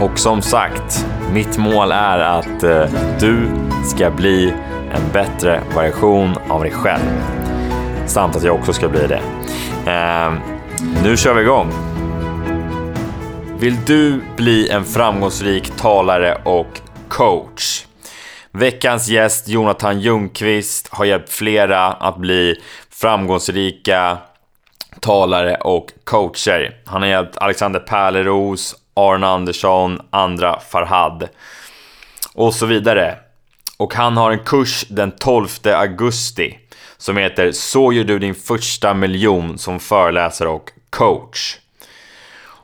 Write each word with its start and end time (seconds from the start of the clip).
Och 0.00 0.18
som 0.18 0.42
sagt, 0.42 1.06
mitt 1.32 1.58
mål 1.58 1.92
är 1.92 2.18
att 2.18 2.62
eh, 2.62 2.84
du 3.20 3.50
ska 3.84 4.10
bli 4.10 4.54
en 4.92 5.12
bättre 5.12 5.62
version 5.74 6.34
av 6.48 6.62
dig 6.62 6.72
själv. 6.72 7.22
Samt 8.06 8.36
att 8.36 8.44
jag 8.44 8.54
också 8.54 8.72
ska 8.72 8.88
bli 8.88 9.06
det. 9.06 9.20
Ehm, 9.90 10.38
nu 11.04 11.16
kör 11.16 11.34
vi 11.34 11.42
igång! 11.42 11.72
Vill 13.58 13.76
du 13.86 14.20
bli 14.36 14.68
en 14.70 14.84
framgångsrik 14.84 15.70
talare 15.70 16.38
och 16.44 16.80
coach? 17.08 17.84
Veckans 18.52 19.08
gäst 19.08 19.48
Jonathan 19.48 20.00
Ljungqvist 20.00 20.88
har 20.90 21.04
hjälpt 21.04 21.32
flera 21.32 21.86
att 21.86 22.16
bli 22.16 22.60
framgångsrika 22.90 24.18
talare 25.00 25.56
och 25.56 25.86
coacher. 26.04 26.76
Han 26.86 27.02
har 27.02 27.08
hjälpt 27.08 27.38
Alexander 27.38 27.80
Pärleros, 27.80 28.74
Arne 28.98 29.26
Andersson, 29.26 30.00
Andra 30.10 30.60
Farhad 30.60 31.28
och 32.34 32.54
så 32.54 32.66
vidare. 32.66 33.18
Och 33.76 33.94
han 33.94 34.16
har 34.16 34.30
en 34.30 34.38
kurs 34.38 34.84
den 34.88 35.10
12 35.10 35.48
augusti 35.64 36.58
som 36.96 37.16
heter 37.16 37.52
Så 37.52 37.92
gör 37.92 38.04
du 38.04 38.18
din 38.18 38.34
första 38.34 38.94
miljon 38.94 39.58
som 39.58 39.80
föreläsare 39.80 40.48
och 40.48 40.70
coach. 40.90 41.56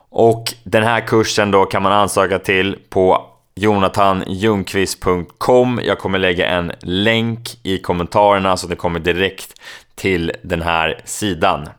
Och 0.09 0.53
den 0.63 0.83
här 0.83 1.07
kursen 1.07 1.51
då 1.51 1.65
kan 1.65 1.83
man 1.83 1.91
ansöka 1.91 2.39
till 2.39 2.79
på 2.89 3.25
jonathanjungqvist.com. 3.55 5.81
Jag 5.83 5.99
kommer 5.99 6.19
lägga 6.19 6.47
en 6.47 6.71
länk 6.81 7.57
i 7.63 7.77
kommentarerna 7.77 8.57
så 8.57 8.65
att 8.65 8.69
det 8.69 8.75
kommer 8.75 8.99
direkt 8.99 9.61
till 9.95 10.31
den 10.43 10.61
här 10.61 11.01
sidan. 11.05 11.69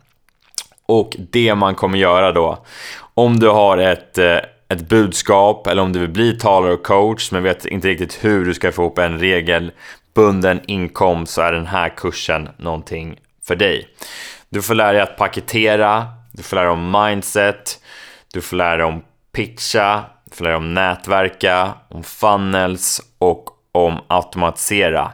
Och 0.87 1.17
det 1.19 1.55
man 1.55 1.75
kommer 1.75 1.99
göra 1.99 2.33
då, 2.33 2.65
om 3.19 3.41
du 3.41 3.49
har 3.49 3.79
ett, 3.79 4.19
eh, 4.19 4.39
ett 4.69 4.89
budskap 4.89 5.67
eller 5.67 5.83
om 5.83 5.93
du 5.93 6.01
vill 6.01 6.11
bli 6.11 6.39
talare 6.39 6.73
och 6.73 6.83
coach 6.83 7.33
men 7.33 7.43
vet 7.43 7.67
inte 7.67 7.89
riktigt 7.89 8.25
hur 8.25 8.45
du 8.45 8.55
ska 8.55 8.73
få 8.73 8.83
ihop 8.83 8.99
en 8.99 9.19
regelbunden 9.19 10.61
inkomst 10.67 11.33
så 11.33 11.43
är 11.43 11.53
den 11.53 11.67
här 11.67 11.89
kursen 11.89 12.49
någonting 12.57 13.21
för 13.47 13.57
dig. 13.57 13.89
Du 14.49 14.63
får 14.63 14.75
lära 14.75 14.93
dig 14.93 15.01
att 15.01 15.17
paketera, 15.17 16.07
du 16.33 16.43
får 16.43 16.57
lära 16.57 16.65
dig 16.65 16.73
om 16.73 16.91
mindset, 16.91 17.81
du 18.33 18.41
får 18.41 18.57
lära 18.57 18.77
dig 18.77 18.87
om 18.87 19.03
pitcha, 19.33 20.05
du 20.25 20.37
får 20.37 20.45
lära 20.45 20.53
dig 20.53 20.59
om 20.59 20.75
nätverka, 20.75 21.75
om 21.89 22.03
funnels 22.03 23.01
och 23.19 23.49
om 23.73 24.01
automatisera. 24.09 25.13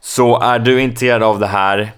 Så 0.00 0.40
är 0.40 0.58
du 0.58 0.80
intresserad 0.80 1.22
av 1.22 1.38
det 1.38 1.46
här, 1.46 1.92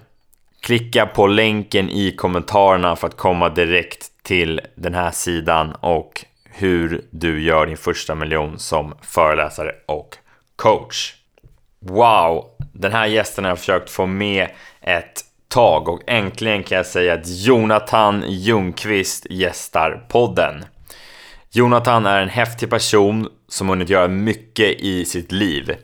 klicka 0.61 1.05
på 1.05 1.27
länken 1.27 1.89
i 1.89 2.11
kommentarerna 2.11 2.95
för 2.95 3.07
att 3.07 3.17
komma 3.17 3.49
direkt 3.49 4.11
till 4.25 4.61
den 4.75 4.93
här 4.93 5.11
sidan 5.11 5.71
och 5.71 6.25
hur 6.45 7.01
du 7.09 7.41
gör 7.41 7.65
din 7.65 7.77
första 7.77 8.15
miljon 8.15 8.59
som 8.59 8.93
föreläsare 9.01 9.71
och 9.85 10.17
coach. 10.55 11.13
Wow, 11.79 12.45
den 12.73 12.91
här 12.91 13.05
gästen 13.05 13.43
har 13.43 13.51
jag 13.51 13.59
försökt 13.59 13.89
få 13.89 14.05
med 14.05 14.47
ett 14.81 15.21
tag 15.47 15.89
och 15.89 16.01
äntligen 16.07 16.63
kan 16.63 16.75
jag 16.77 16.85
säga 16.85 17.13
att 17.13 17.27
Jonathan 17.27 18.23
Ljungqvist 18.27 19.27
gästar 19.29 20.05
podden. 20.09 20.65
Jonathan 21.51 22.05
är 22.05 22.21
en 22.21 22.29
häftig 22.29 22.69
person 22.69 23.29
som 23.47 23.69
hunnit 23.69 23.89
göra 23.89 24.07
mycket 24.07 24.79
i 24.79 25.05
sitt 25.05 25.31
liv 25.31 25.75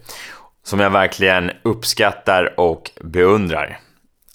som 0.63 0.80
jag 0.80 0.90
verkligen 0.90 1.51
uppskattar 1.63 2.59
och 2.59 2.91
beundrar. 3.01 3.80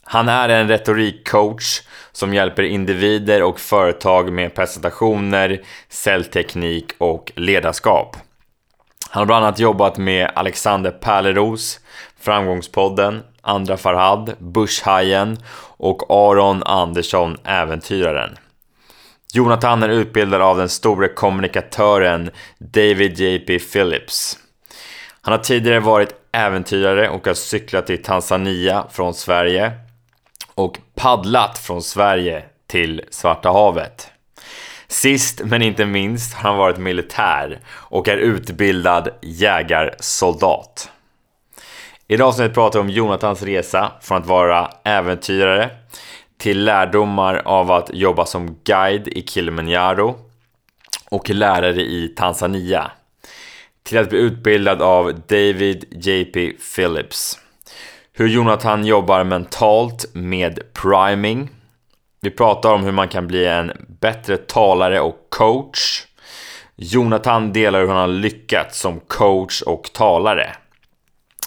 Han 0.09 0.29
är 0.29 0.49
en 0.49 0.69
retorikcoach 0.69 1.83
som 2.13 2.35
hjälper 2.35 2.63
individer 2.63 3.43
och 3.43 3.61
företag 3.61 4.33
med 4.33 4.55
presentationer, 4.55 5.61
säljteknik 5.89 6.93
och 6.99 7.33
ledarskap. 7.37 8.17
Han 9.11 9.21
har 9.21 9.27
bland 9.27 9.45
annat 9.45 9.59
jobbat 9.59 9.99
med 9.99 10.31
Alexander 10.35 10.91
Pärleros, 10.91 11.81
Framgångspodden, 12.21 13.23
Andra 13.41 13.77
Farhad, 13.77 14.35
Börshajen 14.39 15.39
och 15.77 16.11
Aron 16.11 16.63
Andersson, 16.63 17.37
Äventyraren. 17.45 18.37
Jonathan 19.33 19.83
är 19.83 19.89
utbildad 19.89 20.43
av 20.43 20.57
den 20.57 20.69
store 20.69 21.09
kommunikatören 21.09 22.31
David 22.59 23.21
JP 23.21 23.59
Phillips. 23.59 24.39
Han 25.21 25.33
har 25.33 25.39
tidigare 25.39 25.81
varit 25.81 26.15
äventyrare 26.33 27.09
och 27.09 27.27
har 27.27 27.35
cyklat 27.35 27.87
till 27.87 28.03
Tanzania 28.03 28.87
från 28.91 29.15
Sverige 29.15 29.73
och 30.57 30.79
paddlat 30.95 31.59
från 31.59 31.83
Sverige 31.83 32.45
till 32.67 33.03
Svarta 33.11 33.51
havet. 33.51 34.11
Sist 34.89 35.41
men 35.45 35.63
inte 35.63 35.87
minst 35.87 36.35
har 36.35 36.51
han 36.51 36.59
varit 36.59 36.79
militär 36.79 37.61
och 37.69 38.09
är 38.09 38.17
utbildad 38.17 39.09
jägarsoldat. 39.23 40.91
Idag 42.09 42.35
ska 42.35 42.43
vi 42.43 42.55
prata 42.55 42.81
om 42.81 42.91
Jonathans 42.91 43.43
resa 43.43 43.93
från 44.01 44.19
att 44.19 44.27
vara 44.27 44.71
äventyrare 44.85 45.71
till 46.39 46.65
lärdomar 46.65 47.43
av 47.45 47.71
att 47.71 47.91
jobba 47.93 48.27
som 48.27 48.59
guide 48.65 49.09
i 49.09 49.27
Kilimanjaro 49.27 50.17
och 51.11 51.31
lärare 51.31 51.83
i 51.83 52.09
Tanzania 52.17 52.91
till 53.83 53.99
att 53.99 54.09
bli 54.09 54.19
utbildad 54.19 54.83
av 54.83 55.21
David 55.29 55.85
JP 55.91 56.53
Phillips. 56.75 57.39
Hur 58.19 58.29
Jonathan 58.29 58.85
jobbar 58.87 59.25
mentalt 59.25 60.07
med 60.13 60.61
priming. 60.73 61.49
Vi 62.21 62.31
pratar 62.31 62.73
om 62.73 62.85
hur 62.85 62.93
man 62.93 63.09
kan 63.09 63.27
bli 63.27 63.47
en 63.47 63.73
bättre 64.01 64.37
talare 64.37 65.01
och 65.01 65.17
coach. 65.29 66.03
Jonathan 66.77 67.53
delar 67.53 67.81
hur 67.81 67.89
han 67.89 67.97
har 67.97 68.07
lyckats 68.07 68.81
som 68.81 69.01
coach 69.01 69.63
och 69.63 69.91
talare. 69.93 70.57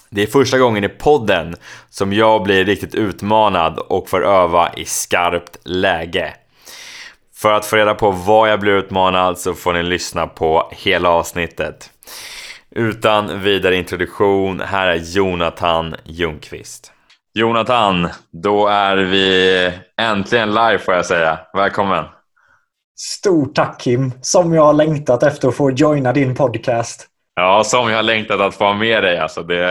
Det 0.10 0.22
är 0.22 0.28
första 0.28 0.58
gången 0.58 0.84
i 0.84 0.90
podden 0.90 1.56
som 1.90 2.14
jag 2.14 2.44
blir 2.44 2.66
riktigt 2.66 2.96
utmanad 2.96 3.80
och 3.80 4.10
får 4.10 4.26
öva 4.26 4.74
i 4.74 4.86
skarpt 4.86 5.58
läge. 5.64 6.34
För 7.36 7.54
att 7.54 7.66
få 7.66 7.76
reda 7.76 7.96
på 7.96 8.12
vad 8.12 8.50
jag 8.50 8.60
blir 8.60 8.74
utmanad 8.74 9.38
så 9.38 9.54
får 9.54 9.74
ni 9.74 9.84
lyssna 9.84 10.28
på 10.28 10.72
hela 10.72 11.10
avsnittet. 11.10 11.90
Utan 12.76 13.42
vidare 13.44 13.76
introduktion, 13.76 14.60
här 14.60 14.88
är 14.88 14.96
Jonathan 14.96 15.96
Ljungqvist. 16.04 16.92
Jonathan, 17.34 18.08
då 18.32 18.68
är 18.68 18.98
vi 18.98 19.72
äntligen 20.02 20.50
live 20.50 20.78
får 20.78 20.94
jag 20.94 21.06
säga. 21.06 21.40
Välkommen! 21.54 22.06
Stort 23.00 23.56
tack 23.56 23.82
Kim, 23.82 24.12
som 24.22 24.54
jag 24.54 24.66
har 24.66 24.74
längtat 24.74 25.24
efter 25.24 25.48
att 25.48 25.56
få 25.56 25.72
joina 25.72 26.14
din 26.14 26.36
podcast. 26.36 27.08
Ja, 27.36 27.64
som 27.64 27.90
jag 27.90 27.96
har 27.96 28.04
längtat 28.04 28.40
att 28.40 28.56
få 28.56 28.64
ha 28.64 28.74
med 28.74 29.04
dig. 29.04 29.18
Alltså 29.18 29.44
det, 29.44 29.66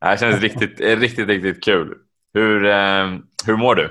det 0.00 0.06
här 0.06 0.16
känns 0.16 0.40
riktigt, 0.40 0.80
riktigt, 0.80 1.28
riktigt 1.28 1.64
kul. 1.64 1.94
Hur, 2.34 2.64
eh, 2.64 3.06
hur 3.46 3.56
mår 3.56 3.74
du? 3.74 3.90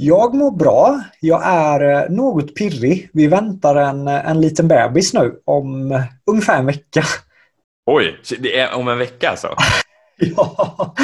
Jag 0.00 0.34
mår 0.34 0.50
bra. 0.50 1.00
Jag 1.20 1.42
är 1.44 1.80
eh, 1.80 2.10
något 2.10 2.54
pirrig. 2.54 3.10
Vi 3.12 3.26
väntar 3.26 3.76
en, 3.76 4.08
en 4.08 4.40
liten 4.40 4.68
bebis 4.68 5.14
nu 5.14 5.40
om 5.44 6.00
ungefär 6.26 6.58
en 6.58 6.66
vecka. 6.66 7.02
Oj, 7.86 8.20
det 8.38 8.58
är 8.58 8.74
om 8.74 8.88
en 8.88 8.98
vecka 8.98 9.30
alltså? 9.30 9.56
ja, 10.16 10.94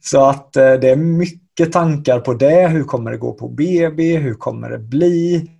så 0.00 0.24
att 0.24 0.56
eh, 0.56 0.72
det 0.72 0.90
är 0.90 0.96
mycket 0.96 1.72
tankar 1.72 2.20
på 2.20 2.34
det. 2.34 2.68
Hur 2.68 2.84
kommer 2.84 3.10
det 3.10 3.16
gå 3.16 3.32
på 3.32 3.48
BB? 3.48 4.16
Hur 4.16 4.34
kommer 4.34 4.70
det 4.70 4.78
bli? 4.78 5.50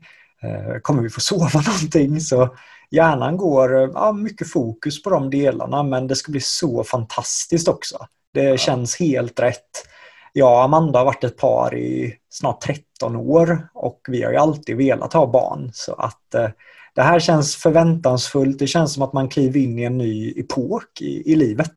Kommer 0.83 1.03
vi 1.03 1.11
få 1.11 1.21
sova 1.21 1.61
någonting? 1.67 2.21
Så 2.21 2.57
hjärnan 2.91 3.37
går 3.37 3.73
ja, 3.95 4.13
mycket 4.13 4.51
fokus 4.51 5.03
på 5.03 5.11
de 5.11 5.31
delarna 5.31 5.83
men 5.83 6.07
det 6.07 6.17
ska 6.17 6.33
bli 6.33 6.41
så 6.41 6.85
fantastiskt 6.85 7.69
också. 7.69 8.07
Det 8.35 8.43
ja. 8.43 8.57
känns 8.57 9.01
helt 9.01 9.41
rätt. 9.41 9.87
Jag 10.33 10.53
och 10.53 10.63
Amanda 10.63 10.99
har 10.99 11.07
varit 11.07 11.25
ett 11.25 11.37
par 11.37 11.75
i 11.75 12.17
snart 12.31 12.61
13 12.61 13.17
år 13.17 13.69
och 13.75 14.01
vi 14.09 14.23
har 14.23 14.33
ju 14.33 14.37
alltid 14.37 14.77
velat 14.77 15.13
ha 15.13 15.27
barn. 15.27 15.71
Så 15.73 15.95
att 15.95 16.35
eh, 16.35 16.49
det 16.95 17.03
här 17.03 17.21
känns 17.21 17.57
förväntansfullt. 17.57 18.59
Det 18.59 18.67
känns 18.67 18.95
som 18.95 19.03
att 19.03 19.13
man 19.13 19.29
kliver 19.29 19.61
in 19.61 19.79
i 19.79 19.83
en 19.83 19.99
ny 19.99 20.35
epok 20.37 21.01
i, 21.01 21.33
i 21.33 21.37
livet. 21.37 21.75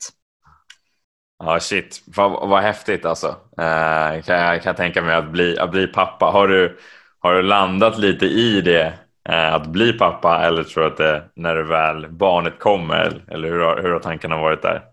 Ja, 1.39 1.59
shit. 1.59 2.01
Vad, 2.05 2.49
vad 2.49 2.61
häftigt 2.61 3.05
alltså. 3.05 3.27
Eh, 3.57 4.21
kan, 4.21 4.35
jag 4.35 4.63
kan 4.63 4.75
tänka 4.75 5.01
mig 5.01 5.15
att 5.15 5.31
bli, 5.31 5.59
att 5.59 5.71
bli 5.71 5.87
pappa. 5.87 6.25
Har 6.25 6.47
du, 6.47 6.77
har 7.19 7.33
du 7.33 7.41
landat 7.41 7.97
lite 7.97 8.25
i 8.25 8.61
det 8.61 8.93
eh, 9.29 9.53
att 9.53 9.67
bli 9.67 9.93
pappa 9.93 10.45
eller 10.45 10.63
tror 10.63 10.83
du 10.83 10.89
att 10.89 10.97
det 10.97 11.23
när 11.35 11.55
det 11.55 11.63
väl 11.63 12.07
barnet 12.11 12.59
kommer? 12.59 13.23
Eller 13.27 13.47
hur 13.47 13.59
har, 13.59 13.81
hur 13.81 13.89
har 13.89 13.99
tankarna 13.99 14.37
varit 14.37 14.61
där? 14.61 14.92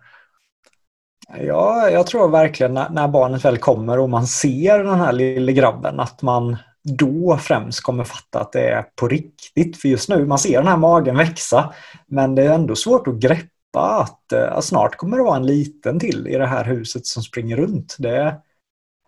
Ja, 1.39 1.91
jag 1.91 2.07
tror 2.07 2.29
verkligen 2.29 2.75
när, 2.75 2.91
när 2.91 3.09
barnet 3.09 3.45
väl 3.45 3.59
kommer 3.59 3.99
och 3.99 4.11
man 4.11 4.27
ser 4.27 4.85
den 4.85 5.01
här 5.01 5.13
lille 5.13 5.53
grabben 5.53 6.01
att 6.01 6.23
man 6.23 6.57
då 6.83 7.39
främst 7.43 7.81
kommer 7.81 8.05
fatta 8.05 8.41
att 8.41 8.53
det 8.53 8.71
är 8.71 8.83
på 8.83 9.09
riktigt. 9.09 9.77
För 9.77 9.89
just 9.89 10.09
nu, 10.09 10.27
man 10.27 10.39
ser 10.39 10.59
den 10.59 10.67
här 10.67 10.77
magen 10.77 11.17
växa 11.17 11.75
men 12.07 12.35
det 12.35 12.43
är 12.43 12.55
ändå 12.55 12.77
svårt 12.77 13.07
att 13.07 13.15
greppa 13.15 14.01
att, 14.01 14.33
eh, 14.33 14.53
att 14.53 14.65
snart 14.65 14.97
kommer 14.97 15.17
det 15.17 15.23
vara 15.23 15.37
en 15.37 15.47
liten 15.47 16.01
till 16.01 16.29
i 16.29 16.39
det 16.39 16.47
här 16.47 16.65
huset 16.65 17.07
som 17.07 17.23
springer 17.23 17.57
runt. 17.57 17.97
Det, 17.99 18.41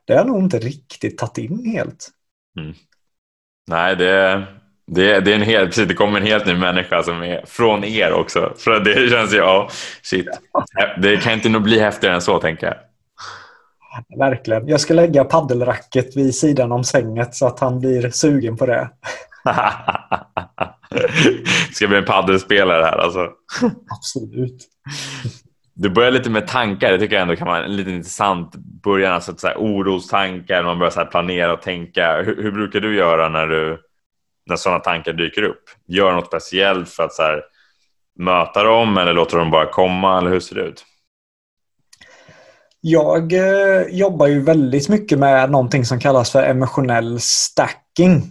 det 0.04 0.12
har 0.12 0.20
jag 0.20 0.26
nog 0.26 0.42
inte 0.42 0.58
riktigt 0.58 1.18
tagit 1.18 1.38
in 1.38 1.64
helt. 1.64 2.08
Mm. 2.58 2.74
Nej, 3.66 3.96
det, 3.96 4.46
det, 4.94 5.20
det, 5.20 5.30
är 5.30 5.34
en 5.34 5.42
helt, 5.42 5.68
precis, 5.68 5.88
det 5.88 5.94
kommer 5.94 6.20
en 6.20 6.26
helt 6.26 6.46
ny 6.46 6.54
människa 6.54 7.02
som 7.02 7.22
är 7.22 7.44
från 7.46 7.84
er 7.84 8.12
också. 8.12 8.52
För 8.58 8.80
det 8.80 9.10
känns 9.10 9.34
ju, 9.34 9.36
ja, 9.36 9.68
shit. 10.02 10.26
Det 11.02 11.16
kan 11.16 11.32
inte 11.32 11.48
nog 11.48 11.62
bli 11.62 11.78
häftigare 11.78 12.14
än 12.14 12.22
så 12.22 12.38
tänker 12.38 12.66
jag. 12.66 12.76
Verkligen. 14.18 14.68
Jag 14.68 14.80
ska 14.80 14.94
lägga 14.94 15.24
paddelracket 15.24 16.16
vid 16.16 16.34
sidan 16.34 16.72
om 16.72 16.84
sänget 16.84 17.34
så 17.34 17.46
att 17.46 17.60
han 17.60 17.80
blir 17.80 18.10
sugen 18.10 18.56
på 18.56 18.66
det. 18.66 18.90
ska 21.72 21.88
bli 21.88 21.98
en 21.98 22.04
paddelspelare 22.04 22.84
här 22.84 22.98
alltså. 22.98 23.28
Absolut. 23.90 24.68
Du 25.74 25.90
börjar 25.90 26.10
lite 26.10 26.30
med 26.30 26.48
tankar, 26.48 26.92
det 26.92 26.98
tycker 26.98 27.14
jag 27.14 27.22
ändå 27.22 27.36
kan 27.36 27.48
vara 27.48 27.64
en 27.64 27.76
lite 27.76 27.90
intressant 27.90 28.56
början. 28.56 29.12
Alltså 29.12 29.34
så 29.36 29.46
här, 29.46 29.56
orostankar, 29.56 30.62
man 30.62 30.78
börjar 30.78 30.90
så 30.90 31.04
planera 31.04 31.52
och 31.52 31.62
tänka. 31.62 32.22
Hur, 32.22 32.42
hur, 32.42 32.52
brukar 32.52 32.80
du 32.80 32.96
göra 32.96 33.28
när, 33.28 33.46
du, 33.46 33.78
när 34.46 34.56
sådana 34.56 34.80
tankar 34.80 35.12
dyker 35.12 35.42
upp? 35.42 35.64
Gör 35.86 36.12
något 36.12 36.26
speciellt 36.26 36.88
för 36.88 37.02
att 37.02 37.12
så 37.12 37.22
här, 37.22 37.42
möta 38.18 38.62
dem 38.62 38.98
eller 38.98 39.12
låter 39.12 39.38
dem 39.38 39.50
bara 39.50 39.66
komma? 39.66 40.18
Eller 40.18 40.30
hur 40.30 40.40
ser 40.40 40.54
det 40.54 40.62
ut? 40.62 40.84
Jag 42.80 43.32
eh, 43.32 43.82
jobbar 43.90 44.26
ju 44.26 44.40
väldigt 44.40 44.88
mycket 44.88 45.18
med 45.18 45.50
någonting 45.50 45.84
som 45.84 46.00
kallas 46.00 46.30
för 46.32 46.42
emotionell 46.42 47.20
stacking. 47.20 48.22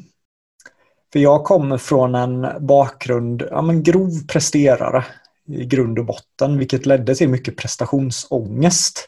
För 1.13 1.19
jag 1.19 1.43
kommer 1.43 1.77
från 1.77 2.15
en 2.15 2.67
bakgrund, 2.67 3.43
ja 3.51 3.61
men 3.61 3.83
grov 3.83 4.27
presterare 4.27 5.05
i 5.47 5.65
grund 5.65 5.99
och 5.99 6.05
botten, 6.05 6.57
vilket 6.57 6.85
ledde 6.85 7.15
till 7.15 7.29
mycket 7.29 7.57
prestationsångest. 7.57 9.07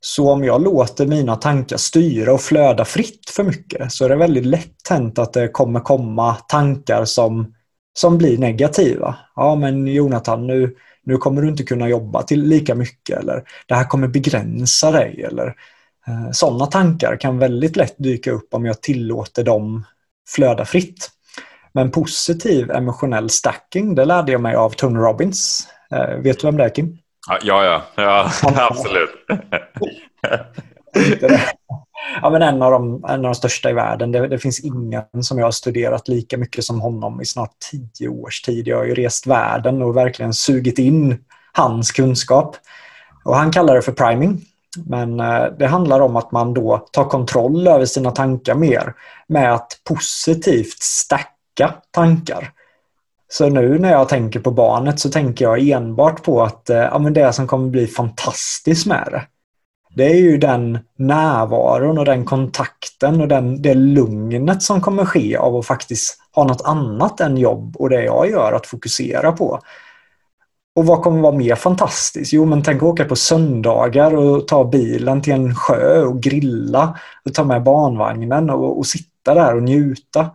Så 0.00 0.30
om 0.30 0.44
jag 0.44 0.62
låter 0.62 1.06
mina 1.06 1.36
tankar 1.36 1.76
styra 1.76 2.32
och 2.32 2.40
flöda 2.40 2.84
fritt 2.84 3.30
för 3.30 3.44
mycket 3.44 3.92
så 3.92 4.04
är 4.04 4.08
det 4.08 4.16
väldigt 4.16 4.46
lätt 4.46 4.88
hänt 4.90 5.18
att 5.18 5.32
det 5.32 5.48
kommer 5.48 5.80
komma 5.80 6.34
tankar 6.34 7.04
som, 7.04 7.54
som 7.98 8.18
blir 8.18 8.38
negativa. 8.38 9.16
Ja 9.36 9.54
men 9.54 9.86
Jonathan, 9.86 10.46
nu, 10.46 10.76
nu 11.04 11.16
kommer 11.16 11.42
du 11.42 11.48
inte 11.48 11.62
kunna 11.62 11.88
jobba 11.88 12.22
till 12.22 12.42
lika 12.42 12.74
mycket 12.74 13.18
eller 13.18 13.44
det 13.66 13.74
här 13.74 13.84
kommer 13.84 14.08
begränsa 14.08 14.90
dig 14.90 15.24
eller 15.28 15.46
eh, 16.06 16.30
sådana 16.32 16.66
tankar 16.66 17.16
kan 17.16 17.38
väldigt 17.38 17.76
lätt 17.76 17.94
dyka 17.98 18.30
upp 18.32 18.54
om 18.54 18.64
jag 18.64 18.80
tillåter 18.82 19.44
dem 19.44 19.84
flöda 20.28 20.64
fritt. 20.64 21.10
Men 21.72 21.90
positiv 21.90 22.70
emotionell 22.70 23.30
stacking, 23.30 23.94
det 23.94 24.04
lärde 24.04 24.32
jag 24.32 24.40
mig 24.40 24.54
av 24.54 24.70
Tony 24.70 24.98
Robbins. 24.98 25.68
Eh, 25.92 26.16
vet 26.16 26.40
du 26.40 26.46
vem 26.46 26.56
det 26.56 26.64
är 26.64 26.74
Kim? 26.74 26.98
Ja, 27.28 27.38
ja, 27.42 27.82
ja 27.96 28.30
absolut. 28.70 29.10
ja, 32.22 32.30
men 32.30 32.42
en, 32.42 32.62
av 32.62 32.72
de, 32.72 33.04
en 33.04 33.10
av 33.10 33.22
de 33.22 33.34
största 33.34 33.70
i 33.70 33.72
världen. 33.72 34.12
Det, 34.12 34.28
det, 34.28 34.38
finns 34.38 34.60
ingen 34.60 35.22
som 35.22 35.38
jag 35.38 35.46
har 35.46 35.50
studerat 35.50 36.08
lika 36.08 36.38
mycket 36.38 36.64
som 36.64 36.80
honom 36.80 37.20
i 37.20 37.24
snart 37.24 37.52
tio 37.70 38.08
års 38.08 38.42
tid. 38.42 38.68
Jag 38.68 38.76
har 38.76 38.84
ju 38.84 38.94
rest 38.94 39.26
världen 39.26 39.82
och 39.82 39.96
verkligen 39.96 40.34
sugit 40.34 40.78
in 40.78 41.24
hans 41.52 41.92
kunskap. 41.92 42.56
Och 43.24 43.36
han 43.36 43.52
kallar 43.52 43.74
det 43.74 43.82
för 43.82 43.92
priming. 43.92 44.40
Men 44.86 45.20
eh, 45.20 45.44
det 45.58 45.66
handlar 45.66 46.00
om 46.00 46.16
att 46.16 46.32
man 46.32 46.54
då 46.54 46.88
tar 46.92 47.04
kontroll 47.04 47.68
över 47.68 47.84
sina 47.84 48.10
tankar 48.10 48.54
mer 48.54 48.94
med 49.26 49.54
att 49.54 49.80
positivt 49.84 50.82
stacka 50.82 51.74
tankar. 51.90 52.52
Så 53.32 53.48
nu 53.48 53.78
när 53.78 53.92
jag 53.92 54.08
tänker 54.08 54.40
på 54.40 54.50
barnet 54.50 55.00
så 55.00 55.10
tänker 55.10 55.44
jag 55.44 55.68
enbart 55.68 56.22
på 56.22 56.42
att 56.42 56.70
eh, 56.70 56.76
ja, 56.76 56.98
men 56.98 57.12
det 57.12 57.32
som 57.32 57.46
kommer 57.46 57.68
bli 57.68 57.86
fantastiskt 57.86 58.86
med 58.86 59.08
det. 59.10 59.22
Det 59.94 60.04
är 60.04 60.16
ju 60.16 60.38
den 60.38 60.78
närvaron 60.96 61.98
och 61.98 62.04
den 62.04 62.24
kontakten 62.24 63.20
och 63.20 63.28
den, 63.28 63.62
det 63.62 63.74
lugnet 63.74 64.62
som 64.62 64.80
kommer 64.80 65.04
ske 65.04 65.36
av 65.36 65.56
att 65.56 65.66
faktiskt 65.66 66.18
ha 66.34 66.44
något 66.44 66.62
annat 66.64 67.20
än 67.20 67.36
jobb 67.36 67.76
och 67.76 67.90
det 67.90 68.04
jag 68.04 68.30
gör 68.30 68.52
att 68.52 68.66
fokusera 68.66 69.32
på. 69.32 69.60
Och 70.76 70.86
vad 70.86 71.02
kommer 71.02 71.20
vara 71.20 71.36
mer 71.36 71.54
fantastiskt? 71.54 72.32
Jo, 72.32 72.44
men 72.44 72.62
tänk 72.62 72.82
att 72.82 72.88
åka 72.88 73.04
på 73.04 73.16
söndagar 73.16 74.14
och 74.14 74.48
ta 74.48 74.64
bilen 74.64 75.22
till 75.22 75.32
en 75.32 75.54
sjö 75.54 76.02
och 76.02 76.22
grilla 76.22 76.98
och 77.24 77.34
ta 77.34 77.44
med 77.44 77.62
barnvagnen 77.62 78.50
och, 78.50 78.78
och 78.78 78.86
sitta 78.86 79.34
där 79.34 79.54
och 79.54 79.62
njuta. 79.62 80.30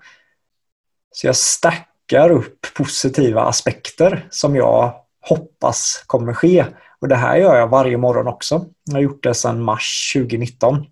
Så 1.11 1.27
jag 1.27 1.35
stack 1.35 1.91
stackar 2.05 2.31
upp 2.31 2.65
positiva 2.77 3.41
aspekter 3.41 4.27
som 4.29 4.55
jag 4.55 4.93
hoppas 5.21 6.03
kommer 6.07 6.33
ske. 6.33 6.65
Och 7.01 7.07
det 7.07 7.15
här 7.15 7.37
gör 7.37 7.55
jag 7.55 7.67
varje 7.67 7.97
morgon 7.97 8.27
också. 8.27 8.65
Jag 8.85 8.93
har 8.93 9.01
gjort 9.01 9.23
det 9.23 9.33
sedan 9.33 9.61
mars 9.61 10.13
2019. 10.15 10.85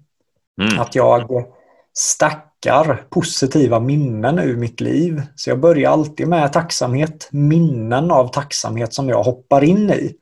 Mm. 0.61 0.79
Att 0.79 0.95
jag 0.95 1.45
stackar 1.93 3.05
positiva 3.09 3.79
minnen 3.79 4.39
ur 4.39 4.57
mitt 4.57 4.81
liv. 4.81 5.21
Så 5.35 5.49
jag 5.49 5.59
börjar 5.59 5.91
alltid 5.91 6.27
med 6.27 6.53
tacksamhet, 6.53 7.29
minnen 7.31 8.11
av 8.11 8.27
tacksamhet 8.27 8.93
som 8.93 9.09
jag 9.09 9.23
hoppar 9.23 9.63
in 9.63 9.89
i. 9.89 10.15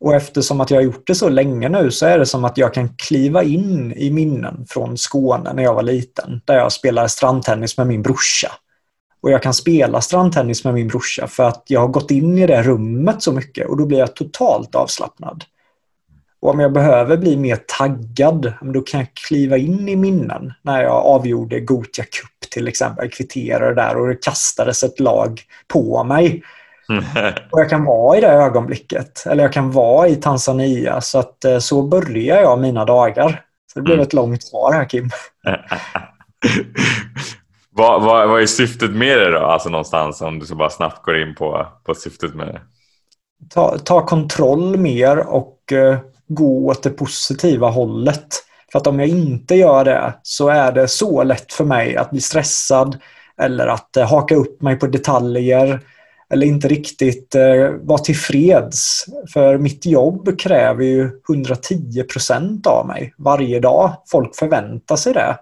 Och 0.00 0.14
eftersom 0.14 0.60
att 0.60 0.70
jag 0.70 0.78
har 0.78 0.84
gjort 0.84 1.06
det 1.06 1.14
så 1.14 1.28
länge 1.28 1.68
nu 1.68 1.90
så 1.90 2.06
är 2.06 2.18
det 2.18 2.26
som 2.26 2.44
att 2.44 2.58
jag 2.58 2.74
kan 2.74 2.88
kliva 2.88 3.42
in 3.42 3.92
i 3.92 4.10
minnen 4.10 4.66
från 4.68 4.98
Skåne 4.98 5.52
när 5.52 5.62
jag 5.62 5.74
var 5.74 5.82
liten. 5.82 6.40
Där 6.44 6.56
jag 6.56 6.72
spelade 6.72 7.08
strandtennis 7.08 7.78
med 7.78 7.86
min 7.86 8.02
brorsa. 8.02 8.52
Och 9.20 9.30
jag 9.30 9.42
kan 9.42 9.54
spela 9.54 10.00
strandtennis 10.00 10.64
med 10.64 10.74
min 10.74 10.88
brorsa 10.88 11.26
för 11.26 11.44
att 11.44 11.64
jag 11.66 11.80
har 11.80 11.88
gått 11.88 12.10
in 12.10 12.38
i 12.38 12.46
det 12.46 12.62
rummet 12.62 13.22
så 13.22 13.32
mycket 13.32 13.68
och 13.68 13.76
då 13.76 13.86
blir 13.86 13.98
jag 13.98 14.16
totalt 14.16 14.74
avslappnad. 14.74 15.44
Och 16.40 16.50
om 16.50 16.60
jag 16.60 16.72
behöver 16.72 17.16
bli 17.16 17.36
mer 17.36 17.58
taggad, 17.78 18.52
då 18.60 18.80
kan 18.80 19.00
jag 19.00 19.14
kliva 19.14 19.56
in 19.56 19.88
i 19.88 19.96
minnen. 19.96 20.52
När 20.62 20.82
jag 20.82 20.92
avgjorde 20.92 21.60
Gotia 21.60 22.04
Cup 22.04 22.50
till 22.50 22.68
exempel, 22.68 23.04
jag 23.04 23.12
kvitterade 23.12 23.74
där 23.74 23.96
och 23.96 24.08
det 24.08 24.24
kastades 24.24 24.82
ett 24.82 25.00
lag 25.00 25.40
på 25.68 26.04
mig. 26.04 26.42
och 27.50 27.60
jag 27.60 27.70
kan 27.70 27.84
vara 27.84 28.18
i 28.18 28.20
det 28.20 28.28
ögonblicket. 28.28 29.26
Eller 29.26 29.42
jag 29.42 29.52
kan 29.52 29.70
vara 29.70 30.08
i 30.08 30.16
Tanzania. 30.16 31.00
Så 31.00 31.18
att 31.18 31.44
eh, 31.44 31.58
så 31.58 31.82
börjar 31.82 32.36
jag 32.36 32.60
mina 32.60 32.84
dagar. 32.84 33.44
Så 33.72 33.78
det 33.78 33.82
blev 33.82 33.94
mm. 33.94 34.06
ett 34.06 34.12
långt 34.12 34.42
svar 34.42 34.72
här 34.72 34.84
Kim. 34.84 35.10
vad, 37.78 38.02
vad, 38.02 38.28
vad 38.28 38.42
är 38.42 38.46
syftet 38.46 38.90
med 38.90 39.18
det 39.18 39.30
då? 39.30 39.38
Alltså 39.38 39.68
någonstans 39.68 40.20
om 40.20 40.38
du 40.38 40.46
så 40.46 40.54
bara 40.54 40.70
snabbt 40.70 41.04
går 41.04 41.22
in 41.22 41.34
på, 41.34 41.66
på 41.84 41.94
syftet 41.94 42.34
med 42.34 42.46
det. 42.46 42.60
Ta, 43.54 43.78
ta 43.78 44.06
kontroll 44.06 44.76
mer 44.76 45.18
och 45.18 45.58
uh, 45.72 45.98
gå 46.28 46.66
åt 46.66 46.82
det 46.82 46.90
positiva 46.90 47.68
hållet. 47.68 48.26
För 48.72 48.78
att 48.78 48.86
om 48.86 49.00
jag 49.00 49.08
inte 49.08 49.54
gör 49.54 49.84
det 49.84 50.14
så 50.22 50.48
är 50.48 50.72
det 50.72 50.88
så 50.88 51.22
lätt 51.22 51.52
för 51.52 51.64
mig 51.64 51.96
att 51.96 52.10
bli 52.10 52.20
stressad 52.20 52.98
eller 53.40 53.66
att 53.66 53.96
uh, 53.98 54.04
haka 54.04 54.34
upp 54.34 54.62
mig 54.62 54.76
på 54.76 54.86
detaljer 54.86 55.80
eller 56.30 56.46
inte 56.46 56.68
riktigt 56.68 57.34
uh, 57.34 57.70
vara 57.82 57.98
tillfreds. 57.98 59.04
För 59.32 59.58
mitt 59.58 59.86
jobb 59.86 60.38
kräver 60.40 60.84
ju 60.84 61.10
110 61.28 62.02
procent 62.12 62.66
av 62.66 62.86
mig 62.86 63.14
varje 63.18 63.60
dag. 63.60 63.92
Folk 64.10 64.36
förväntar 64.36 64.96
sig 64.96 65.12
det. 65.12 65.36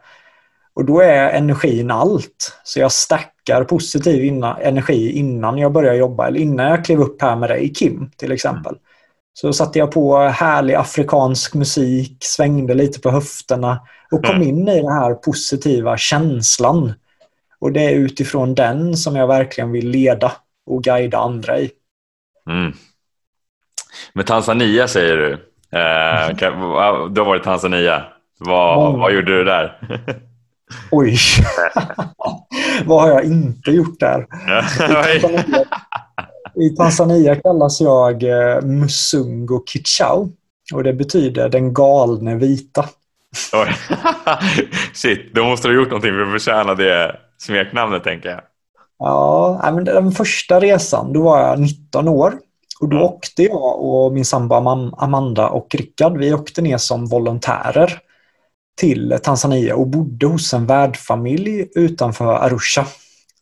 Och 0.77 0.85
då 0.85 1.01
är 1.01 1.31
energin 1.31 1.91
allt. 1.91 2.61
Så 2.65 2.81
jag 2.81 2.93
stackar 2.93 3.65
positiv 3.65 4.25
inna, 4.25 4.57
energi 4.57 5.13
innan 5.13 5.59
jag 5.59 5.73
börjar 5.73 5.95
jobba 5.95 6.27
eller 6.27 6.41
innan 6.41 6.67
jag 6.67 6.85
klev 6.85 7.01
upp 7.01 7.23
här 7.23 7.37
med 7.37 7.51
dig 7.51 7.75
Kim 7.75 8.11
till 8.17 8.33
exempel. 8.33 8.75
Så 9.33 9.53
satte 9.53 9.79
jag 9.79 9.93
på 9.93 10.19
härlig 10.19 10.75
afrikansk 10.75 11.55
musik, 11.55 12.17
svängde 12.21 12.75
lite 12.75 13.01
på 13.01 13.11
höfterna 13.11 13.81
och 14.11 14.25
kom 14.25 14.37
mm. 14.37 14.49
in 14.49 14.69
i 14.69 14.81
den 14.81 14.93
här 14.93 15.15
positiva 15.15 15.97
känslan. 15.97 16.93
Och 17.59 17.73
det 17.73 17.85
är 17.85 17.95
utifrån 17.95 18.55
den 18.55 18.97
som 18.97 19.17
jag 19.17 19.27
verkligen 19.27 19.73
vill 19.73 19.89
leda 19.91 20.33
och 20.67 20.85
guida 20.85 21.19
andra 21.19 21.59
i. 21.59 21.71
Mm. 22.51 22.73
Med 24.13 24.27
Tanzania 24.27 24.89
säger 24.89 25.17
du. 25.17 25.33
Eh, 25.79 26.37
du 27.11 27.21
har 27.21 27.25
varit 27.25 27.43
i 27.43 27.45
Tanzania. 27.45 28.05
Vad, 28.39 28.99
vad 28.99 29.13
gjorde 29.13 29.39
du 29.39 29.45
där? 29.45 29.81
Oj, 30.91 31.19
vad 32.85 33.03
har 33.03 33.09
jag 33.09 33.25
inte 33.25 33.71
gjort 33.71 34.01
där? 34.01 34.27
I 36.65 36.71
Tanzania 36.77 37.37
kallas 37.37 37.81
jag 37.81 38.23
eh, 38.23 38.63
Musungo 38.63 39.65
Kichau 39.67 40.29
och 40.75 40.85
det 40.85 40.93
betyder 40.93 41.49
den 41.49 41.75
galne 41.75 42.35
vita. 42.35 42.85
Shit, 44.95 45.35
då 45.35 45.45
måste 45.45 45.69
du 45.69 45.75
ha 45.75 45.81
gjort 45.81 45.91
någonting 45.91 46.13
för 46.13 46.23
att 46.23 46.33
förtjäna 46.33 46.75
det 46.75 47.17
smeknamnet 47.39 48.05
tänker 48.05 48.29
jag. 48.29 48.41
Ja, 48.99 49.71
men 49.75 49.85
den 49.85 50.13
första 50.13 50.61
resan, 50.61 51.13
då 51.13 51.23
var 51.23 51.41
jag 51.41 51.61
19 51.61 52.09
år. 52.09 52.35
Och 52.81 52.89
då 52.89 53.01
åkte 53.01 53.43
jag 53.43 53.81
och 53.85 54.13
min 54.13 54.25
sambo 54.25 54.55
Amanda 54.99 55.49
och 55.49 55.75
Rickard, 55.75 56.19
vi 56.19 56.35
åkte 56.35 56.63
ner 56.63 56.79
som 56.79 57.07
volontärer 57.07 58.01
till 58.77 59.19
Tanzania 59.23 59.77
och 59.77 59.87
bodde 59.87 60.27
hos 60.27 60.55
en 60.55 60.67
värdfamilj 60.67 61.69
utanför 61.75 62.35
Arusha. 62.35 62.87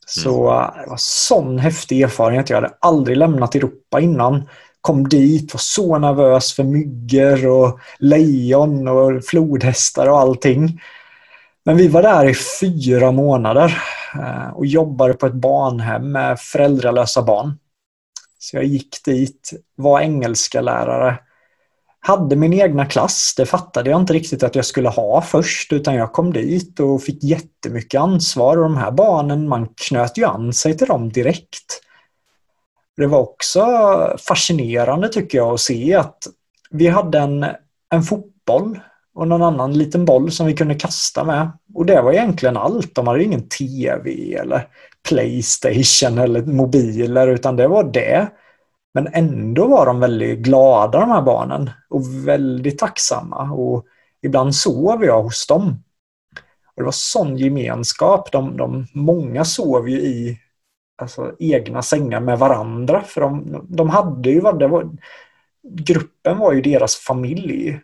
Så 0.06 0.50
mm. 0.50 0.70
det 0.82 0.90
var 0.90 0.96
sån 0.98 1.58
häftig 1.58 2.02
erfarenhet. 2.02 2.50
Jag 2.50 2.56
hade 2.56 2.74
aldrig 2.80 3.16
lämnat 3.16 3.54
Europa 3.54 4.00
innan. 4.00 4.48
Kom 4.80 5.08
dit, 5.08 5.54
var 5.54 5.58
så 5.58 5.98
nervös 5.98 6.52
för 6.52 6.64
myggor 6.64 7.46
och 7.46 7.78
lejon 7.98 8.88
och 8.88 9.24
flodhästar 9.24 10.06
och 10.06 10.18
allting. 10.18 10.80
Men 11.64 11.76
vi 11.76 11.88
var 11.88 12.02
där 12.02 12.28
i 12.28 12.34
fyra 12.60 13.12
månader 13.12 13.82
eh, 14.14 14.48
och 14.54 14.66
jobbade 14.66 15.14
på 15.14 15.26
ett 15.26 15.32
barnhem 15.32 16.12
med 16.12 16.40
föräldralösa 16.40 17.22
barn. 17.22 17.58
Så 18.38 18.56
jag 18.56 18.64
gick 18.64 19.04
dit, 19.04 19.52
var 19.76 20.00
engelska 20.00 20.60
lärare 20.60 21.18
hade 22.06 22.36
min 22.36 22.52
egna 22.52 22.86
klass. 22.86 23.34
Det 23.36 23.46
fattade 23.46 23.90
jag 23.90 24.00
inte 24.00 24.12
riktigt 24.12 24.42
att 24.42 24.54
jag 24.54 24.64
skulle 24.64 24.88
ha 24.88 25.22
först 25.22 25.72
utan 25.72 25.94
jag 25.94 26.12
kom 26.12 26.32
dit 26.32 26.80
och 26.80 27.02
fick 27.02 27.24
jättemycket 27.24 28.00
ansvar 28.00 28.56
och 28.56 28.62
de 28.62 28.76
här 28.76 28.90
barnen, 28.90 29.48
man 29.48 29.68
knöt 29.76 30.18
ju 30.18 30.24
an 30.24 30.52
sig 30.52 30.76
till 30.76 30.86
dem 30.86 31.12
direkt. 31.12 31.80
Det 32.96 33.06
var 33.06 33.18
också 33.18 33.66
fascinerande 34.28 35.08
tycker 35.08 35.38
jag 35.38 35.54
att 35.54 35.60
se 35.60 35.94
att 35.94 36.18
vi 36.70 36.88
hade 36.88 37.18
en, 37.18 37.46
en 37.90 38.02
fotboll 38.02 38.80
och 39.14 39.28
någon 39.28 39.42
annan 39.42 39.72
liten 39.72 40.04
boll 40.04 40.32
som 40.32 40.46
vi 40.46 40.52
kunde 40.52 40.74
kasta 40.74 41.24
med. 41.24 41.50
Och 41.74 41.86
det 41.86 42.02
var 42.02 42.12
egentligen 42.12 42.56
allt. 42.56 42.94
De 42.94 43.06
hade 43.06 43.24
ingen 43.24 43.48
TV 43.48 44.34
eller 44.34 44.68
Playstation 45.08 46.18
eller 46.18 46.42
mobiler 46.42 47.28
utan 47.28 47.56
det 47.56 47.68
var 47.68 47.84
det. 47.84 48.28
Men 48.94 49.08
ändå 49.12 49.66
var 49.66 49.86
de 49.86 50.00
väldigt 50.00 50.38
glada 50.38 51.00
de 51.00 51.10
här 51.10 51.22
barnen 51.22 51.70
och 51.88 52.28
väldigt 52.28 52.78
tacksamma. 52.78 53.50
Och 53.52 53.86
ibland 54.22 54.54
sov 54.54 55.04
jag 55.04 55.22
hos 55.22 55.46
dem. 55.46 55.82
Och 56.66 56.82
det 56.82 56.84
var 56.84 56.92
sån 56.92 57.36
gemenskap. 57.36 58.32
De, 58.32 58.56
de, 58.56 58.86
många 58.92 59.44
sov 59.44 59.88
ju 59.88 60.00
i 60.00 60.40
alltså, 60.96 61.32
egna 61.38 61.82
sängar 61.82 62.20
med 62.20 62.38
varandra. 62.38 63.02
För 63.02 63.20
de, 63.20 63.60
de 63.68 63.90
hade 63.90 64.30
ju, 64.30 64.40
det 64.40 64.68
var, 64.68 64.90
gruppen 65.62 66.38
var 66.38 66.52
ju 66.52 66.62
deras 66.62 66.96
familj. 66.96 67.80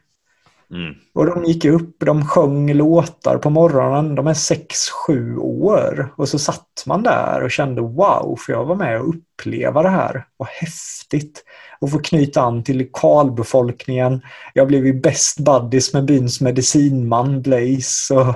Mm. 0.70 0.94
Och 1.12 1.26
de 1.26 1.44
gick 1.44 1.64
upp, 1.64 1.96
de 1.98 2.26
sjöng 2.26 2.72
låtar 2.72 3.38
på 3.38 3.50
morgonen. 3.50 4.14
De 4.14 4.26
är 4.26 4.34
sex 4.34 4.90
sju 4.90 5.36
år. 5.36 6.14
Och 6.16 6.28
så 6.28 6.38
satt 6.38 6.84
man 6.86 7.02
där 7.02 7.42
och 7.42 7.50
kände 7.50 7.80
wow, 7.80 8.36
för 8.38 8.52
jag 8.52 8.64
var 8.64 8.76
med 8.76 9.00
och 9.00 9.14
uppleva 9.40 9.82
det 9.82 9.88
här. 9.88 10.24
Vad 10.36 10.48
häftigt 10.48 11.44
och 11.80 11.90
få 11.90 11.98
knyta 11.98 12.40
an 12.40 12.64
till 12.64 12.78
lokalbefolkningen. 12.78 14.20
Jag 14.54 14.68
blev 14.68 14.86
ju 14.86 15.00
best 15.00 15.38
buddies 15.38 15.94
med 15.94 16.04
byns 16.04 16.40
medicinman 16.40 17.42
Blaze. 17.42 18.14
Och 18.14 18.34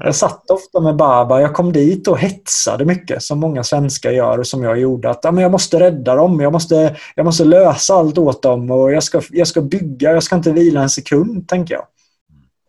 jag 0.00 0.14
satt 0.14 0.50
ofta 0.50 0.80
med 0.80 0.96
Baba. 0.96 1.40
Jag 1.40 1.54
kom 1.54 1.72
dit 1.72 2.08
och 2.08 2.18
hetsade 2.18 2.84
mycket 2.84 3.22
som 3.22 3.40
många 3.40 3.64
svenskar 3.64 4.10
gör 4.10 4.38
och 4.38 4.46
som 4.46 4.62
jag 4.62 4.78
gjorde. 4.78 5.10
Att 5.10 5.20
ja, 5.22 5.30
men 5.32 5.42
jag 5.42 5.52
måste 5.52 5.80
rädda 5.80 6.14
dem, 6.14 6.40
jag 6.40 6.52
måste, 6.52 6.96
jag 7.14 7.24
måste 7.24 7.44
lösa 7.44 7.94
allt 7.94 8.18
åt 8.18 8.42
dem 8.42 8.70
och 8.70 8.92
jag 8.92 9.02
ska, 9.02 9.22
jag 9.30 9.48
ska 9.48 9.60
bygga, 9.60 10.12
jag 10.12 10.22
ska 10.22 10.36
inte 10.36 10.52
vila 10.52 10.82
en 10.82 10.90
sekund, 10.90 11.48
tänker 11.48 11.74
jag. 11.74 11.84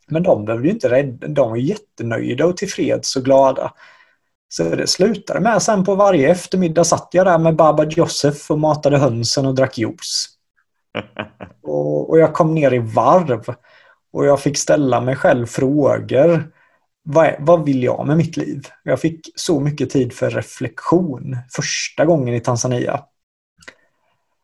Men 0.07 0.23
de 0.23 0.45
behövde 0.45 0.67
ju 0.67 0.73
inte 0.73 0.89
rädda, 0.89 1.27
de 1.27 1.49
var 1.49 1.57
jättenöjda 1.57 2.45
och 2.45 2.57
tillfreds 2.57 3.15
och 3.15 3.23
glada. 3.23 3.71
Så 4.53 4.63
det 4.63 4.87
slutade 4.87 5.39
med 5.39 5.61
sen 5.61 5.83
på 5.83 5.95
varje 5.95 6.29
eftermiddag 6.29 6.83
satt 6.83 7.09
jag 7.11 7.25
där 7.25 7.37
med 7.37 7.55
Baba 7.55 7.83
Josef 7.83 8.51
och 8.51 8.59
matade 8.59 8.97
hönsen 8.97 9.45
och 9.45 9.55
drack 9.55 9.77
juice. 9.77 10.27
och, 11.63 12.09
och, 12.09 12.19
jag 12.19 12.33
kom 12.33 12.55
ner 12.55 12.73
i 12.73 12.79
varv 12.79 13.55
och 14.13 14.25
jag 14.25 14.39
fick 14.39 14.57
ställa 14.57 15.01
mig 15.01 15.15
själv 15.15 15.45
frågor. 15.45 16.51
Vad, 17.03 17.33
vad 17.39 17.65
vill 17.65 17.83
jag 17.83 18.07
med 18.07 18.17
mitt 18.17 18.37
liv? 18.37 18.61
Jag 18.83 18.99
fick 18.99 19.19
så 19.35 19.59
mycket 19.59 19.89
tid 19.89 20.13
för 20.13 20.29
reflektion 20.29 21.37
första 21.55 22.05
gången 22.05 22.35
i 22.35 22.39
Tanzania. 22.39 22.99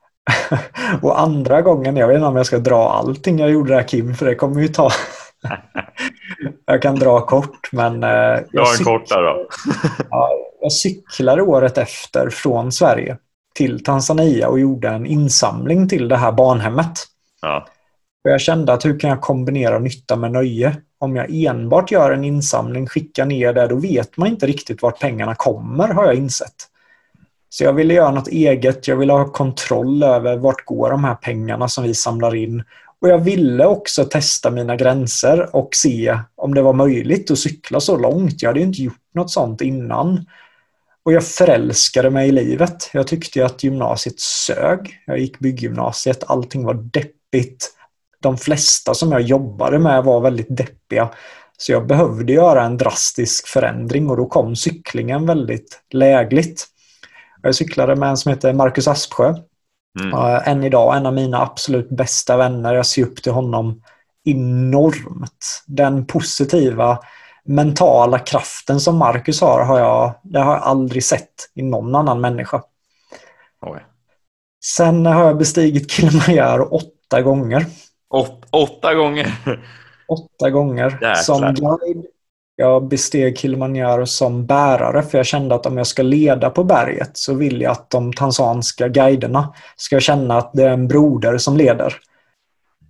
och 1.01 1.19
andra 1.19 1.61
gången, 1.61 1.97
jag 1.97 2.07
vet 2.07 2.15
inte 2.15 2.27
om 2.27 2.35
jag 2.35 2.45
ska 2.45 2.59
dra 2.59 2.89
allting 2.89 3.39
jag 3.39 3.49
gjorde 3.49 3.73
där 3.73 3.83
Kim, 3.83 4.15
för 4.15 4.25
det 4.25 4.35
kommer 4.35 4.61
ju 4.61 4.67
ta 4.67 4.89
jag 6.65 6.81
kan 6.81 6.95
dra 6.95 7.25
kort, 7.25 7.71
men... 7.71 8.03
Eh, 8.03 8.09
jag 8.51 8.79
en 8.79 8.85
kort 8.85 9.09
där 9.09 9.21
då. 9.21 9.47
ja, 10.09 10.29
jag 10.61 10.71
cyklade 10.71 11.41
året 11.41 11.77
efter 11.77 12.29
från 12.29 12.71
Sverige 12.71 13.17
till 13.55 13.83
Tanzania 13.83 14.47
och 14.47 14.59
gjorde 14.59 14.89
en 14.89 15.05
insamling 15.05 15.89
till 15.89 16.07
det 16.07 16.17
här 16.17 16.31
barnhemmet. 16.31 17.03
Ja. 17.41 17.67
Jag 18.23 18.41
kände 18.41 18.73
att 18.73 18.85
hur 18.85 18.99
kan 18.99 19.09
jag 19.09 19.21
kombinera 19.21 19.79
nytta 19.79 20.15
med 20.15 20.31
nöje? 20.31 20.75
Om 20.99 21.15
jag 21.15 21.27
enbart 21.29 21.91
gör 21.91 22.11
en 22.11 22.23
insamling, 22.23 22.87
skickar 22.87 23.25
ner 23.25 23.53
det, 23.53 23.67
då 23.67 23.75
vet 23.75 24.17
man 24.17 24.27
inte 24.27 24.47
riktigt 24.47 24.81
vart 24.81 24.99
pengarna 24.99 25.35
kommer, 25.35 25.87
har 25.87 26.05
jag 26.05 26.15
insett. 26.15 26.55
Så 27.49 27.63
jag 27.63 27.73
ville 27.73 27.93
göra 27.93 28.11
något 28.11 28.27
eget, 28.27 28.87
jag 28.87 28.95
ville 28.95 29.13
ha 29.13 29.31
kontroll 29.31 30.03
över 30.03 30.37
vart 30.37 30.65
går 30.65 30.89
de 30.89 31.03
här 31.03 31.15
pengarna 31.15 31.67
som 31.67 31.83
vi 31.83 31.93
samlar 31.93 32.35
in 32.35 32.63
och 33.01 33.09
jag 33.09 33.19
ville 33.19 33.65
också 33.65 34.05
testa 34.05 34.51
mina 34.51 34.75
gränser 34.75 35.55
och 35.55 35.69
se 35.75 36.19
om 36.35 36.53
det 36.53 36.61
var 36.61 36.73
möjligt 36.73 37.31
att 37.31 37.39
cykla 37.39 37.79
så 37.79 37.97
långt. 37.97 38.41
Jag 38.41 38.49
hade 38.49 38.59
inte 38.59 38.81
gjort 38.81 39.13
något 39.13 39.31
sånt 39.31 39.61
innan. 39.61 40.25
Och 41.03 41.13
jag 41.13 41.25
förälskade 41.25 42.09
mig 42.09 42.27
i 42.29 42.31
livet. 42.31 42.89
Jag 42.93 43.07
tyckte 43.07 43.45
att 43.45 43.63
gymnasiet 43.63 44.19
sög. 44.19 45.03
Jag 45.05 45.19
gick 45.19 45.39
bygggymnasiet, 45.39 46.23
allting 46.27 46.63
var 46.63 46.73
deppigt. 46.73 47.71
De 48.21 48.37
flesta 48.37 48.93
som 48.93 49.11
jag 49.11 49.21
jobbade 49.21 49.79
med 49.79 50.03
var 50.03 50.21
väldigt 50.21 50.57
deppiga. 50.57 51.09
Så 51.57 51.71
jag 51.71 51.87
behövde 51.87 52.33
göra 52.33 52.63
en 52.63 52.77
drastisk 52.77 53.47
förändring 53.47 54.09
och 54.09 54.17
då 54.17 54.25
kom 54.25 54.55
cyklingen 54.55 55.25
väldigt 55.25 55.81
lägligt. 55.93 56.65
Jag 57.41 57.55
cyklade 57.55 57.95
med 57.95 58.09
en 58.09 58.17
som 58.17 58.29
heter 58.29 58.53
Marcus 58.53 58.87
Aspsjö 58.87 59.33
Mm. 59.99 60.13
Uh, 60.13 60.47
än 60.47 60.63
idag 60.63 60.97
en 60.97 61.05
av 61.05 61.13
mina 61.13 61.41
absolut 61.41 61.89
bästa 61.89 62.37
vänner. 62.37 62.73
Jag 62.73 62.85
ser 62.85 63.03
upp 63.03 63.23
till 63.23 63.31
honom 63.31 63.81
enormt. 64.25 65.63
Den 65.65 66.05
positiva 66.05 66.99
mentala 67.43 68.19
kraften 68.19 68.79
som 68.79 68.97
Marcus 68.97 69.41
har, 69.41 69.65
har 69.65 69.79
jag, 69.79 70.13
det 70.23 70.39
har 70.39 70.53
jag 70.53 70.63
aldrig 70.63 71.03
sett 71.03 71.33
i 71.53 71.61
någon 71.61 71.95
annan 71.95 72.21
människa. 72.21 72.63
Oj. 73.61 73.85
Sen 74.65 75.05
har 75.05 75.25
jag 75.25 75.37
bestigit 75.37 75.91
Kilimanjaro 75.91 76.63
åtta 76.63 77.21
gånger. 77.21 77.65
Åt, 78.09 78.45
åtta 78.51 78.93
gånger? 78.93 79.35
Åtta 80.07 80.49
gånger. 80.49 80.91
Jäklar. 80.91 81.15
Som 81.15 81.41
guide 81.41 82.05
jag 82.59 82.87
besteg 82.87 83.37
Kilimanjaro 83.37 84.05
som 84.05 84.45
bärare 84.45 85.03
för 85.03 85.17
jag 85.17 85.25
kände 85.25 85.55
att 85.55 85.65
om 85.65 85.77
jag 85.77 85.87
ska 85.87 86.03
leda 86.03 86.49
på 86.49 86.63
berget 86.63 87.17
så 87.17 87.33
vill 87.33 87.61
jag 87.61 87.71
att 87.71 87.89
de 87.89 88.13
tanzanska 88.13 88.87
guiderna 88.87 89.53
ska 89.75 89.99
känna 89.99 90.37
att 90.37 90.53
det 90.53 90.63
är 90.63 90.69
en 90.69 90.87
broder 90.87 91.37
som 91.37 91.57
leder. 91.57 91.93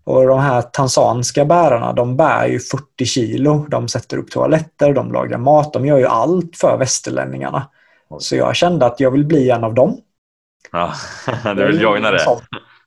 Och 0.03 0.27
de 0.27 0.39
här 0.39 0.61
tanzanska 0.61 1.45
bärarna 1.45 1.93
de 1.93 2.17
bär 2.17 2.47
ju 2.47 2.59
40 2.59 3.05
kilo. 3.05 3.65
De 3.69 3.87
sätter 3.87 4.17
upp 4.17 4.31
toaletter, 4.31 4.93
de 4.93 5.11
lagar 5.11 5.37
mat, 5.37 5.73
de 5.73 5.85
gör 5.85 5.97
ju 5.97 6.05
allt 6.05 6.57
för 6.57 6.77
västerlänningarna. 6.77 7.69
Så 8.19 8.35
jag 8.35 8.55
kände 8.55 8.85
att 8.85 8.99
jag 8.99 9.11
vill 9.11 9.25
bli 9.25 9.49
en 9.49 9.63
av 9.63 9.73
dem. 9.73 9.97
Ja, 10.71 10.93
du 11.55 11.67
vill 11.67 11.81
joina 11.81 12.11
det? 12.11 12.25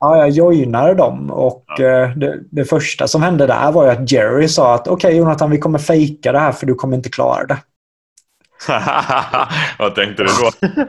Ja, 0.01 0.17
jag 0.17 0.29
joinade 0.29 0.93
dem 0.93 1.31
och 1.31 1.65
ja. 1.77 1.85
Eh, 1.85 2.09
det, 2.17 2.39
det, 2.51 2.65
första 2.65 3.07
som 3.07 3.21
hände 3.21 3.47
där 3.47 3.71
var 3.71 3.87
att 3.87 4.11
Jerry 4.11 4.47
sa 4.47 4.75
att 4.75 4.87
okej 4.87 5.07
okay, 5.07 5.17
Jonathan, 5.17 5.51
vi 5.51 5.57
kommer 5.57 5.79
fejka 5.79 6.31
det 6.31 6.39
här 6.39 6.51
för 6.51 6.65
du 6.65 6.75
kommer 6.75 6.97
inte 6.97 7.09
klara 7.09 7.45
det. 7.45 7.57
Vad 9.79 9.95
tänkte 9.95 10.23
du 10.23 10.29
då? 10.29 10.67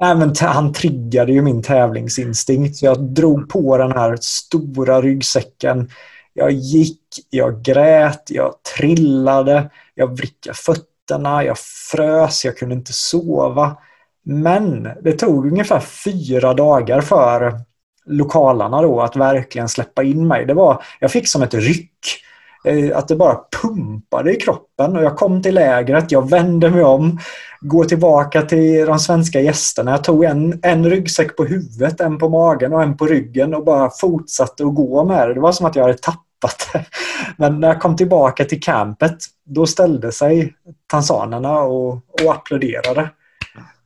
Nej, 0.00 0.16
men 0.16 0.34
han 0.40 0.72
triggade 0.72 1.32
ju 1.32 1.42
min 1.42 1.62
tävlingsinstinkt 1.62 2.76
så 2.76 2.86
jag 2.86 3.00
drog 3.00 3.48
på 3.48 3.78
den 3.78 3.92
här 3.92 4.16
stora 4.20 5.02
ryggsäcken. 5.02 5.90
Jag 6.32 6.50
gick, 6.50 7.00
jag 7.30 7.62
grät, 7.62 8.22
jag 8.28 8.54
trillade, 8.76 9.70
jag 9.94 10.16
vrickade 10.16 10.54
fötterna, 10.54 11.44
jag 11.44 11.58
frös, 11.58 12.44
jag 12.44 12.56
kunde 12.56 12.74
inte 12.74 12.92
sova. 12.92 13.76
Men 14.24 14.88
det 15.02 15.12
tog 15.12 15.46
ungefär 15.46 15.80
fyra 15.80 16.54
dagar 16.54 17.00
för 17.00 17.60
lokalarna 18.06 18.82
då 18.82 19.00
att 19.00 19.16
verkligen 19.16 19.68
släppa 19.68 20.02
in 20.02 20.26
mig. 20.28 20.46
Det 20.46 20.54
var, 20.54 20.82
jag 21.00 21.10
fick 21.10 21.28
som 21.28 21.42
ett 21.42 21.54
ryck. 21.54 22.20
Eh, 22.64 22.98
att 22.98 23.08
det 23.08 23.16
bara 23.16 23.38
pumpade 23.62 24.32
i 24.32 24.36
kroppen 24.36 24.96
och 24.96 25.02
jag 25.02 25.16
kom 25.16 25.42
till 25.42 25.54
lägret, 25.54 26.12
jag 26.12 26.30
vände 26.30 26.70
mig 26.70 26.84
om, 26.84 27.18
går 27.60 27.84
tillbaka 27.84 28.42
till 28.42 28.86
de 28.86 28.98
svenska 28.98 29.40
gästerna. 29.40 29.90
Jag 29.90 30.04
tog 30.04 30.24
en, 30.24 30.60
en 30.62 30.90
ryggsäck 30.90 31.36
på 31.36 31.44
huvudet, 31.44 32.00
en 32.00 32.18
på 32.18 32.28
magen 32.28 32.72
och 32.72 32.82
en 32.82 32.96
på 32.96 33.06
ryggen 33.06 33.54
och 33.54 33.64
bara 33.64 33.90
fortsatte 33.90 34.64
att 34.64 34.74
gå 34.74 35.04
med 35.04 35.28
det. 35.28 35.34
Det 35.34 35.40
var 35.40 35.52
som 35.52 35.66
att 35.66 35.76
jag 35.76 35.82
hade 35.82 35.98
tappat 35.98 36.68
det. 36.72 36.84
Men 37.36 37.60
när 37.60 37.68
jag 37.68 37.80
kom 37.80 37.96
tillbaka 37.96 38.44
till 38.44 38.62
campet, 38.62 39.16
då 39.44 39.66
ställde 39.66 40.12
sig 40.12 40.54
tansanerna 40.86 41.60
och, 41.60 41.92
och 41.92 42.30
applåderade. 42.30 43.10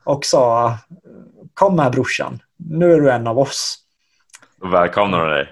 och 0.05 0.25
sa 0.25 0.75
Kom 1.55 1.79
här 1.79 1.91
brorsan, 1.91 2.43
nu 2.57 2.93
är 2.93 3.01
du 3.01 3.11
en 3.11 3.27
av 3.27 3.39
oss. 3.39 3.88
Då 4.63 4.69
välkomnar 4.69 5.27
de 5.27 5.31
dig? 5.31 5.49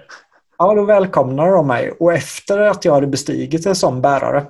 Ja, 0.57 0.75
då 0.75 0.85
välkomnade 0.85 1.51
de 1.51 1.67
mig. 1.67 1.91
Och 1.99 2.13
efter 2.13 2.59
att 2.59 2.85
jag 2.85 2.93
hade 2.93 3.07
bestigit 3.07 3.65
en 3.65 3.75
sån 3.75 4.01
bärare, 4.01 4.45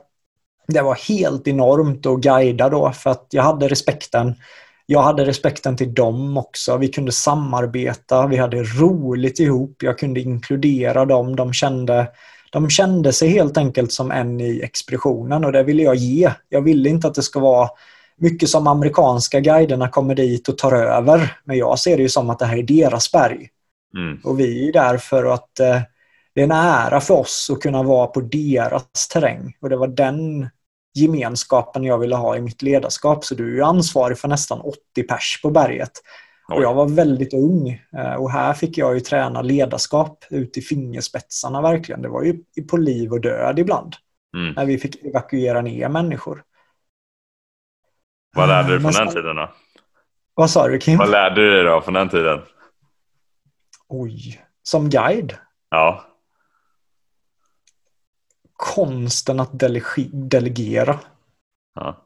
det 0.67 0.81
var 0.81 0.95
helt 0.95 1.47
enormt 1.47 2.05
att 2.05 2.19
guida 2.19 2.69
då 2.69 2.91
för 2.91 3.09
att 3.09 3.27
jag 3.29 3.43
hade 3.43 3.67
respekten. 3.67 4.35
Jag 4.85 5.01
hade 5.01 5.25
respekten 5.25 5.77
till 5.77 5.93
dem 5.93 6.37
också. 6.37 6.77
Vi 6.77 6.87
kunde 6.87 7.11
samarbeta, 7.11 8.27
vi 8.27 8.37
hade 8.37 8.63
roligt 8.63 9.39
ihop, 9.39 9.75
jag 9.83 9.99
kunde 9.99 10.19
inkludera 10.19 11.05
dem. 11.05 11.35
De 11.35 11.53
kände, 11.53 12.07
de 12.51 12.69
kände 12.69 13.13
sig 13.13 13.29
helt 13.29 13.57
enkelt 13.57 13.91
som 13.91 14.11
en 14.11 14.41
i 14.41 14.61
expeditionen 14.63 15.45
och 15.45 15.51
det 15.51 15.63
ville 15.63 15.83
jag 15.83 15.95
ge. 15.95 16.31
Jag 16.49 16.61
ville 16.61 16.89
inte 16.89 17.07
att 17.07 17.15
det 17.15 17.23
ska 17.23 17.39
vara 17.39 17.69
mycket 18.17 18.49
som 18.49 18.67
amerikanska 18.67 19.39
guiderna 19.39 19.89
kommer 19.89 20.15
dit 20.15 20.49
och 20.49 20.57
tar 20.57 20.71
över. 20.71 21.37
Men 21.43 21.57
jag 21.57 21.79
ser 21.79 21.97
det 21.97 22.03
ju 22.03 22.09
som 22.09 22.29
att 22.29 22.39
det 22.39 22.45
här 22.45 22.57
är 22.57 22.63
deras 22.63 23.11
berg. 23.11 23.49
Mm. 23.97 24.19
Och 24.23 24.39
vi 24.39 24.67
är 24.67 24.73
där 24.73 24.97
för 24.97 25.33
att 25.33 25.59
eh, 25.59 25.81
det 26.35 26.41
är 26.41 26.45
en 26.45 26.51
ära 26.51 27.01
för 27.01 27.13
oss 27.13 27.49
att 27.53 27.61
kunna 27.61 27.83
vara 27.83 28.07
på 28.07 28.21
deras 28.21 29.07
terräng. 29.07 29.57
Och 29.61 29.69
det 29.69 29.77
var 29.77 29.87
den 29.87 30.49
gemenskapen 30.93 31.83
jag 31.83 31.97
ville 31.97 32.15
ha 32.15 32.37
i 32.37 32.41
mitt 32.41 32.61
ledarskap. 32.61 33.25
Så 33.25 33.35
du 33.35 33.59
är 33.59 33.63
ansvarig 33.63 34.17
för 34.17 34.27
nästan 34.27 34.59
80 34.61 35.03
pers 35.03 35.39
på 35.41 35.49
berget. 35.49 35.91
Och 36.53 36.63
jag 36.63 36.73
var 36.73 36.87
väldigt 36.87 37.33
ung 37.33 37.81
eh, 37.97 38.13
och 38.13 38.31
här 38.31 38.53
fick 38.53 38.77
jag 38.77 38.93
ju 38.93 38.99
träna 38.99 39.41
ledarskap 39.41 40.25
ut 40.29 40.57
i 40.57 40.61
fingerspetsarna 40.61 41.61
verkligen. 41.61 42.01
Det 42.01 42.09
var 42.09 42.23
ju 42.23 42.63
på 42.69 42.77
liv 42.77 43.11
och 43.11 43.21
död 43.21 43.59
ibland. 43.59 43.95
Mm. 44.37 44.53
När 44.53 44.65
vi 44.65 44.77
fick 44.77 45.05
evakuera 45.05 45.61
ner 45.61 45.89
människor. 45.89 46.43
Vad 48.35 48.47
lärde 48.47 48.73
du 48.73 48.81
från 48.81 48.91
den 48.91 49.07
tiden 49.07 49.35
då? 49.35 49.51
Vad 50.33 50.49
sa 50.49 50.67
du 50.67 50.79
Kim? 50.79 50.97
Vad 50.97 51.09
lärde 51.09 51.41
du 51.41 51.51
dig 51.51 51.63
då 51.63 51.81
från 51.81 51.93
den 51.93 52.09
tiden? 52.09 52.39
Oj, 53.89 54.41
som 54.63 54.89
guide? 54.89 55.33
Ja. 55.69 56.05
Konsten 58.53 59.39
att 59.39 59.51
delegera. 60.11 60.99
Ja. 61.75 61.97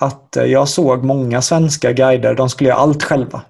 Att 0.00 0.36
eh, 0.36 0.44
jag 0.44 0.68
såg 0.68 1.04
många 1.04 1.42
svenska 1.42 1.92
guider, 1.92 2.34
de 2.34 2.48
skulle 2.48 2.68
göra 2.68 2.78
allt 2.78 3.02
själva. 3.02 3.42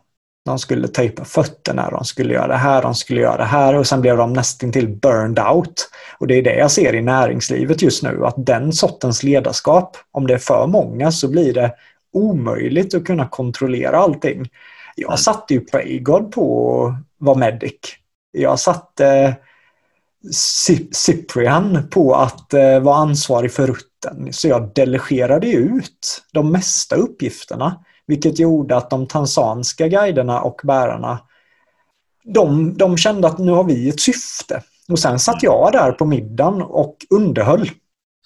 De 0.45 0.59
skulle 0.59 0.89
tejpa 0.89 1.25
fötterna, 1.25 1.91
de 1.91 2.05
skulle 2.05 2.35
göra 2.35 2.47
det 2.47 2.57
här, 2.57 2.83
de 2.83 2.95
skulle 2.95 3.21
göra 3.21 3.37
det 3.37 3.45
här 3.45 3.75
och 3.75 3.87
sen 3.87 4.01
blev 4.01 4.17
de 4.17 4.33
nästintill 4.33 4.89
burned 4.89 5.39
out. 5.39 5.91
Och 6.19 6.27
det 6.27 6.35
är 6.35 6.43
det 6.43 6.57
jag 6.57 6.71
ser 6.71 6.95
i 6.95 7.03
näringslivet 7.03 7.83
just 7.83 8.03
nu, 8.03 8.27
att 8.27 8.47
den 8.47 8.73
sortens 8.73 9.23
ledarskap, 9.23 9.97
om 10.11 10.27
det 10.27 10.35
är 10.35 10.39
för 10.39 10.67
många 10.67 11.13
så 11.13 11.29
blir 11.29 11.55
det 11.55 11.75
omöjligt 12.13 12.95
att 12.95 13.05
kunna 13.05 13.29
kontrollera 13.29 13.99
allting. 13.99 14.49
Jag 14.97 15.11
mm. 15.11 15.19
satte 15.19 15.55
ju 15.55 15.61
Praygod 15.61 16.33
på 16.33 16.95
vara 17.19 17.39
medic. 17.39 17.81
Jag 18.33 18.61
satte 18.61 19.37
Cyprian 20.93 21.89
på 21.91 22.15
att 22.15 22.55
eh, 22.55 22.81
vara 22.81 22.97
ansvarig 22.97 23.53
för 23.53 23.67
rutten. 23.67 24.33
Så 24.33 24.49
jag 24.49 24.75
delegerade 24.75 25.51
ut 25.51 26.23
de 26.33 26.53
mesta 26.53 26.97
uppgifterna. 26.97 27.85
Vilket 28.07 28.39
gjorde 28.39 28.77
att 28.77 28.91
de 28.91 29.07
tanzanska 29.07 29.89
guiderna 29.89 30.41
och 30.41 30.61
bärarna 30.65 31.19
de, 32.35 32.77
de 32.77 32.97
kände 32.97 33.29
att 33.29 33.39
nu 33.39 33.53
har 33.53 33.65
vi 33.65 33.89
ett 33.89 34.01
syfte. 34.01 34.63
Och 34.89 34.99
sen 34.99 35.19
satt 35.19 35.43
jag 35.43 35.73
där 35.73 35.93
på 35.93 36.05
middagen 36.05 36.63
och 36.63 36.97
underhöll 37.11 37.71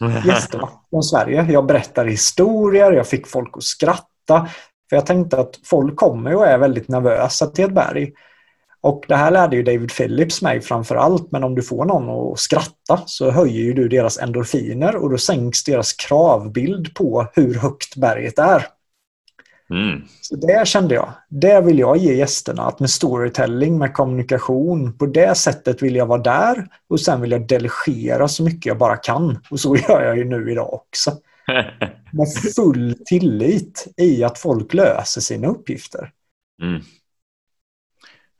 gästerna 0.26 0.68
från 0.90 1.02
Sverige. 1.02 1.46
Jag 1.50 1.66
berättade 1.66 2.10
historier, 2.10 2.92
jag 2.92 3.06
fick 3.06 3.26
folk 3.26 3.56
att 3.56 3.62
skratta. 3.62 4.48
För 4.88 4.96
jag 4.96 5.06
tänkte 5.06 5.40
att 5.40 5.60
folk 5.64 5.96
kommer 5.96 6.34
och 6.34 6.46
är 6.46 6.58
väldigt 6.58 6.88
nervösa 6.88 7.46
till 7.46 7.64
ett 7.64 7.74
berg. 7.74 8.12
Och 8.82 9.04
det 9.08 9.16
här 9.16 9.30
lärde 9.30 9.56
ju 9.56 9.62
David 9.62 9.92
Phillips 9.96 10.42
mig 10.42 10.60
framför 10.60 10.96
allt, 10.96 11.32
men 11.32 11.44
om 11.44 11.54
du 11.54 11.62
får 11.62 11.84
någon 11.84 12.32
att 12.32 12.38
skratta 12.38 13.02
så 13.06 13.30
höjer 13.30 13.74
du 13.74 13.88
deras 13.88 14.18
endorfiner 14.18 14.96
och 14.96 15.10
då 15.10 15.18
sänks 15.18 15.64
deras 15.64 15.92
kravbild 15.92 16.94
på 16.94 17.26
hur 17.34 17.54
högt 17.54 17.96
berget 17.96 18.38
är. 18.38 18.66
Mm. 19.70 20.02
Så 20.20 20.36
det 20.36 20.68
kände 20.68 20.94
jag. 20.94 21.12
Det 21.28 21.60
vill 21.60 21.78
jag 21.78 21.96
ge 21.96 22.14
gästerna. 22.14 22.62
Att 22.62 22.80
med 22.80 22.90
storytelling, 22.90 23.78
med 23.78 23.94
kommunikation, 23.94 24.98
på 24.98 25.06
det 25.06 25.34
sättet 25.34 25.82
vill 25.82 25.96
jag 25.96 26.06
vara 26.06 26.22
där 26.22 26.68
och 26.88 27.00
sen 27.00 27.20
vill 27.20 27.30
jag 27.30 27.48
delegera 27.48 28.28
så 28.28 28.42
mycket 28.42 28.66
jag 28.66 28.78
bara 28.78 28.96
kan. 28.96 29.38
Och 29.50 29.60
så 29.60 29.76
gör 29.88 30.04
jag 30.04 30.18
ju 30.18 30.24
nu 30.24 30.52
idag 30.52 30.74
också. 30.74 31.10
med 32.12 32.28
full 32.56 32.94
tillit 33.06 33.86
i 33.96 34.24
att 34.24 34.38
folk 34.38 34.74
löser 34.74 35.20
sina 35.20 35.48
uppgifter. 35.48 36.10
Mm. 36.62 36.82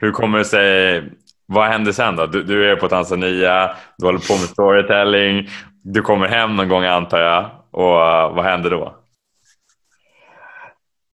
Hur 0.02 0.12
kommer 0.12 0.38
det 0.38 0.44
sig, 0.44 1.02
vad 1.46 1.68
händer 1.68 1.92
sen 1.92 2.16
då? 2.16 2.26
Du, 2.26 2.42
du, 2.42 2.72
är 2.72 2.76
på 2.76 2.88
Tanzania, 2.88 3.70
du 3.98 4.06
håller 4.06 4.18
på 4.18 4.32
med 4.32 4.48
storytelling, 4.48 5.48
du 5.82 6.02
kommer 6.02 6.28
hem 6.28 6.56
någon 6.56 6.68
gång 6.68 6.84
antar 6.84 7.18
jag 7.18 7.50
och 7.70 7.80
uh, 7.80 8.36
vad 8.36 8.44
händer 8.44 8.70
då? 8.70 8.94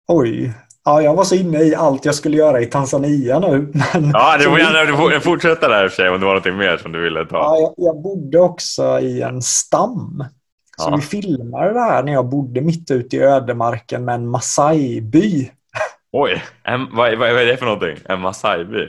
Oj, 0.08 0.54
ja, 0.86 1.02
jag 1.02 1.16
var 1.16 1.24
så 1.24 1.36
inne 1.36 1.64
i 1.64 1.76
allt 1.76 2.06
jag 2.06 2.16
skulle 2.16 2.38
göra 2.38 2.62
i 2.62 2.66
Tanzania 2.66 3.40
nu. 3.40 3.58
Men, 3.94 4.12
ja, 4.14 4.38
du 4.38 4.44
får 4.44 4.60
gärna 4.60 5.20
fortsätta 5.20 5.68
där 5.68 5.84
i 5.84 5.88
och 5.88 5.92
för 5.92 5.96
sig 5.96 6.10
om 6.10 6.20
det 6.20 6.26
var 6.26 6.36
något 6.36 6.46
mer 6.46 6.78
som 6.78 6.92
du 6.92 7.02
ville 7.02 7.26
ta. 7.26 7.38
Ja, 7.38 7.58
jag, 7.60 7.74
jag 7.78 8.02
bodde 8.02 8.40
också 8.40 9.00
i 9.00 9.22
en 9.22 9.42
stam. 9.42 10.26
Så 10.78 10.90
ja. 10.90 10.96
vi 10.96 11.02
filmade 11.02 11.74
det 11.74 11.80
här 11.80 12.04
när 12.04 12.14
jag 12.14 12.30
bodde 12.30 12.62
mitt 12.62 12.92
ute 12.92 13.16
i 13.16 13.20
ödemarken 13.20 14.06
med 14.06 14.16
en 14.16 14.36
Masai-by. 14.36 15.50
Oj, 16.16 16.44
en, 16.64 16.96
vad, 16.96 17.18
vad, 17.18 17.30
är 17.30 17.46
det 17.46 17.58
för 17.58 17.66
någonting? 17.66 17.98
En 18.06 18.20
Masai-by? 18.20 18.88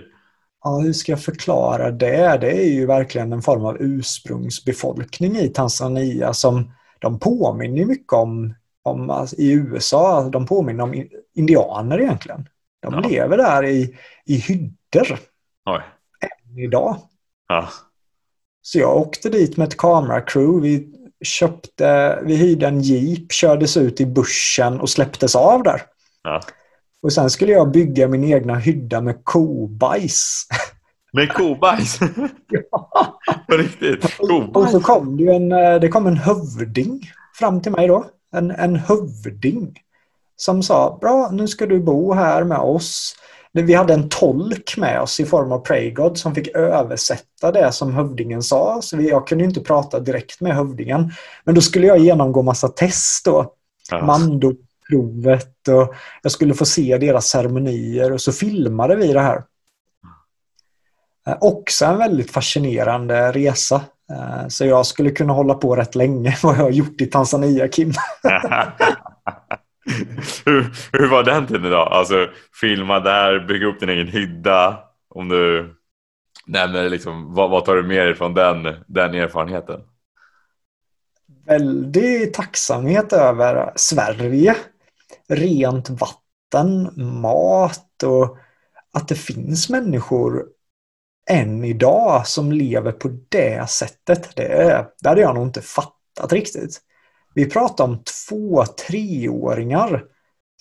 Ja, 0.64 0.78
hur 0.78 0.92
ska 0.92 1.12
jag 1.12 1.22
förklara 1.22 1.90
det? 1.90 2.38
Det 2.40 2.50
är 2.50 2.72
ju 2.72 2.86
verkligen 2.86 3.32
en 3.32 3.42
form 3.42 3.64
av 3.64 3.76
ursprungsbefolkning 3.80 5.36
i 5.36 5.48
Tanzania 5.48 6.34
som 6.34 6.72
de 6.98 7.18
påminner 7.18 7.84
mycket 7.84 8.12
om 8.12 8.54
om, 8.84 9.10
alltså, 9.10 9.36
i 9.36 9.52
USA, 9.52 10.28
de 10.28 10.46
påminner 10.46 10.84
om 10.84 11.04
indianer 11.34 12.00
egentligen. 12.00 12.48
De 12.82 12.94
ja. 12.94 13.00
lever 13.00 13.36
där 13.36 13.64
i, 13.64 13.98
i 14.24 14.36
hyddor. 14.36 15.18
Oj. 15.66 15.80
Än 16.20 16.58
idag. 16.58 16.96
Ja. 17.48 17.68
Så 18.62 18.78
jag 18.78 18.96
åkte 18.96 19.28
dit 19.28 19.56
med 19.56 19.68
ett 19.68 19.76
kameracrew. 19.76 20.60
Vi 20.68 20.94
köpte, 21.24 22.18
vi 22.22 22.36
hyrde 22.36 22.66
en 22.66 22.80
jeep, 22.80 23.32
kördes 23.32 23.76
ut 23.76 24.00
i 24.00 24.06
bussen 24.06 24.80
och 24.80 24.90
släpptes 24.90 25.36
av 25.36 25.62
där. 25.62 25.82
Ja. 26.22 26.40
Och 27.04 27.12
sen 27.12 27.30
skulle 27.30 27.52
jag 27.52 27.70
bygga 27.70 28.08
min 28.08 28.24
egna 28.24 28.54
hydda 28.54 29.00
med 29.00 29.24
kobajs. 29.24 30.46
Med 31.12 31.32
kobajs? 31.32 31.98
ja. 32.70 33.20
På 33.48 33.56
riktigt? 33.56 34.16
Kobajs. 34.16 34.56
Och 34.56 34.68
så 34.68 34.80
kom 34.80 35.16
det, 35.16 35.34
en, 35.34 35.52
eh, 35.52 35.80
det 35.80 35.88
kom 35.88 36.06
en 36.06 36.16
hövding 36.16 37.10
fram 37.38 37.62
till 37.62 37.72
mig 37.72 37.88
då 37.88 38.04
en, 38.36 38.50
en 38.50 38.76
hövding 38.76 39.78
som 40.36 40.62
sa 40.62 40.98
bra, 41.00 41.30
nu 41.32 41.48
ska 41.48 41.66
du 41.66 41.80
bo 41.80 42.12
här 42.12 42.44
med 42.44 42.58
oss. 42.58 43.14
Vi 43.52 43.74
hade 43.74 43.94
en 43.94 44.08
tolk 44.08 44.76
med 44.76 45.00
oss 45.00 45.20
i 45.20 45.24
form 45.24 45.52
av 45.52 45.58
Praygod 45.58 46.18
som 46.18 46.34
fick 46.34 46.48
översätta 46.48 47.52
det 47.52 47.72
som 47.72 47.94
hövdingen 47.94 48.42
sa. 48.42 48.82
Så 48.82 49.00
jag 49.00 49.26
kunde 49.26 49.44
inte 49.44 49.60
prata 49.60 50.00
direkt 50.00 50.40
med 50.40 50.54
hövdingen. 50.54 51.12
Men 51.44 51.54
då 51.54 51.60
skulle 51.60 51.86
jag 51.86 51.98
genomgå 51.98 52.42
massa 52.42 52.68
test 52.68 53.24
då. 53.24 53.52
Ja. 53.90 54.04
Mandoprovet 54.90 55.68
och 55.68 55.94
jag 56.22 56.32
skulle 56.32 56.54
få 56.54 56.64
se 56.64 56.98
deras 56.98 57.26
ceremonier 57.26 58.12
och 58.12 58.20
så 58.20 58.32
filmade 58.32 58.96
vi 58.96 59.12
det 59.12 59.20
här. 59.20 59.42
Också 61.40 61.84
en 61.84 61.98
väldigt 61.98 62.30
fascinerande 62.30 63.32
resa. 63.32 63.82
Eh, 64.10 64.48
så 64.48 64.66
jag 64.66 64.86
skulle 64.86 65.10
kunna 65.10 65.32
hålla 65.32 65.54
på 65.54 65.76
rätt 65.76 65.94
länge 65.94 66.38
vad 66.42 66.56
jag 66.56 66.62
har 66.62 66.70
gjort 66.70 67.00
i 67.00 67.06
Tanzania, 67.06 67.68
Kim. 67.68 67.92
hur, 70.44 70.72
hur 70.92 71.08
var 71.08 71.22
den 71.22 71.46
tiden 71.46 71.70
då? 71.70 71.78
Alltså 71.78 72.28
filma 72.60 73.00
där, 73.00 73.46
bygga 73.46 73.66
upp 73.66 73.80
din 73.80 73.88
egen 73.88 74.08
hydda. 74.08 74.78
Om 75.08 75.28
du 75.28 75.74
nämner 76.46 76.88
liksom, 76.88 77.34
vad, 77.34 77.50
vad 77.50 77.64
tar 77.64 77.76
du 77.76 77.82
med 77.82 78.06
dig 78.06 78.14
från 78.14 78.34
den, 78.34 78.62
den 78.86 79.14
erfarenheten? 79.14 79.80
Väldig 81.46 82.34
tacksamhet 82.34 83.12
över 83.12 83.72
Sverige. 83.76 84.56
Rent 85.28 85.90
vatten, 85.90 86.90
mat 87.20 88.02
och 88.02 88.36
att 88.92 89.08
det 89.08 89.14
finns 89.14 89.68
människor 89.68 90.44
än 91.30 91.64
idag 91.64 92.26
som 92.26 92.52
lever 92.52 92.92
på 92.92 93.08
det 93.28 93.70
sättet. 93.70 94.36
Det, 94.36 94.86
det 95.00 95.08
hade 95.08 95.20
jag 95.20 95.34
nog 95.34 95.46
inte 95.46 95.62
fattat 95.62 96.32
riktigt. 96.32 96.80
Vi 97.34 97.50
pratar 97.50 97.84
om 97.84 98.02
två, 98.28 98.64
treåringar, 98.66 100.04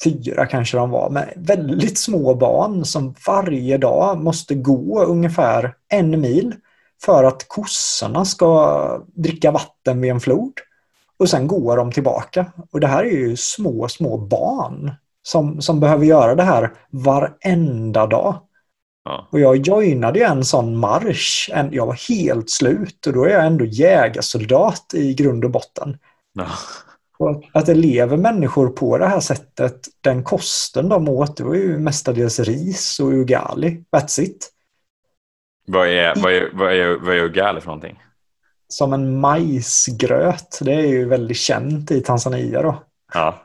fyra 0.04 0.46
kanske 0.46 0.78
de 0.78 0.90
var, 0.90 1.10
med 1.10 1.34
väldigt 1.38 1.98
små 1.98 2.36
barn 2.36 2.86
som 2.86 3.16
varje 3.28 3.78
dag 3.78 4.24
måste 4.24 4.56
gå 4.56 5.04
ungefär 5.04 5.76
en 5.90 6.22
mil 6.22 6.56
för 7.02 7.24
att 7.24 7.48
kossorna 7.48 8.26
ska 8.26 9.04
dricka 9.16 9.52
vatten 9.52 10.02
vid 10.02 10.12
en 10.12 10.20
flod. 10.20 10.54
Och 11.20 11.30
sen 11.30 11.48
går 11.48 11.78
de 11.78 11.92
tillbaka. 11.92 12.46
Och 12.72 12.80
det 12.80 12.88
här 12.88 13.04
är 13.04 13.12
ju 13.12 13.38
små, 13.38 13.88
små 13.88 14.18
barn. 14.18 14.92
som, 15.24 15.62
som 15.62 15.80
behöver 15.80 16.06
göra 16.06 16.36
det 16.36 16.44
här 16.44 16.74
varenda 16.90 18.08
dag. 18.08 18.40
Ja. 19.06 19.28
Och 19.32 19.40
jag 19.40 19.68
joinade 19.68 20.20
ju 20.20 20.26
en 20.26 20.46
sån 20.46 20.78
marsch. 20.78 21.50
En, 21.54 21.74
jag 21.74 21.86
var 21.86 22.10
helt 22.10 22.50
slut 22.50 23.08
och 23.08 23.14
då 23.14 23.26
är 23.26 23.30
jag 23.30 23.46
ändå 23.46 23.66
jägarsoldat 23.66 24.94
i 24.94 25.14
grund 25.14 25.46
och 25.46 25.52
botten. 25.52 25.98
Ja. 26.34 26.48
Och 27.18 27.44
att 27.54 27.66
det 27.66 27.74
lever 27.74 28.18
människor 28.18 28.70
på 28.70 28.98
det 28.98 29.08
här 29.08 29.20
sättet, 29.20 29.88
den 30.02 30.24
kosten 30.24 30.90
de 30.90 31.10
åt, 31.10 31.38
det 31.38 31.44
var 31.44 31.56
ju 31.56 31.78
mestadels 31.78 32.40
ris 32.40 33.00
och 33.00 33.08
ugali. 33.08 33.84
That's 33.92 34.22
it. 34.22 34.50
Vad 35.68 35.88
är, 35.88 36.14
vad 36.16 36.34
är, 36.34 36.50
vad 36.54 36.74
är, 36.74 37.00
vad 37.00 37.16
är 37.16 37.24
ugali 37.24 37.62
för 37.62 37.68
någonting? 37.68 38.03
Som 38.74 38.94
en 38.94 39.20
majsgröt. 39.20 40.60
Det 40.62 40.74
är 40.74 40.88
ju 40.88 41.06
väldigt 41.06 41.38
känt 41.38 41.92
i 41.92 42.02
Tanzania 42.02 42.62
då. 42.62 42.76
Ja. 43.14 43.36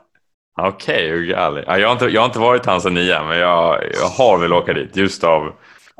Okej, 0.61 1.13
okay, 1.13 1.23
ugali. 1.23 1.63
Jag, 1.67 1.87
har 1.87 1.93
inte, 1.93 2.05
jag 2.05 2.21
har 2.21 2.25
inte 2.25 2.39
varit 2.39 2.61
i 2.61 2.65
Tanzania 2.65 3.23
men 3.23 3.37
jag, 3.37 3.83
jag 4.01 4.07
har 4.07 4.37
väl 4.37 4.53
åka 4.53 4.73
dit 4.73 4.95
just 4.95 5.23
av 5.23 5.53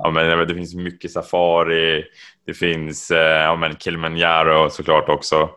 Ja, 0.04 0.12
men 0.12 0.48
det 0.48 0.56
finns 0.56 0.76
mycket 0.76 1.12
safari, 1.12 2.04
det 2.46 2.54
finns 2.54 3.12
eh, 3.12 3.44
ja, 3.44 3.56
men 3.56 3.76
Kilimanjaro 3.76 4.70
såklart 4.70 5.10
också. 5.10 5.50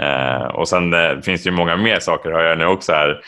Eh, 0.00 0.46
och 0.46 0.68
sen 0.68 0.94
eh, 0.94 1.20
finns 1.20 1.42
det 1.42 1.50
ju 1.50 1.56
många 1.56 1.76
mer 1.76 2.00
saker 2.00 2.30
har 2.30 2.42
jag 2.42 2.58
nu 2.58 2.66
också 2.66 2.92
här. 2.92 3.20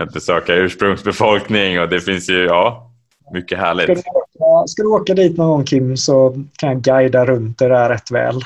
Att 0.00 0.12
besöka 0.12 0.54
ursprungsbefolkning 0.54 1.80
och 1.80 1.88
det 1.88 2.00
finns 2.00 2.30
ju 2.30 2.44
ja, 2.44 2.90
mycket 3.32 3.58
härligt. 3.58 3.84
Ska 3.84 3.94
du, 3.94 4.18
åka, 4.18 4.66
ska 4.66 4.82
du 4.82 4.88
åka 4.88 5.14
dit 5.14 5.36
någon 5.36 5.48
gång 5.48 5.64
Kim 5.64 5.96
så 5.96 6.44
kan 6.58 6.68
jag 6.68 6.82
guida 6.82 7.26
runt 7.26 7.58
det 7.58 7.68
där 7.68 7.88
rätt 7.88 8.10
väl. 8.10 8.40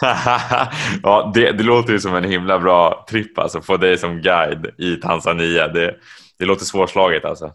ja, 1.02 1.30
det, 1.34 1.52
det, 1.52 1.62
låter 1.62 1.92
ju 1.92 2.00
som 2.00 2.14
en 2.14 2.24
himla 2.24 2.58
bra 2.58 3.06
tripp 3.08 3.38
alltså. 3.38 3.60
Få 3.60 3.76
dig 3.76 3.98
som 3.98 4.20
guide 4.20 4.66
i 4.78 4.96
Tanzania. 4.96 5.68
Det, 5.68 5.94
det 6.38 6.44
låter 6.44 6.64
svårslaget 6.64 7.24
alltså. 7.24 7.52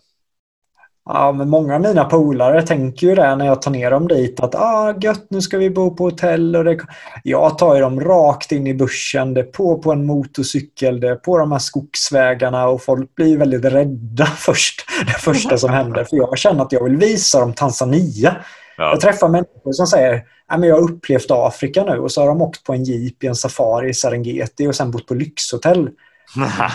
Ja, 1.09 1.31
men 1.31 1.49
många 1.49 1.75
av 1.75 1.81
mina 1.81 2.05
polare 2.05 2.61
tänker 2.61 3.07
ju 3.07 3.15
det 3.15 3.35
när 3.35 3.45
jag 3.45 3.61
tar 3.61 3.71
ner 3.71 3.91
dem 3.91 4.07
dit 4.07 4.39
att 4.39 4.55
ah, 4.55 4.93
gött, 5.01 5.27
nu 5.29 5.41
ska 5.41 5.57
vi 5.57 5.69
bo 5.69 5.95
på 5.95 6.03
hotell. 6.03 6.55
Och 6.55 6.63
det... 6.63 6.79
Jag 7.23 7.57
tar 7.57 7.75
ju 7.75 7.81
dem 7.81 7.99
rakt 7.99 8.51
in 8.51 8.67
i 8.67 8.73
bussen, 8.73 9.33
det 9.33 9.41
är 9.41 9.45
på 9.45 9.77
på 9.77 9.91
en 9.91 10.05
motorcykel, 10.05 10.99
det 10.99 11.09
är 11.09 11.15
på 11.15 11.37
de 11.37 11.51
här 11.51 11.59
skogsvägarna 11.59 12.67
och 12.67 12.83
folk 12.83 13.15
blir 13.15 13.37
väldigt 13.37 13.65
rädda 13.65 14.25
först. 14.37 14.85
Det 15.05 15.21
första 15.21 15.57
som 15.57 15.69
händer. 15.69 16.03
För 16.03 16.17
jag 16.17 16.37
känner 16.37 16.63
att 16.63 16.71
jag 16.71 16.83
vill 16.83 16.97
visa 16.97 17.39
dem 17.39 17.53
Tanzania. 17.53 18.35
Ja. 18.77 18.89
Jag 18.89 19.01
träffar 19.01 19.29
människor 19.29 19.71
som 19.71 19.87
säger 19.87 20.23
att 20.47 20.65
jag 20.65 20.75
har 20.75 20.91
upplevt 20.91 21.25
Afrika 21.29 21.83
nu 21.83 21.97
och 21.97 22.11
så 22.11 22.21
har 22.21 22.27
de 22.27 22.41
åkt 22.41 22.63
på 22.63 22.73
en 22.73 22.83
jeep 22.83 23.23
i 23.23 23.27
en 23.27 23.35
safari 23.35 23.89
i 23.89 23.93
Serengeti 23.93 24.67
och 24.67 24.75
sen 24.75 24.91
bott 24.91 25.07
på 25.07 25.13
lyxhotell. 25.13 25.89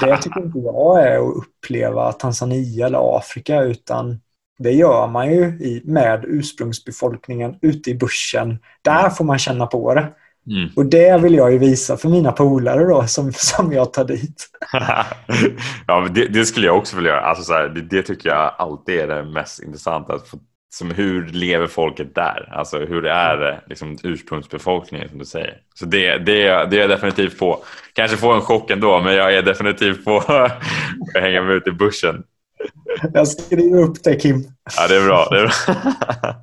Det 0.00 0.16
tycker 0.22 0.40
inte 0.40 0.58
jag 0.58 1.06
är 1.06 1.16
att 1.16 1.36
uppleva 1.36 2.12
Tanzania 2.12 2.86
eller 2.86 3.16
Afrika 3.16 3.62
utan 3.62 4.20
det 4.58 4.72
gör 4.72 5.06
man 5.06 5.32
ju 5.32 5.44
i, 5.44 5.82
med 5.84 6.24
ursprungsbefolkningen 6.28 7.56
ute 7.62 7.90
i 7.90 7.94
bussen. 7.94 8.58
Där 8.82 9.10
får 9.10 9.24
man 9.24 9.38
känna 9.38 9.66
på 9.66 9.94
det. 9.94 10.08
Mm. 10.46 10.68
Och 10.76 10.86
det 10.86 11.18
vill 11.18 11.34
jag 11.34 11.52
ju 11.52 11.58
visa 11.58 11.96
för 11.96 12.08
mina 12.08 12.32
polare 12.32 12.84
då 12.84 13.06
som, 13.06 13.32
som 13.32 13.72
jag 13.72 13.92
tar 13.92 14.04
dit. 14.04 14.46
ja, 15.86 16.08
det, 16.14 16.26
det, 16.26 16.46
skulle 16.46 16.66
jag 16.66 16.76
också 16.76 16.96
vilja 16.96 17.10
göra. 17.10 17.20
Alltså 17.20 17.44
så 17.44 17.52
här, 17.52 17.68
det, 17.68 17.80
det, 17.80 18.02
tycker 18.02 18.28
jag 18.28 18.54
alltid 18.58 19.00
är 19.00 19.06
det 19.06 19.24
mest 19.24 19.62
intressanta. 19.62 20.14
Att 20.14 20.28
få, 20.28 20.38
som 20.72 20.90
hur 20.90 21.26
lever 21.26 21.66
folket 21.66 22.14
där? 22.14 22.48
Alltså 22.52 22.78
hur 22.78 23.06
är 23.06 23.36
det 23.36 23.60
liksom, 23.66 23.98
ursprungsbefolkningen 24.02 25.08
som 25.08 25.18
du 25.18 25.24
säger? 25.24 25.60
Så 25.74 25.86
det, 25.86 26.18
det, 26.18 26.66
det 26.66 26.76
är 26.76 26.80
jag 26.80 26.90
definitivt 26.90 27.38
på. 27.38 27.64
Kanske 27.92 28.16
få 28.16 28.32
en 28.32 28.40
chock 28.40 28.70
ändå 28.70 29.00
men 29.00 29.14
jag 29.14 29.34
är 29.34 29.42
definitivt 29.42 30.04
på 30.04 30.16
att 30.28 30.62
hänga 31.14 31.42
mig 31.42 31.56
ute 31.56 31.70
i 31.70 31.72
bussen. 31.72 32.22
Jag 33.12 33.28
skriver 33.28 33.82
upp 33.82 34.04
det 34.04 34.16
Kim. 34.16 34.44
Ja 34.76 34.88
det 34.88 34.96
är 34.96 35.06
bra. 35.06 35.28
Det 35.30 35.40
är 35.40 35.42
bra. 35.42 35.52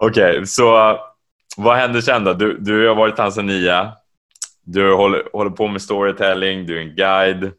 Okej, 0.00 0.30
okay, 0.30 0.46
så 0.46 0.98
vad 1.56 1.76
händer 1.76 2.00
sen 2.00 2.24
då? 2.24 2.32
Du, 2.32 2.58
du 2.58 2.88
har 2.88 2.94
varit 2.94 3.14
i 3.14 3.16
Tanzania. 3.16 3.92
Du 4.64 4.94
håller, 4.94 5.22
håller 5.32 5.50
på 5.50 5.68
med 5.68 5.82
storytelling, 5.82 6.66
du 6.66 6.78
är 6.78 6.82
en 6.82 6.96
guide, 6.96 7.52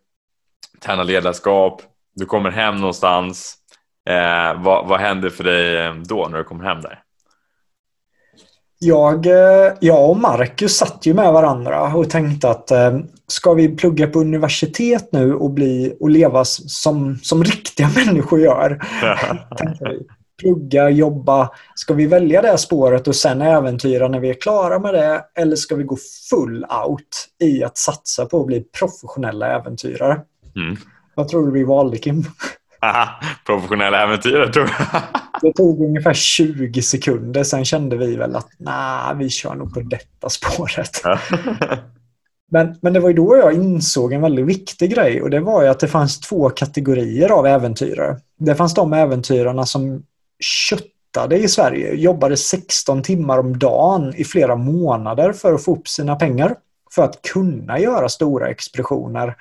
tränar 0.79 1.03
ledarskap. 1.03 1.81
Du 2.15 2.25
kommer 2.25 2.51
hem 2.51 2.75
någonstans 2.75 3.57
Eh, 4.09 4.63
vad, 4.63 4.87
vad 4.87 4.99
händer 4.99 5.29
för 5.29 5.43
dig 5.43 5.85
eh, 5.85 5.95
då 5.95 6.27
när 6.27 6.37
du 6.37 6.43
kommer 6.43 6.63
hem 6.63 6.81
där? 6.81 6.99
Jag, 8.79 9.25
eh, 9.25 9.73
jag 9.79 10.09
och 10.09 10.17
Marcus 10.17 10.77
satt 10.77 11.05
ju 11.05 11.13
med 11.13 11.33
varandra 11.33 11.95
och 11.95 12.09
tänkte 12.09 12.49
att 12.49 12.71
eh, 12.71 12.99
ska 13.27 13.53
vi 13.53 13.75
plugga 13.75 14.07
på 14.07 14.19
universitet 14.19 15.09
nu 15.11 15.33
och, 15.33 15.51
bli, 15.51 15.97
och 15.99 16.09
leva 16.09 16.45
som, 16.45 17.17
som 17.17 17.43
riktiga 17.43 17.89
människor 18.05 18.39
gör? 18.39 18.79
plugga, 20.41 20.89
jobba. 20.89 21.49
Ska 21.75 21.93
vi 21.93 22.05
välja 22.05 22.41
det 22.41 22.57
spåret 22.57 23.07
och 23.07 23.15
sen 23.15 23.41
äventyra 23.41 24.07
när 24.07 24.19
vi 24.19 24.29
är 24.29 24.41
klara 24.41 24.79
med 24.79 24.93
det? 24.93 25.25
Eller 25.35 25.55
ska 25.55 25.75
vi 25.75 25.83
gå 25.83 25.97
full 26.29 26.65
out 26.85 27.27
i 27.43 27.63
att 27.63 27.77
satsa 27.77 28.25
på 28.25 28.41
att 28.41 28.47
bli 28.47 28.63
professionella 28.79 29.47
äventyrare? 29.47 30.21
Mm. 30.55 30.77
Vad 31.15 31.27
tror 31.27 31.45
du 31.45 31.51
vi 31.51 31.63
valde 31.63 31.97
Kim? 31.97 32.23
professionella 33.45 34.03
äventyrare 34.03 34.53
tror 34.53 34.69
jag. 34.79 35.01
det 35.41 35.53
tog 35.53 35.81
ungefär 35.81 36.13
20 36.13 36.81
sekunder, 36.81 37.43
sen 37.43 37.65
kände 37.65 37.97
vi 37.97 38.15
väl 38.15 38.35
att 38.35 38.49
nej, 38.57 39.15
vi 39.15 39.29
kör 39.29 39.55
nog 39.55 39.73
på 39.73 39.79
detta 39.79 40.29
spåret. 40.29 41.03
men, 42.51 42.75
men 42.81 42.93
det 42.93 42.99
var 42.99 43.09
ju 43.09 43.15
då 43.15 43.37
jag 43.37 43.53
insåg 43.53 44.13
en 44.13 44.21
väldigt 44.21 44.45
viktig 44.45 44.93
grej 44.93 45.21
och 45.21 45.29
det 45.29 45.39
var 45.39 45.63
ju 45.63 45.69
att 45.69 45.79
det 45.79 45.87
fanns 45.87 46.19
två 46.19 46.49
kategorier 46.49 47.29
av 47.29 47.47
äventyrare. 47.47 48.17
Det 48.39 48.55
fanns 48.55 48.73
de 48.73 48.93
äventyrarna 48.93 49.65
som 49.65 50.03
köttade 50.39 51.37
i 51.37 51.47
Sverige, 51.47 51.93
jobbade 51.93 52.37
16 52.37 53.03
timmar 53.03 53.39
om 53.39 53.59
dagen 53.59 54.13
i 54.15 54.23
flera 54.23 54.55
månader 54.55 55.33
för 55.33 55.53
att 55.53 55.63
få 55.63 55.75
upp 55.75 55.87
sina 55.87 56.15
pengar 56.15 56.55
för 56.95 57.03
att 57.03 57.21
kunna 57.21 57.79
göra 57.79 58.09
stora 58.09 58.49
expeditioner 58.49 59.35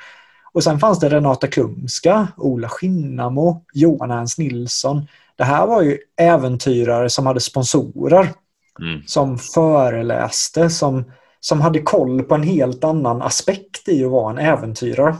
och 0.54 0.64
sen 0.64 0.78
fanns 0.78 1.00
det 1.00 1.08
Renata 1.08 1.46
Klumska, 1.46 2.28
Ola 2.36 2.68
Skinnamo, 2.68 3.64
Johan 3.72 4.10
Ernst 4.10 4.38
Nilsson. 4.38 5.06
Det 5.36 5.44
här 5.44 5.66
var 5.66 5.82
ju 5.82 5.98
äventyrare 6.20 7.10
som 7.10 7.26
hade 7.26 7.40
sponsorer. 7.40 8.28
Mm. 8.80 9.02
Som 9.06 9.38
föreläste, 9.38 10.70
som, 10.70 11.12
som 11.40 11.60
hade 11.60 11.82
koll 11.82 12.22
på 12.22 12.34
en 12.34 12.42
helt 12.42 12.84
annan 12.84 13.22
aspekt 13.22 13.88
i 13.88 14.04
att 14.04 14.10
vara 14.10 14.30
en 14.30 14.38
äventyrare. 14.38 15.16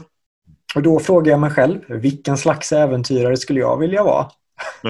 Och 0.75 0.81
då 0.81 0.99
frågade 0.99 1.29
jag 1.29 1.39
mig 1.39 1.49
själv, 1.51 1.79
vilken 1.89 2.37
slags 2.37 2.71
äventyrare 2.71 3.37
skulle 3.37 3.59
jag 3.59 3.77
vilja 3.77 4.03
vara? 4.03 4.27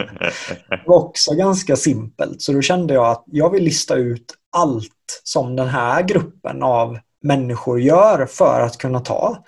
det 0.70 0.82
var 0.86 0.96
också 0.96 1.34
ganska 1.36 1.76
simpelt, 1.76 2.42
så 2.42 2.54
då 2.54 2.62
kände 2.62 2.94
jag 2.94 3.06
att 3.06 3.24
jag 3.26 3.50
vill 3.50 3.64
lista 3.64 3.96
ut 3.96 4.36
allt 4.52 5.22
som 5.24 5.56
den 5.56 5.68
här 5.68 6.04
gruppen 6.04 6.64
av 6.64 7.00
människor 7.24 7.82
gör 7.82 8.26
för 8.26 8.62
att 8.62 8.78
kunna 8.78 9.00
ta 9.00 9.44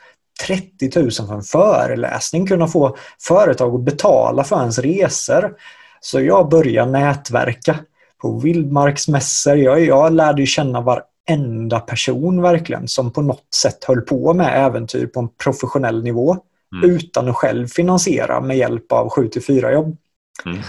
30 0.47 0.99
000 0.99 1.11
för 1.11 1.33
en 1.33 1.41
föreläsning, 1.41 2.47
kunna 2.47 2.67
få 2.67 2.97
företag 3.21 3.75
att 3.75 3.81
betala 3.81 4.43
för 4.43 4.59
ens 4.59 4.79
resor. 4.79 5.53
Så 6.01 6.21
jag 6.21 6.49
började 6.49 6.91
nätverka 6.91 7.79
på 8.21 8.39
vildmarksmässor. 8.39 9.55
Jag, 9.55 9.85
jag 9.85 10.13
lärde 10.13 10.45
känna 10.45 10.81
varenda 10.81 11.79
person 11.79 12.41
verkligen 12.41 12.87
som 12.87 13.11
på 13.11 13.21
något 13.21 13.53
sätt 13.61 13.83
höll 13.83 14.01
på 14.01 14.33
med 14.33 14.65
äventyr 14.65 15.07
på 15.07 15.19
en 15.19 15.29
professionell 15.43 16.03
nivå 16.03 16.37
mm. 16.75 16.95
utan 16.95 17.29
att 17.29 17.35
själv 17.35 17.67
finansiera 17.67 18.41
med 18.41 18.57
hjälp 18.57 18.91
av 18.91 19.09
7-4 19.09 19.71
jobb. 19.71 19.97
Mm. 20.45 20.59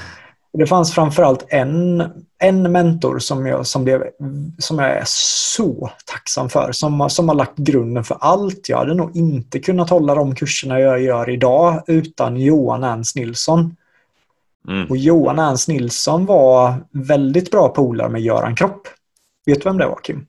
Det 0.59 0.67
fanns 0.67 0.95
framförallt 0.95 1.47
en, 1.49 2.05
en 2.39 2.73
mentor 2.73 3.19
som 3.19 3.47
jag, 3.47 3.67
som, 3.67 3.85
blev, 3.85 4.03
som 4.59 4.79
jag 4.79 4.91
är 4.91 5.03
så 5.07 5.91
tacksam 6.07 6.49
för. 6.49 6.73
Som, 6.73 7.11
som 7.11 7.29
har 7.29 7.37
lagt 7.37 7.57
grunden 7.57 8.05
för 8.05 8.17
allt. 8.21 8.69
Jag 8.69 8.79
hade 8.79 8.95
nog 8.95 9.17
inte 9.17 9.59
kunnat 9.59 9.91
hålla 9.91 10.15
de 10.15 10.35
kurserna 10.35 10.81
jag 10.81 11.03
gör 11.03 11.31
idag 11.31 11.83
utan 11.87 12.37
Johan 12.37 12.85
Ernst 12.85 13.17
Nilsson. 13.17 13.77
Mm. 14.69 14.87
Och 14.91 14.97
Johan 14.97 15.39
Ernst 15.39 15.69
Nilsson 15.69 16.27
var 16.27 16.75
väldigt 16.91 17.51
bra 17.51 17.69
polare 17.69 18.09
med 18.09 18.21
Göran 18.21 18.57
Kropp. 18.57 18.89
Vet 19.47 19.63
du 19.63 19.69
vem 19.69 19.79
det 19.79 19.87
var 19.87 20.01
Kim? 20.03 20.27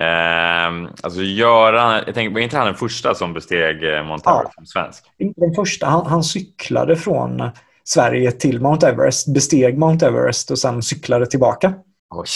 Eh, 0.00 0.90
alltså 1.02 1.22
Göran, 1.22 2.02
jag 2.06 2.14
tänker, 2.14 2.34
var 2.34 2.40
inte 2.40 2.56
han 2.56 2.66
den 2.66 2.74
första 2.74 3.14
som 3.14 3.32
besteg 3.32 3.82
eh, 3.82 3.88
Everest 3.88 4.24
ja, 4.24 4.50
som 4.54 4.66
svensk? 4.66 5.04
Inte 5.18 5.40
den 5.40 5.54
första, 5.54 5.86
han, 5.86 6.06
han 6.06 6.24
cyklade 6.24 6.96
från 6.96 7.50
Sverige 7.94 8.32
till 8.32 8.60
Mount 8.60 8.88
Everest, 8.88 9.26
besteg 9.34 9.78
Mount 9.78 10.06
Everest 10.06 10.50
och 10.50 10.58
sen 10.58 10.82
cyklade 10.82 11.26
tillbaka. 11.26 11.74
Oj, 12.14 12.26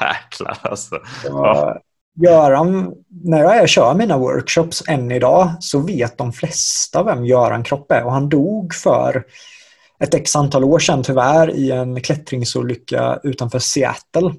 jäklar 0.00 0.58
alltså. 0.62 0.98
Ja. 1.24 1.80
Göran, 2.20 2.94
när 3.24 3.38
jag 3.38 3.68
kör 3.68 3.94
mina 3.94 4.18
workshops 4.18 4.82
än 4.88 5.10
idag 5.10 5.50
så 5.60 5.80
vet 5.80 6.18
de 6.18 6.32
flesta 6.32 7.02
vem 7.02 7.24
Göran 7.24 7.64
Kropp 7.64 7.92
är 7.92 8.04
och 8.04 8.12
han 8.12 8.28
dog 8.28 8.74
för 8.74 9.24
ett 10.00 10.14
x 10.14 10.36
antal 10.36 10.64
år 10.64 10.78
sedan 10.78 11.02
tyvärr 11.02 11.50
i 11.50 11.70
en 11.70 12.00
klättringsolycka 12.00 13.20
utanför 13.22 13.58
Seattle. 13.58 14.34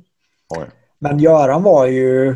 Oj. 0.49 0.65
Men 0.99 1.19
Göran 1.19 1.63
var 1.63 1.85
ju 1.85 2.35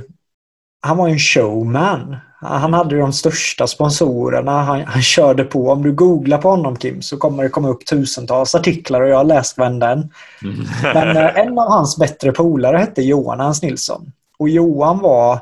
han 0.81 0.97
var 0.97 1.09
en 1.09 1.19
showman. 1.19 2.15
Han 2.43 2.73
hade 2.73 2.97
de 2.97 3.13
största 3.13 3.67
sponsorerna. 3.67 4.61
Han, 4.61 4.81
han, 4.81 5.01
körde 5.01 5.43
på. 5.43 5.69
Om 5.69 5.83
du 5.83 5.91
googlar 5.93 6.37
på 6.37 6.49
honom 6.49 6.75
Kim 6.75 7.01
så 7.01 7.17
kommer 7.17 7.43
det 7.43 7.49
komma 7.49 7.69
upp 7.69 7.85
tusentals 7.85 8.55
artiklar 8.55 9.01
och 9.01 9.09
jag 9.09 9.17
har 9.17 9.23
läst 9.23 9.57
varenda 9.57 9.91
en. 9.91 10.09
Mm. 10.43 10.65
Men 10.93 11.17
eh, 11.17 11.37
en 11.37 11.59
av 11.59 11.69
hans 11.69 11.97
bättre 11.97 12.31
polare 12.31 12.77
hette 12.77 13.01
Johan 13.01 13.39
Hans 13.39 13.61
Nilsson. 13.61 14.11
Och 14.37 14.49
Johan 14.49 14.99
var, 14.99 15.39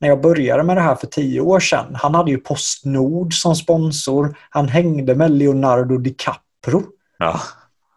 när 0.00 0.08
jag 0.08 0.20
började 0.20 0.62
med 0.62 0.76
det 0.76 0.80
här 0.80 0.94
för 0.94 1.06
tio 1.06 1.40
år 1.40 1.60
sedan, 1.60 1.86
han 1.94 2.14
hade 2.14 2.30
ju 2.30 2.38
Postnord 2.38 3.34
som 3.34 3.56
sponsor. 3.56 4.36
Han 4.50 4.68
hängde 4.68 5.14
med 5.14 5.30
Leonardo 5.30 5.98
DiCaprio. 5.98 6.82
Ja. 7.18 7.40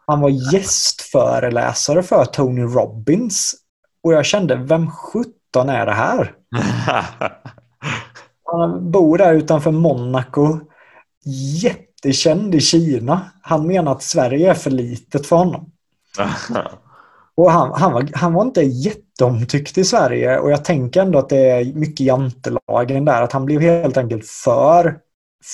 Han 0.06 0.20
var 0.20 0.54
gästföreläsare 0.54 2.02
för 2.02 2.24
Tony 2.24 2.62
Robbins. 2.62 3.54
Och 4.02 4.12
jag 4.12 4.24
kände, 4.24 4.54
vem 4.56 4.90
sjutton 4.90 5.68
är 5.68 5.86
det 5.86 5.92
här? 5.92 6.32
Han 8.60 8.90
bor 8.90 9.18
där 9.18 9.34
utanför 9.34 9.70
Monaco. 9.70 10.60
Jättekänd 11.62 12.54
i 12.54 12.60
Kina. 12.60 13.20
Han 13.42 13.66
menar 13.66 13.92
att 13.92 14.02
Sverige 14.02 14.50
är 14.50 14.54
för 14.54 14.70
litet 14.70 15.26
för 15.26 15.36
honom. 15.36 15.70
Och 17.36 17.50
han, 17.50 17.72
han, 17.74 17.92
var, 17.92 18.08
han 18.12 18.32
var 18.32 18.42
inte 18.42 18.62
jätteomtyckt 18.62 19.78
i 19.78 19.84
Sverige 19.84 20.38
och 20.38 20.50
jag 20.50 20.64
tänker 20.64 21.02
ändå 21.02 21.18
att 21.18 21.28
det 21.28 21.50
är 21.50 21.64
mycket 21.64 22.06
jantelagen 22.06 23.04
där. 23.04 23.22
Att 23.22 23.32
han 23.32 23.44
blev 23.44 23.60
helt 23.60 23.96
enkelt 23.96 24.26
för, 24.26 24.98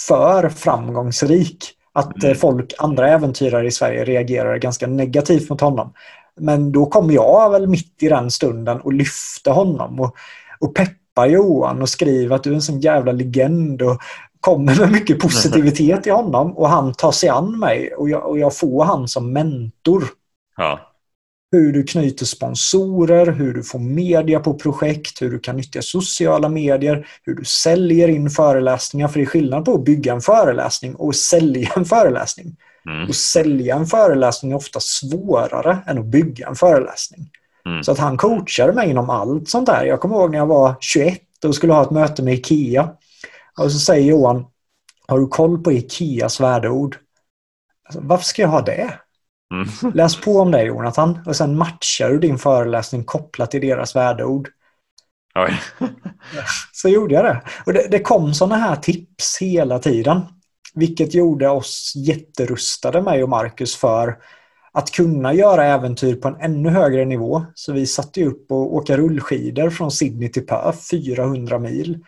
för 0.08 0.48
framgångsrik. 0.48 1.74
Att 1.92 2.24
mm. 2.24 2.36
folk, 2.36 2.74
andra 2.78 3.08
äventyrare 3.08 3.66
i 3.66 3.70
Sverige 3.70 4.04
reagerade 4.04 4.58
ganska 4.58 4.86
negativt 4.86 5.50
mot 5.50 5.60
honom. 5.60 5.92
Men 6.36 6.72
då 6.72 6.86
kom 6.86 7.10
jag 7.10 7.50
väl 7.50 7.66
mitt 7.66 8.02
i 8.02 8.08
den 8.08 8.30
stunden 8.30 8.80
och 8.80 8.92
lyfte 8.92 9.50
honom 9.50 10.00
och, 10.00 10.16
och 10.60 10.74
peppar 11.20 11.26
Johan 11.26 11.82
och 11.82 11.88
skriver 11.88 12.36
att 12.36 12.44
du 12.44 12.50
är 12.50 12.54
en 12.54 12.62
sån 12.62 12.80
jävla 12.80 13.12
legend 13.12 13.82
och 13.82 14.00
kommer 14.40 14.78
med 14.78 14.92
mycket 14.92 15.18
positivitet 15.20 16.06
i 16.06 16.10
honom 16.10 16.56
och 16.56 16.68
han 16.68 16.94
tar 16.94 17.12
sig 17.12 17.28
an 17.28 17.58
mig 17.58 17.94
och 17.94 18.10
jag, 18.10 18.28
och 18.28 18.38
jag 18.38 18.56
får 18.56 18.84
han 18.84 19.08
som 19.08 19.32
mentor. 19.32 20.04
Ja. 20.56 20.80
Hur 21.52 21.72
du 21.72 21.82
knyter 21.82 22.26
sponsorer, 22.26 23.32
hur 23.32 23.54
du 23.54 23.62
får 23.62 23.78
media 23.78 24.40
på 24.40 24.54
projekt, 24.54 25.22
hur 25.22 25.30
du 25.30 25.38
kan 25.38 25.56
nyttja 25.56 25.82
sociala 25.82 26.48
medier, 26.48 27.06
hur 27.24 27.34
du 27.34 27.44
säljer 27.44 28.08
in 28.08 28.30
föreläsningar. 28.30 29.08
För 29.08 29.18
det 29.18 29.24
är 29.24 29.26
skillnad 29.26 29.64
på 29.64 29.74
att 29.74 29.84
bygga 29.84 30.12
en 30.12 30.20
föreläsning 30.20 30.94
och 30.94 31.14
sälja 31.14 31.70
en 31.76 31.84
föreläsning. 31.84 32.56
Mm. 32.86 33.08
Att 33.08 33.14
sälja 33.14 33.76
en 33.76 33.86
föreläsning 33.86 34.52
är 34.52 34.56
ofta 34.56 34.80
svårare 34.80 35.78
än 35.86 35.98
att 35.98 36.06
bygga 36.06 36.48
en 36.48 36.54
föreläsning. 36.54 37.30
Mm. 37.66 37.84
Så 37.84 37.92
att 37.92 37.98
han 37.98 38.16
coachade 38.16 38.72
mig 38.72 38.90
inom 38.90 39.10
allt 39.10 39.48
sånt 39.48 39.66
där. 39.66 39.84
Jag 39.84 40.00
kommer 40.00 40.16
ihåg 40.16 40.30
när 40.30 40.38
jag 40.38 40.46
var 40.46 40.74
21 40.80 41.20
och 41.44 41.54
skulle 41.54 41.72
ha 41.72 41.82
ett 41.82 41.90
möte 41.90 42.22
med 42.22 42.34
IKEA. 42.34 42.90
Och 43.58 43.72
så 43.72 43.78
säger 43.78 44.10
Johan, 44.10 44.46
har 45.06 45.18
du 45.18 45.26
koll 45.26 45.62
på 45.62 45.72
IKEAs 45.72 46.40
värdeord? 46.40 46.96
Alltså, 47.88 48.00
varför 48.02 48.24
ska 48.24 48.42
jag 48.42 48.48
ha 48.48 48.60
det? 48.60 48.94
Mm. 49.54 49.68
Läs 49.94 50.20
på 50.20 50.40
om 50.40 50.50
det 50.50 50.62
Jonathan 50.62 51.18
och 51.26 51.36
sen 51.36 51.58
matchar 51.58 52.10
du 52.10 52.18
din 52.18 52.38
föreläsning 52.38 53.04
kopplat 53.04 53.50
till 53.50 53.60
deras 53.60 53.96
värdeord. 53.96 54.48
Oj. 55.34 55.60
så 56.72 56.88
gjorde 56.88 57.14
jag 57.14 57.24
det. 57.24 57.42
Och 57.66 57.72
det, 57.72 57.88
det 57.90 57.98
kom 57.98 58.34
sådana 58.34 58.56
här 58.56 58.76
tips 58.76 59.38
hela 59.40 59.78
tiden. 59.78 60.20
Vilket 60.74 61.14
gjorde 61.14 61.48
oss 61.48 61.92
jätterustade, 61.96 63.02
mig 63.02 63.22
och 63.22 63.28
Marcus, 63.28 63.76
för 63.76 64.18
att 64.72 64.90
kunna 64.90 65.34
göra 65.34 65.64
äventyr 65.64 66.16
på 66.16 66.28
en 66.28 66.36
ännu 66.40 66.68
högre 66.68 67.04
nivå. 67.04 67.44
Så 67.54 67.72
vi 67.72 67.86
satte 67.86 68.24
upp 68.24 68.50
och 68.50 68.74
åka 68.74 68.96
rullskidor 68.96 69.70
från 69.70 69.90
Sydney 69.90 70.28
till 70.28 70.46
Perth, 70.46 70.78
400 70.90 71.58
mil. 71.58 72.04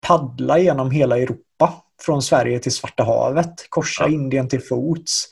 Paddla 0.00 0.58
genom 0.58 0.90
hela 0.90 1.18
Europa, 1.18 1.74
från 2.02 2.22
Sverige 2.22 2.58
till 2.58 2.72
Svarta 2.72 3.04
havet, 3.04 3.66
korsa 3.68 4.04
ja. 4.04 4.08
Indien 4.08 4.48
till 4.48 4.62
fots. 4.62 5.24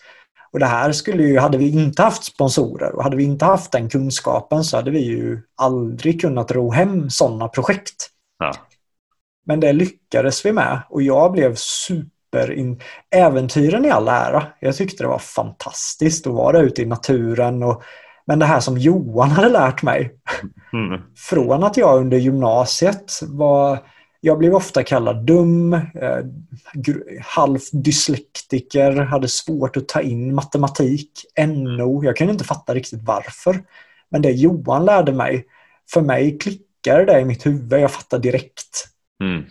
Och 0.52 0.58
det 0.58 0.66
här 0.66 0.92
skulle 0.92 1.22
ju, 1.22 1.38
hade 1.38 1.58
vi 1.58 1.68
inte 1.68 2.02
haft 2.02 2.24
sponsorer 2.24 2.96
och 2.96 3.02
hade 3.02 3.16
vi 3.16 3.24
inte 3.24 3.44
haft 3.44 3.72
den 3.72 3.88
kunskapen 3.88 4.64
så 4.64 4.76
hade 4.76 4.90
vi 4.90 5.00
ju 5.00 5.40
aldrig 5.56 6.20
kunnat 6.20 6.50
ro 6.50 6.70
hem 6.70 7.10
sådana 7.10 7.48
projekt. 7.48 8.10
Ja. 8.38 8.52
Men 9.46 9.60
det 9.60 9.72
lyckades 9.72 10.46
vi 10.46 10.52
med 10.52 10.82
och 10.90 11.02
jag 11.02 11.32
blev 11.32 11.54
super 11.54 12.15
in 12.52 12.80
äventyren 13.10 13.84
i 13.84 13.90
all 13.90 14.08
ära. 14.08 14.46
Jag 14.60 14.76
tyckte 14.76 15.04
det 15.04 15.08
var 15.08 15.18
fantastiskt 15.18 16.26
att 16.26 16.32
vara 16.32 16.60
ute 16.60 16.82
i 16.82 16.86
naturen. 16.86 17.62
Och, 17.62 17.82
men 18.26 18.38
det 18.38 18.46
här 18.46 18.60
som 18.60 18.78
Johan 18.78 19.30
hade 19.30 19.48
lärt 19.48 19.82
mig. 19.82 20.12
Mm. 20.72 21.00
Från 21.16 21.64
att 21.64 21.76
jag 21.76 22.00
under 22.00 22.16
gymnasiet 22.18 23.20
var 23.22 23.78
jag 24.20 24.38
blev 24.38 24.54
ofta 24.54 24.82
kallad 24.82 25.26
dum, 25.26 25.72
eh, 25.72 26.24
halvt 27.22 27.70
dyslektiker, 27.72 28.92
hade 28.92 29.28
svårt 29.28 29.76
att 29.76 29.88
ta 29.88 30.00
in 30.00 30.34
matematik, 30.34 31.10
NO. 31.46 32.04
Jag 32.04 32.16
kunde 32.16 32.32
inte 32.32 32.44
fatta 32.44 32.74
riktigt 32.74 33.02
varför. 33.02 33.62
Men 34.08 34.22
det 34.22 34.30
Johan 34.30 34.84
lärde 34.84 35.12
mig, 35.12 35.46
för 35.92 36.00
mig 36.00 36.38
klickade 36.38 37.04
det 37.04 37.20
i 37.20 37.24
mitt 37.24 37.46
huvud. 37.46 37.80
Jag 37.80 37.90
fattade 37.90 38.22
direkt. 38.22 38.88
Mm. 39.22 39.44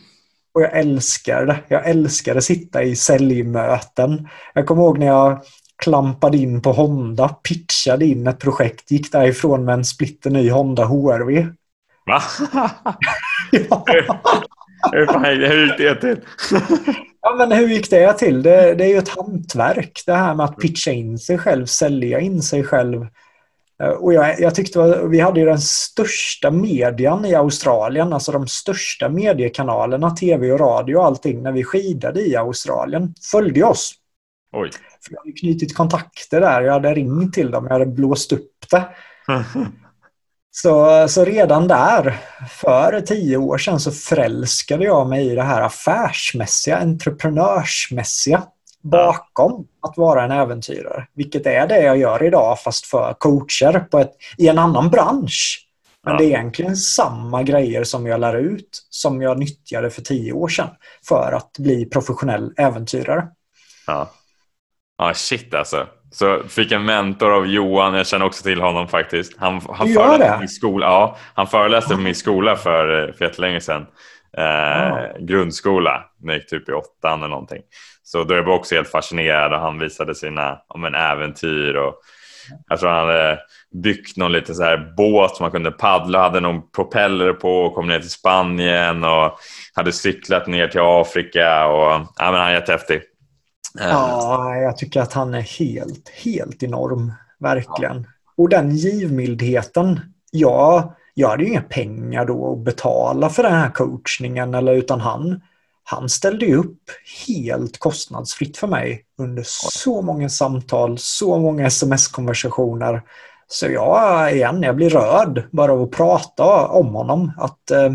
Och 0.55 0.61
jag 0.61 0.77
älskar 0.77 1.45
det. 1.45 1.59
Jag 1.67 1.89
älskar 1.89 2.35
att 2.35 2.43
sitta 2.43 2.83
i 2.83 2.95
säljmöten. 2.95 4.27
Jag 4.53 4.65
kommer 4.65 4.81
ihåg 4.81 4.97
när 4.97 5.07
jag 5.07 5.41
klampade 5.83 6.37
in 6.37 6.61
på 6.61 6.71
Honda, 6.71 7.29
pitchade 7.29 8.05
in 8.05 8.27
ett 8.27 8.39
projekt, 8.39 8.91
gick 8.91 9.11
därifrån 9.11 9.65
med 9.65 9.73
en 9.73 9.85
splitter 9.85 10.29
ny 10.29 10.49
Honda 10.49 10.85
HRV. 10.85 11.47
Va? 12.05 12.21
ja. 13.51 13.85
hur 14.91 15.65
gick 15.65 15.77
det 15.77 15.95
till? 15.95 16.19
ja, 17.21 17.35
men 17.37 17.51
hur 17.51 17.67
gick 17.67 17.89
det 17.89 18.13
till? 18.13 18.43
Det, 18.43 18.73
det 18.73 18.83
är 18.83 18.89
ju 18.89 18.97
ett 18.97 19.09
hantverk, 19.09 20.03
det 20.05 20.13
här 20.13 20.35
med 20.35 20.43
att 20.43 20.57
pitcha 20.57 20.91
in 20.91 21.19
sig 21.19 21.37
själv, 21.37 21.65
sälja 21.65 22.19
in 22.19 22.41
sig 22.41 22.63
själv. 22.63 23.07
Eh, 23.83 23.89
och 23.89 24.13
jag, 24.13 24.39
jag 24.39 24.55
tyckte 24.55 24.83
att 24.83 25.09
vi 25.09 25.19
hade 25.19 25.45
den 25.45 25.61
största 25.61 26.51
median 26.51 27.25
i 27.25 27.35
Australien, 27.35 28.13
alltså 28.13 28.31
de 28.31 28.47
största 28.47 29.09
mediekanalerna, 29.09 30.11
tv 30.11 30.51
och 30.51 30.59
radio 30.59 30.95
och 30.95 31.05
allting, 31.05 31.43
när 31.43 31.51
vi 31.51 31.63
skidade 31.63 32.21
i 32.21 32.35
Australien, 32.35 33.13
följde 33.31 33.63
oss. 33.63 33.93
Oj. 34.51 34.71
För 35.05 35.13
jag 35.13 35.19
hade 35.19 35.31
knutit 35.31 35.75
kontakter 35.75 36.41
där, 36.41 36.61
jag 36.61 36.73
hade 36.73 36.93
ringt 36.93 37.33
till 37.33 37.51
dem, 37.51 37.65
jag 37.65 37.73
hade 37.73 37.85
blåst 37.85 38.31
upp 38.31 38.51
det. 38.71 38.83
Så, 40.57 41.07
så 41.07 41.25
redan 41.25 41.67
där, 41.67 42.17
för 42.49 43.01
tio 43.01 43.38
år 43.38 43.57
sedan, 43.57 43.79
så 43.79 43.91
förälskade 43.91 44.85
jag 44.85 45.09
mig 45.09 45.31
i 45.31 45.35
det 45.35 45.43
här 45.43 45.61
affärsmässiga, 45.61 46.77
entreprenörsmässiga 46.77 48.43
bakom 48.91 49.67
att 49.82 49.98
vara 49.98 50.24
en 50.24 50.32
äventyrare. 50.32 51.08
Vilket 51.13 51.45
är 51.45 51.67
det 51.67 51.82
jag 51.82 51.98
gör 51.98 52.24
idag 52.24 52.60
fast 52.60 52.86
för 52.86 53.13
coacher 53.19 53.80
på 53.80 54.00
ett, 54.00 54.12
i 54.38 54.48
en 54.48 54.60
annan 54.60 54.89
bransch. 54.89 55.67
Men 56.04 56.13
ja. 56.13 56.17
det 56.17 56.26
är 56.26 56.28
egentligen 56.28 56.76
samma 56.76 57.43
grejer 57.43 57.84
som 57.84 58.08
jag 58.08 58.19
lär 58.19 58.36
ut 58.36 58.88
som 58.89 59.21
jag 59.21 59.39
nyttjade 59.39 59.89
för 59.89 60.02
tio 60.02 60.34
år 60.34 60.48
sedan 60.48 60.69
för 61.08 61.32
att 61.32 61.52
bli 61.60 61.86
professionell 61.86 62.54
äventyrare. 62.58 63.28
Ja, 63.88 64.12
ja 64.98 65.13
shit 65.13 65.54
alltså. 65.54 65.88
Så 66.12 66.43
fick 66.48 66.71
en 66.71 66.86
mentor 66.86 67.32
av 67.32 67.48
Johan, 67.48 67.93
jag 67.93 68.08
känner 68.08 68.26
också 68.26 68.43
till 68.43 68.62
honom 68.62 68.88
faktiskt. 68.88 69.38
Han, 69.38 69.62
han, 69.69 69.93
föreläste, 69.93 70.39
min 70.39 70.50
skola, 70.50 70.86
ja, 70.86 71.17
han 71.34 71.48
föreläste 71.48 71.95
på 71.95 72.02
min 72.02 72.15
skola 72.15 72.56
för, 72.56 73.13
för 73.17 73.26
jättelänge 73.26 73.62
sedan. 73.62 73.86
Eh, 74.38 74.43
ja. 74.43 75.08
Grundskola, 75.19 76.04
när 76.21 76.34
jag 76.34 76.39
gick 76.39 76.50
typ 76.50 76.69
i 76.69 76.71
åttan 76.71 77.19
eller 77.19 77.28
någonting. 77.28 77.62
Så 78.04 78.24
då 78.24 78.36
jag 78.36 78.43
var 78.43 78.56
också 78.56 78.76
helt 78.76 78.91
fascinerad 78.91 79.54
och 79.54 79.60
han 79.60 79.80
visade 79.80 80.15
sina 80.15 80.62
om 80.67 80.86
en 80.86 80.95
äventyr. 80.95 81.76
Och 81.76 81.95
jag 82.69 82.80
tror 82.80 82.89
han 82.89 83.08
hade 83.08 83.39
byggt 83.84 84.17
någon 84.17 84.32
liten 84.32 84.56
så 84.56 84.63
här 84.63 84.93
båt 84.98 85.36
som 85.36 85.43
man 85.43 85.52
kunde 85.52 85.71
paddla, 85.71 86.21
hade 86.21 86.39
någon 86.39 86.71
propeller 86.71 87.34
på 87.34 87.50
och 87.50 87.76
kom 87.76 87.88
ner 87.88 88.00
till 88.00 88.10
Spanien 88.10 89.04
och 89.04 89.39
hade 89.74 89.91
cyklat 89.91 90.48
ner 90.48 90.67
till 90.67 90.82
Afrika. 90.84 91.67
Och, 91.67 92.08
ja, 92.15 92.32
men 92.32 92.34
han 92.34 92.50
är 92.50 92.54
jättehäftig. 92.54 93.02
Ja, 93.80 94.56
jag 94.56 94.78
tycker 94.78 95.02
att 95.02 95.13
han 95.13 95.34
är 95.34 95.41
helt, 95.41 96.10
helt 96.10 96.63
enorm. 96.63 97.13
Verkligen. 97.39 98.02
Ja. 98.04 98.10
Och 98.38 98.50
den 98.50 98.76
givmildheten. 98.76 100.00
Ja, 100.32 100.95
jag 101.17 101.30
hade 101.30 101.43
ju 101.43 101.49
inga 101.49 101.62
pengar 101.62 102.25
då 102.25 102.54
att 102.54 102.65
betala 102.65 103.30
för 103.30 103.43
den 103.43 103.54
här 103.54 103.69
coachningen 103.69 104.54
eller 104.54 104.73
utan 104.73 105.01
han, 105.01 105.41
han 105.84 106.10
ställde 106.10 106.45
ju 106.45 106.56
upp 106.56 106.82
helt 107.28 107.80
kostnadsfritt 107.80 108.58
för 108.58 108.67
mig 108.67 109.06
under 109.17 109.43
så 109.45 110.01
många 110.01 110.30
samtal, 110.30 110.97
så 110.97 111.38
många 111.38 111.65
sms-konversationer. 111.65 113.01
Så 113.47 113.67
jag, 113.67 114.34
igen, 114.36 114.62
jag 114.62 114.75
blir 114.75 114.89
rörd 114.89 115.43
bara 115.51 115.71
av 115.73 115.82
att 115.82 115.91
prata 115.91 116.67
om 116.67 116.95
honom. 116.95 117.32
Att 117.38 117.71
eh, 117.71 117.91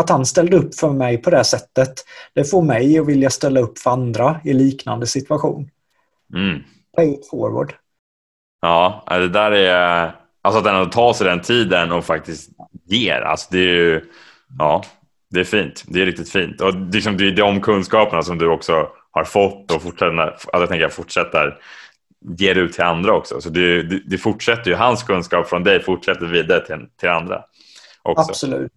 att 0.00 0.10
han 0.10 0.26
ställde 0.26 0.56
upp 0.56 0.74
för 0.74 0.90
mig 0.90 1.18
på 1.18 1.30
det 1.30 1.44
sättet, 1.44 1.92
det 2.34 2.44
får 2.44 2.62
mig 2.62 2.98
att 2.98 3.06
vilja 3.06 3.30
ställa 3.30 3.60
upp 3.60 3.78
för 3.78 3.90
andra 3.90 4.40
i 4.44 4.52
liknande 4.52 5.06
situation. 5.06 5.70
Mm. 6.34 6.62
Pay 6.96 7.14
it 7.14 7.28
forward. 7.30 7.74
Ja, 8.60 9.04
det 9.08 9.28
där 9.28 9.50
är... 9.50 10.19
Alltså 10.42 10.58
att 10.58 10.64
den 10.64 10.90
tar 10.90 11.12
sig 11.12 11.26
den 11.26 11.40
tiden 11.40 11.92
och 11.92 12.04
faktiskt 12.04 12.50
ger. 12.86 13.20
Alltså 13.20 13.48
det 13.50 13.58
är 13.58 13.74
ju... 13.74 14.04
Ja, 14.58 14.84
Det 15.30 15.40
är 15.40 15.44
fint. 15.44 15.84
Det 15.86 16.02
är 16.02 16.06
riktigt 16.06 16.30
fint. 16.30 16.60
Och 16.60 16.74
det 16.74 16.98
är 16.98 17.12
liksom, 17.12 17.34
de 17.36 17.60
kunskaperna 17.60 18.22
som 18.22 18.38
du 18.38 18.48
också 18.48 18.88
har 19.10 19.24
fått 19.24 19.70
och 19.70 19.82
fortsätter, 19.82 20.18
alltså 20.18 20.48
jag 20.52 20.68
tänker 20.68 20.88
fortsätter 20.88 21.58
ger 22.38 22.54
ut 22.54 22.72
till 22.72 22.84
andra 22.84 23.12
också. 23.12 23.40
Så 23.40 23.50
det, 23.50 23.82
det, 23.82 24.00
det, 24.06 24.18
fortsätter 24.18 24.70
ju, 24.70 24.76
hans 24.76 25.02
kunskap 25.02 25.48
från 25.48 25.64
dig 25.64 25.82
fortsätter 25.82 26.26
vidare 26.26 26.66
till, 26.66 26.86
till 27.00 27.08
andra. 27.08 27.44
Också. 28.02 28.30
Absolut. 28.30 28.72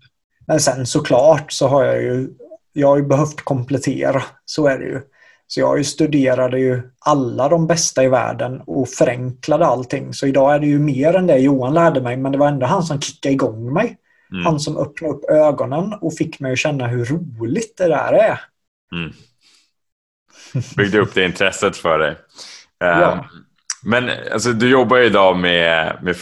Men 0.47 0.59
sen 0.59 0.85
såklart 0.85 1.51
så 1.51 1.67
har 1.67 1.83
jag 1.83 2.01
ju, 2.01 2.29
jag 2.73 2.87
har 2.87 2.97
ju 2.97 3.03
behövt 3.03 3.41
komplettera. 3.41 4.23
Så 4.45 4.67
är 4.67 4.79
det 4.79 4.85
ju. 4.85 5.01
Så 5.53 5.59
jag 5.59 5.85
studerade 5.85 6.59
ju 6.59 6.81
alla 6.99 7.49
de 7.49 7.67
bästa 7.67 8.03
i 8.03 8.07
världen 8.07 8.61
och 8.67 8.89
förenklade 8.89 9.65
allting. 9.65 10.13
Så 10.13 10.27
idag 10.27 10.55
är 10.55 10.59
det 10.59 10.67
ju 10.67 10.79
mer 10.79 11.13
än 11.13 11.27
det 11.27 11.37
Johan 11.37 11.73
lärde 11.73 12.01
mig, 12.01 12.17
men 12.17 12.31
det 12.31 12.37
var 12.37 12.47
ändå 12.47 12.65
han 12.65 12.83
som 12.83 13.01
kickade 13.01 13.33
igång 13.33 13.73
mig. 13.73 13.97
Mm. 14.31 14.45
Han 14.45 14.59
som 14.59 14.77
öppnade 14.77 15.13
upp 15.13 15.29
ögonen 15.29 15.93
och 16.01 16.17
fick 16.17 16.39
mig 16.39 16.51
att 16.51 16.59
känna 16.59 16.87
hur 16.87 17.05
roligt 17.05 17.77
det 17.77 17.87
där 17.87 18.13
är. 18.13 18.39
Mm. 18.95 19.13
Byggde 20.77 20.99
upp 20.99 21.13
det 21.13 21.25
intresset 21.25 21.77
för 21.77 21.99
dig. 21.99 22.15
Ja. 22.79 23.11
Um, 23.11 23.19
men 23.83 24.09
alltså, 24.33 24.53
du 24.53 24.69
jobbar 24.69 24.97
ju 24.97 25.05
idag 25.05 25.37
med, 25.37 25.97
med, 26.01 26.15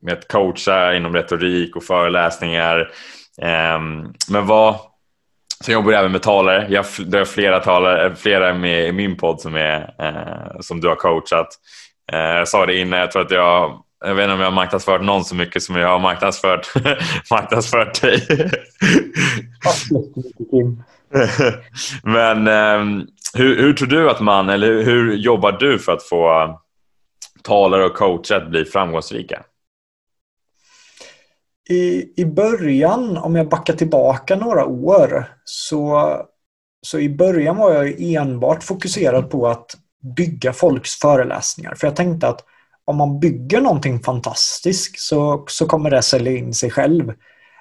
med 0.00 0.12
att 0.12 0.28
coacha 0.28 0.94
inom 0.94 1.14
retorik 1.14 1.76
och 1.76 1.84
föreläsningar. 1.84 2.80
Um, 3.76 4.14
men 4.30 4.46
vad... 4.46 4.76
Så 5.64 5.70
jag 5.70 5.74
jobbar 5.74 5.92
även 5.92 6.12
med 6.12 6.22
talare. 6.22 6.66
Jag, 6.70 6.84
det 7.06 7.18
är 7.18 7.24
flera 7.24 7.60
talare, 7.60 8.06
eh, 8.06 8.14
flera 8.14 8.54
med 8.54 8.88
i 8.88 8.92
min 8.92 9.16
podd 9.16 9.40
som, 9.40 9.54
är, 9.54 9.94
eh, 9.98 10.60
som 10.60 10.80
du 10.80 10.88
har 10.88 10.96
coachat. 10.96 11.48
Eh, 12.12 12.18
jag 12.18 12.48
sa 12.48 12.66
det 12.66 12.78
innan, 12.78 12.98
jag 12.98 13.10
tror 13.10 13.22
att 13.22 13.30
jag 13.30 13.82
jag 14.04 14.14
vet 14.14 14.22
inte 14.22 14.34
om 14.34 14.40
jag 14.40 14.46
har 14.46 14.54
marknadsfört 14.54 15.02
någon 15.02 15.24
så 15.24 15.34
mycket 15.34 15.62
som 15.62 15.76
jag 15.76 15.88
har 15.88 15.98
marknadsfört, 15.98 16.66
marknadsfört 17.30 18.00
dig. 18.00 18.26
Men 22.02 22.46
eh, 22.46 23.04
hur, 23.34 23.56
hur, 23.56 23.72
tror 23.72 23.88
du 23.88 24.10
att 24.10 24.20
man, 24.20 24.48
eller 24.48 24.82
hur 24.82 25.14
jobbar 25.16 25.52
du 25.52 25.78
för 25.78 25.92
att 25.92 26.02
få 26.02 26.50
talare 27.42 27.84
och 27.84 27.94
coacher 27.94 28.34
att 28.34 28.50
bli 28.50 28.64
framgångsrika? 28.64 29.42
I, 31.68 32.12
I 32.16 32.24
början, 32.24 33.16
om 33.16 33.36
jag 33.36 33.48
backar 33.48 33.74
tillbaka 33.74 34.36
några 34.36 34.66
år, 34.66 35.24
så, 35.44 36.10
så 36.86 36.98
i 36.98 37.08
början 37.08 37.56
var 37.56 37.72
jag 37.72 38.00
enbart 38.00 38.64
fokuserad 38.64 39.30
på 39.30 39.48
att 39.48 39.74
bygga 40.16 40.52
folks 40.52 40.94
föreläsningar. 40.94 41.74
För 41.74 41.86
jag 41.86 41.96
tänkte 41.96 42.28
att 42.28 42.44
om 42.84 42.96
man 42.96 43.20
bygger 43.20 43.60
någonting 43.60 44.00
fantastiskt 44.00 45.00
så, 45.00 45.44
så 45.48 45.66
kommer 45.66 45.90
det 45.90 46.02
sälja 46.02 46.32
in 46.32 46.54
sig 46.54 46.70
själv. 46.70 47.12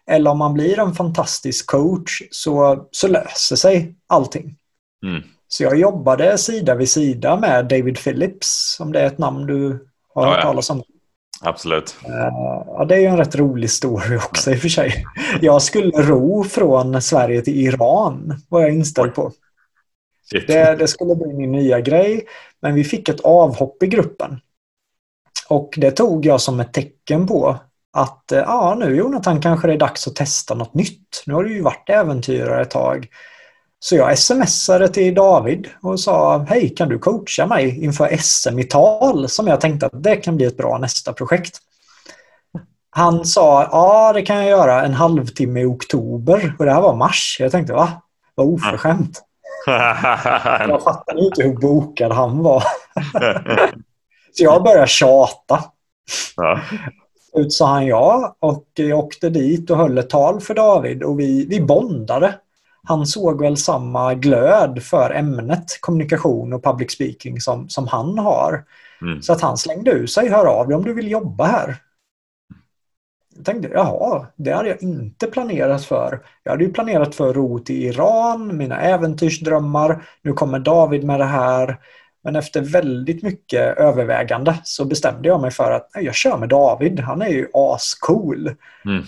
Eller 0.07 0.31
om 0.31 0.37
man 0.37 0.53
blir 0.53 0.79
en 0.79 0.93
fantastisk 0.93 1.71
coach 1.71 2.21
så, 2.31 2.87
så 2.91 3.07
löser 3.07 3.55
sig 3.55 3.95
allting. 4.07 4.55
Mm. 5.05 5.23
Så 5.47 5.63
jag 5.63 5.79
jobbade 5.79 6.37
sida 6.37 6.75
vid 6.75 6.89
sida 6.89 7.39
med 7.39 7.65
David 7.65 7.97
Phillips, 7.97 8.77
om 8.79 8.91
det 8.91 9.01
är 9.01 9.07
ett 9.07 9.17
namn 9.17 9.45
du 9.45 9.87
har 10.13 10.27
ja, 10.27 10.33
hört 10.33 10.41
talas 10.41 10.69
om. 10.69 10.83
Absolut. 11.45 11.95
Uh, 12.09 12.15
ja, 12.67 12.85
det 12.89 12.95
är 12.95 12.99
ju 12.99 13.05
en 13.05 13.17
rätt 13.17 13.35
rolig 13.35 13.71
story 13.71 14.17
också 14.17 14.51
i 14.51 14.55
och 14.55 14.59
för 14.59 14.69
sig. 14.69 15.05
Jag 15.41 15.61
skulle 15.61 15.91
ro 15.91 16.43
från 16.43 17.01
Sverige 17.01 17.41
till 17.41 17.65
Iran, 17.67 18.41
var 18.49 18.61
jag 18.61 18.73
inställd 18.73 19.13
på. 19.13 19.31
Det, 20.31 20.75
det, 20.75 20.87
skulle 20.87 21.15
bli 21.15 21.33
min 21.33 21.51
nya 21.51 21.79
grej, 21.79 22.27
men 22.61 22.75
vi 22.75 22.83
fick 22.83 23.09
ett 23.09 23.19
avhopp 23.19 23.83
i 23.83 23.87
gruppen. 23.87 24.39
Och 25.47 25.73
det 25.77 25.91
tog 25.91 26.25
jag 26.25 26.41
som 26.41 26.59
ett 26.59 26.73
tecken 26.73 27.27
på 27.27 27.59
att 27.93 28.31
eh, 28.31 28.39
ja, 28.39 28.75
nu 28.79 28.95
Jonathan 28.95 29.41
kanske 29.41 29.67
det 29.67 29.73
är 29.73 29.77
dags 29.77 30.07
att 30.07 30.15
testa 30.15 30.55
något 30.55 30.73
nytt. 30.73 31.23
Nu 31.25 31.33
har 31.33 31.43
du 31.43 31.53
ju 31.53 31.61
varit 31.61 31.89
äventyrare 31.89 32.61
ett 32.61 32.69
tag. 32.69 33.07
Så 33.85 33.95
jag 33.95 34.19
smsade 34.19 34.87
till 34.87 35.13
David 35.13 35.67
och 35.81 35.99
sa 35.99 36.37
hej 36.37 36.69
kan 36.69 36.89
du 36.89 36.99
coacha 36.99 37.45
mig 37.45 37.83
inför 37.83 38.17
SM 38.17 38.59
i 38.59 38.63
tal 38.63 39.29
som 39.29 39.47
jag 39.47 39.61
tänkte 39.61 39.85
att 39.85 40.03
det 40.03 40.15
kan 40.15 40.35
bli 40.35 40.45
ett 40.45 40.57
bra 40.57 40.77
nästa 40.77 41.13
projekt. 41.13 41.57
Han 42.89 43.25
sa 43.25 43.67
ja 43.71 44.13
det 44.13 44.21
kan 44.21 44.35
jag 44.35 44.45
göra 44.45 44.85
en 44.85 44.93
halvtimme 44.93 45.61
i 45.61 45.65
oktober 45.65 46.55
och 46.59 46.65
det 46.65 46.71
här 46.71 46.81
var 46.81 46.95
mars. 46.95 47.37
Jag 47.39 47.51
tänkte 47.51 47.73
va? 47.73 48.01
Vad 48.35 48.47
oförskämt. 48.47 49.21
jag 50.67 50.83
fattade 50.83 51.21
inte 51.21 51.43
hur 51.43 51.53
bokad 51.53 52.11
han 52.11 52.43
var. 52.43 52.63
Så 54.33 54.43
jag 54.43 54.63
började 54.63 54.87
tjata. 54.87 55.63
Ja. 56.35 56.59
Ut 57.33 57.53
sa 57.53 57.67
han 57.67 57.85
ja 57.85 58.35
och 58.39 58.67
jag 58.73 58.99
åkte 58.99 59.29
dit 59.29 59.69
och 59.69 59.77
höll 59.77 59.97
ett 59.97 60.09
tal 60.09 60.41
för 60.41 60.53
David 60.53 61.03
och 61.03 61.19
vi, 61.19 61.45
vi 61.45 61.61
bondade. 61.61 62.35
Han 62.87 63.05
såg 63.05 63.41
väl 63.41 63.57
samma 63.57 64.13
glöd 64.13 64.83
för 64.83 65.11
ämnet 65.11 65.81
kommunikation 65.81 66.53
och 66.53 66.63
public 66.63 66.91
speaking 66.91 67.41
som, 67.41 67.69
som 67.69 67.87
han 67.87 68.19
har. 68.19 68.63
Mm. 69.01 69.21
Så 69.21 69.33
att 69.33 69.41
han 69.41 69.57
slängde 69.57 69.91
ur 69.91 70.07
sig, 70.07 70.29
hör 70.29 70.45
av 70.45 70.67
dig 70.67 70.77
om 70.77 70.83
du 70.83 70.93
vill 70.93 71.11
jobba 71.11 71.45
här. 71.45 71.77
Jag 73.35 73.45
tänkte, 73.45 73.69
jaha, 73.73 74.27
det 74.35 74.51
hade 74.51 74.69
jag 74.69 74.83
inte 74.83 75.27
planerat 75.27 75.85
för. 75.85 76.19
Jag 76.43 76.51
hade 76.51 76.63
ju 76.63 76.73
planerat 76.73 77.15
för 77.15 77.33
ro 77.33 77.59
till 77.59 77.83
Iran, 77.83 78.57
mina 78.57 78.81
äventyrsdrömmar. 78.81 80.03
Nu 80.21 80.33
kommer 80.33 80.59
David 80.59 81.03
med 81.03 81.19
det 81.19 81.25
här. 81.25 81.79
Men 82.23 82.35
efter 82.35 82.61
väldigt 82.61 83.23
mycket 83.23 83.77
övervägande 83.77 84.55
så 84.63 84.85
bestämde 84.85 85.27
jag 85.27 85.41
mig 85.41 85.51
för 85.51 85.71
att 85.71 85.89
jag 85.93 86.15
kör 86.15 86.37
med 86.37 86.49
David. 86.49 86.99
Han 86.99 87.21
är 87.21 87.29
ju 87.29 87.47
ascool. 87.53 88.51
Mm. 88.85 89.03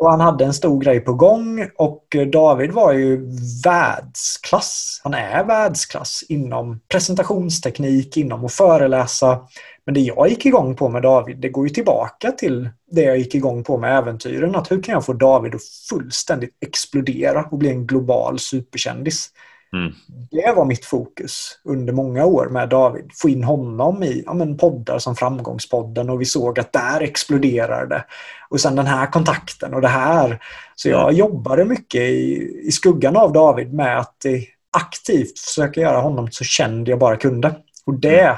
Och 0.00 0.10
han 0.10 0.20
hade 0.20 0.44
en 0.44 0.54
stor 0.54 0.80
grej 0.80 1.00
på 1.00 1.14
gång 1.14 1.68
och 1.76 2.16
David 2.32 2.72
var 2.72 2.92
ju 2.92 3.26
världsklass. 3.64 5.00
Han 5.04 5.14
är 5.14 5.44
världsklass 5.44 6.24
inom 6.28 6.80
presentationsteknik, 6.88 8.16
inom 8.16 8.44
att 8.44 8.52
föreläsa. 8.52 9.40
Men 9.86 9.94
det 9.94 10.00
jag 10.00 10.28
gick 10.28 10.46
igång 10.46 10.76
på 10.76 10.88
med 10.88 11.02
David, 11.02 11.38
det 11.40 11.48
går 11.48 11.68
ju 11.68 11.74
tillbaka 11.74 12.32
till 12.32 12.68
det 12.90 13.02
jag 13.02 13.18
gick 13.18 13.34
igång 13.34 13.64
på 13.64 13.78
med 13.78 13.98
äventyren. 13.98 14.56
Att 14.56 14.70
hur 14.70 14.82
kan 14.82 14.92
jag 14.92 15.06
få 15.06 15.12
David 15.12 15.54
att 15.54 15.64
fullständigt 15.90 16.56
explodera 16.60 17.44
och 17.50 17.58
bli 17.58 17.70
en 17.70 17.86
global 17.86 18.38
superkändis? 18.38 19.30
Mm. 19.72 19.92
Det 20.30 20.52
var 20.56 20.64
mitt 20.64 20.84
fokus 20.84 21.58
under 21.64 21.92
många 21.92 22.24
år 22.24 22.48
med 22.48 22.68
David. 22.68 23.10
Få 23.14 23.28
in 23.28 23.44
honom 23.44 24.02
i 24.02 24.22
ja, 24.26 24.34
men 24.34 24.56
poddar 24.56 24.98
som 24.98 25.16
Framgångspodden 25.16 26.10
och 26.10 26.20
vi 26.20 26.24
såg 26.24 26.58
att 26.58 26.72
där 26.72 27.00
exploderade 27.00 27.86
det. 27.86 28.04
Och 28.48 28.60
sen 28.60 28.76
den 28.76 28.86
här 28.86 29.06
kontakten 29.06 29.74
och 29.74 29.80
det 29.80 29.88
här. 29.88 30.42
Så 30.74 30.88
jag 30.88 31.02
mm. 31.02 31.16
jobbade 31.16 31.64
mycket 31.64 32.00
i, 32.00 32.52
i 32.64 32.72
skuggan 32.72 33.16
av 33.16 33.32
David 33.32 33.74
med 33.74 33.98
att 33.98 34.26
aktivt 34.72 35.38
försöka 35.38 35.80
göra 35.80 36.00
honom 36.00 36.28
så 36.30 36.44
känd 36.44 36.88
jag 36.88 36.98
bara 36.98 37.16
kunde. 37.16 37.54
Och 37.86 37.94
det 37.94 38.20
mm 38.20 38.36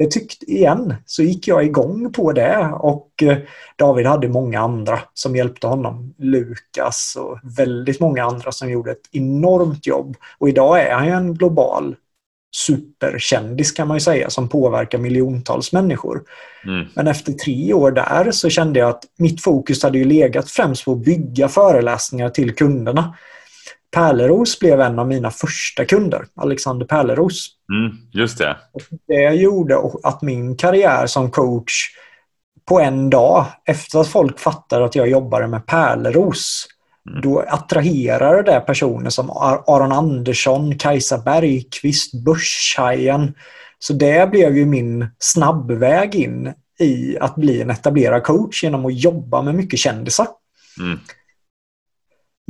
det 0.00 0.10
tyckte 0.10 0.50
igen 0.50 0.94
så 1.06 1.22
gick 1.22 1.48
jag 1.48 1.64
igång 1.64 2.12
på 2.12 2.32
det 2.32 2.70
och 2.80 3.22
eh, 3.22 3.38
David 3.76 4.06
hade 4.06 4.28
många 4.28 4.60
andra 4.60 5.00
som 5.14 5.36
hjälpte 5.36 5.66
honom. 5.66 6.14
Lukas 6.18 7.16
och 7.20 7.38
väldigt 7.56 8.00
många 8.00 8.24
andra 8.24 8.52
som 8.52 8.70
gjorde 8.70 8.90
ett 8.90 9.08
enormt 9.12 9.86
jobb. 9.86 10.16
Och 10.38 10.48
idag 10.48 10.80
är 10.80 10.94
han 10.94 11.08
en 11.08 11.34
global 11.34 11.96
superkändis 12.56 13.72
kan 13.72 13.88
man 13.88 13.96
ju 13.96 14.00
säga 14.00 14.30
som 14.30 14.48
påverkar 14.48 14.98
miljontals 14.98 15.72
människor. 15.72 16.22
Mm. 16.64 16.86
Men 16.94 17.06
efter 17.06 17.32
tre 17.32 17.74
år 17.74 17.90
där 17.90 18.30
så 18.30 18.48
kände 18.48 18.78
jag 18.78 18.88
att 18.88 19.04
mitt 19.18 19.42
fokus 19.42 19.82
hade 19.82 19.98
ju 19.98 20.04
legat 20.04 20.50
främst 20.50 20.84
på 20.84 20.92
att 20.92 21.04
bygga 21.04 21.48
föreläsningar 21.48 22.28
till 22.28 22.54
kunderna. 22.54 23.16
Pärleros 23.90 24.58
blev 24.58 24.80
en 24.80 24.98
av 24.98 25.08
mina 25.08 25.30
första 25.30 25.84
kunder, 25.84 26.24
Alexander 26.36 26.86
Pärleros. 26.86 27.48
Mm, 27.72 27.96
just 28.12 28.38
det. 28.38 28.56
Det 29.06 29.34
gjorde 29.34 29.76
att 30.02 30.22
min 30.22 30.56
karriär 30.56 31.06
som 31.06 31.30
coach 31.30 31.72
på 32.68 32.80
en 32.80 33.10
dag, 33.10 33.46
efter 33.64 34.00
att 34.00 34.08
folk 34.08 34.38
fattade 34.38 34.84
att 34.84 34.94
jag 34.94 35.08
jobbade 35.08 35.46
med 35.46 35.66
Pärleros, 35.66 36.66
mm. 37.10 37.20
då 37.20 37.40
attraherade 37.40 38.42
det 38.42 38.60
personer 38.60 39.10
som 39.10 39.30
Aron 39.66 39.92
Andersson, 39.92 40.78
Kajsa 40.78 41.18
Bergqvist, 41.18 42.24
Börshajen. 42.24 43.34
Så 43.78 43.92
det 43.92 44.30
blev 44.30 44.56
ju 44.56 44.66
min 44.66 45.06
snabbväg 45.18 46.14
in 46.14 46.52
i 46.78 47.18
att 47.20 47.34
bli 47.34 47.62
en 47.62 47.70
etablerad 47.70 48.22
coach 48.22 48.64
genom 48.64 48.86
att 48.86 49.02
jobba 49.02 49.42
med 49.42 49.54
mycket 49.54 49.78
kändisar. 49.78 50.26
Mm. 50.80 50.98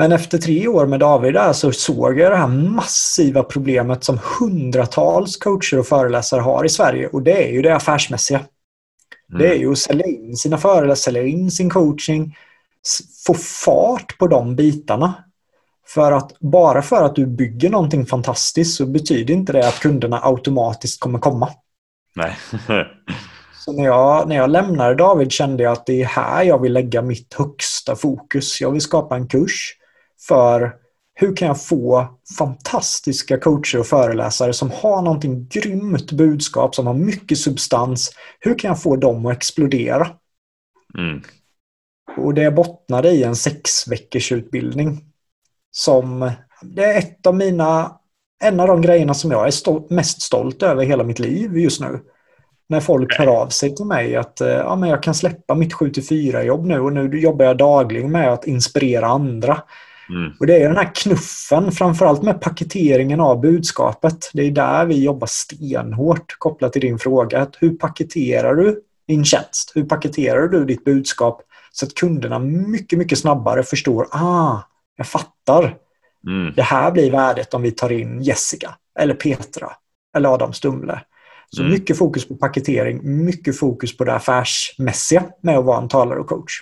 Men 0.01 0.13
efter 0.13 0.39
tre 0.39 0.69
år 0.69 0.87
med 0.87 1.01
David 1.01 1.35
där 1.35 1.53
så 1.53 1.73
såg 1.73 2.19
jag 2.19 2.33
det 2.33 2.37
här 2.37 2.47
massiva 2.47 3.43
problemet 3.43 4.05
som 4.05 4.19
hundratals 4.39 5.37
coacher 5.37 5.79
och 5.79 5.87
föreläsare 5.87 6.41
har 6.41 6.65
i 6.65 6.69
Sverige 6.69 7.09
och 7.09 7.23
det 7.23 7.49
är 7.49 7.53
ju 7.53 7.63
det 7.63 7.77
affärsmässiga. 7.77 8.39
Mm. 8.39 9.43
Det 9.43 9.49
är 9.49 9.55
ju 9.55 9.73
att 9.73 9.79
sälja 9.79 10.07
in 10.07 10.37
sina 10.37 10.59
föreläsare, 10.59 10.97
sälja 10.97 11.27
in 11.27 11.51
sin 11.51 11.71
coaching, 11.71 12.37
få 13.27 13.35
fart 13.35 14.19
på 14.19 14.27
de 14.27 14.57
bitarna. 14.57 15.15
För 15.87 16.13
att 16.13 16.39
bara 16.39 16.83
för 16.83 17.05
att 17.05 17.17
du 17.17 17.27
bygger 17.27 17.71
någonting 17.71 18.07
fantastiskt 18.07 18.77
så 18.77 18.87
betyder 18.87 19.35
inte 19.35 19.53
det 19.53 19.69
att 19.69 19.81
kunderna 19.81 20.21
automatiskt 20.23 21.01
kommer 21.01 21.19
komma. 21.19 21.51
Nej. 22.17 22.37
så 23.65 23.73
när 23.73 23.85
jag, 23.85 24.29
när 24.29 24.37
jag 24.37 24.51
lämnade 24.51 24.95
David 24.95 25.33
kände 25.33 25.63
jag 25.63 25.73
att 25.73 25.87
det 25.87 26.03
är 26.03 26.07
här 26.07 26.43
jag 26.43 26.63
vill 26.63 26.73
lägga 26.73 27.03
mitt 27.03 27.35
högsta 27.35 27.97
fokus. 27.97 28.61
Jag 28.61 28.71
vill 28.71 28.81
skapa 28.81 29.17
en 29.17 29.29
kurs 29.29 29.77
för 30.29 30.73
hur 31.15 31.37
kan 31.37 31.49
jag 31.49 31.65
få 31.65 32.19
fantastiska 32.39 33.39
coacher 33.39 33.79
och 33.79 33.87
föreläsare 33.87 34.53
som 34.53 34.71
har 34.71 35.03
någonting 35.03 35.49
grymt 35.49 36.13
budskap, 36.13 36.75
som 36.75 36.87
har 36.87 36.95
mycket 36.95 37.39
substans. 37.39 38.11
Hur 38.41 38.59
kan 38.59 38.69
jag 38.69 38.83
få 38.83 38.97
dem 38.97 39.27
att 39.27 39.37
explodera? 39.37 40.09
Mm. 40.99 41.23
Och 42.17 42.35
det 42.35 42.51
bottnade 42.51 43.11
i 43.11 43.23
en 43.23 43.37
sex 43.37 43.89
veckors 43.89 44.33
utbildning. 44.33 45.05
Som, 45.71 46.31
det 46.63 46.85
är 46.85 46.99
ett 46.99 47.27
av 47.27 47.35
mina, 47.35 47.93
en 48.45 48.61
av 48.61 48.67
de 48.67 48.83
grejerna 48.83 49.15
som 49.15 49.31
jag 49.31 49.47
är 49.47 49.51
stolt, 49.51 49.91
mest 49.91 50.23
stolt 50.23 50.63
över 50.63 50.85
hela 50.85 51.05
mitt 51.05 51.19
liv 51.19 51.59
just 51.59 51.81
nu. 51.81 52.01
När 52.69 52.81
folk 52.81 53.19
hör 53.19 53.27
av 53.27 53.49
sig 53.49 53.77
till 53.77 53.87
mig 53.87 54.17
att 54.17 54.41
eh, 54.41 54.49
ja, 54.49 54.77
men 54.77 54.89
jag 54.89 55.03
kan 55.03 55.15
släppa 55.15 55.55
mitt 55.55 55.75
7-4 55.75 56.43
jobb 56.43 56.67
nu 56.67 56.81
och 56.81 56.93
nu 56.93 57.21
jobbar 57.21 57.45
jag 57.45 57.59
dagligen 57.59 58.13
med 58.13 58.33
att 58.33 58.47
inspirera 58.47 59.07
andra. 59.07 59.63
Mm. 60.11 60.33
Och 60.41 60.47
Det 60.47 60.63
är 60.63 60.69
den 60.69 60.77
här 60.77 60.95
knuffen, 60.95 61.73
framförallt 61.73 62.23
med 62.23 62.41
paketeringen 62.41 63.21
av 63.21 63.41
budskapet. 63.41 64.31
Det 64.33 64.43
är 64.43 64.51
där 64.51 64.87
vi 64.87 65.05
jobbar 65.05 65.27
stenhårt 65.27 66.39
kopplat 66.39 66.73
till 66.73 66.83
din 66.83 66.99
fråga. 66.99 67.47
Hur 67.59 67.71
paketerar 67.71 68.55
du 68.55 68.81
din 69.09 69.25
tjänst? 69.25 69.73
Hur 69.75 69.85
paketerar 69.85 70.49
du 70.49 70.65
ditt 70.65 70.85
budskap 70.85 71.43
så 71.73 71.87
att 71.87 71.95
kunderna 71.95 72.39
mycket, 72.39 72.99
mycket 72.99 73.19
snabbare 73.19 73.63
förstår 73.63 74.07
ah, 74.11 74.59
jag 74.97 75.07
fattar. 75.07 75.77
Mm. 76.27 76.53
Det 76.57 76.63
här 76.63 76.91
blir 76.91 77.11
värdet 77.11 77.55
om 77.55 77.63
vi 77.63 77.71
tar 77.71 77.93
in 77.93 78.23
Jessica 78.23 78.75
eller 78.99 79.15
Petra 79.15 79.73
eller 80.17 80.29
Adam 80.29 80.53
Stumle. 80.53 81.01
Så 81.51 81.63
mm. 81.63 81.73
mycket 81.73 81.99
fokus 81.99 82.29
på 82.29 82.35
paketering, 82.35 83.25
mycket 83.25 83.59
fokus 83.59 83.97
på 83.97 84.05
det 84.05 84.15
affärsmässiga 84.15 85.25
med 85.43 85.59
att 85.59 85.65
vara 85.65 85.79
en 85.79 85.89
talare 85.89 86.21
och 86.21 86.27
coach. 86.27 86.53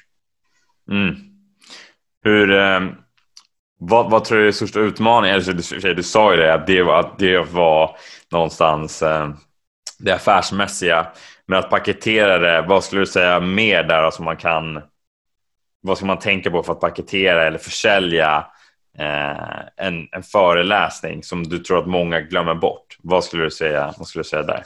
Mm. 0.91 1.17
Hur, 2.25 2.53
eh, 2.53 2.81
vad, 3.79 4.11
vad, 4.11 4.25
tror 4.25 4.39
du 4.39 4.49
är 4.49 4.53
största 4.53 4.81
utmaningen? 4.81 5.37
Alltså, 5.37 5.53
du, 5.53 5.95
du 5.95 6.03
sa 6.03 6.35
ju 6.35 6.41
det, 6.41 6.55
att 6.55 6.67
det 6.67 6.83
var, 6.83 7.01
att 7.01 7.19
det 7.19 7.39
var 7.39 7.97
någonstans 8.33 9.03
eh, 9.03 9.29
det 9.99 10.13
affärsmässiga. 10.13 11.07
Men 11.47 11.59
att 11.59 11.71
paketera 11.71 12.39
det, 12.39 12.67
vad 12.69 12.85
skulle 12.85 13.03
du 13.03 13.07
säga 13.07 13.41
mer 13.41 13.83
där 13.83 14.11
som 14.11 14.25
man 14.25 14.37
kan 14.37 14.83
vad 15.81 15.97
ska 15.97 16.07
man 16.07 16.19
tänka 16.19 16.51
på 16.51 16.63
för 16.63 16.73
att 16.73 16.81
paketera 16.81 17.47
eller 17.47 17.59
försälja 17.59 18.47
eh, 18.99 19.87
en, 19.87 20.09
en 20.13 20.23
föreläsning 20.23 21.23
som 21.23 21.49
du 21.49 21.59
tror 21.59 21.79
att 21.79 21.87
många 21.87 22.21
glömmer 22.21 22.55
bort? 22.55 22.99
Vad 23.03 23.25
skulle 23.25 23.45
du 23.45 23.51
säga, 23.51 23.95
vad 23.99 24.07
skulle 24.07 24.23
du 24.23 24.29
säga 24.29 24.43
där? 24.43 24.65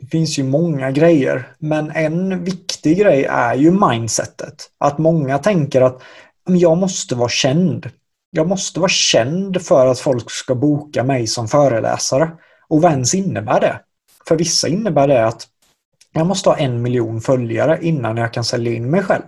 Det 0.00 0.06
finns 0.06 0.38
ju 0.38 0.44
många 0.44 0.90
grejer, 0.90 1.48
men 1.58 1.90
en 1.90 2.44
viktig 2.44 2.98
grej 2.98 3.24
är 3.24 3.54
ju 3.54 3.70
mindsetet. 3.70 4.70
Att 4.78 4.98
många 4.98 5.38
tänker 5.38 5.80
att 5.80 6.02
jag 6.48 6.78
måste 6.78 7.14
vara 7.14 7.28
känd. 7.28 7.90
Jag 8.30 8.48
måste 8.48 8.80
vara 8.80 8.88
känd 8.88 9.62
för 9.62 9.86
att 9.86 9.98
folk 9.98 10.30
ska 10.30 10.54
boka 10.54 11.04
mig 11.04 11.26
som 11.26 11.48
föreläsare. 11.48 12.30
Och 12.68 12.82
vad 12.82 12.92
ens 12.92 13.14
innebär 13.14 13.60
det? 13.60 13.80
För 14.28 14.36
vissa 14.36 14.68
innebär 14.68 15.08
det 15.08 15.26
att 15.26 15.46
jag 16.12 16.26
måste 16.26 16.48
ha 16.48 16.56
en 16.56 16.82
miljon 16.82 17.20
följare 17.20 17.78
innan 17.82 18.16
jag 18.16 18.32
kan 18.32 18.44
sälja 18.44 18.72
in 18.72 18.90
mig 18.90 19.02
själv. 19.02 19.24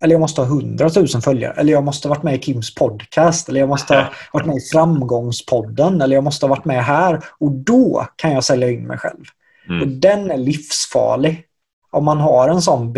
Eller 0.00 0.14
jag 0.14 0.20
måste 0.20 0.40
ha 0.40 0.48
hundratusen 0.48 1.22
följare. 1.22 1.54
Eller 1.56 1.72
jag 1.72 1.84
måste 1.84 2.08
ha 2.08 2.14
varit 2.14 2.22
med 2.22 2.34
i 2.34 2.38
Kims 2.38 2.74
podcast. 2.74 3.48
Eller 3.48 3.60
jag 3.60 3.68
måste 3.68 3.94
ha 3.94 4.08
varit 4.32 4.46
med 4.46 4.56
i 4.56 4.60
Framgångspodden. 4.72 6.00
Eller 6.00 6.14
jag 6.14 6.24
måste 6.24 6.46
ha 6.46 6.50
varit 6.50 6.64
med 6.64 6.84
här. 6.84 7.24
Och 7.40 7.52
då 7.52 8.06
kan 8.16 8.32
jag 8.32 8.44
sälja 8.44 8.70
in 8.70 8.86
mig 8.86 8.98
själv. 8.98 9.24
Mm. 9.68 9.82
Och 9.82 9.88
den 9.88 10.30
är 10.30 10.36
livsfarlig. 10.36 11.44
Om 11.90 12.04
man 12.04 12.18
har 12.18 12.48
en 12.48 12.62
sån 12.62 12.92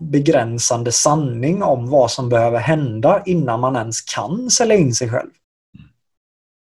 begränsande 0.00 0.92
sanning 0.92 1.62
om 1.62 1.90
vad 1.90 2.10
som 2.10 2.28
behöver 2.28 2.58
hända 2.58 3.22
innan 3.26 3.60
man 3.60 3.76
ens 3.76 4.00
kan 4.00 4.50
sälja 4.50 4.76
in 4.76 4.94
sig 4.94 5.10
själv. 5.10 5.30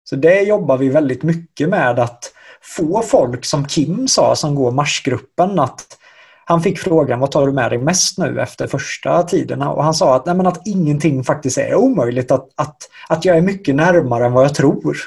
Så 0.10 0.16
det 0.16 0.42
jobbar 0.42 0.78
vi 0.78 0.90
väldigt 0.90 1.24
mycket 1.24 1.70
med 1.70 2.00
att 2.00 2.32
få 2.62 3.02
folk, 3.02 3.46
som 3.46 3.66
Kim 3.66 4.08
sa, 4.08 4.36
som 4.36 4.56
går 4.56 4.72
Marsgruppen, 4.72 5.60
att 5.60 5.98
han 6.46 6.62
fick 6.62 6.80
frågan 6.80 7.20
vad 7.20 7.32
tar 7.32 7.48
du 7.48 7.54
med 7.54 7.72
dig 7.72 7.80
mest 7.80 8.18
nu 8.18 8.42
efter 8.42 8.68
första 8.68 9.24
tiderna 9.24 9.72
Och 9.72 9.84
han 9.84 9.94
sa 9.94 10.16
att, 10.16 10.26
nej, 10.26 10.36
men 10.36 10.48
att 10.48 10.68
ingenting 10.68 11.24
faktiskt 11.24 11.58
är 11.58 11.76
omöjligt, 11.76 12.32
att, 12.32 12.50
att, 12.56 12.78
att 13.10 13.26
jag 13.26 13.38
är 13.38 13.42
mycket 13.42 13.76
närmare 13.76 14.26
än 14.26 14.34
vad 14.34 14.44
jag 14.44 14.56
tror. 14.56 14.98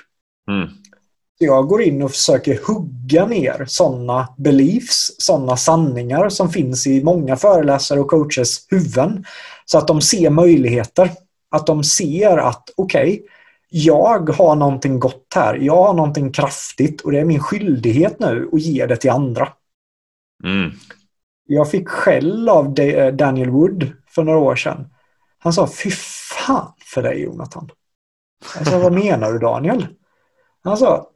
Mm. 0.50 0.68
Jag 1.38 1.66
går 1.66 1.82
in 1.82 2.02
och 2.02 2.10
försöker 2.10 2.60
hugga 2.66 3.26
ner 3.26 3.64
sådana 3.66 4.28
beliefs, 4.36 5.14
sådana 5.18 5.56
sanningar 5.56 6.28
som 6.28 6.50
finns 6.50 6.86
i 6.86 7.04
många 7.04 7.36
föreläsare 7.36 8.00
och 8.00 8.08
coaches 8.08 8.66
huvuden. 8.70 9.24
Så 9.64 9.78
att 9.78 9.88
de 9.88 10.00
ser 10.00 10.30
möjligheter. 10.30 11.10
Att 11.50 11.66
de 11.66 11.84
ser 11.84 12.38
att 12.38 12.70
okej, 12.76 13.12
okay, 13.12 13.26
jag 13.70 14.30
har 14.30 14.56
någonting 14.56 14.98
gott 14.98 15.32
här. 15.34 15.54
Jag 15.54 15.84
har 15.84 15.94
någonting 15.94 16.32
kraftigt 16.32 17.00
och 17.00 17.12
det 17.12 17.20
är 17.20 17.24
min 17.24 17.40
skyldighet 17.40 18.18
nu 18.20 18.50
att 18.52 18.60
ge 18.60 18.86
det 18.86 18.96
till 18.96 19.10
andra. 19.10 19.48
Mm. 20.44 20.70
Jag 21.46 21.70
fick 21.70 21.88
skäll 21.88 22.48
av 22.48 22.80
eh, 22.80 23.14
Daniel 23.14 23.50
Wood 23.50 23.92
för 24.08 24.22
några 24.22 24.38
år 24.38 24.56
sedan. 24.56 24.86
Han 25.38 25.52
sa, 25.52 25.66
fy 25.66 25.90
fan 25.90 26.72
för 26.94 27.02
dig 27.02 27.22
Jonathan. 27.22 27.70
Jag 28.58 28.66
sa, 28.66 28.78
vad 28.78 28.92
menar 28.92 29.32
du 29.32 29.38
Daniel? 29.38 29.86
Han 30.64 30.76
sa, 30.76 31.10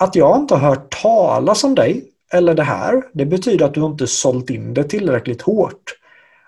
att 0.00 0.14
jag 0.14 0.36
inte 0.36 0.54
har 0.54 0.68
hört 0.68 1.02
talas 1.02 1.64
om 1.64 1.74
dig 1.74 2.04
eller 2.32 2.54
det 2.54 2.62
här, 2.62 3.02
det 3.12 3.26
betyder 3.26 3.64
att 3.64 3.74
du 3.74 3.84
inte 3.86 4.06
sålt 4.06 4.50
in 4.50 4.74
det 4.74 4.84
tillräckligt 4.84 5.42
hårt. 5.42 5.82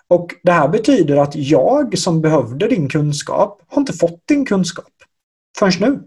Och 0.07 0.35
det 0.43 0.51
här 0.51 0.67
betyder 0.67 1.17
att 1.17 1.35
jag 1.35 1.97
som 1.97 2.21
behövde 2.21 2.67
din 2.67 2.89
kunskap 2.89 3.61
har 3.67 3.81
inte 3.81 3.93
fått 3.93 4.27
din 4.27 4.45
kunskap 4.45 4.91
förrän 5.59 5.73
nu. 5.79 5.99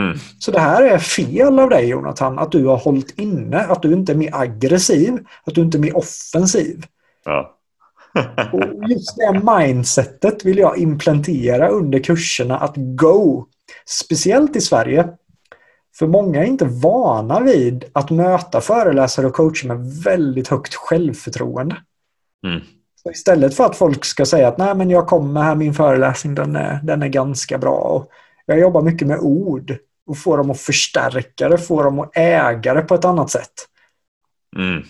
Mm. 0.00 0.18
Så 0.38 0.50
det 0.50 0.60
här 0.60 0.82
är 0.82 0.98
fel 0.98 1.58
av 1.58 1.70
dig 1.70 1.88
Jonathan, 1.88 2.38
att 2.38 2.52
du 2.52 2.66
har 2.66 2.76
hållit 2.76 3.18
inne, 3.18 3.58
att 3.58 3.82
du 3.82 3.92
inte 3.92 4.12
är 4.12 4.16
mer 4.16 4.34
aggressiv, 4.34 5.18
att 5.44 5.54
du 5.54 5.60
inte 5.60 5.78
är 5.78 5.80
mer 5.80 5.96
offensiv. 5.96 6.84
Ja. 7.24 7.54
och 8.52 8.88
just 8.88 9.16
det 9.16 9.42
mindsetet 9.58 10.44
vill 10.44 10.58
jag 10.58 10.78
implementera 10.78 11.68
under 11.68 11.98
kurserna 11.98 12.58
att 12.58 12.74
go. 12.76 13.44
Speciellt 13.86 14.56
i 14.56 14.60
Sverige. 14.60 15.08
För 15.98 16.06
många 16.06 16.42
är 16.42 16.46
inte 16.46 16.64
vana 16.64 17.40
vid 17.40 17.84
att 17.92 18.10
möta 18.10 18.60
föreläsare 18.60 19.26
och 19.26 19.34
coacher 19.34 19.68
med 19.68 20.02
väldigt 20.04 20.48
högt 20.48 20.74
självförtroende. 20.74 21.76
Mm. 22.46 22.60
Så 23.02 23.10
istället 23.10 23.56
för 23.56 23.64
att 23.64 23.76
folk 23.76 24.04
ska 24.04 24.26
säga 24.26 24.48
att 24.48 24.58
Nej, 24.58 24.74
men 24.74 24.90
jag 24.90 25.06
kommer 25.06 25.42
här, 25.42 25.54
min 25.54 25.74
föreläsning 25.74 26.34
den 26.34 26.56
är, 26.56 26.80
den 26.82 27.02
är 27.02 27.08
ganska 27.08 27.58
bra. 27.58 27.72
Och 27.72 28.12
jag 28.46 28.58
jobbar 28.58 28.82
mycket 28.82 29.08
med 29.08 29.18
ord 29.18 29.76
och 30.06 30.18
får 30.18 30.38
dem 30.38 30.50
att 30.50 30.60
förstärka 30.60 31.48
det, 31.48 31.58
får 31.58 31.84
dem 31.84 32.00
att 32.00 32.16
äga 32.16 32.74
det 32.74 32.82
på 32.82 32.94
ett 32.94 33.04
annat 33.04 33.30
sätt. 33.30 33.52
Mm. 34.56 34.82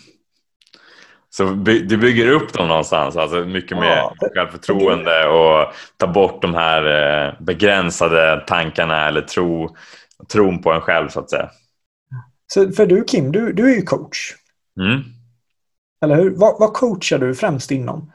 Så 1.31 1.45
du 1.45 1.97
bygger 1.97 2.31
upp 2.31 2.53
dem 2.53 2.69
någonstans, 2.69 3.17
alltså 3.17 3.37
mycket 3.37 3.79
mer 3.79 3.97
ja, 3.97 4.15
självförtroende 4.35 5.27
och 5.29 5.73
ta 5.97 6.07
bort 6.07 6.43
de 6.43 6.55
här 6.55 6.85
eh, 7.27 7.35
begränsade 7.41 8.45
tankarna 8.47 9.09
eller 9.09 9.21
tro, 9.21 9.77
tron 10.33 10.63
på 10.63 10.73
en 10.73 10.81
själv 10.81 11.09
så 11.09 11.21
att 11.21 11.31
säga. 11.31 11.51
Så 12.47 12.73
för 12.73 12.87
du 12.87 13.05
Kim, 13.05 13.33
du, 13.33 13.53
du 13.53 13.73
är 13.73 13.77
ju 13.77 13.83
coach. 13.83 14.35
Mm. 14.81 15.03
Eller 16.05 16.17
hur? 16.17 16.31
Vad, 16.31 16.61
vad 16.61 16.73
coachar 16.73 17.19
du 17.19 17.35
främst 17.35 17.71
inom? 17.71 18.13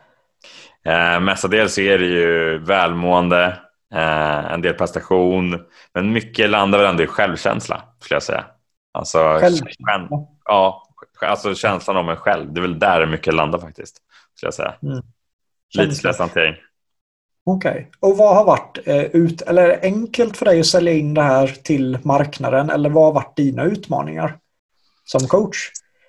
Eh, 0.86 1.20
mestadels 1.20 1.78
är 1.78 2.00
det 2.00 2.06
ju 2.06 2.58
välmående, 2.58 3.60
Eh, 3.94 4.54
en 4.54 4.62
del 4.62 4.74
prestation, 4.74 5.66
men 5.94 6.12
mycket 6.12 6.50
landar 6.50 6.80
väl 6.80 6.88
ändå 6.88 7.04
i 7.04 7.08
självkänsla 7.08 7.84
skulle 8.00 8.16
jag 8.16 8.24
säga. 8.24 8.46
Alltså, 8.92 9.18
själv. 9.18 10.08
ja, 10.46 10.88
alltså 11.22 11.56
känslan 11.56 11.98
om 11.98 12.10
en 12.10 12.16
själv. 12.16 12.54
Det 12.54 12.60
är 12.60 12.62
väl 12.62 12.80
där 12.80 13.06
mycket 13.06 13.34
landar 13.34 13.60
faktiskt. 13.60 13.98
Skulle 14.36 14.48
jag 14.48 14.54
säga. 14.54 14.76
Mm. 14.84 15.04
Lite 15.78 15.96
stresshantering. 15.96 16.56
Okej. 17.46 17.72
Okay. 17.72 17.86
Och 18.00 18.18
vad 18.18 18.36
har 18.36 18.46
varit 18.46 18.80
eh, 18.86 19.04
ut, 19.04 19.42
eller 19.42 19.80
enkelt 19.84 20.38
för 20.38 20.46
dig 20.46 20.60
att 20.60 20.66
sälja 20.66 20.94
in 20.94 21.14
det 21.14 21.22
här 21.22 21.48
till 21.48 21.98
marknaden? 22.04 22.70
Eller 22.70 22.90
vad 22.90 23.04
har 23.04 23.14
varit 23.14 23.36
dina 23.36 23.64
utmaningar 23.64 24.38
som 25.06 25.28
coach? 25.28 25.58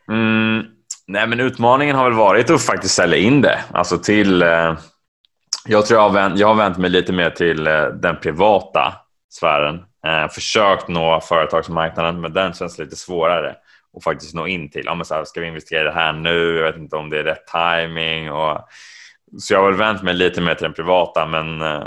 Mm, 0.08 0.62
nej, 1.06 1.26
men 1.26 1.40
utmaningen 1.40 1.96
har 1.96 2.04
väl 2.04 2.18
varit 2.18 2.50
att 2.50 2.62
faktiskt 2.62 2.94
sälja 2.94 3.18
in 3.18 3.40
det. 3.40 3.60
Alltså 3.72 3.98
till 3.98 4.42
eh, 4.42 4.74
jag 5.66 5.86
tror 5.86 6.00
jag 6.00 6.08
har, 6.08 6.14
vänt, 6.14 6.38
jag 6.38 6.46
har 6.46 6.54
vänt 6.54 6.78
mig 6.78 6.90
lite 6.90 7.12
mer 7.12 7.30
till 7.30 7.66
eh, 7.66 7.86
den 7.86 8.16
privata 8.20 8.94
sfären. 9.30 9.82
Eh, 10.06 10.28
försökt 10.28 10.88
nå 10.88 11.20
företagsmarknaden, 11.20 12.20
men 12.20 12.32
den 12.32 12.52
känns 12.52 12.78
lite 12.78 12.96
svårare 12.96 13.56
att 13.96 14.04
faktiskt 14.04 14.34
nå 14.34 14.46
in 14.46 14.70
till. 14.70 14.82
Ja, 14.84 14.94
men 14.94 15.04
så 15.04 15.14
här, 15.14 15.24
ska 15.24 15.40
vi 15.40 15.46
investera 15.46 15.80
i 15.80 15.84
det 15.84 15.92
här 15.92 16.12
nu? 16.12 16.56
Jag 16.56 16.72
vet 16.72 16.76
inte 16.76 16.96
om 16.96 17.10
det 17.10 17.18
är 17.18 17.24
rätt 17.24 17.46
timing. 17.46 18.30
Och... 18.30 18.68
Så 19.38 19.54
jag 19.54 19.60
har 19.60 19.70
väl 19.70 19.78
vänt 19.78 20.02
mig 20.02 20.14
lite 20.14 20.40
mer 20.40 20.54
till 20.54 20.64
den 20.64 20.72
privata, 20.72 21.26
men 21.26 21.62
eh, 21.62 21.86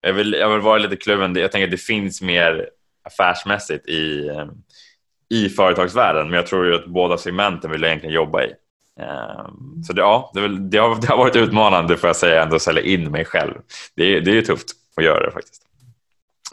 jag, 0.00 0.12
vill, 0.12 0.32
jag 0.32 0.50
vill 0.50 0.60
vara 0.60 0.78
lite 0.78 0.96
kluven. 0.96 1.36
Jag 1.36 1.52
tänker 1.52 1.66
att 1.66 1.70
det 1.70 1.76
finns 1.76 2.22
mer 2.22 2.68
affärsmässigt 3.04 3.88
i, 3.88 4.28
eh, 4.28 4.46
i 5.30 5.48
företagsvärlden, 5.48 6.30
men 6.30 6.36
jag 6.36 6.46
tror 6.46 6.66
ju 6.66 6.74
att 6.74 6.86
båda 6.86 7.18
segmenten 7.18 7.70
vill 7.70 7.82
jag 7.82 7.88
egentligen 7.88 8.14
jobba 8.14 8.42
i. 8.42 8.52
Ehm, 9.00 9.82
så 9.84 9.92
det, 9.92 10.00
ja, 10.00 10.30
det, 10.34 10.48
det, 10.48 10.78
har, 10.78 10.96
det 11.00 11.08
har 11.08 11.16
varit 11.16 11.36
utmanande 11.36 11.96
får 11.96 12.08
jag 12.08 12.16
säga 12.16 12.42
ändå 12.42 12.56
att 12.56 12.62
sälja 12.62 12.82
in 12.82 13.10
mig 13.10 13.24
själv. 13.24 13.54
Det, 13.94 14.20
det 14.20 14.30
är 14.30 14.34
ju 14.34 14.42
tufft 14.42 14.68
att 14.96 15.04
göra 15.04 15.26
det 15.26 15.32
faktiskt. 15.32 15.62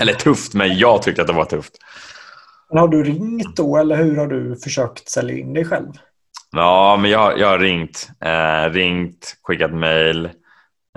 Eller 0.02 0.14
tufft, 0.14 0.54
men 0.54 0.78
jag 0.78 1.04
tyckte 1.04 1.22
att 1.22 1.28
det 1.28 1.34
var 1.34 1.46
tufft. 1.46 1.78
Men 2.70 2.78
har 2.78 2.88
du 2.88 3.04
ringt 3.04 3.56
då 3.56 3.78
eller 3.78 3.96
hur 3.96 4.16
har 4.16 4.28
du 4.28 4.56
försökt 4.56 5.10
sälja 5.10 5.38
in 5.38 5.54
dig 5.54 5.66
själv? 5.66 5.92
Ja, 6.52 6.98
men 6.98 7.12
jag, 7.12 7.40
jag 7.40 7.48
har 7.48 7.60
ringt, 7.60 8.10
eh, 8.20 8.72
ringt, 8.72 9.38
skickat 9.44 9.74
mail. 9.74 10.26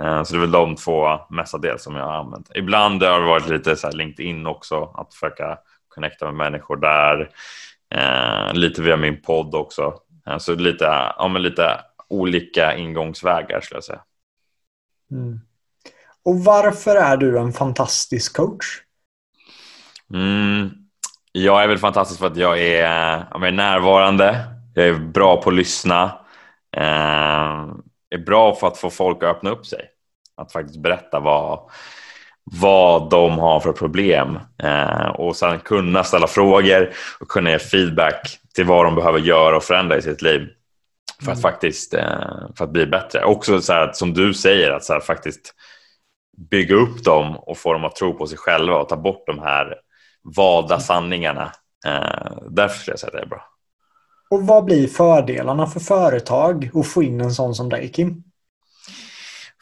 Eh, 0.01 0.23
så 0.23 0.33
det 0.33 0.37
är 0.37 0.41
väl 0.41 0.51
de 0.51 0.75
två 0.75 1.19
mestadels 1.29 1.83
som 1.83 1.95
jag 1.95 2.05
har 2.05 2.13
använt. 2.13 2.51
Ibland 2.55 3.03
har 3.03 3.19
det 3.19 3.25
varit 3.25 3.49
lite 3.49 3.75
så 3.75 3.91
LinkedIn 3.91 4.45
också, 4.45 4.83
att 4.83 5.13
försöka 5.13 5.57
connecta 5.87 6.25
med 6.25 6.35
människor 6.35 6.77
där. 6.77 7.29
Eh, 7.95 8.53
lite 8.53 8.81
via 8.81 8.97
min 8.97 9.21
podd 9.21 9.55
också. 9.55 9.93
Eh, 10.27 10.37
så 10.37 10.55
lite, 10.55 10.85
ja, 11.17 11.27
men 11.27 11.41
lite 11.41 11.79
olika 12.09 12.75
ingångsvägar 12.75 13.61
skulle 13.61 13.77
jag 13.77 13.83
säga. 13.83 14.01
Mm. 15.11 15.39
Och 16.25 16.39
varför 16.39 16.95
är 16.95 17.17
du 17.17 17.39
en 17.39 17.53
fantastisk 17.53 18.35
coach? 18.35 18.65
Mm, 20.13 20.69
jag 21.31 21.63
är 21.63 21.67
väl 21.67 21.77
fantastisk 21.77 22.19
för 22.19 22.27
att 22.27 22.37
jag 22.37 22.59
är, 22.59 23.25
jag 23.31 23.47
är 23.47 23.51
närvarande, 23.51 24.54
jag 24.75 24.87
är 24.87 24.93
bra 24.93 25.41
på 25.41 25.49
att 25.49 25.55
lyssna, 25.55 26.03
eh, 26.77 27.69
är 28.09 28.25
bra 28.25 28.55
för 28.55 28.67
att 28.67 28.77
få 28.77 28.89
folk 28.89 29.23
att 29.23 29.35
öppna 29.35 29.49
upp 29.49 29.65
sig. 29.65 29.89
Att 30.37 30.51
faktiskt 30.51 30.79
berätta 30.79 31.19
vad, 31.19 31.59
vad 32.43 33.09
de 33.09 33.39
har 33.39 33.59
för 33.59 33.73
problem 33.73 34.39
eh, 34.63 35.07
och 35.07 35.35
sen 35.35 35.59
kunna 35.59 36.03
ställa 36.03 36.27
frågor 36.27 36.93
och 37.19 37.27
kunna 37.27 37.51
ge 37.51 37.59
feedback 37.59 38.39
till 38.55 38.65
vad 38.65 38.85
de 38.85 38.95
behöver 38.95 39.19
göra 39.19 39.57
och 39.57 39.63
förändra 39.63 39.97
i 39.97 40.01
sitt 40.01 40.21
liv 40.21 40.49
för 41.23 41.31
att 41.31 41.37
mm. 41.37 41.41
faktiskt 41.41 41.93
eh, 41.93 42.29
för 42.57 42.65
att 42.65 42.71
bli 42.71 42.85
bättre. 42.85 43.23
Också 43.23 43.61
så 43.61 43.73
här, 43.73 43.91
som 43.93 44.13
du 44.13 44.33
säger, 44.33 44.71
att 44.71 44.83
så 44.83 44.93
här, 44.93 44.99
faktiskt 44.99 45.53
bygga 46.37 46.75
upp 46.75 47.03
dem 47.03 47.37
och 47.37 47.57
få 47.57 47.73
dem 47.73 47.85
att 47.85 47.95
tro 47.95 48.17
på 48.17 48.27
sig 48.27 48.37
själva 48.37 48.77
och 48.77 48.89
ta 48.89 48.95
bort 48.95 49.23
de 49.27 49.39
här 49.39 49.75
valda 50.35 50.79
sanningarna. 50.79 51.51
Eh, 51.85 52.37
därför 52.49 52.79
skulle 52.79 52.93
jag 52.93 52.99
säga 52.99 53.09
att 53.09 53.17
det 53.17 53.21
är 53.21 53.29
bra. 53.29 53.54
Och 54.29 54.47
vad 54.47 54.65
blir 54.65 54.87
fördelarna 54.87 55.67
för 55.67 55.79
företag 55.79 56.69
att 56.73 56.87
få 56.87 57.03
in 57.03 57.21
en 57.21 57.31
sån 57.31 57.55
som 57.55 57.69
dig, 57.69 57.91
Kim? 57.91 58.23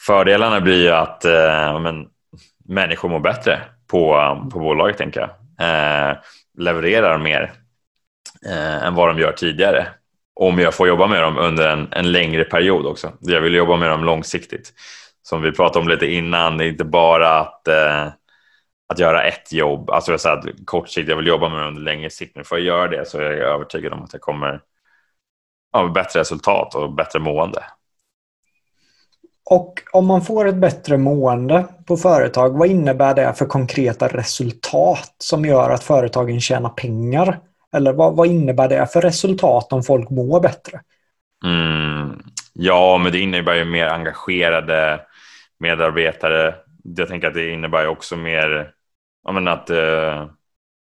Fördelarna 0.05 0.61
blir 0.61 0.83
ju 0.83 0.89
att 0.89 1.25
eh, 1.25 1.79
men, 1.79 2.07
människor 2.65 3.09
mår 3.09 3.19
bättre 3.19 3.59
på, 3.87 4.15
eh, 4.15 4.49
på 4.49 4.59
bolaget, 4.59 4.97
tänker 4.97 5.19
jag. 5.19 5.29
Eh, 5.59 6.17
levererar 6.57 7.17
mer 7.17 7.53
eh, 8.45 8.83
än 8.83 8.95
vad 8.95 9.09
de 9.09 9.19
gör 9.19 9.31
tidigare. 9.31 9.87
Om 10.35 10.59
jag 10.59 10.73
får 10.73 10.87
jobba 10.87 11.07
med 11.07 11.21
dem 11.21 11.37
under 11.37 11.69
en, 11.69 11.87
en 11.91 12.11
längre 12.11 12.43
period 12.43 12.85
också. 12.85 13.11
Jag 13.19 13.41
vill 13.41 13.55
jobba 13.55 13.77
med 13.77 13.89
dem 13.89 14.03
långsiktigt. 14.03 14.73
Som 15.23 15.41
vi 15.41 15.51
pratade 15.51 15.79
om 15.79 15.87
lite 15.87 16.05
innan, 16.05 16.57
det 16.57 16.65
är 16.65 16.69
inte 16.69 16.83
bara 16.83 17.39
att 17.39 17.67
eh, 17.67 18.07
att 18.93 18.99
göra 18.99 19.23
ett 19.23 19.51
jobb, 19.51 19.89
alltså 19.89 20.11
jag 20.11 20.21
säger 20.21 20.37
att 20.37 20.45
kortsiktigt, 20.65 21.09
jag 21.09 21.17
vill 21.17 21.27
jobba 21.27 21.49
med 21.49 21.59
det 21.59 21.67
under 21.67 21.81
längre 21.81 22.09
sikt, 22.09 22.35
men 22.35 22.45
för 22.45 22.55
att 22.55 22.63
göra 22.63 22.87
det 22.87 23.07
så 23.07 23.17
är 23.17 23.31
jag 23.31 23.53
övertygad 23.53 23.93
om 23.93 24.03
att 24.03 24.13
jag 24.13 24.21
kommer 24.21 24.61
ha 25.73 25.87
bättre 25.87 26.19
resultat 26.19 26.75
och 26.75 26.93
bättre 26.93 27.19
mående. 27.19 27.63
Och 29.45 29.73
om 29.91 30.05
man 30.05 30.21
får 30.21 30.47
ett 30.47 30.55
bättre 30.55 30.97
mående 30.97 31.65
på 31.85 31.97
företag, 31.97 32.57
vad 32.57 32.67
innebär 32.67 33.15
det 33.15 33.33
för 33.33 33.45
konkreta 33.45 34.07
resultat 34.07 35.15
som 35.17 35.45
gör 35.45 35.69
att 35.69 35.83
företagen 35.83 36.41
tjänar 36.41 36.69
pengar? 36.69 37.39
Eller 37.75 37.93
vad, 37.93 38.15
vad 38.15 38.27
innebär 38.27 38.69
det 38.69 38.87
för 38.93 39.01
resultat 39.01 39.73
om 39.73 39.83
folk 39.83 40.09
mår 40.09 40.39
bättre? 40.39 40.81
Mm, 41.45 42.23
ja, 42.53 42.97
men 42.97 43.11
det 43.11 43.19
innebär 43.19 43.55
ju 43.55 43.65
mer 43.65 43.87
engagerade 43.87 45.01
medarbetare. 45.59 46.55
Jag 46.83 47.07
tänker 47.07 47.27
att 47.27 47.33
det 47.33 47.49
innebär 47.49 47.87
också 47.87 48.15
mer 48.15 48.49
ja, 48.49 48.82
men 49.31 49.47
att, 49.47 49.69
eh, 49.69 50.27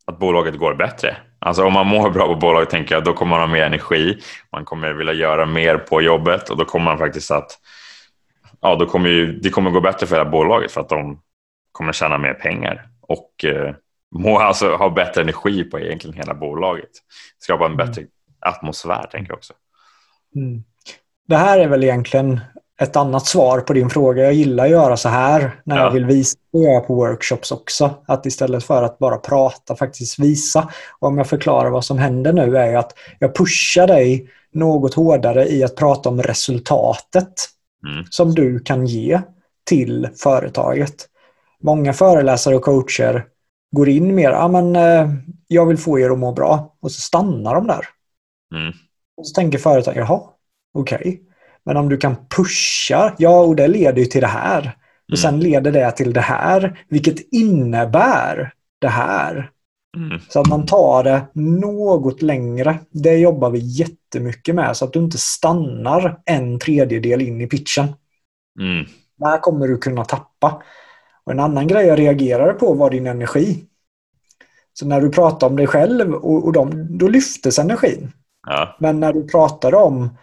att 0.07 0.18
bolaget 0.18 0.59
går 0.59 0.74
bättre. 0.74 1.16
Alltså 1.39 1.64
om 1.64 1.72
man 1.72 1.87
mår 1.87 2.11
bra 2.11 2.26
på 2.26 2.35
bolaget 2.35 2.70
tänker 2.70 2.95
jag, 2.95 3.05
då 3.05 3.12
kommer 3.12 3.30
man 3.30 3.41
ha 3.41 3.47
mer 3.47 3.62
energi. 3.62 4.18
Man 4.53 4.64
kommer 4.64 4.93
vilja 4.93 5.12
göra 5.12 5.47
mer 5.47 5.78
på 5.78 6.03
jobbet 6.03 6.51
och 6.51 6.57
då 6.57 6.64
kommer 6.64 6.85
man 6.85 6.99
faktiskt 6.99 7.30
att 7.30 7.59
ja, 8.61 8.76
då 8.76 8.87
kommer 8.87 9.09
ju, 9.09 9.41
det 9.41 9.51
kommer 9.51 9.70
gå 9.70 9.80
bättre 9.80 10.07
för 10.07 10.16
hela 10.16 10.30
bolaget 10.30 10.72
för 10.72 10.80
att 10.80 10.89
de 10.89 11.20
kommer 11.72 11.93
tjäna 11.93 12.18
mer 12.18 12.35
pengar 12.35 12.89
och 13.01 13.45
eh, 13.45 13.74
må, 14.14 14.39
alltså, 14.39 14.76
ha 14.76 14.91
bättre 14.91 15.22
energi 15.22 15.64
på 15.64 15.80
egentligen 15.80 16.16
hela 16.16 16.35
bolaget. 16.35 16.91
Skapa 17.39 17.64
en 17.64 17.72
mm. 17.72 17.87
bättre 17.87 18.03
atmosfär 18.41 19.07
tänker 19.12 19.30
jag 19.30 19.37
också. 19.37 19.53
Mm. 20.37 20.64
Det 21.28 21.37
här 21.37 21.59
är 21.59 21.68
väl 21.68 21.85
egentligen 21.85 22.41
ett 22.80 22.96
annat 22.96 23.26
svar 23.26 23.60
på 23.60 23.72
din 23.72 23.90
fråga. 23.90 24.22
Jag 24.22 24.32
gillar 24.32 24.64
att 24.64 24.70
göra 24.70 24.96
så 24.96 25.08
här 25.08 25.60
när 25.64 25.76
ja. 25.76 25.82
jag 25.82 25.90
vill 25.90 26.04
visa 26.04 26.38
och 26.52 26.60
göra 26.60 26.80
på 26.80 26.94
workshops 26.94 27.52
också. 27.52 27.94
Att 28.06 28.26
istället 28.26 28.64
för 28.64 28.82
att 28.82 28.98
bara 28.98 29.16
prata 29.16 29.76
faktiskt 29.76 30.18
visa. 30.18 30.68
Och 30.98 31.08
om 31.08 31.18
jag 31.18 31.26
förklarar 31.26 31.70
vad 31.70 31.84
som 31.84 31.98
händer 31.98 32.32
nu 32.32 32.56
är 32.56 32.76
att 32.76 32.92
jag 33.18 33.34
pushar 33.34 33.86
dig 33.86 34.30
något 34.52 34.94
hårdare 34.94 35.48
i 35.48 35.64
att 35.64 35.76
prata 35.76 36.08
om 36.08 36.22
resultatet 36.22 37.48
mm. 37.86 38.04
som 38.10 38.34
du 38.34 38.58
kan 38.58 38.86
ge 38.86 39.20
till 39.64 40.08
företaget. 40.16 40.94
Många 41.62 41.92
föreläsare 41.92 42.56
och 42.56 42.62
coacher 42.62 43.26
går 43.76 43.88
in 43.88 44.14
mer, 44.14 44.30
ja 44.30 44.48
men 44.48 44.76
eh, 44.76 45.10
jag 45.48 45.66
vill 45.66 45.78
få 45.78 45.98
er 45.98 46.10
att 46.10 46.18
må 46.18 46.32
bra 46.32 46.76
och 46.80 46.92
så 46.92 47.00
stannar 47.00 47.54
de 47.54 47.66
där. 47.66 47.86
Mm. 48.54 48.72
Och 49.16 49.26
så 49.26 49.34
tänker 49.34 49.58
företaget, 49.58 49.98
jaha, 49.98 50.20
okej. 50.74 50.98
Okay. 50.98 51.18
Men 51.64 51.76
om 51.76 51.88
du 51.88 51.96
kan 51.96 52.16
pusha, 52.36 53.14
ja 53.18 53.40
och 53.40 53.56
det 53.56 53.68
leder 53.68 53.98
ju 53.98 54.04
till 54.04 54.20
det 54.20 54.26
här. 54.26 54.76
Och 55.12 55.18
mm. 55.18 55.22
sen 55.22 55.40
leder 55.40 55.72
det 55.72 55.90
till 55.90 56.12
det 56.12 56.20
här, 56.20 56.84
vilket 56.88 57.32
innebär 57.32 58.52
det 58.80 58.88
här. 58.88 59.50
Mm. 59.96 60.20
Så 60.28 60.40
att 60.40 60.48
man 60.48 60.66
tar 60.66 61.04
det 61.04 61.26
något 61.34 62.22
längre. 62.22 62.78
Det 62.90 63.16
jobbar 63.16 63.50
vi 63.50 63.58
jättemycket 63.58 64.54
med 64.54 64.76
så 64.76 64.84
att 64.84 64.92
du 64.92 64.98
inte 64.98 65.18
stannar 65.18 66.20
en 66.24 66.58
tredjedel 66.58 67.22
in 67.22 67.40
i 67.40 67.46
pitchen. 67.46 67.86
Mm. 68.60 68.86
Där 69.16 69.38
kommer 69.38 69.68
du 69.68 69.78
kunna 69.78 70.04
tappa. 70.04 70.62
Och 71.24 71.32
En 71.32 71.40
annan 71.40 71.66
grej 71.66 71.86
jag 71.86 71.98
reagerade 71.98 72.52
på 72.52 72.74
var 72.74 72.90
din 72.90 73.06
energi. 73.06 73.64
Så 74.72 74.86
när 74.86 75.00
du 75.00 75.10
pratar 75.10 75.46
om 75.46 75.56
dig 75.56 75.66
själv 75.66 76.14
och, 76.14 76.44
och 76.44 76.52
dem, 76.52 76.98
då 76.98 77.08
lyftes 77.08 77.58
energin. 77.58 78.12
Ja. 78.46 78.76
Men 78.80 79.00
när 79.00 79.12
du 79.12 79.28
pratar 79.28 79.74
om 79.74 80.16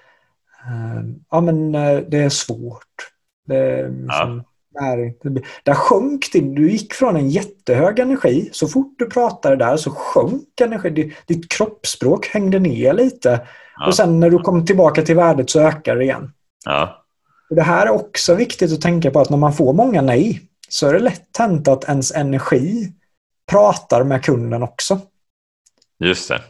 ja, 1.29 1.41
men 1.41 1.75
eh, 1.75 1.99
det 1.99 2.17
är 2.17 2.29
svårt. 2.29 3.11
Det 3.47 3.57
är 3.57 3.89
liksom, 3.89 4.43
ja. 4.73 5.41
där 5.63 5.73
sjönk 5.73 6.31
din, 6.33 6.55
du 6.55 6.71
gick 6.71 6.93
från 6.93 7.15
en 7.15 7.29
jättehög 7.29 7.99
energi, 7.99 8.49
så 8.51 8.67
fort 8.67 8.95
du 8.97 9.09
pratade 9.09 9.55
där 9.55 9.77
så 9.77 9.91
sjönk 9.91 10.61
energi. 10.61 11.15
Ditt 11.25 11.51
kroppsspråk 11.51 12.27
hängde 12.27 12.59
ner 12.59 12.93
lite. 12.93 13.47
Ja. 13.77 13.87
Och 13.87 13.95
sen 13.95 14.19
när 14.19 14.29
du 14.29 14.39
kom 14.39 14.65
tillbaka 14.65 15.01
till 15.01 15.15
värdet 15.15 15.49
så 15.49 15.59
ökar 15.59 15.95
det 15.95 16.03
igen. 16.03 16.33
Ja. 16.65 17.05
Och 17.49 17.55
det 17.55 17.61
här 17.61 17.85
är 17.85 17.91
också 17.91 18.35
viktigt 18.35 18.73
att 18.73 18.81
tänka 18.81 19.11
på 19.11 19.19
att 19.19 19.29
när 19.29 19.37
man 19.37 19.53
får 19.53 19.73
många 19.73 20.01
nej 20.01 20.41
så 20.69 20.87
är 20.87 20.93
det 20.93 20.99
lätt 20.99 21.37
hänt 21.37 21.67
att 21.67 21.83
ens 21.83 22.11
energi 22.11 22.93
pratar 23.51 24.03
med 24.03 24.23
kunden 24.23 24.63
också. 24.63 24.99
Just 25.99 26.27
det 26.29 26.41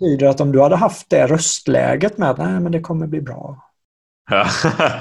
betyder 0.00 0.26
att 0.26 0.40
om 0.40 0.52
du 0.52 0.60
hade 0.60 0.76
haft 0.76 1.10
det 1.10 1.26
röstläget 1.26 2.18
med 2.18 2.30
att 2.30 2.38
nej 2.38 2.60
men 2.60 2.72
det 2.72 2.80
kommer 2.80 3.06
bli 3.06 3.20
bra. 3.20 3.66
Ja. 4.30 4.46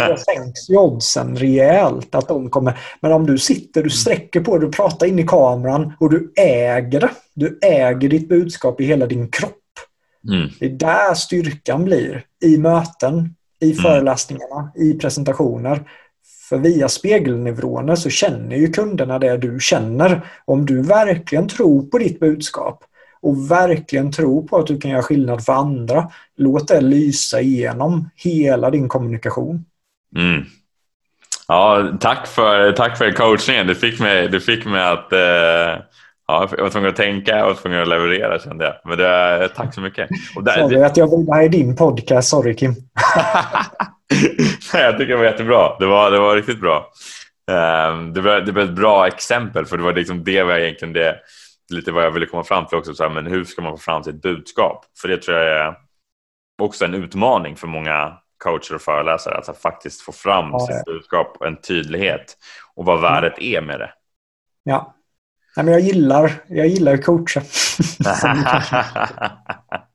då 0.09 0.17
sänks 0.17 0.69
ju 0.69 0.77
oddsen 0.77 1.35
rejält. 1.35 2.15
Att 2.15 2.27
de 2.27 2.49
kommer, 2.49 2.79
men 3.01 3.11
om 3.11 3.25
du 3.25 3.37
sitter, 3.37 3.83
du 3.83 3.89
sträcker 3.89 4.41
på 4.41 4.57
du 4.57 4.71
pratar 4.71 5.07
in 5.07 5.19
i 5.19 5.27
kameran 5.27 5.93
och 5.99 6.09
du 6.09 6.33
äger 6.35 6.99
det. 6.99 7.09
Du 7.33 7.59
äger 7.61 8.09
ditt 8.09 8.29
budskap 8.29 8.81
i 8.81 8.85
hela 8.85 9.05
din 9.05 9.31
kropp. 9.31 9.55
Mm. 10.29 10.49
Det 10.59 10.65
är 10.65 10.69
där 10.69 11.13
styrkan 11.13 11.83
blir. 11.85 12.23
I 12.43 12.57
möten, 12.57 13.35
i 13.61 13.71
mm. 13.71 13.83
föreläsningarna, 13.83 14.71
i 14.75 14.93
presentationer. 14.93 15.83
För 16.49 16.57
via 16.57 16.89
spegelneuroner 16.89 17.95
så 17.95 18.09
känner 18.09 18.55
ju 18.55 18.71
kunderna 18.71 19.19
det 19.19 19.37
du 19.37 19.59
känner. 19.59 20.25
Om 20.45 20.65
du 20.65 20.81
verkligen 20.81 21.47
tror 21.47 21.81
på 21.81 21.97
ditt 21.97 22.19
budskap 22.19 22.83
och 23.21 23.51
verkligen 23.51 24.11
tro 24.11 24.47
på 24.47 24.57
att 24.57 24.67
du 24.67 24.79
kan 24.79 24.91
göra 24.91 25.01
skillnad 25.01 25.45
för 25.45 25.53
andra. 25.53 26.09
Låt 26.37 26.67
det 26.67 26.81
lysa 26.81 27.41
igenom 27.41 28.09
hela 28.15 28.69
din 28.69 28.89
kommunikation. 28.89 29.65
Mm. 30.15 30.45
Ja, 31.47 31.91
tack 31.99 32.27
för, 32.27 32.71
tack 32.71 32.97
för 32.97 33.11
coachningen. 33.11 33.67
Du 33.67 33.75
fick 33.75 33.99
mig, 33.99 34.27
du 34.27 34.41
fick 34.41 34.65
mig 34.65 34.83
att 34.83 35.13
eh, 35.13 35.19
ja, 36.27 36.49
jag 36.51 36.63
var 36.63 36.69
tvungen 36.69 36.89
att 36.89 36.95
tänka 36.95 37.45
och 37.45 37.57
tvungen 37.57 37.81
att 37.81 37.87
leverera 37.87 38.39
kände 38.39 38.65
jag. 38.65 38.75
Men 38.85 38.97
det, 38.97 39.49
tack 39.55 39.73
så 39.73 39.81
mycket. 39.81 40.09
Och 40.35 40.43
där, 40.43 40.53
Sorry 40.53 40.83
att 40.83 40.97
jag 40.97 41.07
var 41.07 41.35
med 41.35 41.45
i 41.45 41.49
din 41.49 41.75
podcast. 41.75 42.29
Sorry 42.29 42.55
Kim. 42.55 42.71
Nej, 44.73 44.83
jag 44.83 44.97
tycker 44.97 45.13
det 45.13 45.17
var 45.17 45.25
jättebra. 45.25 45.77
Det 45.79 45.85
var, 45.85 46.11
det 46.11 46.19
var 46.19 46.35
riktigt 46.35 46.61
bra. 46.61 46.91
Um, 47.51 48.13
det, 48.13 48.21
var, 48.21 48.41
det 48.41 48.51
var 48.51 48.61
ett 48.61 48.75
bra 48.75 49.07
exempel 49.07 49.65
för 49.65 49.77
det 49.77 49.83
var 49.83 49.93
liksom 49.93 50.23
det 50.23 50.43
var 50.43 50.57
egentligen 50.57 50.93
det 50.93 51.15
lite 51.69 51.91
vad 51.91 52.03
jag 52.03 52.11
ville 52.11 52.25
komma 52.25 52.43
fram 52.43 52.65
till 52.65 52.77
också, 52.77 52.93
så 52.93 53.03
här, 53.03 53.09
men 53.09 53.27
hur 53.27 53.45
ska 53.45 53.61
man 53.61 53.71
få 53.71 53.77
fram 53.77 54.03
sitt 54.03 54.21
budskap? 54.21 54.85
För 55.01 55.07
det 55.07 55.17
tror 55.17 55.37
jag 55.37 55.67
är 55.67 55.75
också 56.61 56.85
en 56.85 56.93
utmaning 56.93 57.55
för 57.55 57.67
många 57.67 58.17
coacher 58.37 58.75
och 58.75 58.81
föreläsare, 58.81 59.37
att 59.37 59.61
faktiskt 59.61 60.01
få 60.01 60.11
fram 60.11 60.49
ja, 60.51 60.59
sitt 60.59 60.85
budskap 60.85 61.37
och 61.39 61.47
en 61.47 61.61
tydlighet 61.61 62.37
och 62.75 62.85
vad 62.85 63.01
värdet 63.01 63.39
är 63.39 63.61
med 63.61 63.79
det. 63.79 63.91
Ja, 64.63 64.95
Nej, 65.55 65.65
men 65.65 65.73
jag 65.73 65.81
gillar, 65.81 66.31
jag 66.47 66.67
gillar 66.67 66.93
att 66.93 67.05
coacha. 67.05 67.41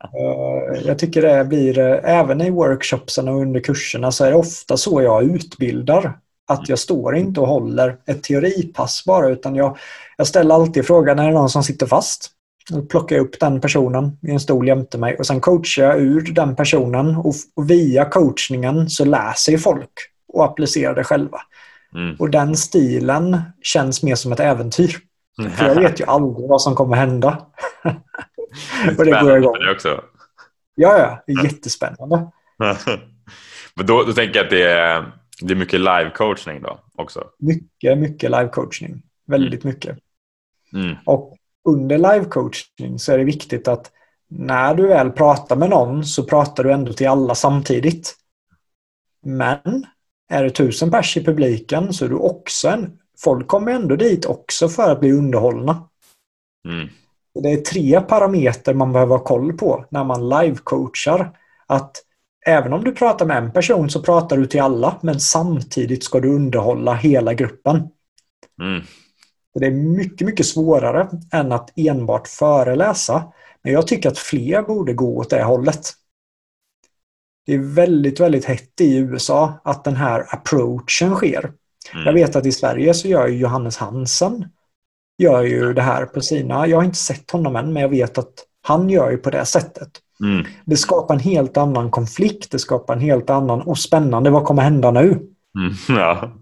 Eh, 0.05 0.81
jag 0.87 0.99
tycker 0.99 1.22
det 1.22 1.45
blir, 1.45 1.79
eh, 1.79 2.18
även 2.18 2.41
i 2.41 2.51
workshopsen 2.51 3.29
och 3.29 3.41
under 3.41 3.61
kurserna 3.61 4.12
så 4.12 4.25
är 4.25 4.31
det 4.31 4.37
ofta 4.37 4.77
så 4.77 5.03
jag 5.03 5.25
utbildar. 5.25 6.18
Att 6.47 6.68
jag 6.68 6.78
står 6.78 7.16
inte 7.16 7.40
och 7.40 7.49
håller 7.49 7.97
ett 8.07 8.22
teoripass 8.22 9.05
bara 9.07 9.28
utan 9.28 9.55
jag, 9.55 9.78
jag 10.16 10.26
ställer 10.26 10.55
alltid 10.55 10.86
frågan, 10.86 11.18
är 11.18 11.26
det 11.26 11.34
någon 11.34 11.51
som 11.51 11.62
sitter 11.62 11.86
fast? 11.86 12.30
Då 12.70 12.82
plockar 12.82 13.16
jag 13.16 13.24
upp 13.24 13.40
den 13.40 13.61
personen 13.61 14.18
i 14.22 14.30
en 14.30 14.40
stol 14.40 14.68
jämte 14.68 14.99
mig 14.99 15.16
och 15.16 15.26
sen 15.26 15.40
coachar 15.40 15.82
jag 15.82 16.01
ur 16.01 16.32
den 16.32 16.57
personen 16.57 17.16
och, 17.16 17.34
och 17.57 17.70
via 17.70 18.05
coachningen 18.05 18.90
så 18.90 19.05
läser 19.05 19.59
folk 19.59 19.90
och 20.32 20.45
applicerar 20.45 20.95
det 20.95 21.05
själva. 21.05 21.38
Mm. 21.95 22.16
Och 22.18 22.30
den 22.30 22.57
stilen 22.57 23.40
känns 23.62 24.03
mer 24.03 24.14
som 24.14 24.32
ett 24.32 24.40
äventyr. 24.40 24.97
För 25.57 25.68
jag 25.68 25.74
vet 25.74 26.01
ju 26.01 26.05
aldrig 26.05 26.49
vad 26.49 26.62
som 26.62 26.74
kommer 26.74 26.97
hända. 26.97 27.47
och 28.99 29.05
det 29.05 29.20
går 29.22 29.36
igång. 29.36 29.59
Det 29.59 29.72
också. 29.72 30.01
Ja, 30.74 30.99
ja. 30.99 31.22
Det 31.26 31.32
är 31.32 31.45
jättespännande. 31.45 32.30
Men 33.74 33.86
då, 33.86 34.03
då 34.03 34.12
tänker 34.12 34.36
jag 34.36 34.45
att 34.45 34.51
det 34.51 34.62
är, 34.62 35.12
det 35.41 35.55
är 35.55 35.57
mycket 35.57 35.80
live-coachning 35.80 36.62
då 36.62 36.80
också? 36.95 37.24
Mycket, 37.39 37.99
mycket 37.99 38.30
live-coachning. 38.30 39.03
Väldigt 39.26 39.64
mm. 39.64 39.74
mycket. 39.74 39.99
Mm. 40.72 40.97
Och 41.05 41.37
under 41.68 41.99
live-coachning 41.99 42.99
så 42.99 43.12
är 43.12 43.18
det 43.18 43.24
viktigt 43.24 43.68
att 43.68 43.91
när 44.28 44.74
du 44.74 44.87
väl 44.87 45.11
pratar 45.11 45.57
med 45.57 45.70
någon 45.70 46.05
så 46.05 46.24
pratar 46.24 46.64
du 46.64 46.72
ändå 46.72 46.93
till 46.93 47.09
alla 47.09 47.35
samtidigt. 47.35 48.14
Men 49.22 49.87
är 50.28 50.45
det 50.45 50.51
tusen 50.51 50.91
pers 50.91 51.16
i 51.16 51.24
publiken 51.24 51.93
så 51.93 52.05
är 52.05 52.09
du 52.09 52.14
också 52.14 52.68
en... 52.68 52.99
Folk 53.18 53.49
kommer 53.49 53.72
ändå 53.72 53.97
dit 53.97 54.26
också 54.26 54.68
för 54.68 54.93
att 54.93 55.01
bli 55.01 55.12
underhållna. 55.12 55.89
Mm. 56.68 56.89
Det 57.43 57.53
är 57.53 57.57
tre 57.57 58.01
parametrar 58.01 58.74
man 58.74 58.93
behöver 58.93 59.16
ha 59.16 59.24
koll 59.24 59.53
på 59.53 59.85
när 59.91 60.05
man 60.05 60.28
live-coachar. 60.28 61.37
Att 61.66 61.97
även 62.45 62.72
om 62.72 62.84
du 62.84 62.92
pratar 62.92 63.26
med 63.26 63.36
en 63.36 63.53
person 63.53 63.90
så 63.90 64.03
pratar 64.03 64.36
du 64.36 64.47
till 64.47 64.61
alla 64.61 64.99
men 65.03 65.20
samtidigt 65.20 66.05
ska 66.05 66.20
du 66.20 66.34
underhålla 66.34 66.95
hela 66.95 67.34
gruppen. 67.34 67.88
Mm. 68.62 68.82
Det 69.55 69.66
är 69.66 69.70
mycket, 69.70 70.26
mycket 70.26 70.47
svårare 70.47 71.09
än 71.32 71.53
att 71.53 71.70
enbart 71.76 72.28
föreläsa. 72.28 73.32
Men 73.62 73.72
jag 73.72 73.86
tycker 73.86 74.09
att 74.09 74.18
fler 74.18 74.62
borde 74.62 74.92
gå 74.92 75.16
åt 75.18 75.30
det 75.30 75.42
hållet. 75.42 75.90
Det 77.47 77.55
är 77.55 77.59
väldigt, 77.59 78.20
väldigt 78.20 78.45
hett 78.45 78.80
i 78.80 78.97
USA 78.97 79.61
att 79.64 79.84
den 79.84 79.97
här 79.97 80.34
approachen 80.34 81.14
sker. 81.14 81.53
Mm. 81.92 82.07
Jag 82.07 82.12
vet 82.12 82.36
att 82.36 82.47
i 82.47 82.53
Sverige 82.53 82.95
så 82.95 83.09
gör 83.09 83.28
Johannes 83.28 83.76
Hansen 83.76 84.49
gör 85.18 85.42
ju 85.42 85.72
det 85.72 85.82
här 85.82 86.07
på 86.07 86.20
sina... 86.20 86.66
Jag 86.66 86.76
har 86.76 86.84
inte 86.84 86.99
sett 86.99 87.30
honom 87.30 87.57
än, 87.57 87.72
men 87.72 87.82
jag 87.82 87.88
vet 87.88 88.18
att 88.18 88.32
han 88.67 88.91
gör 88.91 89.11
ju 89.11 89.17
på 89.17 89.31
det 89.31 89.47
sättet. 89.47 89.89
Mm. 90.21 90.47
Det 90.65 90.77
skapar 90.77 91.15
en 91.15 91.21
helt 91.21 91.57
annan 91.57 91.91
konflikt, 91.91 92.51
det 92.51 92.59
skapar 92.59 92.95
en 92.95 93.01
helt 93.01 93.31
annan... 93.31 93.61
Och 93.61 93.79
spännande, 93.79 94.31
vad 94.31 94.45
kommer 94.45 94.62
hända 94.62 94.91
nu? 94.91 95.09
Mm, 95.09 95.75
ja. 95.89 96.33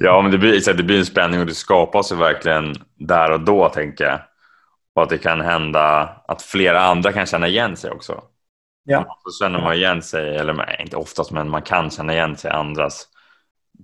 ja, 0.00 0.22
men 0.22 0.30
det 0.30 0.38
blir, 0.38 0.74
det 0.74 0.82
blir 0.82 0.98
en 0.98 1.06
spänning 1.06 1.40
och 1.40 1.46
det 1.46 1.54
skapas 1.54 2.12
ju 2.12 2.16
verkligen 2.16 2.74
där 2.98 3.32
och 3.32 3.40
då, 3.40 3.68
tänker 3.68 4.04
jag. 4.04 4.20
Och 4.94 5.02
att 5.02 5.08
det 5.08 5.18
kan 5.18 5.40
hända 5.40 6.08
att 6.28 6.42
flera 6.42 6.80
andra 6.80 7.12
kan 7.12 7.26
känna 7.26 7.48
igen 7.48 7.76
sig 7.76 7.90
också. 7.90 8.22
Ja. 8.84 9.18
Så 9.24 9.44
känner 9.44 9.60
man 9.60 9.74
igen 9.74 10.02
sig, 10.02 10.36
eller 10.36 10.80
inte 10.80 10.96
oftast, 10.96 11.30
men 11.30 11.50
man 11.50 11.62
kan 11.62 11.90
känna 11.90 12.12
igen 12.12 12.36
sig 12.36 12.50
i 12.50 12.54
andras 12.54 13.06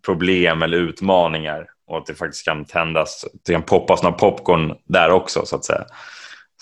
problem 0.07 0.62
eller 0.62 0.78
utmaningar 0.78 1.66
och 1.86 1.99
att 1.99 2.07
det 2.07 2.14
faktiskt 2.14 2.45
kan 2.45 2.64
tändas, 2.64 3.24
det 3.47 3.53
kan 3.53 3.62
poppas 3.62 4.03
några 4.03 4.16
popcorn 4.16 4.74
där 4.84 5.11
också 5.11 5.47
så 5.47 5.57
att 5.57 5.64
säga. 5.64 5.84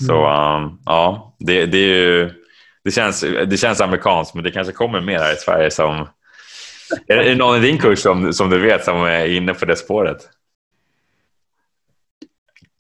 Så 0.01 0.26
mm. 0.26 0.64
um, 0.64 0.78
ja, 0.84 1.36
det, 1.38 1.66
det, 1.66 1.78
är 1.78 1.88
ju, 1.88 2.30
det, 2.84 2.90
känns, 2.90 3.20
det 3.20 3.57
känns 3.61 3.80
amerikanskt 3.80 4.34
men 4.34 4.44
det 4.44 4.51
kanske 4.51 4.72
kommer 4.72 5.01
mer 5.01 5.18
här 5.18 5.32
i 5.32 5.36
Sverige 5.36 5.70
som... 5.70 6.09
Är 7.07 7.16
det 7.16 7.34
någon 7.34 7.57
i 7.57 7.61
din 7.61 7.78
kurs 7.78 7.99
som, 7.99 8.32
som 8.32 8.51
du 8.51 8.59
vet 8.59 8.84
som 8.84 9.05
är 9.05 9.26
inne 9.26 9.55
på 9.55 9.64
det 9.64 9.76
spåret? 9.76 10.28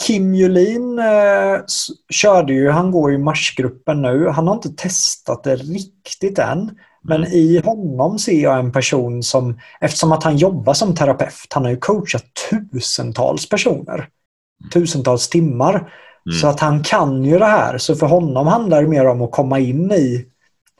Kim 0.06 0.34
Julin 0.34 0.98
eh, 0.98 1.60
körde 2.10 2.52
ju, 2.52 2.70
han 2.70 2.90
går 2.90 3.12
i 3.12 3.18
marsgruppen 3.18 4.02
nu. 4.02 4.28
Han 4.28 4.46
har 4.46 4.54
inte 4.54 4.70
testat 4.70 5.44
det 5.44 5.56
riktigt 5.56 6.38
än. 6.38 6.78
Men 7.02 7.24
mm. 7.24 7.32
i 7.32 7.60
honom 7.64 8.18
ser 8.18 8.42
jag 8.42 8.58
en 8.58 8.72
person 8.72 9.22
som, 9.22 9.60
eftersom 9.80 10.12
att 10.12 10.24
han 10.24 10.36
jobbar 10.36 10.74
som 10.74 10.94
terapeut, 10.94 11.52
han 11.54 11.64
har 11.64 11.70
ju 11.70 11.76
coachat 11.76 12.24
tusentals 12.50 13.48
personer. 13.48 13.94
Mm. 13.94 14.70
Tusentals 14.72 15.28
timmar. 15.28 15.92
Mm. 16.26 16.38
Så 16.38 16.46
att 16.46 16.60
han 16.60 16.82
kan 16.82 17.24
ju 17.24 17.38
det 17.38 17.44
här. 17.44 17.78
Så 17.78 17.94
för 17.94 18.06
honom 18.06 18.46
handlar 18.46 18.82
det 18.82 18.88
mer 18.88 19.06
om 19.06 19.22
att 19.22 19.30
komma 19.30 19.58
in 19.58 19.92
i 19.92 20.26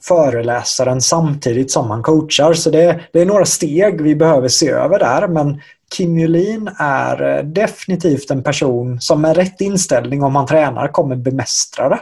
föreläsaren 0.02 1.00
samtidigt 1.00 1.70
som 1.70 1.90
han 1.90 2.02
coachar. 2.02 2.52
Så 2.52 2.70
det, 2.70 3.00
det 3.12 3.20
är 3.20 3.26
några 3.26 3.44
steg 3.44 4.00
vi 4.00 4.14
behöver 4.16 4.48
se 4.48 4.70
över 4.70 4.98
där. 4.98 5.28
Men 5.28 5.60
Kim 5.94 6.18
Julin 6.18 6.70
är 6.78 7.36
eh, 7.36 7.44
definitivt 7.44 8.30
en 8.30 8.42
person 8.42 9.00
som 9.00 9.20
med 9.20 9.36
rätt 9.36 9.60
inställning 9.60 10.22
om 10.22 10.36
han 10.36 10.46
tränar 10.46 10.88
kommer 10.88 11.16
bemästra 11.16 11.88
det 11.88 12.00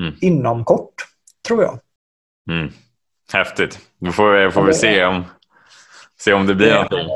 mm. 0.00 0.14
inom 0.20 0.64
kort, 0.64 0.94
tror 1.48 1.62
jag. 1.62 1.78
Mm. 2.50 2.72
Häftigt. 3.32 3.78
Då 3.98 4.12
får, 4.12 4.50
får 4.50 4.62
vi 4.62 4.74
se 4.74 5.04
om, 5.04 5.24
se 6.20 6.32
om 6.32 6.46
det 6.46 6.54
blir 6.54 6.66
det, 6.66 6.74
någonting. 6.74 7.06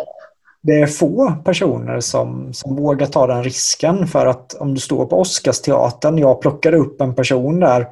Det 0.63 0.73
är 0.73 0.87
få 0.87 1.33
personer 1.45 2.01
som, 2.01 2.53
som 2.53 2.77
vågar 2.77 3.07
ta 3.07 3.27
den 3.27 3.45
risken 3.45 4.07
för 4.07 4.27
att 4.27 4.55
om 4.55 4.75
du 4.75 4.81
står 4.81 5.07
på 5.07 5.21
Oscarsteatern, 5.21 6.19
jag 6.19 6.41
plockar 6.41 6.75
upp 6.75 7.01
en 7.01 7.15
person 7.15 7.61
där, 7.61 7.87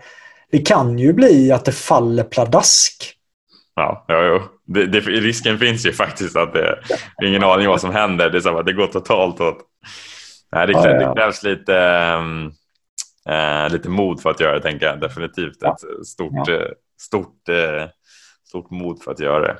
det 0.50 0.58
kan 0.58 0.98
ju 0.98 1.12
bli 1.12 1.52
att 1.52 1.64
det 1.64 1.72
faller 1.72 2.24
pladask. 2.24 3.12
Ja, 3.74 4.04
ja, 4.08 4.22
ja. 4.22 4.42
Det, 4.64 4.86
det, 4.86 5.00
risken 5.00 5.58
finns 5.58 5.86
ju 5.86 5.92
faktiskt 5.92 6.36
att 6.36 6.52
det 6.52 6.78
är 7.16 7.26
ingen 7.26 7.44
aning 7.44 7.68
vad 7.68 7.80
som 7.80 7.90
händer. 7.90 8.30
Det, 8.30 8.38
är 8.38 8.40
så 8.40 8.58
att 8.58 8.66
det 8.66 8.72
går 8.72 8.86
totalt 8.86 9.40
åt... 9.40 9.58
Nej, 10.52 10.66
det, 10.66 10.72
ja, 10.72 10.88
ja. 10.88 11.08
det 11.08 11.20
krävs 11.20 11.42
lite, 11.42 11.76
äh, 13.28 13.72
lite 13.72 13.88
mod 13.88 14.22
för 14.22 14.30
att 14.30 14.40
göra 14.40 14.54
det, 14.54 14.62
tänker 14.62 14.86
jag. 14.86 15.00
Definitivt 15.00 15.62
ett 15.62 16.06
stort, 16.06 16.48
äh, 16.48 16.58
stort, 17.00 17.48
äh, 17.48 17.88
stort 18.48 18.70
mod 18.70 19.02
för 19.02 19.10
att 19.10 19.20
göra 19.20 19.40
det. 19.40 19.58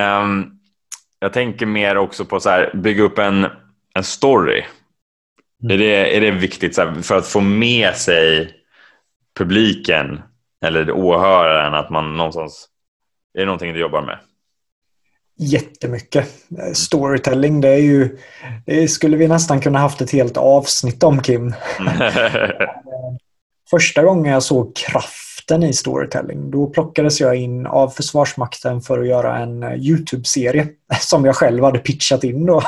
um, 0.00 0.54
jag 1.20 1.32
tänker 1.32 1.66
mer 1.66 1.96
också 1.96 2.24
på 2.24 2.40
så 2.40 2.50
här, 2.50 2.70
bygga 2.74 3.02
upp 3.02 3.18
en, 3.18 3.46
en 3.94 4.04
story. 4.04 4.64
Mm. 5.62 5.74
Är, 5.74 5.78
det, 5.78 6.16
är 6.16 6.20
det 6.20 6.30
viktigt 6.30 6.78
här, 6.78 7.02
för 7.02 7.16
att 7.16 7.26
få 7.26 7.40
med 7.40 7.94
sig 7.94 8.54
publiken 9.38 10.20
eller 10.64 10.90
åhöraren 10.90 11.74
att 11.74 11.90
man 11.90 12.16
någonstans... 12.16 12.68
Är 13.34 13.40
det 13.40 13.46
någonting 13.46 13.72
du 13.72 13.80
jobbar 13.80 14.02
med? 14.02 14.18
Jättemycket. 15.38 16.28
Storytelling, 16.74 17.60
det 17.60 17.68
är 17.68 17.78
ju... 17.78 18.18
Det 18.66 18.88
skulle 18.88 19.16
vi 19.16 19.28
nästan 19.28 19.60
kunna 19.60 19.78
haft 19.78 20.00
ett 20.00 20.10
helt 20.10 20.36
avsnitt 20.36 21.02
om, 21.02 21.22
Kim. 21.22 21.54
Första 23.70 24.02
gången 24.02 24.32
jag 24.32 24.42
såg 24.42 24.74
kraften 25.48 25.62
i 25.62 25.72
storytelling, 25.72 26.50
då 26.50 26.66
plockades 26.66 27.20
jag 27.20 27.36
in 27.36 27.66
av 27.66 27.88
Försvarsmakten 27.88 28.80
för 28.80 29.00
att 29.00 29.08
göra 29.08 29.38
en 29.38 29.62
eh, 29.62 29.74
YouTube-serie 29.74 30.68
som 31.00 31.24
jag 31.24 31.36
själv 31.36 31.64
hade 31.64 31.78
pitchat 31.78 32.24
in 32.24 32.46
då. 32.46 32.62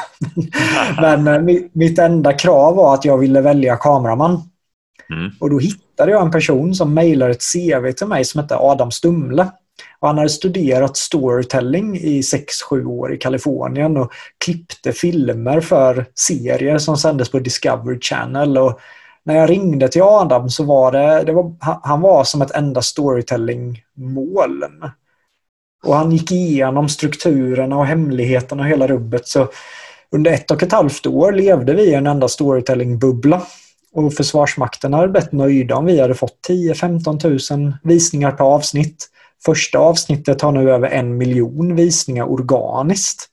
Men 1.01 1.29
eh, 1.29 1.59
mitt 1.73 1.99
enda 1.99 2.33
krav 2.33 2.77
var 2.77 2.95
att 2.95 3.05
jag 3.05 3.19
ville 3.19 3.41
välja 3.41 3.77
kameraman. 3.77 4.43
Mm. 5.11 5.31
Och 5.41 5.51
då 5.51 5.59
hittade 5.59 6.11
jag 6.11 6.23
en 6.23 6.31
person 6.31 6.75
som 6.75 6.95
mejlade 6.95 7.31
ett 7.31 7.43
CV 7.53 7.93
till 7.93 8.07
mig 8.07 8.25
som 8.25 8.41
hette 8.41 8.57
Adam 8.57 8.91
Stumle. 8.91 9.47
Och 10.01 10.09
han 10.09 10.19
hade 10.19 10.31
studerat 10.31 10.97
storytelling 10.97 11.97
i 11.97 12.21
6-7 12.21 12.85
år 12.85 13.15
i 13.15 13.17
Kalifornien 13.17 13.97
och 13.97 14.13
klippte 14.45 14.93
filmer 14.93 15.61
för 15.61 16.07
serier 16.15 16.79
som 16.79 16.97
sändes 16.97 17.31
på 17.31 17.39
Discovery 17.39 18.01
Channel. 18.01 18.59
Och 18.59 18.81
när 19.25 19.37
jag 19.37 19.51
ringde 19.51 19.89
till 19.89 20.03
Adam 20.03 20.51
så 20.51 20.65
var 20.65 20.93
det, 20.93 21.25
det 21.25 21.33
var, 21.33 21.55
han 21.83 22.01
var 22.01 22.25
som 22.25 22.43
ett 22.43 22.51
enda 22.51 22.81
storytelling-moln. 22.81 24.91
Och 25.83 25.95
han 25.95 26.13
gick 26.13 26.33
igenom 26.33 26.89
strukturerna 26.89 27.77
och 27.77 27.87
hemligheterna 27.87 28.63
och 28.63 28.69
hela 28.69 28.87
rubbet. 28.87 29.29
Så 29.29 29.49
under 30.11 30.31
ett 30.31 30.51
och 30.51 30.63
ett 30.63 30.73
halvt 30.73 31.07
år 31.07 31.33
levde 31.33 31.75
vi 31.75 31.83
i 31.83 31.95
en 31.95 32.07
enda 32.07 32.29
storytelling-bubbla. 32.29 33.43
Och 33.93 34.15
Försvarsmakten 34.15 34.93
hade 34.93 35.09
blivit 35.09 35.33
nöjda 35.33 35.77
om 35.77 35.85
vi 35.85 36.01
hade 36.01 36.15
fått 36.15 36.39
10-15 36.49 37.57
000 37.57 37.73
visningar 37.83 38.33
per 38.33 38.45
avsnitt. 38.45 39.09
Första 39.45 39.79
avsnittet 39.79 40.41
har 40.41 40.53
nu 40.53 40.71
över 40.71 40.89
en 40.89 41.17
miljon 41.17 41.77
visningar 41.77 42.31
organiskt. 42.31 43.29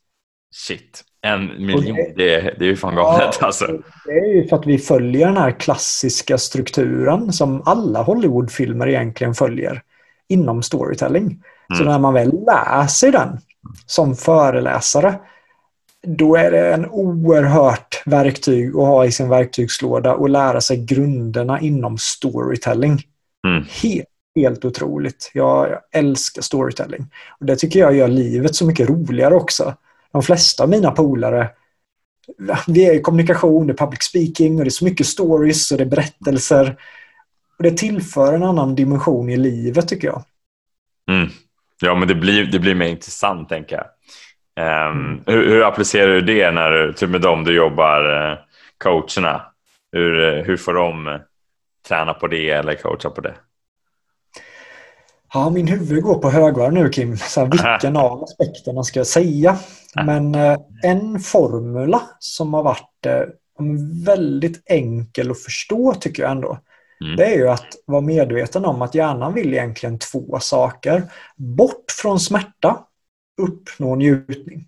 Shit, 0.55 1.03
en 1.21 1.65
miljon, 1.65 1.95
det, 1.95 2.13
det, 2.15 2.55
det, 2.59 2.65
är 2.65 2.69
ju 2.69 2.75
fan 2.75 2.95
galet 2.95 3.37
ja, 3.39 3.45
alltså. 3.45 3.65
Det 4.05 4.11
är 4.11 4.35
ju 4.35 4.47
för 4.47 4.55
att 4.55 4.67
vi 4.67 4.77
följer 4.77 5.27
den 5.27 5.37
här 5.37 5.51
klassiska 5.51 6.37
strukturen 6.37 7.33
som 7.33 7.61
alla 7.65 8.01
Hollywoodfilmer 8.01 8.87
egentligen 8.87 9.33
följer 9.33 9.81
inom 10.29 10.63
storytelling. 10.63 11.23
Mm. 11.23 11.77
Så 11.77 11.83
när 11.83 11.99
man 11.99 12.13
väl 12.13 12.31
läser 12.45 13.11
den 13.11 13.37
som 13.85 14.15
föreläsare 14.15 15.19
då 16.07 16.35
är 16.35 16.51
det 16.51 16.73
en 16.73 16.85
oerhört 16.85 18.01
verktyg 18.05 18.69
att 18.69 18.87
ha 18.87 19.05
i 19.05 19.11
sin 19.11 19.29
verktygslåda 19.29 20.15
och 20.15 20.29
lära 20.29 20.61
sig 20.61 20.77
grunderna 20.77 21.59
inom 21.59 21.97
storytelling. 21.97 23.01
Mm. 23.47 23.65
Helt, 23.83 24.07
helt 24.35 24.65
otroligt. 24.65 25.31
Jag, 25.33 25.69
jag 25.69 25.79
älskar 25.91 26.41
storytelling. 26.41 27.05
Och 27.39 27.45
Det 27.45 27.55
tycker 27.55 27.79
jag 27.79 27.95
gör 27.95 28.07
livet 28.07 28.55
så 28.55 28.65
mycket 28.65 28.89
roligare 28.89 29.35
också. 29.35 29.73
De 30.11 30.23
flesta 30.23 30.63
av 30.63 30.69
mina 30.69 30.91
polare 30.91 31.49
vi 32.67 32.85
är 32.85 32.93
i 32.93 33.01
kommunikation, 33.01 33.67
det 33.67 33.73
är 33.73 33.77
public 33.77 34.03
speaking 34.03 34.57
och 34.57 34.63
det 34.63 34.67
är 34.67 34.71
så 34.71 34.85
mycket 34.85 35.07
stories 35.07 35.71
och 35.71 35.77
det 35.77 35.83
är 35.83 35.89
berättelser. 35.89 36.75
Och 37.57 37.63
Det 37.63 37.71
tillför 37.71 38.33
en 38.33 38.43
annan 38.43 38.75
dimension 38.75 39.29
i 39.29 39.37
livet 39.37 39.87
tycker 39.87 40.07
jag. 40.07 40.23
Mm. 41.11 41.29
Ja, 41.81 41.95
men 41.95 42.07
det 42.07 42.15
blir, 42.15 42.45
det 42.45 42.59
blir 42.59 42.75
mer 42.75 42.87
intressant 42.87 43.49
tänker 43.49 43.75
jag. 43.75 43.87
Um, 44.59 45.23
hur, 45.25 45.49
hur, 45.49 45.63
applicerar 45.63 46.13
du 46.13 46.21
det 46.21 46.51
när 46.51 46.71
du, 46.71 46.93
typ 46.93 47.09
med 47.09 47.21
dem 47.21 47.43
du 47.43 47.55
jobbar, 47.55 48.31
eh, 48.31 48.37
coacherna? 48.77 49.41
Hur, 49.91 50.37
eh, 50.37 50.43
hur 50.43 50.57
får 50.57 50.73
de 50.73 51.07
eh, 51.07 51.19
träna 51.87 52.13
på 52.13 52.27
det 52.27 52.49
eller 52.49 52.75
coacha 52.75 53.09
på 53.09 53.21
det? 53.21 53.35
Ja, 55.33 55.49
min 55.49 55.67
huvud 55.67 56.03
går 56.03 56.19
på 56.19 56.29
högvarv 56.29 56.73
nu 56.73 56.89
Kim. 56.89 57.17
Så 57.17 57.39
här, 57.39 57.47
vilken 57.51 57.97
av 57.97 58.23
aspekterna 58.23 58.83
ska 58.83 58.99
jag 58.99 59.07
säga? 59.07 59.57
Men 60.05 60.35
en 60.83 61.19
formula 61.19 62.01
som 62.19 62.53
har 62.53 62.63
varit 62.63 63.07
väldigt 64.05 64.61
enkel 64.65 65.31
att 65.31 65.43
förstå 65.43 65.93
tycker 65.93 66.23
jag 66.23 66.31
ändå. 66.31 66.59
Mm. 67.03 67.15
Det 67.15 67.25
är 67.25 67.37
ju 67.37 67.49
att 67.49 67.67
vara 67.85 68.01
medveten 68.01 68.65
om 68.65 68.81
att 68.81 68.95
hjärnan 68.95 69.33
vill 69.33 69.53
egentligen 69.53 69.99
två 69.99 70.39
saker. 70.39 71.03
Bort 71.35 71.91
från 72.01 72.19
smärta 72.19 72.79
uppnå 73.41 73.95
njutning. 73.95 74.67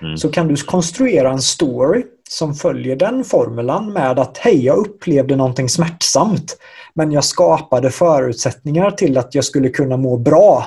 Mm. 0.00 0.16
Så 0.16 0.28
kan 0.28 0.48
du 0.48 0.56
konstruera 0.56 1.30
en 1.30 1.42
story 1.42 2.04
som 2.32 2.54
följer 2.54 2.96
den 2.96 3.24
formulan 3.24 3.92
med 3.92 4.18
att 4.18 4.38
hej, 4.38 4.64
jag 4.64 4.76
upplevde 4.78 5.36
någonting 5.36 5.68
smärtsamt 5.68 6.56
men 6.94 7.12
jag 7.12 7.24
skapade 7.24 7.90
förutsättningar 7.90 8.90
till 8.90 9.18
att 9.18 9.34
jag 9.34 9.44
skulle 9.44 9.68
kunna 9.68 9.96
må 9.96 10.16
bra. 10.16 10.66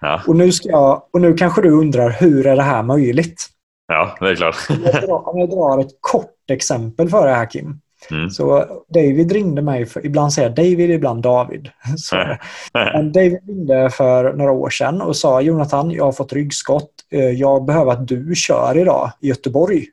Ja. 0.00 0.22
Och, 0.26 0.36
nu 0.36 0.52
ska 0.52 0.68
jag, 0.68 1.02
och 1.12 1.20
nu 1.20 1.34
kanske 1.34 1.62
du 1.62 1.70
undrar, 1.70 2.10
hur 2.10 2.46
är 2.46 2.56
det 2.56 2.62
här 2.62 2.82
möjligt? 2.82 3.46
Ja, 3.86 4.16
det 4.20 4.30
är 4.30 4.34
klart. 4.34 4.56
jag 4.68 5.02
drar, 5.02 5.28
om 5.28 5.38
jag 5.38 5.50
drar 5.50 5.78
ett 5.78 5.96
kort 6.00 6.50
exempel 6.50 7.08
för 7.08 7.26
det 7.26 7.34
här 7.34 7.50
Kim. 7.50 7.80
Mm. 8.10 8.30
Så 8.30 8.64
David 8.88 9.32
ringde 9.32 9.62
mig, 9.62 9.86
för, 9.86 10.06
ibland 10.06 10.32
säger 10.32 10.48
jag 10.48 10.56
David, 10.56 10.90
ibland 10.90 11.22
David. 11.22 11.68
Så, 11.96 12.36
men 12.72 13.12
David 13.12 13.38
ringde 13.48 13.90
för 13.90 14.32
några 14.32 14.52
år 14.52 14.70
sedan 14.70 15.00
och 15.00 15.16
sa 15.16 15.40
Jonathan, 15.40 15.90
jag 15.90 16.04
har 16.04 16.12
fått 16.12 16.32
ryggskott. 16.32 16.90
Eh, 17.10 17.30
jag 17.30 17.64
behöver 17.64 17.92
att 17.92 18.08
du 18.08 18.34
kör 18.34 18.78
idag 18.78 19.10
i 19.20 19.28
Göteborg. 19.28 19.86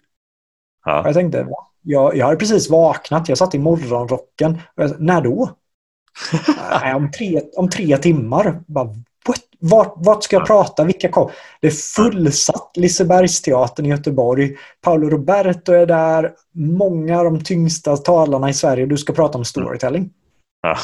Ja. 0.86 1.02
Jag 1.06 1.14
tänkte, 1.14 1.48
jag, 1.82 2.18
jag 2.18 2.26
hade 2.26 2.38
precis 2.38 2.70
vaknat, 2.70 3.30
jag 3.30 3.38
satt 3.38 3.56
i 3.56 3.60
morgonrocken. 3.60 4.62
Jag, 4.76 5.02
när 5.02 5.22
då? 5.22 5.50
om, 6.96 7.12
tre, 7.12 7.42
om 7.56 7.70
tre 7.70 7.98
timmar. 7.98 8.60
Bara, 8.68 8.90
vart, 9.60 9.94
vart 9.96 10.24
ska 10.24 10.36
jag 10.36 10.48
prata? 10.48 10.84
Vilka 10.84 11.10
kom? 11.10 11.30
Det 11.62 11.68
är 11.68 11.72
fullsatt 11.72 12.72
Lisebergsteatern 12.78 13.86
i 13.86 13.90
Göteborg. 13.90 14.56
Paolo 14.82 15.10
Roberto 15.10 15.74
är 15.74 15.86
där. 15.86 16.34
Många 16.54 17.20
av 17.20 17.26
de 17.26 17.44
tyngsta 17.44 17.98
talarna 17.98 18.50
i 18.50 18.54
Sverige. 18.54 18.86
Du 18.86 18.98
ska 18.98 19.14
prata 19.14 19.38
om 19.38 19.46
storytelling. 19.46 20.10
Ja. 20.62 20.78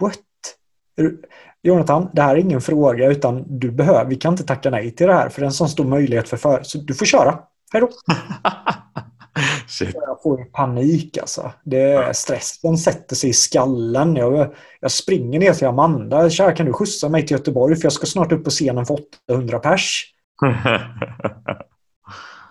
What? 0.00 0.18
Jonathan, 1.62 2.08
det 2.12 2.22
här 2.22 2.36
är 2.36 2.40
ingen 2.40 2.60
fråga 2.60 3.06
utan 3.06 3.44
du 3.58 3.70
behöver, 3.70 4.04
vi 4.04 4.16
kan 4.16 4.32
inte 4.32 4.44
tacka 4.44 4.70
nej 4.70 4.90
till 4.90 5.06
det 5.06 5.12
här 5.12 5.28
för 5.28 5.40
det 5.40 5.44
är 5.44 5.46
en 5.46 5.52
sån 5.52 5.68
stor 5.68 5.84
möjlighet 5.84 6.28
för 6.28 6.36
för 6.36 6.62
så 6.62 6.78
du 6.78 6.94
får 6.94 7.06
köra. 7.06 7.38
Hej 7.72 7.80
då! 7.80 7.88
Shit. 9.66 9.94
Jag 9.94 10.22
får 10.22 10.44
panik 10.44 11.18
alltså. 11.18 11.52
Det 11.64 12.16
stressen 12.16 12.78
sätter 12.78 13.16
sig 13.16 13.30
i 13.30 13.32
skallen. 13.32 14.16
Jag, 14.16 14.54
jag 14.80 14.90
springer 14.90 15.40
ner 15.40 15.52
till 15.52 15.66
Amanda. 15.66 16.30
Tja, 16.30 16.52
kan 16.52 16.66
du 16.66 16.72
skjutsa 16.72 17.08
mig 17.08 17.26
till 17.26 17.36
Göteborg? 17.36 17.76
För 17.76 17.84
jag 17.84 17.92
ska 17.92 18.06
snart 18.06 18.32
upp 18.32 18.44
på 18.44 18.50
scenen 18.50 18.86
för 18.86 18.98
800 19.28 19.58
pers. 19.58 20.04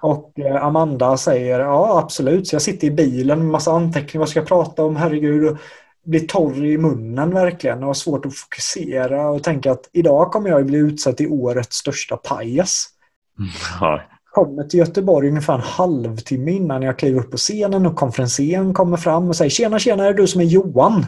Och 0.01 0.39
eh, 0.39 0.63
Amanda 0.63 1.17
säger 1.17 1.59
ja 1.59 1.99
absolut. 1.99 2.47
Så 2.47 2.55
jag 2.55 2.61
sitter 2.61 2.87
i 2.87 2.91
bilen 2.91 3.39
med 3.39 3.47
massa 3.47 3.71
anteckningar. 3.71 4.19
Vad 4.19 4.29
ska 4.29 4.39
jag 4.39 4.47
prata 4.47 4.83
om? 4.83 4.95
Herregud. 4.95 5.57
Blir 6.05 6.27
torr 6.27 6.65
i 6.65 6.77
munnen 6.77 7.33
verkligen 7.33 7.79
och 7.79 7.85
har 7.85 7.93
svårt 7.93 8.25
att 8.25 8.35
fokusera 8.35 9.29
och 9.29 9.43
tänka 9.43 9.71
att 9.71 9.89
idag 9.93 10.31
kommer 10.31 10.49
jag 10.49 10.65
bli 10.65 10.77
utsatt 10.77 11.17
till 11.17 11.31
årets 11.31 11.75
största 11.75 12.17
pajas. 12.17 12.87
Ja 13.79 14.01
kommer 14.31 14.63
till 14.63 14.79
Göteborg 14.79 15.29
ungefär 15.29 15.53
en 15.53 15.61
halvtimme 15.61 16.51
innan 16.51 16.81
jag 16.81 16.99
kliver 16.99 17.19
upp 17.19 17.31
på 17.31 17.37
scenen 17.37 17.85
och 17.85 17.95
konferensen 17.95 18.73
kommer 18.73 18.97
fram 18.97 19.29
och 19.29 19.35
säger 19.35 19.49
Tjena, 19.49 19.79
tjena, 19.79 20.05
är 20.05 20.13
det 20.13 20.21
du 20.21 20.27
som 20.27 20.41
är 20.41 20.45
Johan? 20.45 21.05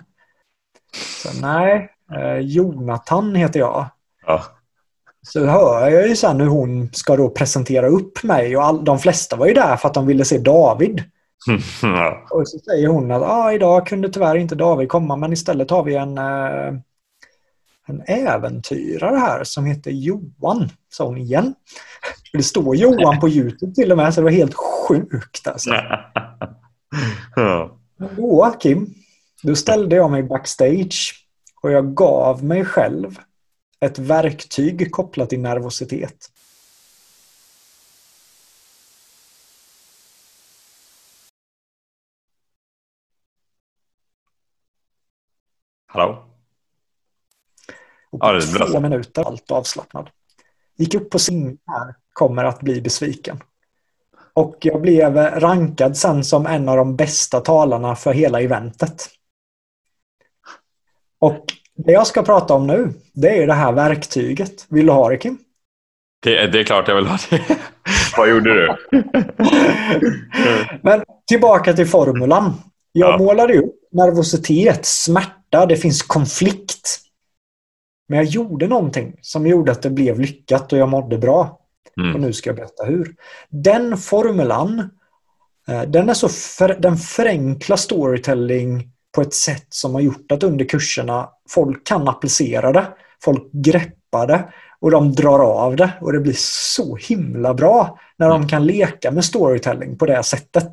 Så, 1.23 1.41
Nej, 1.41 1.89
eh, 2.15 2.37
Jonathan 2.37 3.35
heter 3.35 3.59
jag. 3.59 3.85
Ja. 4.25 4.43
Så 5.21 5.45
hör 5.45 5.89
jag 5.89 6.07
ju 6.07 6.15
sen 6.15 6.41
hur 6.41 6.47
hon 6.47 6.89
ska 6.93 7.15
då 7.15 7.29
presentera 7.29 7.87
upp 7.87 8.23
mig 8.23 8.57
och 8.57 8.63
all, 8.63 8.85
de 8.85 8.99
flesta 8.99 9.35
var 9.35 9.47
ju 9.47 9.53
där 9.53 9.77
för 9.77 9.87
att 9.87 9.93
de 9.93 10.07
ville 10.07 10.25
se 10.25 10.37
David. 10.37 11.03
Ja. 11.81 12.27
Och 12.31 12.47
så 12.47 12.59
säger 12.59 12.87
hon 12.87 13.11
att 13.11 13.21
ah, 13.21 13.53
idag 13.53 13.87
kunde 13.87 14.09
tyvärr 14.09 14.35
inte 14.35 14.55
David 14.55 14.89
komma 14.89 15.15
men 15.15 15.33
istället 15.33 15.71
har 15.71 15.83
vi 15.83 15.95
en, 15.95 16.17
eh, 16.17 16.79
en 17.87 18.01
äventyrare 18.07 19.17
här 19.17 19.43
som 19.43 19.65
heter 19.65 19.91
Johan, 19.91 20.69
sa 20.89 21.05
hon 21.05 21.17
igen. 21.17 21.55
Det 22.37 22.43
står 22.43 22.75
Johan 22.75 23.19
på 23.19 23.29
Youtube 23.29 23.75
till 23.75 23.91
och 23.91 23.97
med, 23.97 24.13
så 24.13 24.21
det 24.21 24.25
var 24.25 24.31
helt 24.31 24.53
sjukt 24.53 25.47
alltså. 25.47 25.69
ja. 27.35 27.79
Då, 27.97 28.55
Kim, 28.59 28.93
då 29.43 29.55
ställde 29.55 29.95
jag 29.95 30.11
mig 30.11 30.23
backstage 30.23 31.27
och 31.61 31.71
jag 31.71 31.95
gav 31.95 32.43
mig 32.43 32.65
själv 32.65 33.19
ett 33.79 33.99
verktyg 33.99 34.91
kopplat 34.91 35.29
till 35.29 35.39
nervositet. 35.39 36.29
Hallå? 45.85 46.25
Och 48.09 48.19
på 48.19 48.27
ja, 48.27 48.33
det 48.33 48.41
två 48.41 48.79
minuter 48.79 49.23
allt 49.23 49.51
avslappnad. 49.51 50.09
Gick 50.77 50.95
upp 50.95 51.09
på 51.09 51.17
här, 51.67 51.95
kommer 52.13 52.43
att 52.43 52.59
bli 52.59 52.81
besviken. 52.81 53.39
Och 54.33 54.57
jag 54.59 54.81
blev 54.81 55.17
rankad 55.17 55.97
sen 55.97 56.23
som 56.23 56.45
en 56.45 56.69
av 56.69 56.77
de 56.77 56.95
bästa 56.95 57.39
talarna 57.39 57.95
för 57.95 58.13
hela 58.13 58.41
eventet. 58.41 59.09
Och 61.19 61.45
det 61.75 61.91
jag 61.91 62.07
ska 62.07 62.23
prata 62.23 62.53
om 62.53 62.67
nu, 62.67 62.93
det 63.13 63.43
är 63.43 63.47
det 63.47 63.53
här 63.53 63.71
verktyget. 63.71 64.65
Vill 64.69 64.85
du 64.85 64.91
ha 64.91 65.09
det 65.09 65.17
Kim? 65.17 65.37
Det, 66.23 66.47
det 66.47 66.59
är 66.59 66.63
klart 66.63 66.87
jag 66.87 66.95
vill 66.95 67.07
ha 67.07 67.17
det. 67.29 67.41
Vad 68.17 68.29
gjorde 68.29 68.53
du? 68.53 68.75
Men 70.81 71.03
tillbaka 71.27 71.73
till 71.73 71.87
formulan. 71.87 72.53
Jag 72.91 73.09
ja. 73.09 73.17
målade 73.17 73.57
upp 73.57 73.75
nervositet, 73.91 74.85
smärta, 74.85 75.65
det 75.65 75.77
finns 75.77 76.01
konflikt. 76.01 76.99
Men 78.13 78.17
jag 78.17 78.25
gjorde 78.25 78.67
någonting 78.67 79.15
som 79.21 79.47
gjorde 79.47 79.71
att 79.71 79.81
det 79.81 79.89
blev 79.89 80.19
lyckat 80.19 80.73
och 80.73 80.79
jag 80.79 80.89
mådde 80.89 81.17
bra. 81.17 81.59
Mm. 82.01 82.15
Och 82.15 82.21
nu 82.21 82.33
ska 82.33 82.49
jag 82.49 82.57
berätta 82.57 82.83
hur. 82.85 83.15
Den 83.49 83.97
formulan, 83.97 84.89
eh, 85.67 85.81
den, 85.81 86.09
är 86.09 86.13
så 86.13 86.29
för, 86.29 86.77
den 86.79 86.97
förenklar 86.97 87.77
storytelling 87.77 88.91
på 89.15 89.21
ett 89.21 89.33
sätt 89.33 89.65
som 89.69 89.93
har 89.93 90.01
gjort 90.01 90.31
att 90.31 90.43
under 90.43 90.65
kurserna 90.65 91.29
folk 91.49 91.87
kan 91.87 92.07
applicera 92.07 92.71
det. 92.71 92.87
Folk 93.23 93.51
greppar 93.51 94.27
det 94.27 94.43
och 94.79 94.91
de 94.91 95.11
drar 95.11 95.39
av 95.39 95.75
det 95.75 95.91
och 96.01 96.13
det 96.13 96.19
blir 96.19 96.37
så 96.37 96.95
himla 96.95 97.53
bra 97.53 97.99
när 98.17 98.29
de 98.29 98.35
mm. 98.35 98.47
kan 98.47 98.65
leka 98.65 99.11
med 99.11 99.25
storytelling 99.25 99.97
på 99.97 100.05
det 100.05 100.23
sättet. 100.23 100.71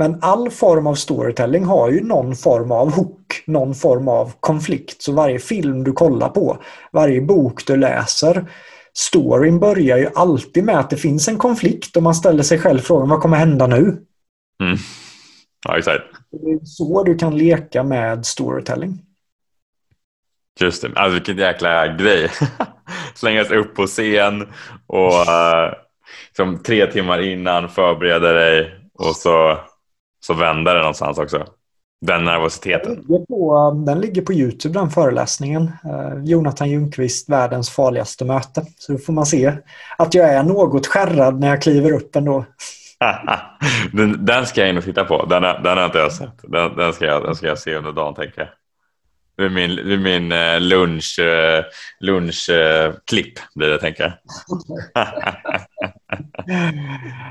Men 0.00 0.18
all 0.22 0.50
form 0.50 0.86
av 0.86 0.94
storytelling 0.94 1.64
har 1.64 1.90
ju 1.90 2.04
någon 2.04 2.36
form 2.36 2.72
av 2.72 2.92
hook, 2.92 3.42
någon 3.46 3.74
form 3.74 4.08
av 4.08 4.32
konflikt. 4.40 5.02
Så 5.02 5.12
varje 5.12 5.38
film 5.38 5.84
du 5.84 5.92
kollar 5.92 6.28
på, 6.28 6.62
varje 6.92 7.20
bok 7.20 7.66
du 7.66 7.76
läser, 7.76 8.44
storyn 8.94 9.58
börjar 9.58 9.98
ju 9.98 10.08
alltid 10.14 10.64
med 10.64 10.78
att 10.78 10.90
det 10.90 10.96
finns 10.96 11.28
en 11.28 11.38
konflikt 11.38 11.96
och 11.96 12.02
man 12.02 12.14
ställer 12.14 12.42
sig 12.42 12.58
själv 12.58 12.78
frågan 12.78 13.08
vad 13.08 13.20
kommer 13.20 13.36
hända 13.36 13.66
nu? 13.66 13.80
Mm. 14.62 14.76
Ja, 15.68 15.78
exakt. 15.78 16.04
Det 16.30 16.50
är 16.50 16.64
så 16.64 17.04
du 17.04 17.14
kan 17.14 17.38
leka 17.38 17.82
med 17.82 18.26
storytelling. 18.26 18.98
Just 20.60 20.82
det, 20.82 20.88
alltså 20.94 21.14
vilken 21.14 21.38
jäkla 21.38 21.86
grej. 21.86 22.30
Slängas 23.14 23.50
upp 23.50 23.74
på 23.74 23.86
scen 23.86 24.42
och 24.86 25.12
uh, 25.12 25.74
som 26.36 26.62
tre 26.62 26.86
timmar 26.86 27.20
innan 27.20 27.68
förbereda 27.68 28.32
dig 28.32 28.74
och 28.94 29.16
så 29.16 29.58
så 30.20 30.34
vände 30.34 30.72
det 30.72 30.78
någonstans 30.78 31.18
också. 31.18 31.46
Den 32.06 32.24
nervositeten? 32.24 32.94
Den 32.94 33.02
ligger, 33.02 33.26
på, 33.26 33.70
den 33.86 34.00
ligger 34.00 34.22
på 34.22 34.32
YouTube, 34.32 34.78
den 34.78 34.90
föreläsningen. 34.90 35.70
Eh, 35.84 36.24
Jonathan 36.24 36.70
Ljungqvist, 36.70 37.28
världens 37.28 37.70
farligaste 37.70 38.24
möte. 38.24 38.66
Så 38.78 38.92
då 38.92 38.98
får 38.98 39.12
man 39.12 39.26
se 39.26 39.52
att 39.98 40.14
jag 40.14 40.28
är 40.28 40.42
något 40.42 40.86
skärrad 40.86 41.40
när 41.40 41.48
jag 41.48 41.62
kliver 41.62 41.92
upp 41.92 42.16
ändå. 42.16 42.44
den, 43.92 44.24
den 44.24 44.46
ska 44.46 44.60
jag 44.60 44.70
in 44.70 44.78
och 44.78 44.84
titta 44.84 45.04
på. 45.04 45.26
Den, 45.26 45.42
den 45.42 45.78
har 45.78 45.84
inte 45.84 45.98
jag 45.98 46.12
sett. 46.12 46.40
Den, 46.42 46.76
den, 46.76 46.92
ska 46.92 47.04
jag, 47.04 47.22
den 47.22 47.34
ska 47.34 47.46
jag 47.46 47.58
se 47.58 47.74
under 47.74 47.92
dagen 47.92 48.14
tänker 48.14 48.40
jag. 48.40 48.48
Det 49.40 49.46
är 49.46 49.50
min, 49.50 49.76
det 49.76 49.94
är 49.94 49.98
min 49.98 50.32
eh, 50.32 50.60
lunch, 50.60 51.18
eh, 51.18 51.64
lunchklipp 52.00 53.38
eh, 53.38 53.44
blir 53.54 53.68
det 53.68 53.78
tänker 53.78 54.02
jag. 54.02 54.12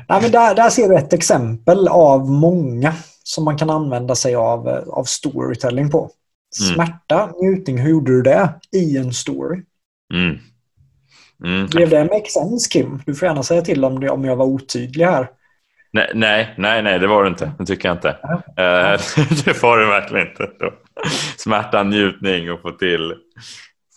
Nej, 0.10 0.22
men 0.22 0.32
där, 0.32 0.55
där 0.55 0.70
ser 0.70 0.89
du 0.89 0.95
ett 0.95 1.14
exempel 1.14 1.88
av 1.88 2.30
många 2.30 2.93
som 3.24 3.43
man 3.43 3.57
kan 3.57 3.70
använda 3.70 4.16
sig 4.16 4.36
av, 4.36 4.68
av 4.88 5.03
storytelling 5.03 5.91
på. 5.91 5.99
Mm. 5.99 6.74
Smärta, 6.76 7.32
njutning, 7.41 7.78
hur 7.78 7.89
gjorde 7.89 8.12
du 8.12 8.22
det 8.22 8.49
i 8.72 8.97
en 8.97 9.14
story? 9.14 9.62
Mm. 10.14 10.38
Mm. 11.43 11.68
Blev 11.68 11.89
det 11.89 12.03
make 12.03 12.30
sense 12.30 12.70
Kim? 12.70 13.01
Du 13.05 13.16
får 13.16 13.28
gärna 13.28 13.43
säga 13.43 13.62
till 13.62 13.86
om, 13.86 13.99
det, 13.99 14.10
om 14.10 14.26
jag 14.26 14.36
var 14.36 14.45
otydlig 14.45 15.05
här. 15.05 15.28
Nej, 15.92 16.12
nej, 16.16 16.54
nej, 16.58 16.84
nej, 16.84 17.00
det 17.00 17.08
var 17.08 17.24
det 17.24 17.30
inte. 17.30 17.52
Det 17.60 17.66
tycker 17.66 17.90
jag 17.90 17.96
inte. 17.96 18.10
Uh, 18.10 19.00
det 19.46 19.64
var 19.64 19.78
det 19.78 19.86
verkligen 19.86 20.28
inte. 20.28 20.48
Smärta, 21.38 21.84
njutning 21.84 22.52
och 22.52 22.62
få 22.62 22.72
till, 22.72 23.14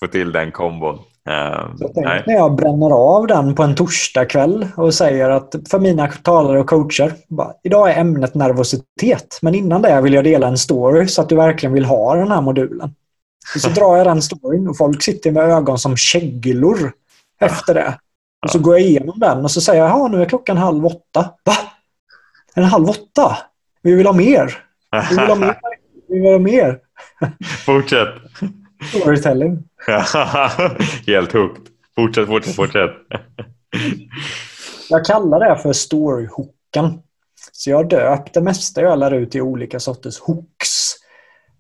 få 0.01 0.07
till 0.07 0.33
den 0.33 0.53
kombon. 0.53 0.99
Uh, 1.29 1.75
tänk 1.95 2.27
när 2.27 2.35
jag 2.35 2.57
bränner 2.57 2.91
av 2.91 3.27
den 3.27 3.55
på 3.55 3.63
en 3.63 3.75
torsdagkväll 3.75 4.69
och 4.77 4.95
säger 4.95 5.31
att 5.31 5.55
för 5.71 5.79
mina 5.79 6.07
talare 6.09 6.61
och 6.61 6.67
coacher, 6.67 7.13
bara, 7.29 7.53
idag 7.63 7.91
är 7.91 8.01
ämnet 8.01 8.35
nervositet, 8.35 9.39
men 9.43 9.55
innan 9.55 9.83
det 9.83 10.01
vill 10.01 10.15
jag 10.15 10.25
dela 10.25 10.47
en 10.47 10.59
story 10.59 11.09
så 11.09 11.23
att 11.23 11.29
du 11.29 11.37
verkligen 11.37 11.73
vill 11.73 11.85
ha 11.85 12.15
den 12.15 12.31
här 12.31 12.41
modulen. 12.41 12.95
Och 13.55 13.61
så 13.61 13.69
drar 13.81 13.97
jag 13.97 14.07
den 14.07 14.23
storyn 14.23 14.69
och 14.69 14.77
folk 14.77 15.03
sitter 15.03 15.31
med 15.31 15.43
ögon 15.43 15.79
som 15.79 15.97
käglor 15.97 16.93
efter 17.41 17.75
det. 17.75 17.99
Och 18.43 18.51
så 18.51 18.59
går 18.59 18.75
jag 18.75 18.87
igenom 18.87 19.19
den 19.19 19.45
och 19.45 19.51
så 19.51 19.61
säger 19.61 19.85
jag, 19.85 20.11
nu 20.11 20.23
är 20.23 20.27
klockan 20.27 20.57
halv 20.57 20.87
åtta. 20.87 21.31
Va? 21.45 21.55
En 22.55 22.65
halv 22.65 22.89
åtta? 22.89 23.37
Vi 23.83 23.95
vill 23.95 24.07
ha 24.07 24.13
mer. 24.13 24.59
Vi 25.11 25.17
vill 25.17 25.29
ha 25.29 25.35
mer. 25.35 25.57
Vi 26.09 26.21
vill 26.21 26.33
ha 26.33 26.39
mer. 26.39 26.79
Fortsätt. 27.67 28.09
Storytelling. 28.89 29.65
Helt 31.07 31.33
hooked. 31.33 31.67
Fortsätt, 31.95 32.27
fortsätt, 32.27 32.55
fortsätt. 32.57 32.91
jag 34.91 35.05
kallar 35.05 35.41
det 35.41 35.59
för 35.59 35.73
storyhooken. 35.73 37.03
Så 37.53 37.71
jag 37.71 37.89
döpt 37.89 38.35
det 38.35 38.41
mesta 38.41 38.83
jag 38.83 38.99
lär 38.99 39.15
ut 39.15 39.35
i 39.35 39.41
olika 39.41 39.81
sorters 39.81 40.21
hooks. 40.21 40.95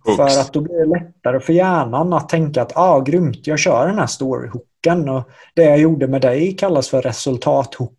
hooks. 0.05 0.17
För 0.17 0.41
att 0.41 0.53
då 0.53 0.61
blir 0.61 0.79
det 0.79 1.01
lättare 1.01 1.41
för 1.41 1.53
hjärnan 1.53 2.13
att 2.13 2.29
tänka 2.29 2.63
att 2.63 2.77
ah, 2.77 3.01
grymt, 3.01 3.47
jag 3.47 3.59
kör 3.59 3.87
den 3.87 3.99
här 3.99 4.07
storyhooken. 4.07 5.09
Och 5.09 5.31
det 5.55 5.65
jag 5.65 5.79
gjorde 5.79 6.09
med 6.09 6.23
dig 6.23 6.57
kallas 6.57 6.89
för 6.89 7.03
resultathooken. 7.03 7.97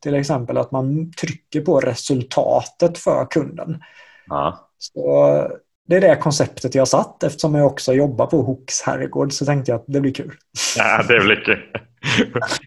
Till 0.00 0.14
exempel 0.14 0.58
att 0.58 0.72
man 0.72 1.12
trycker 1.12 1.60
på 1.60 1.80
resultatet 1.80 2.98
för 2.98 3.26
kunden. 3.30 3.82
Ja. 4.26 4.68
Så 4.78 5.48
det 5.88 5.96
är 5.96 6.00
det 6.00 6.16
konceptet 6.16 6.74
jag 6.74 6.88
satt 6.88 7.22
eftersom 7.22 7.54
jag 7.54 7.66
också 7.66 7.92
jobbar 7.92 8.26
på 8.26 8.42
Hooks 8.42 8.82
herrgård 8.82 9.32
så 9.32 9.46
tänkte 9.46 9.70
jag 9.72 9.78
att 9.78 9.84
det 9.86 10.00
blir 10.00 10.14
kul. 10.14 10.32
Ja, 10.76 11.02
det 11.08 11.20
blir 11.20 11.44
kul. 11.44 11.62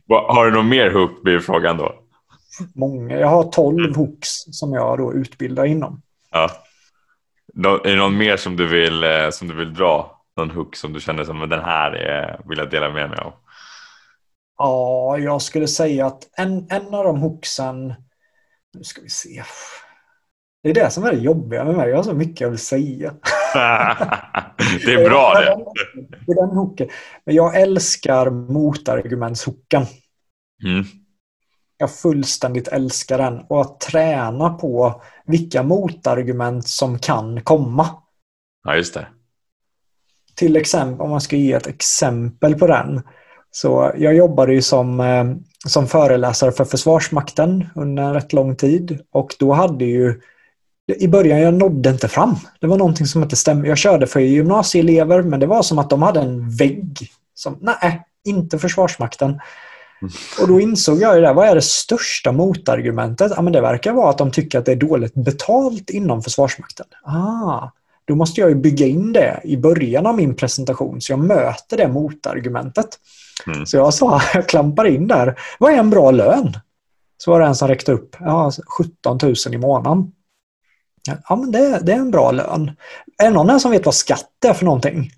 har 0.07 0.45
du 0.45 0.51
någon 0.51 0.69
mer 0.69 0.91
hook 0.91 1.23
blir 1.23 1.39
frågan 1.39 1.77
då? 1.77 1.95
Många. 2.75 3.19
Jag 3.19 3.27
har 3.27 3.43
tolv 3.43 3.95
hooks 3.95 4.29
som 4.29 4.73
jag 4.73 4.97
då 4.97 5.13
utbildar 5.13 5.65
inom. 5.65 6.01
Ja. 6.31 6.49
Är 7.83 7.89
det 7.89 7.95
någon 7.95 8.17
mer 8.17 8.37
som 8.37 8.55
du 8.55 8.67
vill, 8.67 9.03
eh, 9.03 9.29
som 9.31 9.47
du 9.47 9.55
vill 9.55 9.73
dra? 9.73 10.21
Någon 10.37 10.51
hook 10.51 10.75
som 10.75 10.93
du 10.93 10.99
känner 10.99 11.23
som 11.23 11.49
den 11.49 11.61
här 11.61 11.91
är, 11.91 12.39
vill 12.45 12.57
jag 12.57 12.69
dela 12.69 12.89
med 12.89 13.09
mig 13.09 13.19
av? 13.19 13.33
Ja, 14.57 15.17
jag 15.17 15.41
skulle 15.41 15.67
säga 15.67 16.05
att 16.05 16.29
en, 16.37 16.67
en 16.69 16.93
av 16.93 17.03
de 17.03 17.19
hooksen, 17.19 17.93
nu 18.73 18.83
ska 18.83 19.01
vi 19.01 19.09
se. 19.09 19.43
Det 20.63 20.69
är 20.69 20.73
det 20.73 20.89
som 20.89 21.03
är 21.03 21.11
det 21.11 21.17
jobbiga 21.17 21.63
med 21.63 21.75
mig. 21.75 21.89
Jag 21.89 21.95
har 21.95 22.03
så 22.03 22.13
mycket 22.13 22.41
jag 22.41 22.49
vill 22.49 22.59
säga. 22.59 23.13
det 24.85 24.93
är 24.93 25.09
bra 25.09 25.33
det. 25.33 25.65
det 26.25 26.31
är 26.31 26.47
den 26.47 26.57
hooken. 26.57 26.89
Men 27.25 27.35
jag 27.35 27.61
älskar 27.61 28.29
motargumentshooken. 28.29 29.85
Mm. 30.63 30.85
Jag 31.77 31.91
fullständigt 31.91 32.67
älskar 32.67 33.17
den. 33.17 33.39
Och 33.49 33.61
att 33.61 33.79
träna 33.79 34.49
på 34.49 35.01
vilka 35.25 35.63
motargument 35.63 36.67
som 36.67 36.99
kan 36.99 37.41
komma. 37.41 37.89
Ja, 38.63 38.75
just 38.75 38.93
det. 38.93 39.07
Till 40.35 40.55
exempel, 40.55 41.01
om 41.01 41.09
man 41.09 41.21
ska 41.21 41.35
ge 41.35 41.53
ett 41.53 41.67
exempel 41.67 42.55
på 42.55 42.67
den. 42.67 43.01
Så 43.55 43.91
jag 43.97 44.15
jobbade 44.15 44.53
ju 44.53 44.61
som, 44.61 44.99
eh, 44.99 45.25
som 45.67 45.87
föreläsare 45.87 46.51
för 46.51 46.65
Försvarsmakten 46.65 47.65
under 47.75 48.03
en 48.03 48.13
rätt 48.13 48.33
lång 48.33 48.55
tid. 48.55 48.99
Och 49.11 49.35
då 49.39 49.53
hade 49.53 49.85
ju 49.85 50.21
i 50.97 51.07
början 51.07 51.39
jag 51.39 51.53
nådde 51.53 51.89
inte 51.89 52.07
fram. 52.07 52.35
Det 52.59 52.67
var 52.67 52.77
någonting 52.77 53.05
som 53.05 53.23
inte 53.23 53.35
stämde. 53.35 53.67
Jag 53.67 53.77
körde 53.77 54.07
för 54.07 54.19
gymnasieelever 54.19 55.21
men 55.21 55.39
det 55.39 55.45
var 55.45 55.61
som 55.61 55.79
att 55.79 55.89
de 55.89 56.01
hade 56.01 56.19
en 56.19 56.49
vägg. 56.49 57.11
Som, 57.35 57.57
nej, 57.61 58.05
inte 58.25 58.59
Försvarsmakten. 58.59 59.29
Mm. 59.29 60.13
Och 60.41 60.47
då 60.47 60.59
insåg 60.59 61.01
jag 61.01 61.15
ju 61.15 61.21
det, 61.21 61.33
vad 61.33 61.47
är 61.47 61.55
det 61.55 61.61
största 61.61 62.31
motargumentet? 62.31 63.31
Ja, 63.35 63.41
men 63.41 63.53
det 63.53 63.61
verkar 63.61 63.93
vara 63.93 64.09
att 64.09 64.17
de 64.17 64.31
tycker 64.31 64.59
att 64.59 64.65
det 64.65 64.71
är 64.71 64.75
dåligt 64.75 65.13
betalt 65.13 65.89
inom 65.89 66.21
Försvarsmakten. 66.21 66.85
Ah, 67.03 67.69
då 68.05 68.15
måste 68.15 68.41
jag 68.41 68.49
ju 68.49 68.55
bygga 68.55 68.85
in 68.85 69.13
det 69.13 69.41
i 69.43 69.57
början 69.57 70.05
av 70.05 70.15
min 70.15 70.35
presentation 70.35 71.01
så 71.01 71.11
jag 71.11 71.19
möter 71.19 71.77
det 71.77 71.87
motargumentet. 71.87 72.87
Mm. 73.47 73.65
Så 73.65 73.77
jag 73.77 73.93
sa, 73.93 74.21
jag 74.33 74.49
klampar 74.49 74.85
in 74.85 75.07
där, 75.07 75.39
vad 75.59 75.73
är 75.73 75.77
en 75.77 75.89
bra 75.89 76.11
lön? 76.11 76.59
Så 77.17 77.31
var 77.31 77.39
det 77.39 77.45
en 77.45 77.55
som 77.55 77.67
räckte 77.67 77.91
upp, 77.91 78.15
ja, 78.19 78.51
17 78.77 79.17
000 79.23 79.35
i 79.51 79.57
månaden. 79.57 80.11
Ja, 81.29 81.35
men 81.35 81.51
det, 81.51 81.79
det 81.81 81.91
är 81.91 81.97
en 81.97 82.11
bra 82.11 82.31
lön. 82.31 82.71
Är 83.17 83.25
det 83.25 83.31
någon 83.31 83.49
här 83.49 83.59
som 83.59 83.71
vet 83.71 83.85
vad 83.85 83.95
skatt 83.95 84.45
är 84.45 84.53
för 84.53 84.65
någonting? 84.65 85.11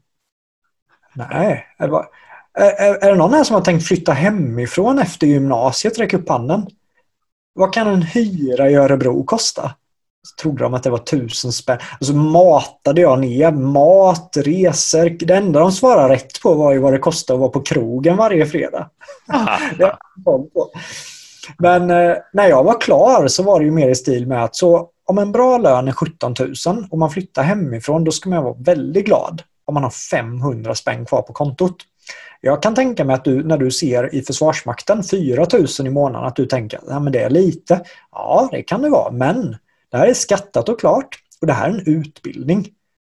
Nej. 1.14 1.68
Är, 1.78 1.90
är, 2.54 3.04
är 3.04 3.12
det 3.12 3.16
någon 3.16 3.34
här 3.34 3.44
som 3.44 3.54
har 3.54 3.62
tänkt 3.62 3.88
flytta 3.88 4.14
hemifrån 4.14 5.00
efter 5.00 5.28
gymnasiet? 5.28 6.00
Räck 6.00 6.14
upp 6.14 6.30
handen. 6.30 6.68
Vad 7.54 7.74
kan 7.74 7.88
en 7.88 8.02
hyra 8.02 8.70
i 8.70 8.76
Örebro 8.76 9.24
kosta? 9.24 9.76
Så 10.28 10.42
trodde 10.42 10.64
de 10.64 10.74
att 10.74 10.84
det 10.84 10.90
var 10.90 10.98
tusen 10.98 11.52
spänn. 11.52 11.78
Och 12.00 12.06
så 12.06 12.14
matade 12.14 13.02
jag 13.02 13.20
ner 13.20 13.52
mat, 13.52 14.38
resor. 14.38 15.26
Det 15.26 15.36
enda 15.36 15.60
de 15.60 15.72
svarade 15.72 16.14
rätt 16.14 16.42
på 16.42 16.54
var 16.54 16.74
ju 16.74 16.80
vad 16.80 16.94
det 16.94 17.00
kostade 17.00 17.36
att 17.36 17.42
vara 17.42 17.50
på 17.50 17.62
krogen 17.62 18.18
varje 18.18 18.46
fredag. 18.46 18.90
Men 21.58 21.92
eh, 21.92 22.16
när 22.34 22.48
jag 22.50 22.64
var 22.64 22.82
klar 22.82 23.28
så 23.28 23.44
var 23.44 23.60
det 23.60 23.66
ju 23.66 23.72
mer 23.72 23.90
i 23.90 23.96
stil 23.96 24.28
med 24.28 24.44
att 24.44 24.56
så 24.56 24.90
om 25.06 25.18
en 25.18 25.32
bra 25.32 25.58
lön 25.58 25.88
är 25.88 25.92
17 25.92 26.36
000 26.68 26.88
och 26.92 26.98
man 26.98 27.10
flyttar 27.10 27.44
hemifrån 27.44 28.04
då 28.04 28.12
ska 28.12 28.30
man 28.30 28.44
vara 28.44 28.56
väldigt 28.60 29.06
glad 29.06 29.42
om 29.66 29.74
man 29.74 29.84
har 29.84 29.90
500 29.90 30.76
spänn 30.76 31.06
kvar 31.06 31.22
på 31.22 31.34
kontot. 31.34 31.76
Jag 32.42 32.64
kan 32.64 32.76
tänka 32.76 33.06
mig 33.06 33.14
att 33.14 33.24
du 33.24 33.44
när 33.44 33.58
du 33.58 33.72
ser 33.72 34.16
i 34.16 34.22
Försvarsmakten 34.22 35.04
4 35.04 35.46
000 35.54 35.88
i 35.88 35.90
månaden 35.90 36.28
att 36.28 36.36
du 36.36 36.46
tänker 36.46 36.78
att 36.78 36.84
ja, 36.88 37.00
det 37.00 37.20
är 37.20 37.30
lite. 37.30 37.82
Ja, 38.12 38.50
det 38.52 38.64
kan 38.64 38.82
det 38.82 38.90
vara, 38.90 39.12
men 39.12 39.58
det 39.92 39.98
här 39.98 40.08
är 40.08 40.14
skattat 40.14 40.70
och 40.70 40.80
klart 40.80 41.20
och 41.42 41.48
det 41.48 41.54
här 41.54 41.70
är 41.70 41.74
en 41.74 41.88
utbildning. 41.88 42.70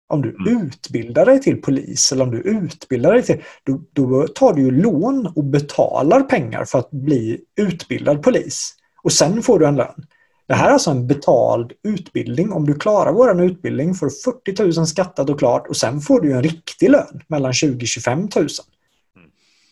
Om 0.09 0.23
du 0.23 0.29
mm. 0.29 0.67
utbildar 0.67 1.27
dig 1.27 1.41
till 1.41 1.63
polis 1.63 2.13
eller 2.13 2.25
om 2.25 2.31
du 2.31 2.39
utbildar 2.39 3.13
dig 3.13 3.23
till... 3.23 3.43
Då, 3.65 3.81
då 3.93 4.29
tar 4.29 4.53
du 4.53 4.63
ju 4.63 4.71
lån 4.71 5.33
och 5.37 5.45
betalar 5.45 6.21
pengar 6.21 6.65
för 6.65 6.79
att 6.79 6.91
bli 6.91 7.41
utbildad 7.57 8.23
polis. 8.23 8.75
Och 9.03 9.13
sen 9.13 9.43
får 9.43 9.59
du 9.59 9.67
en 9.67 9.77
lön. 9.77 10.07
Det 10.47 10.55
här 10.55 10.69
är 10.69 10.73
alltså 10.73 10.91
en 10.91 11.07
betald 11.07 11.73
utbildning. 11.83 12.53
Om 12.53 12.67
du 12.67 12.75
klarar 12.75 13.13
vår 13.13 13.43
utbildning 13.43 13.95
får 13.95 14.07
du 14.07 14.13
40 14.53 14.79
000 14.79 14.87
skattat 14.87 15.31
och 15.31 15.39
klart 15.39 15.69
och 15.69 15.77
sen 15.77 16.01
får 16.01 16.21
du 16.21 16.33
en 16.33 16.43
riktig 16.43 16.91
lön 16.91 17.21
mellan 17.27 17.53
20 17.53 17.87
25 17.87 18.29
000. 18.37 18.49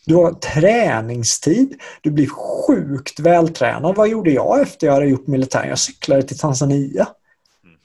Du 0.05 0.15
har 0.15 0.31
träningstid. 0.31 1.81
Du 2.01 2.11
blir 2.11 2.27
sjukt 2.27 3.19
vältränad. 3.19 3.95
Vad 3.95 4.09
gjorde 4.09 4.31
jag 4.31 4.61
efter 4.61 4.87
jag 4.87 4.93
hade 4.93 5.05
gjort 5.05 5.27
militären? 5.27 5.69
Jag 5.69 5.79
cyklade 5.79 6.23
till 6.23 6.37
Tanzania. 6.37 7.07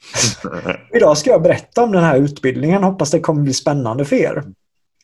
Idag 0.93 1.17
ska 1.17 1.29
jag 1.29 1.41
berätta 1.41 1.83
om 1.83 1.91
den 1.91 2.03
här 2.03 2.17
utbildningen. 2.17 2.83
Hoppas 2.83 3.11
det 3.11 3.19
kommer 3.19 3.41
bli 3.41 3.53
spännande 3.53 4.05
för 4.05 4.15
er. 4.15 4.43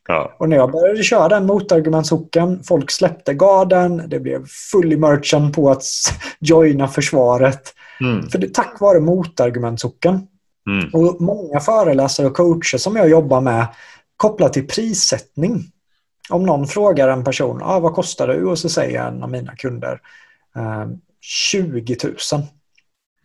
Ja. 0.08 0.36
Och 0.40 0.50
när 0.50 0.58
jag 0.58 0.72
började 0.72 1.04
köra 1.04 1.30
den 1.30 1.46
motargumentshoken, 1.46 2.64
folk 2.64 2.92
släppte 2.92 3.34
garden, 3.34 4.04
det 4.08 4.20
blev 4.20 4.46
full 4.72 4.94
immersion 4.94 5.52
på 5.52 5.72
att 5.72 5.84
joina 6.40 6.88
försvaret. 6.88 7.74
Mm. 8.02 8.30
För 8.30 8.40
det, 8.40 8.54
tack 8.54 8.80
vare 8.80 9.00
motargumentshoken. 9.00 10.28
Mm. 10.70 10.90
Och 10.94 11.22
många 11.22 11.60
föreläsare 11.60 12.28
och 12.28 12.34
coacher 12.34 12.78
som 12.78 12.96
jag 12.96 13.10
jobbar 13.10 13.42
med 13.42 13.68
kopplat 14.18 14.54
till 14.54 14.68
prissättning. 14.68 15.64
Om 16.30 16.44
någon 16.44 16.68
frågar 16.68 17.08
en 17.10 17.24
person, 17.24 17.62
ah, 17.64 17.80
vad 17.80 17.94
kostar 17.94 18.28
du? 18.28 18.46
Och 18.46 18.60
så 18.60 18.70
säger 18.70 19.08
en 19.08 19.24
av 19.24 19.30
mina 19.32 19.56
kunder 19.56 20.02
eh, 20.56 20.86
20 21.22 21.98
000. 22.04 22.16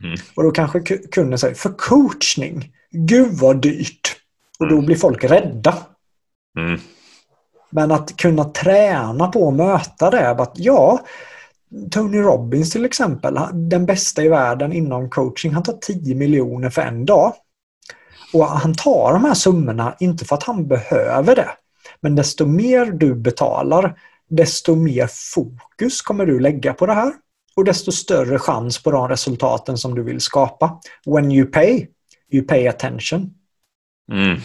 Mm. 0.03 0.17
Och 0.37 0.43
då 0.43 0.51
kanske 0.51 0.81
kunden 0.81 1.39
säger, 1.39 1.55
för 1.55 1.71
coachning? 1.79 2.73
gud 2.91 3.33
vad 3.33 3.61
dyrt. 3.63 4.17
Och 4.59 4.69
då 4.69 4.75
Mm. 4.75 4.87
blir 4.87 4.97
folk 4.97 5.25
rädda. 5.25 5.79
Mm. 6.59 6.81
Men 7.71 7.93
att 7.93 8.17
kunna 8.17 8.45
träna 8.45 9.29
på 9.29 9.49
att 9.49 9.55
möta 9.55 10.11
det. 10.11 10.31
Att 10.31 10.53
ja, 10.55 11.01
Tony 11.91 12.19
Robbins 12.19 12.71
till 12.71 12.85
exempel, 12.85 13.39
den 13.53 13.87
bästa 13.87 14.23
i 14.23 14.29
världen 14.29 14.73
inom 14.73 15.11
coaching, 15.11 15.53
han 15.53 15.63
tar 15.63 15.73
10 15.81 16.15
miljoner 16.15 16.71
för 16.71 16.83
en 16.83 17.05
dag. 17.05 17.33
Och 18.33 18.47
han 18.47 18.75
tar 18.75 19.13
de 19.13 19.25
här 19.25 19.35
summorna 19.35 19.95
inte 20.01 20.25
för 20.25 20.37
att 20.37 20.43
han 20.43 20.67
behöver 20.69 21.37
det. 21.37 21.49
Men 22.01 22.15
desto 22.17 22.47
mer 22.47 22.87
du 22.87 23.15
betalar, 23.15 23.99
desto 24.29 24.75
mer 24.75 25.07
fokus 25.07 26.03
kommer 26.03 26.27
du 26.27 26.41
lägga 26.41 26.75
på 26.75 26.87
det 26.87 26.95
här. 26.95 27.13
Och 27.57 27.65
desto 27.65 27.93
större 27.93 28.39
chans 28.39 28.83
på 28.83 28.91
de 28.91 29.09
resultaten 29.09 29.79
som 29.79 29.95
du 29.95 30.03
vill 30.03 30.21
skapa. 30.21 30.81
When 31.07 31.33
you 31.33 31.47
pay, 31.47 31.87
you 32.33 32.47
pay 32.47 32.69
attention 32.69 33.35
Mm. 34.13 34.41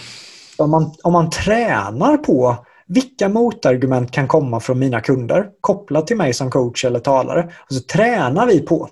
om 0.58 0.70
man, 0.72 0.94
om 1.04 1.14
man 1.14 1.30
tränar 1.30 2.18
på 2.18 2.66
vilka 2.88 3.30
motargument 3.30 4.12
kan 4.12 4.28
komma 4.28 4.60
från 4.60 4.80
mina 4.80 5.02
kunder 5.02 5.50
kopplat 5.62 6.08
till 6.08 6.18
mig 6.18 6.34
som 6.34 6.52
coach 6.52 6.86
eller 6.86 7.00
talare. 7.00 7.52
Och 7.70 7.76
så 7.76 7.82
tränar 7.82 8.48
vi 8.48 8.60
på 8.60 8.90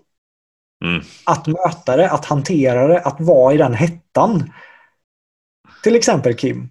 Mm. 0.86 1.03
att 1.26 1.47
möta 1.47 1.97
det, 1.97 2.09
att 2.12 2.26
hantera 2.26 2.88
det, 2.88 2.99
att 2.99 3.22
vara 3.22 3.53
i 3.53 3.57
den 3.57 3.74
hettan. 3.74 4.51
Till 5.84 5.95
exempel 5.95 6.36
Kim. 6.36 6.70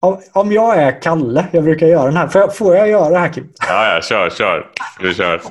Om, 0.00 0.20
om 0.32 0.52
jag 0.52 0.76
är 0.76 1.02
Kalle, 1.02 1.46
jag 1.52 1.64
brukar 1.64 1.86
göra 1.86 2.04
den 2.04 2.16
här. 2.16 2.28
Får 2.28 2.40
jag, 2.40 2.56
får 2.56 2.76
jag 2.76 2.88
göra 2.88 3.10
det 3.10 3.18
här 3.18 3.32
Kim? 3.32 3.52
Ja, 3.68 3.94
ja, 3.94 4.00
kör, 4.02 4.30
kör. 4.30 4.70
Du 5.00 5.14
kör. 5.14 5.42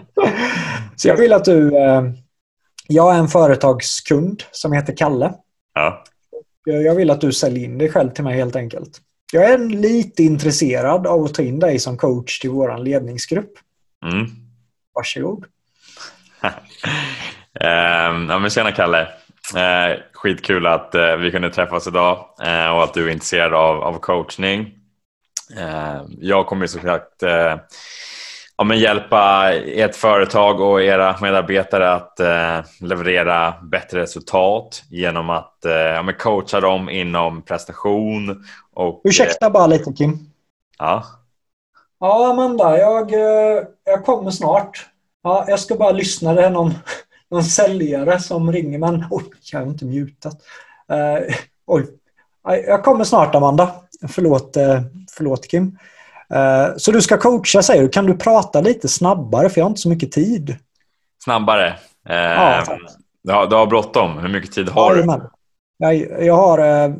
Så 0.96 1.08
jag 1.08 1.16
vill 1.16 1.32
att 1.32 1.44
du... 1.44 1.76
Eh, 1.76 2.02
jag 2.88 3.14
är 3.14 3.18
en 3.18 3.28
företagskund 3.28 4.42
som 4.50 4.72
heter 4.72 4.96
Kalle. 4.96 5.34
Ja. 5.74 6.04
Jag 6.64 6.94
vill 6.94 7.10
att 7.10 7.20
du 7.20 7.32
säljer 7.32 7.64
in 7.64 7.78
dig 7.78 7.88
själv 7.90 8.10
till 8.10 8.24
mig 8.24 8.36
helt 8.36 8.56
enkelt. 8.56 9.00
Jag 9.32 9.44
är 9.44 9.58
lite 9.58 10.22
intresserad 10.22 11.06
av 11.06 11.24
att 11.24 11.34
ta 11.34 11.42
in 11.42 11.58
dig 11.58 11.78
som 11.78 11.98
coach 11.98 12.38
till 12.38 12.50
vår 12.50 12.78
ledningsgrupp. 12.78 13.52
Mm. 14.04 14.26
Varsågod. 14.94 15.44
Ehm, 17.60 18.30
ja, 18.30 18.38
men 18.38 18.50
tjena 18.50 18.72
Kalle. 18.72 19.08
Eh, 19.56 19.98
skitkul 20.12 20.66
att 20.66 20.94
eh, 20.94 21.16
vi 21.16 21.30
kunde 21.30 21.50
träffas 21.50 21.86
idag 21.86 22.26
eh, 22.42 22.68
och 22.68 22.82
att 22.82 22.94
du 22.94 23.06
är 23.08 23.12
intresserad 23.12 23.54
av, 23.54 23.82
av 23.82 23.98
coachning. 23.98 24.74
Eh, 25.58 26.02
jag 26.20 26.46
kommer 26.46 26.66
såklart 26.66 27.22
eh, 27.22 27.56
ja, 28.56 28.64
men 28.64 28.78
hjälpa 28.78 29.52
ert 29.54 29.96
företag 29.96 30.60
och 30.60 30.82
era 30.82 31.16
medarbetare 31.20 31.92
att 31.92 32.20
eh, 32.20 32.60
leverera 32.80 33.54
bättre 33.62 34.02
resultat 34.02 34.82
genom 34.90 35.30
att 35.30 35.56
ja, 35.62 36.02
men 36.02 36.14
coacha 36.14 36.60
dem 36.60 36.90
inom 36.90 37.42
prestation. 37.42 38.44
Och, 38.72 39.00
Ursäkta 39.04 39.50
bara 39.50 39.66
lite 39.66 39.92
Kim. 39.92 40.18
ja. 40.78 41.04
Ja, 42.00 42.30
Amanda, 42.30 42.78
jag, 42.78 43.10
jag 43.84 44.04
kommer 44.04 44.30
snart. 44.30 44.86
Ja, 45.22 45.44
jag 45.48 45.60
ska 45.60 45.74
bara 45.74 45.90
lyssna. 45.90 46.34
Det 46.34 46.44
är 46.44 46.50
någon, 46.50 46.74
någon 47.32 47.44
säljare 47.44 48.20
som 48.20 48.52
ringer. 48.52 48.78
Men 48.78 49.04
oj, 49.10 49.24
jag 49.52 49.60
har 49.60 49.66
inte 49.66 49.84
mutat. 49.84 50.34
Uh, 50.92 51.34
oj. 51.66 51.86
Jag 52.66 52.84
kommer 52.84 53.04
snart, 53.04 53.34
Amanda. 53.34 53.70
Förlåt, 54.08 54.56
eh, 54.56 54.80
förlåt 55.16 55.48
Kim. 55.48 55.78
Eh, 56.34 56.66
så 56.76 56.92
du 56.92 57.02
ska 57.02 57.16
coacha, 57.18 57.62
säger 57.62 57.82
du. 57.82 57.88
Kan 57.88 58.06
du 58.06 58.16
prata 58.16 58.60
lite 58.60 58.88
snabbare? 58.88 59.50
För 59.50 59.60
jag 59.60 59.64
har 59.64 59.70
inte 59.70 59.80
så 59.80 59.88
mycket 59.88 60.12
tid. 60.12 60.56
Snabbare. 61.24 61.66
Eh, 62.08 62.16
Ja, 62.16 62.62
tack. 62.66 62.80
du, 63.24 63.32
har, 63.32 63.46
du 63.46 63.56
har 63.56 63.66
bråttom. 63.66 64.18
Hur 64.18 64.28
mycket 64.28 64.52
tid 64.52 64.68
har 64.68 64.90
du? 64.90 64.96
Jajamän. 64.96 65.22
Jag, 65.76 65.94
jag 66.26 66.36
har 66.36 66.84
eh, 66.84 66.94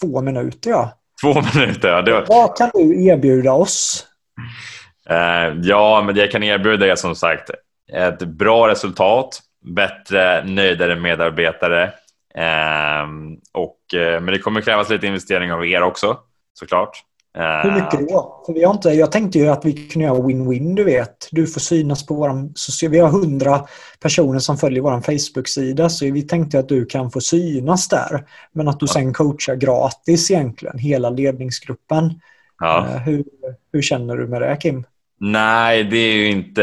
två 0.00 0.20
minuter, 0.20 0.70
ja. 0.70 0.90
Två 1.22 1.34
minuter. 1.54 1.88
Ja, 1.88 2.02
det, 2.02 2.24
Vad 2.28 2.56
kan 2.56 2.70
du 2.74 3.04
erbjuda 3.06 3.52
oss? 3.52 4.06
Ja, 5.62 6.02
men 6.06 6.14
det 6.14 6.20
jag 6.20 6.30
kan 6.30 6.42
erbjuda 6.42 6.86
är 6.86 6.96
som 6.96 7.14
sagt 7.14 7.50
ett 7.92 8.18
bra 8.22 8.68
resultat, 8.68 9.40
bättre, 9.62 10.44
nöjdare 10.44 10.96
medarbetare. 10.96 11.82
Eh, 12.34 13.06
och, 13.52 13.94
eh, 14.00 14.20
men 14.20 14.26
det 14.26 14.38
kommer 14.38 14.60
krävas 14.60 14.90
lite 14.90 15.06
investering 15.06 15.52
av 15.52 15.66
er 15.66 15.82
också, 15.82 16.18
såklart. 16.54 17.04
Hur 17.62 17.70
mycket 17.70 18.08
då? 18.08 18.42
För 18.46 18.52
vi 18.52 18.64
har 18.64 18.74
inte, 18.74 18.88
jag 18.90 19.12
tänkte 19.12 19.38
ju 19.38 19.48
att 19.48 19.64
vi 19.64 19.72
kunde 19.88 20.06
göra 20.08 20.18
win-win, 20.18 20.74
du 20.74 20.84
vet. 20.84 21.28
Du 21.30 21.46
får 21.46 21.60
synas 21.60 22.06
på 22.06 22.48
socia- 22.54 22.88
Vi 22.90 22.98
har 22.98 23.08
hundra 23.08 23.66
personer 24.00 24.38
som 24.38 24.58
följer 24.58 24.82
vår 24.82 25.00
Facebook-sida 25.00 25.88
så 25.88 26.04
vi 26.12 26.22
tänkte 26.22 26.58
att 26.58 26.68
du 26.68 26.86
kan 26.86 27.10
få 27.10 27.20
synas 27.20 27.88
där. 27.88 28.24
Men 28.52 28.68
att 28.68 28.80
du 28.80 28.86
sen 28.86 29.12
coachar 29.12 29.54
gratis 29.54 30.30
egentligen, 30.30 30.78
hela 30.78 31.10
ledningsgruppen. 31.10 32.20
Ja. 32.60 32.86
Eh, 32.88 32.96
Hur, 33.02 33.24
hur 33.72 33.82
känner 33.82 34.16
du 34.16 34.26
med 34.26 34.42
det, 34.42 34.56
Kim? 34.56 34.84
Nej, 35.24 35.84
det 35.84 35.96
är 35.96 36.16
ju 36.16 36.30
inte, 36.30 36.62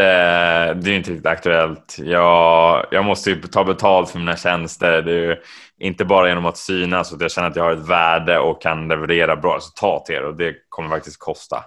det 0.73 0.91
är 0.91 0.95
inte 0.95 1.11
riktigt 1.11 1.25
aktuellt. 1.25 1.95
Jag, 1.99 2.85
jag 2.91 3.05
måste 3.05 3.29
ju 3.29 3.41
ta 3.41 3.63
betalt 3.63 4.09
för 4.09 4.19
mina 4.19 4.35
tjänster. 4.35 5.01
Det 5.01 5.11
är 5.11 5.21
ju 5.21 5.35
inte 5.79 6.05
bara 6.05 6.27
genom 6.27 6.45
att 6.45 6.57
synas, 6.57 7.13
utan 7.13 7.21
jag 7.21 7.31
känner 7.31 7.47
att 7.47 7.55
jag 7.55 7.63
har 7.63 7.71
ett 7.71 7.89
värde 7.89 8.39
och 8.39 8.61
kan 8.61 8.87
leverera 8.87 9.35
bra 9.35 9.55
resultat 9.55 10.05
till 10.05 10.15
er 10.15 10.23
och 10.23 10.37
det 10.37 10.55
kommer 10.69 10.89
faktiskt 10.89 11.19
kosta. 11.19 11.57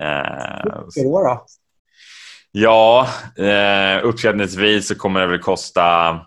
Eh, 0.00 0.06
Hur 0.64 0.84
mycket 0.86 1.02
då? 1.04 1.44
Ja, 2.52 3.08
eh, 3.38 4.04
uppskattningsvis 4.04 4.88
så 4.88 4.94
kommer 4.94 5.20
det 5.20 5.26
väl 5.26 5.38
kosta 5.38 6.20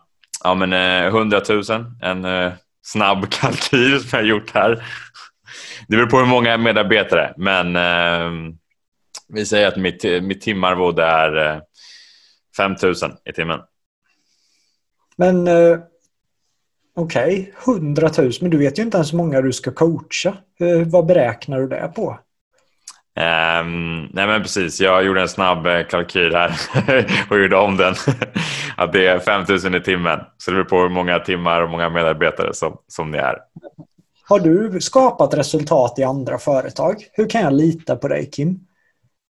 ja, 0.44 0.54
men, 0.56 0.74
eh, 0.74 1.08
100 1.08 1.42
000. 1.50 1.64
En 2.02 2.26
eh, 2.26 2.52
snabb 2.86 3.30
kalkyl 3.30 4.00
som 4.00 4.10
jag 4.12 4.20
har 4.20 4.30
gjort 4.30 4.54
här. 4.54 4.84
Det 5.88 5.96
beror 5.98 6.10
på 6.10 6.18
hur 6.18 6.26
många 6.26 6.58
medarbetare, 6.58 7.34
men 7.38 7.76
eh, 7.76 8.54
vi 9.34 9.46
säger 9.46 9.68
att 9.68 9.78
mitt, 9.78 10.04
mitt 10.24 10.42
timarvode 10.42 11.04
är 11.04 11.56
eh, 11.56 11.62
5 12.58 12.76
000 12.84 12.94
i 13.26 13.34
timmen. 13.34 13.60
Men 15.16 15.48
eh, 15.48 15.80
okej, 16.96 17.54
100 17.68 18.10
000. 18.18 18.32
Men 18.42 18.52
du 18.52 18.58
vet 18.58 18.80
ju 18.80 18.84
inte 18.84 18.98
ens 18.98 19.14
hur 19.14 19.18
många 19.18 19.42
du 19.42 19.54
ska 19.54 19.72
coacha. 19.72 20.38
Eh, 20.60 20.88
vad 20.88 21.06
beräknar 21.06 21.60
du 21.60 21.68
det 21.68 21.92
på? 21.96 22.20
Ehm, 23.16 24.02
nej 24.14 24.28
men 24.28 24.42
precis, 24.42 24.82
jag 24.82 25.06
gjorde 25.06 25.22
en 25.22 25.30
snabb 25.30 25.68
eh, 25.68 25.84
kalkyl 25.88 26.36
här 26.36 26.52
och 27.30 27.40
gjorde 27.40 27.58
om 27.58 27.78
den. 27.78 27.96
att 28.78 28.94
det 28.94 29.08
är 29.08 29.20
5 29.20 29.46
000 29.64 29.76
i 29.76 29.82
timmen. 29.82 30.20
Så 30.38 30.52
det 30.52 30.56
beror 30.56 30.66
på 30.66 30.82
hur 30.82 30.90
många 30.90 31.20
timmar 31.20 31.62
och 31.62 31.70
många 31.70 31.90
medarbetare 31.90 32.54
som, 32.54 32.78
som 32.88 33.12
ni 33.12 33.18
är. 33.18 33.38
Har 34.30 34.40
du 34.40 34.82
skapat 34.82 35.34
resultat 35.34 36.00
i 36.00 36.04
andra 36.04 36.38
företag? 36.38 36.96
Hur 37.14 37.30
kan 37.30 37.42
jag 37.42 37.54
lita 37.54 37.96
på 37.96 38.08
dig, 38.08 38.30
Kim? 38.32 38.60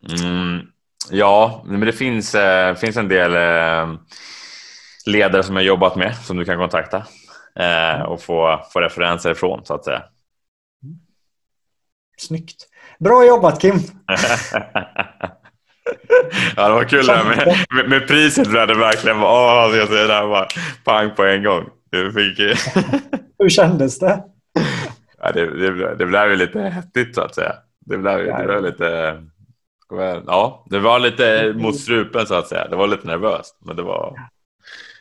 Mm, 0.09 0.67
ja, 1.11 1.65
men 1.67 1.81
det 1.81 1.93
finns, 1.93 2.35
eh, 2.35 2.75
finns 2.75 2.97
en 2.97 3.09
del 3.09 3.35
eh, 3.35 3.95
ledare 5.07 5.43
som 5.43 5.57
jag 5.57 5.65
jobbat 5.65 5.97
med 5.97 6.17
som 6.17 6.37
du 6.37 6.45
kan 6.45 6.59
kontakta 6.59 7.07
eh, 7.59 8.03
och 8.03 8.23
få, 8.23 8.65
få 8.73 8.81
referenser 8.81 9.31
ifrån 9.31 9.65
så 9.65 9.75
att 9.75 9.85
säga. 9.85 10.03
Snyggt. 12.17 12.69
Bra 12.99 13.27
jobbat, 13.27 13.61
Kim. 13.61 13.75
ja, 16.57 16.69
det 16.69 16.75
var 16.75 16.85
kul 16.85 17.07
det 17.07 17.25
med, 17.25 17.67
med, 17.71 17.89
med 17.89 18.09
priset. 18.09 18.53
Där 18.53 18.67
det 18.67 18.75
verkligen 18.75 19.21
var, 19.21 19.67
åh, 19.69 19.77
jag 19.77 19.89
säger 19.89 20.09
det 20.09 20.15
här 20.15 20.27
bara 20.27 20.49
pang 20.85 21.15
på 21.15 21.25
en 21.25 21.43
gång. 21.43 21.65
Fick, 22.15 22.39
Hur 23.39 23.49
kändes 23.49 23.99
det? 23.99 24.23
ja, 25.23 25.33
det, 25.33 25.47
det, 25.47 25.95
det 25.95 26.07
blev 26.07 26.31
ju 26.31 26.37
lite 26.37 26.61
häftigt 26.61 27.15
så 27.15 27.21
att 27.21 27.35
säga. 27.35 27.55
Det 27.87 27.99
blev, 27.99 28.19
det 28.19 28.45
blev 28.47 28.63
lite... 28.63 29.21
Ja, 30.27 30.65
det 30.71 30.79
var 30.79 30.99
lite 30.99 31.53
mot 31.57 31.81
strupen 31.81 32.27
så 32.27 32.35
att 32.35 32.49
säga. 32.49 32.69
Det 32.69 32.77
var 32.77 32.87
lite 32.87 33.07
nervöst, 33.07 33.57
men 33.65 33.77
det 33.77 33.83
var... 33.83 34.31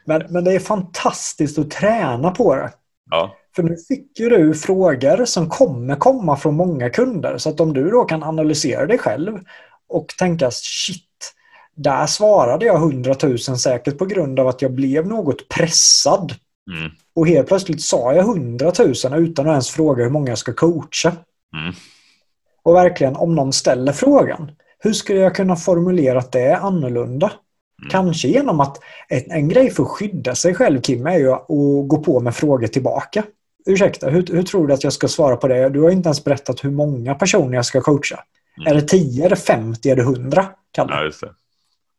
Men, 0.05 0.23
men 0.29 0.43
det 0.43 0.51
är 0.51 0.59
fantastiskt 0.59 1.59
att 1.59 1.71
träna 1.71 2.31
på 2.31 2.55
det. 2.55 2.71
Ja, 3.11 3.36
För 3.55 3.63
nu 3.63 3.75
fick 3.88 4.19
ju 4.19 4.29
du 4.29 4.53
frågor 4.53 5.25
som 5.25 5.49
kommer 5.49 5.95
komma 5.95 6.38
från 6.38 6.55
många 6.55 6.89
kunder. 6.89 7.38
Så 7.38 7.49
att 7.49 7.59
om 7.59 7.73
du 7.73 7.89
då 7.89 8.03
kan 8.05 8.23
analysera 8.23 8.86
dig 8.86 8.97
själv 8.97 9.39
och 9.89 10.07
tänka 10.07 10.51
shit, 10.51 11.34
där 11.75 12.05
svarade 12.05 12.65
jag 12.65 12.75
100 12.75 13.15
000 13.23 13.39
säkert 13.39 13.97
på 13.97 14.05
grund 14.05 14.39
av 14.39 14.47
att 14.47 14.61
jag 14.61 14.71
blev 14.71 15.07
något 15.07 15.49
pressad. 15.49 16.34
mm, 16.77 16.91
Och 17.15 17.27
helt 17.27 17.47
plötsligt 17.47 17.81
sa 17.81 18.13
jag 18.13 18.25
100 18.25 18.71
000 18.79 18.93
utan 19.13 19.47
att 19.47 19.51
ens 19.51 19.69
fråga 19.69 20.03
hur 20.03 20.11
många 20.11 20.29
jag 20.29 20.38
ska 20.38 20.53
coacha. 20.53 21.11
mm, 21.57 21.73
Och 22.63 22.75
verkligen, 22.75 23.15
om 23.15 23.36
någon 23.36 23.53
ställer 23.53 23.91
frågan, 23.91 24.51
hur 24.84 24.93
skulle 24.93 25.19
jag 25.19 25.36
kunna 25.36 25.55
formulera 25.55 26.23
det 26.31 26.55
annorlunda? 26.55 27.31
Mm. 27.81 27.89
Kanske 27.91 28.27
genom 28.27 28.59
att 28.59 28.77
en, 29.09 29.31
en 29.31 29.47
grej 29.47 29.69
för 29.69 29.84
att 29.84 29.89
skydda 29.89 30.36
sig 30.36 30.55
själv, 30.55 30.81
Kim, 30.81 31.07
är 31.07 31.17
ju 31.17 31.31
att 31.31 31.47
gå 31.88 32.03
på 32.05 32.19
med 32.19 32.36
frågor 32.36 32.67
tillbaka. 32.67 33.23
Ursäkta, 33.65 34.09
hur, 34.09 34.27
hur 34.31 34.43
tror 34.43 34.67
du 34.67 34.73
att 34.73 34.84
jag 34.84 34.93
ska 34.93 35.07
svara 35.07 35.36
på 35.36 35.47
det? 35.47 35.69
Du 35.69 35.81
har 35.81 35.89
inte 35.89 36.07
ens 36.07 36.23
berättat 36.23 36.63
hur 36.63 36.71
många 36.71 37.15
personer 37.15 37.55
jag 37.55 37.65
ska 37.65 37.81
coacha. 37.81 38.19
Mm. 38.57 38.71
Är 38.71 38.81
det 38.81 38.88
10, 38.88 39.25
är 39.25 39.29
det 39.29 39.36
50, 39.36 39.89
är 39.89 39.95
det 39.95 40.01
100? 40.01 40.45
Kalle? 40.71 40.93
ja 40.93 41.03
just 41.03 41.21
det. 41.21 41.34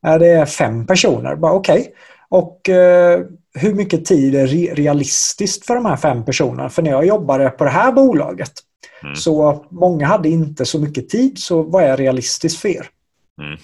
Är 0.09 0.18
det 0.18 0.47
fem 0.47 0.87
personer? 0.87 1.37
Bara 1.37 1.53
okej. 1.53 1.95
Och 2.28 2.68
eh, 2.68 3.20
hur 3.55 3.74
mycket 3.74 4.05
tid 4.05 4.35
är 4.35 4.47
realistiskt 4.74 5.66
för 5.66 5.74
de 5.74 5.87
här 5.87 5.97
fem 5.97 6.24
personerna? 6.24 6.68
För 6.68 6.82
när 6.82 6.91
jag 6.91 7.07
jobbade 7.07 7.51
på 7.51 7.64
det 7.64 7.70
här 7.70 7.93
bolaget 7.93 8.53
mm. 9.05 9.17
så 9.17 9.65
många 9.71 10.07
hade 10.07 10.29
inte 10.29 10.65
så 10.65 10.79
mycket 10.79 11.09
tid, 11.09 11.39
så 11.39 11.63
vad 11.63 11.83
är 11.85 11.97
realistiskt 11.97 12.61
för 12.61 12.69
er? 12.69 12.89
Mm. 13.43 13.59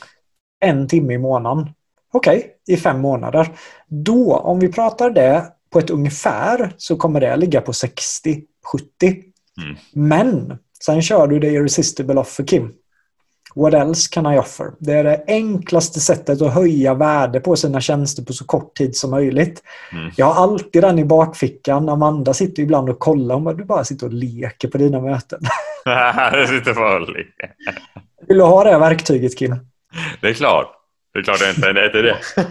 En 0.61 0.88
timme 0.88 1.14
i 1.14 1.18
månaden. 1.18 1.70
Okej, 2.12 2.38
okay, 2.38 2.74
i 2.74 2.76
fem 2.76 3.01
månader. 3.01 3.49
Då, 3.88 4.36
om 4.36 4.61
vi 4.61 4.72
pratar 4.72 5.11
det 5.11 5.53
på 5.70 5.78
ett 5.78 5.91
ungefär, 5.91 6.74
så 6.76 6.97
kommer 6.97 7.20
det 7.20 7.36
ligga 7.36 7.61
på 7.61 7.72
60-70. 7.72 8.45
Mm. 9.62 9.76
Men 9.93 10.59
sen 10.84 11.03
kör 11.03 11.26
du 11.26 11.38
det 11.38 11.49
irresistible 11.49 12.20
offer, 12.20 12.45
Kim. 12.45 12.72
What 13.55 13.74
else 13.74 14.09
can 14.12 14.34
I 14.34 14.38
offer? 14.38 14.72
Det 14.78 14.92
är 14.92 15.05
det 15.05 15.24
enklaste 15.26 16.01
sättet 16.01 16.42
att 16.42 16.55
höja 16.55 16.94
värde 16.94 17.40
på 17.40 17.57
sina 17.57 17.80
tjänster 17.80 18.22
på 18.22 18.32
så 18.32 18.44
kort 18.44 18.76
tid 18.76 18.96
som 18.96 19.11
möjligt. 19.11 19.62
Mm. 19.92 20.11
Jag 20.16 20.26
har 20.26 20.42
alltid 20.42 20.82
den 20.82 20.98
i 20.98 21.05
bakfickan. 21.05 21.88
Amanda 21.88 22.34
sitter 22.34 22.62
ibland 22.62 22.90
och 22.90 22.98
kollar 22.98 23.34
om 23.34 23.44
du 23.44 23.64
bara 23.64 23.84
sitter 23.84 24.07
och 24.07 24.12
leker 24.12 24.68
på 24.68 24.78
dina 24.78 25.01
möten. 25.01 25.40
du 26.32 26.46
sitter 26.46 26.74
bara 26.74 26.94
och 26.94 27.09
leker. 27.09 27.53
Vill 28.28 28.38
du 28.38 28.44
ha 28.44 28.64
det 28.64 28.78
verktyget 28.78 29.38
Kim? 29.38 29.57
Det 30.20 30.28
är 30.28 30.34
klart. 30.34 30.72
Det 31.12 31.18
är 31.18 31.22
klart 31.22 31.40
jag 31.40 31.51
inte 31.51 31.68
är 31.68 31.74
det. 31.74 32.03
det. 32.03 32.16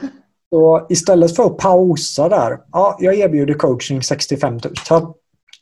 Så 0.49 0.87
istället 0.89 1.35
för 1.35 1.43
att 1.43 1.57
pausa 1.57 2.29
där. 2.29 2.57
Ja, 2.71 2.97
jag 2.99 3.15
erbjuder 3.15 3.53
coaching 3.53 4.03
65 4.03 4.53
000. 4.53 4.61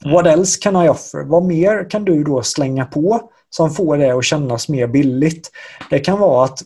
What 0.06 0.26
mm. 0.26 0.40
else 0.40 0.60
can 0.62 0.86
I 0.86 0.90
offer? 0.90 1.24
Vad 1.24 1.44
mer 1.44 1.90
kan 1.90 2.06
du 2.06 2.24
då 2.24 2.44
slänga 2.44 2.86
på 2.86 3.30
som 3.50 3.72
får 3.72 3.98
det 3.98 4.12
att 4.12 4.26
kännas 4.26 4.70
mer 4.70 4.88
billigt? 4.88 5.52
Det 5.90 6.00
kan 6.00 6.20
vara 6.20 6.46
att 6.46 6.64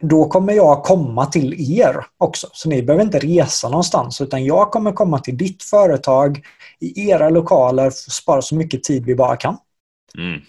då 0.00 0.28
kommer 0.28 0.52
jag 0.52 0.82
komma 0.82 1.26
till 1.26 1.80
er 1.80 2.06
också. 2.18 2.48
Så 2.52 2.68
ni 2.68 2.82
behöver 2.82 3.04
inte 3.04 3.18
resa 3.18 3.68
någonstans 3.68 4.20
utan 4.20 4.44
jag 4.44 4.70
kommer 4.70 4.92
komma 4.92 5.18
till 5.18 5.36
ditt 5.36 5.62
företag 5.62 6.40
i 6.80 7.10
era 7.10 7.30
lokaler 7.30 7.82
för 7.82 7.88
att 7.88 8.12
spara 8.12 8.42
så 8.42 8.54
mycket 8.54 8.82
tid 8.82 9.04
vi 9.04 9.14
bara 9.14 9.36
kan. 9.36 9.56
Mm. 10.18 10.40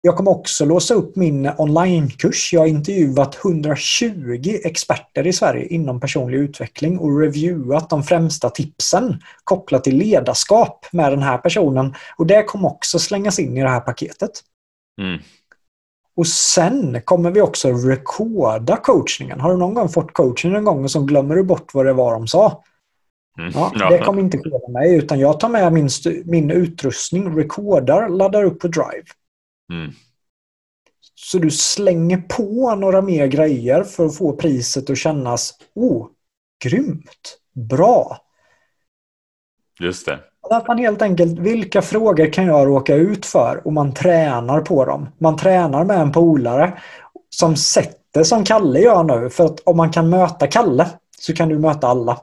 Jag 0.00 0.16
kommer 0.16 0.30
också 0.30 0.64
låsa 0.64 0.94
upp 0.94 1.16
min 1.16 1.50
onlinekurs. 1.58 2.52
Jag 2.52 2.60
har 2.60 2.66
intervjuat 2.66 3.44
120 3.44 4.58
experter 4.64 5.26
i 5.26 5.32
Sverige 5.32 5.66
inom 5.66 6.00
personlig 6.00 6.38
utveckling 6.38 6.98
och 6.98 7.20
reviewat 7.20 7.90
de 7.90 8.02
främsta 8.02 8.50
tipsen 8.50 9.22
kopplat 9.44 9.84
till 9.84 9.96
ledarskap 9.96 10.86
med 10.92 11.12
den 11.12 11.22
här 11.22 11.38
personen. 11.38 11.94
Och 12.16 12.26
det 12.26 12.42
kommer 12.42 12.68
också 12.68 12.98
slängas 12.98 13.38
in 13.38 13.56
i 13.56 13.62
det 13.62 13.68
här 13.68 13.80
paketet. 13.80 14.30
Mm. 14.98 15.20
Och 16.16 16.26
sen 16.26 17.02
kommer 17.04 17.30
vi 17.30 17.40
också 17.40 17.72
rekorda 17.72 18.76
coachningen. 18.76 19.40
Har 19.40 19.50
du 19.50 19.56
någon 19.56 19.74
gång 19.74 19.88
fått 19.88 20.12
coaching 20.12 20.54
en 20.54 20.64
gång 20.64 20.84
och 20.84 20.90
så 20.90 21.00
glömmer 21.00 21.36
du 21.36 21.44
bort 21.44 21.74
vad 21.74 21.86
det 21.86 21.92
var 21.92 22.12
de 22.12 22.26
sa? 22.26 22.64
Mm. 23.38 23.52
Ja, 23.54 23.90
det 23.90 23.98
kommer 23.98 24.22
inte 24.22 24.38
ske 24.38 24.50
med 24.50 24.70
mig 24.70 24.96
utan 24.96 25.20
jag 25.20 25.40
tar 25.40 25.48
med 25.48 25.72
min, 25.72 25.88
min 26.24 26.50
utrustning, 26.50 27.36
rekordar, 27.36 28.08
laddar 28.08 28.44
upp 28.44 28.60
på 28.60 28.68
Drive. 28.68 29.06
Mm. 29.72 29.92
Så 31.14 31.38
du 31.38 31.50
slänger 31.50 32.18
på 32.18 32.74
några 32.74 33.02
mer 33.02 33.26
grejer 33.26 33.84
för 33.84 34.06
att 34.06 34.16
få 34.16 34.32
priset 34.32 34.90
att 34.90 34.98
kännas 34.98 35.54
oh, 35.74 36.06
grymt, 36.64 37.38
bra. 37.54 38.18
Just 39.80 40.06
det. 40.06 40.18
Att 40.50 40.68
man 40.68 40.78
helt 40.78 41.02
enkelt, 41.02 41.38
vilka 41.38 41.82
frågor 41.82 42.32
kan 42.32 42.46
jag 42.46 42.66
råka 42.66 42.94
ut 42.94 43.26
för? 43.26 43.60
Och 43.64 43.72
man 43.72 43.94
tränar 43.94 44.60
på 44.60 44.84
dem. 44.84 45.08
Man 45.18 45.36
tränar 45.36 45.84
med 45.84 46.00
en 46.00 46.12
polare 46.12 46.78
som 47.30 47.56
sätter 47.56 48.22
som 48.22 48.44
Kalle 48.44 48.80
gör 48.80 49.04
nu. 49.04 49.30
För 49.30 49.44
att 49.44 49.60
om 49.60 49.76
man 49.76 49.90
kan 49.90 50.10
möta 50.10 50.46
Kalle 50.46 50.86
så 51.18 51.34
kan 51.34 51.48
du 51.48 51.58
möta 51.58 51.86
alla. 51.86 52.18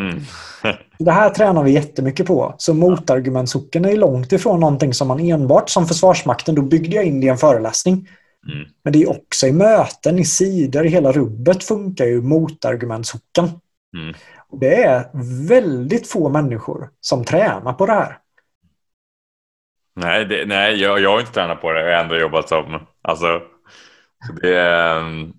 Mm. 0.00 0.20
det 0.98 1.10
här 1.10 1.30
tränar 1.30 1.62
vi 1.62 1.70
jättemycket 1.70 2.26
på. 2.26 2.54
Så 2.58 2.74
motargumentssocken 2.74 3.84
är 3.84 3.96
långt 3.96 4.32
ifrån 4.32 4.60
någonting 4.60 4.94
som 4.94 5.08
man 5.08 5.20
enbart 5.20 5.70
som 5.70 5.86
Försvarsmakten, 5.86 6.54
då 6.54 6.62
byggde 6.62 6.96
jag 6.96 7.04
in 7.04 7.20
det 7.20 7.26
i 7.26 7.30
en 7.30 7.38
föreläsning. 7.38 8.08
Mm. 8.52 8.68
Men 8.84 8.92
det 8.92 9.02
är 9.02 9.10
också 9.10 9.46
i 9.46 9.52
möten, 9.52 10.18
i 10.18 10.24
sidor, 10.24 10.86
i 10.86 10.88
hela 10.88 11.12
rubbet 11.12 11.64
funkar 11.64 12.04
ju 12.04 12.22
motargumentssocken. 12.22 13.50
Mm. 13.96 14.14
Det 14.60 14.82
är 14.82 15.10
väldigt 15.48 16.08
få 16.08 16.28
människor 16.28 16.90
som 17.00 17.24
tränar 17.24 17.72
på 17.72 17.86
det 17.86 17.92
här. 17.92 18.18
Nej, 19.96 20.24
det, 20.24 20.46
nej 20.46 20.82
jag, 20.82 21.00
jag 21.00 21.10
har 21.10 21.20
inte 21.20 21.32
tränat 21.32 21.60
på 21.60 21.72
det. 21.72 21.90
Jag 21.90 21.96
har 21.96 22.04
ändå 22.04 22.16
jobbat 22.16 22.48
som... 22.48 22.86
Alltså, 23.02 23.42
det, 24.42 24.58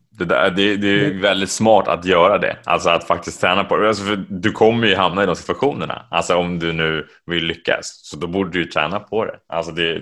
det, 0.09 0.25
där, 0.25 0.51
det, 0.51 0.77
det 0.77 1.05
är 1.05 1.21
väldigt 1.21 1.51
smart 1.51 1.87
att 1.87 2.05
göra 2.05 2.37
det. 2.37 2.57
Alltså 2.63 2.89
att 2.89 3.07
faktiskt 3.07 3.41
träna 3.41 3.63
på 3.63 3.77
det. 3.77 3.87
Alltså 3.87 4.15
du 4.15 4.51
kommer 4.51 4.87
ju 4.87 4.95
hamna 4.95 5.23
i 5.23 5.25
de 5.25 5.35
situationerna. 5.35 6.05
Alltså 6.11 6.35
om 6.35 6.59
du 6.59 6.73
nu 6.73 7.07
vill 7.25 7.45
lyckas. 7.45 7.99
Så 8.03 8.17
då 8.17 8.27
borde 8.27 8.51
du 8.51 8.65
träna 8.65 8.99
på 8.99 9.25
det. 9.25 9.39
Alltså 9.47 9.71
det, 9.71 10.01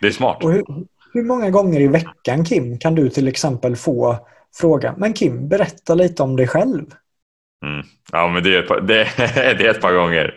det 0.00 0.06
är 0.06 0.10
smart. 0.10 0.38
Hur, 0.40 0.64
hur 1.12 1.22
många 1.22 1.50
gånger 1.50 1.80
i 1.80 1.86
veckan 1.86 2.44
Kim 2.44 2.78
kan 2.78 2.94
du 2.94 3.10
till 3.10 3.28
exempel 3.28 3.76
få 3.76 4.26
frågan 4.56 4.94
Men 4.98 5.12
Kim, 5.12 5.48
berätta 5.48 5.94
lite 5.94 6.22
om 6.22 6.36
dig 6.36 6.48
själv. 6.48 6.84
Mm. 7.64 7.86
Ja, 8.12 8.28
men 8.28 8.42
det 8.42 8.56
är, 8.56 8.62
ett 8.62 8.68
par, 8.68 8.80
det, 8.80 9.08
det 9.34 9.66
är 9.66 9.70
ett 9.70 9.80
par 9.80 9.92
gånger. 9.92 10.34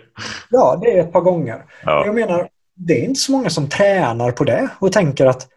Ja, 0.50 0.80
det 0.82 0.98
är 0.98 1.02
ett 1.02 1.12
par 1.12 1.22
gånger. 1.22 1.66
Ja. 1.84 2.06
Jag 2.06 2.16
menar, 2.16 2.50
det 2.76 2.94
är 2.94 3.04
inte 3.04 3.20
så 3.20 3.32
många 3.32 3.50
som 3.50 3.70
tränar 3.70 4.32
på 4.32 4.44
det 4.44 4.70
och 4.80 4.92
tänker 4.92 5.26
att 5.26 5.48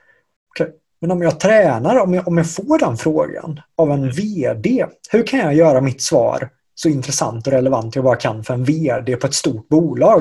okay, 0.50 0.68
men 1.00 1.10
om 1.10 1.22
jag 1.22 1.40
tränar, 1.40 2.00
om 2.00 2.14
jag, 2.14 2.28
om 2.28 2.38
jag 2.38 2.54
får 2.54 2.78
den 2.78 2.96
frågan 2.96 3.60
av 3.76 3.90
en 3.90 4.10
VD, 4.10 4.86
hur 5.10 5.26
kan 5.26 5.40
jag 5.40 5.54
göra 5.54 5.80
mitt 5.80 6.02
svar 6.02 6.48
så 6.74 6.88
intressant 6.88 7.46
och 7.46 7.52
relevant 7.52 7.94
jag 7.94 8.04
bara 8.04 8.16
kan 8.16 8.44
för 8.44 8.54
en 8.54 8.64
VD 8.64 9.16
på 9.16 9.26
ett 9.26 9.34
stort 9.34 9.68
bolag? 9.68 10.20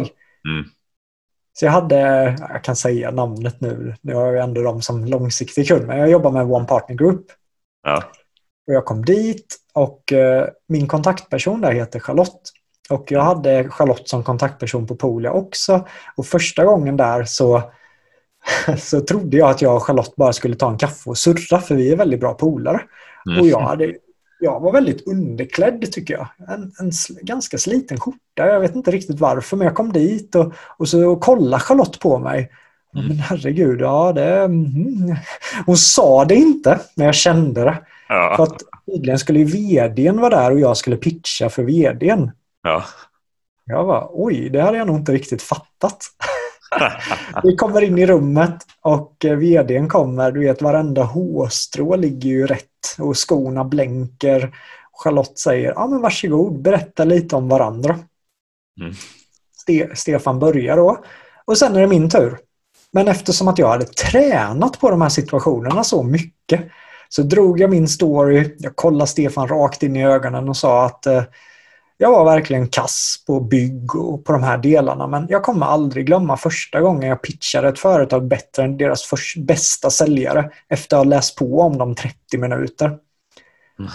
Mm. 0.50 0.66
Så 1.54 1.66
jag 1.66 1.72
hade, 1.72 2.00
jag 2.50 2.64
kan 2.64 2.76
säga 2.76 3.12
namnet 3.12 3.62
nu, 3.62 3.96
nu 4.02 4.14
har 4.14 4.34
jag 4.34 4.44
ändå 4.44 4.62
dem 4.62 4.82
som 4.82 5.06
långsiktig 5.06 5.68
kund, 5.68 5.88
men 5.88 5.98
jag 5.98 6.10
jobbar 6.10 6.32
med 6.32 6.52
One 6.52 6.66
Partner 6.66 6.96
Group. 6.96 7.26
Ja. 7.84 8.04
Och 8.70 8.76
jag 8.76 8.86
kom 8.86 9.06
dit 9.06 9.56
och 9.74 10.14
eh, 10.14 10.48
min 10.68 10.88
kontaktperson 10.88 11.62
där 11.62 11.72
heter 11.72 12.00
Charlotte. 12.00 12.50
Och 12.90 13.12
jag 13.12 13.22
hade 13.22 13.70
Charlotte 13.70 14.10
som 14.10 14.24
kontaktperson 14.24 14.88
på 14.88 14.96
Polia 14.96 15.32
också. 15.32 15.88
Och 16.16 16.26
första 16.26 16.66
gången 16.66 16.98
där 16.98 17.24
så, 17.24 17.62
så 18.78 19.02
trodde 19.02 19.38
jag 19.38 19.50
att 19.50 19.62
jag 19.62 19.76
och 19.76 19.84
Charlotte 19.84 20.16
bara 20.16 20.34
skulle 20.34 20.56
ta 20.56 20.72
en 20.72 20.78
kaffe 20.78 21.10
och 21.10 21.18
surra 21.18 21.62
för 21.62 21.76
vi 21.76 21.92
är 21.92 21.96
väldigt 21.96 22.20
bra 22.20 22.34
polare. 22.34 22.82
Mm. 23.30 23.40
Och 23.40 23.48
jag, 23.48 23.60
hade, 23.60 23.96
jag 24.40 24.60
var 24.60 24.72
väldigt 24.72 25.08
underklädd 25.08 25.92
tycker 25.92 26.14
jag. 26.14 26.28
En, 26.48 26.72
en 26.80 26.92
ganska 27.22 27.58
sliten 27.58 28.00
skjorta. 28.00 28.48
Jag 28.48 28.60
vet 28.60 28.76
inte 28.76 28.92
riktigt 28.92 29.20
varför 29.20 29.58
men 29.58 29.66
jag 29.66 29.76
kom 29.76 29.94
dit 29.94 30.36
och, 30.36 30.54
och 30.78 30.90
så 30.90 31.16
kollade 31.16 31.64
Charlotte 31.64 32.00
på 32.00 32.20
mig. 32.20 32.52
Mm. 32.96 33.08
Men 33.08 33.18
herregud, 33.18 33.82
ja 33.82 34.14
det... 34.14 34.36
Mm. 34.40 35.16
Hon 35.66 35.78
sa 35.78 36.26
det 36.26 36.36
inte 36.36 36.80
men 36.96 37.06
jag 37.06 37.16
kände 37.16 37.64
det. 37.64 37.78
Ja. 38.10 38.34
För 38.36 38.44
att 38.44 38.62
tydligen 38.86 39.20
skulle 39.20 39.44
vdn 39.44 40.22
vara 40.22 40.36
där 40.36 40.52
och 40.52 40.60
jag 40.60 40.78
skulle 40.78 40.98
pitcha 40.98 41.50
för 41.50 41.64
vdn. 41.64 42.32
Ja. 42.64 42.84
Jag 43.66 43.84
var 43.84 44.10
oj, 44.14 44.50
det 44.50 44.62
hade 44.62 44.78
jag 44.78 44.88
nog 44.88 44.96
inte 44.96 45.12
riktigt 45.12 45.42
fattat. 45.42 45.98
Vi 47.44 47.56
kommer 47.56 47.82
in 47.82 47.98
i 47.98 48.06
rummet 48.06 48.58
och 48.82 49.26
eh, 49.26 49.36
vdn 49.36 49.88
kommer. 49.88 50.32
Du 50.32 50.40
vet, 50.40 50.62
varenda 50.62 51.04
hårstrå 51.04 51.96
ligger 51.96 52.30
ju 52.30 52.48
rätt 52.48 52.96
och 53.00 53.18
skorna 53.18 53.64
blänker. 53.64 54.56
Charlotte 54.92 55.40
säger, 55.40 55.74
ja 55.76 55.88
men 55.88 56.02
varsågod, 56.02 56.62
berätta 56.62 57.04
lite 57.04 57.36
om 57.36 57.50
varandra. 57.50 58.00
Mm. 58.82 58.94
Ste 59.58 59.96
Stefan 59.96 60.40
börjar 60.40 60.78
då. 60.78 61.04
Och 61.46 61.58
sen 61.58 61.76
är 61.76 61.82
det 61.82 61.88
min 61.88 62.10
tur. 62.10 62.38
Men 62.92 63.08
eftersom 63.08 63.48
att 63.48 63.58
jag 63.58 63.68
hade 63.68 63.86
tränat 63.86 64.80
på 64.80 64.90
de 64.90 65.02
här 65.02 65.10
situationerna 65.10 65.84
så 65.84 66.04
mycket 66.04 66.62
så 67.10 67.22
drog 67.22 67.60
jag 67.60 67.70
min 67.70 67.88
story, 67.88 68.56
jag 68.60 68.76
kollade 68.76 69.08
Stefan 69.08 69.48
rakt 69.48 69.84
in 69.84 69.96
i 69.96 70.06
ögonen 70.06 70.50
och 70.50 70.58
sa 70.58 70.86
att 70.86 71.06
eh, 71.06 71.24
jag 71.98 72.12
var 72.12 72.26
verkligen 72.26 72.68
kass 72.68 73.24
på 73.28 73.40
bygg 73.40 73.96
och 73.96 74.26
på 74.26 74.32
de 74.32 74.44
här 74.44 74.58
delarna 74.58 75.08
men 75.08 75.28
jag 75.30 75.44
kommer 75.44 75.66
aldrig 75.66 76.06
glömma 76.06 76.38
första 76.38 76.82
gången 76.82 77.10
jag 77.10 77.22
pitchade 77.22 77.70
ett 77.70 77.80
företag 77.80 78.28
bättre 78.28 78.64
än 78.64 78.78
deras 78.78 79.04
först, 79.04 79.38
bästa 79.38 79.90
säljare 79.90 80.52
efter 80.70 80.98
att 80.98 81.06
ha 81.06 81.10
läst 81.10 81.36
på 81.36 81.62
om 81.62 81.78
dem 81.78 81.96
30 81.96 82.38
minuter. 82.38 82.98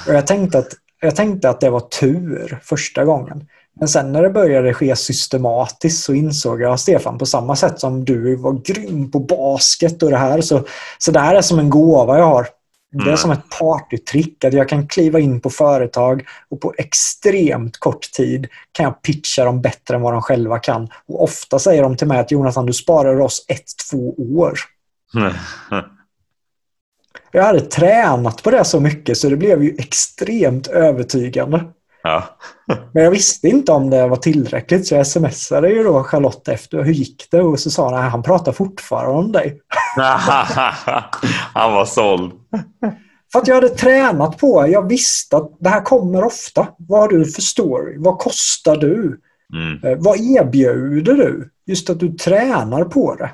Och 0.09 0.15
jag, 0.15 0.27
tänkte 0.27 0.59
att, 0.59 0.69
jag 1.01 1.16
tänkte 1.16 1.51
att 1.51 1.61
det 1.61 1.70
var 1.70 1.81
tur 1.81 2.61
första 2.62 3.05
gången. 3.05 3.49
Men 3.81 3.89
sen 3.89 4.12
när 4.12 4.23
det 4.23 4.31
började 4.31 4.74
ske 4.74 4.97
systematiskt 4.97 6.05
så 6.05 6.15
insåg 6.15 6.61
jag, 6.61 6.81
Stefan, 6.81 7.19
på 7.19 7.27
samma 7.27 7.57
sätt 7.57 7.81
som 7.81 8.05
du 8.05 8.36
var 8.36 8.53
grym 8.53 9.11
på 9.11 9.20
basket 9.20 10.03
och 10.03 10.11
det 10.11 10.16
här, 10.16 10.41
så, 10.41 10.62
så 10.99 11.11
det 11.11 11.20
här 11.20 11.35
är 11.35 11.43
som 11.43 11.59
en 11.59 11.70
gåva 11.70 12.19
jag 12.19 12.27
har. 12.27 12.47
Det 12.95 13.12
är 13.12 13.16
som 13.16 13.31
ett 13.31 13.59
partytrick 13.59 14.45
att 14.45 14.53
jag 14.53 14.69
kan 14.69 14.89
kliva 14.89 15.21
in 15.21 15.41
på 15.41 15.51
företag 15.51 16.27
och 16.49 16.61
på 16.61 16.75
extremt 16.79 17.79
kort 17.79 18.12
tid 18.12 18.47
kan 18.73 18.85
jag 18.85 19.03
pitcha 19.03 19.45
dem 19.45 19.62
bättre 19.62 19.95
än 19.95 20.03
vad 20.03 20.12
de 20.12 20.23
själva 20.23 20.59
kan. 20.59 20.89
Och 21.07 21.23
ofta 21.23 21.59
säger 21.59 21.83
de 21.83 21.97
till 21.97 22.07
mig 22.07 22.19
att 22.19 22.31
Jonathan, 22.31 22.66
du 22.66 22.73
sparar 22.73 23.21
oss 23.21 23.45
ett, 23.49 23.65
två 23.91 24.15
år. 24.19 24.59
Jag 27.31 27.45
hade 27.45 27.61
tränat 27.61 28.43
på 28.43 28.51
det 28.51 28.65
så 28.65 28.81
mycket 28.81 29.19
så 29.19 29.29
det 29.29 29.37
blev 29.37 29.65
ju 29.65 29.75
extremt 29.79 30.66
övertygande. 30.66 31.65
Ja. 32.06 32.24
Men 32.93 33.05
jag 33.05 33.10
visste 33.10 33.48
inte 33.48 33.72
om 33.72 33.90
det 33.90 34.09
var 34.09 34.16
tillräckligt 34.16 34.86
så 34.86 34.94
jag 34.94 35.06
smsade 35.06 35.68
ju 35.68 35.85
då 35.85 36.02
Charlotte 36.02 36.48
efter 36.48 36.82
hur 36.82 36.93
gick 36.93 37.26
det 37.31 37.40
och 37.40 37.60
så 37.60 37.70
sa 37.70 37.85
han 37.94 38.05
att 38.05 38.12
han 38.12 38.22
pratar 38.22 38.52
fortfarande 38.52 39.18
om 39.18 39.32
dig. 39.32 39.60
han 41.55 41.72
var 41.72 41.85
såld. 41.85 42.32
För 43.32 43.39
att 43.39 43.48
jag 43.48 43.55
hade 43.55 43.68
tränat 43.68 44.39
på 44.39 44.68
Jag 44.68 44.89
visste 44.89 45.36
att 45.36 45.56
det 45.60 45.68
här 45.68 45.81
kommer 45.81 46.24
ofta. 46.24 46.68
Vad 46.78 47.01
har 47.01 47.09
du 47.09 47.24
för 47.24 47.43
story? 47.43 47.97
Vad 47.98 48.18
kostar 48.18 48.76
du? 48.76 49.20
Mm. 49.55 49.85
Eh, 49.85 49.98
vad 49.98 50.16
erbjuder 50.20 51.14
du? 51.14 51.51
Just 51.66 51.90
att 51.90 52.01
du 52.01 52.12
tränar 52.12 52.85
på 52.85 53.14
det. 53.14 53.31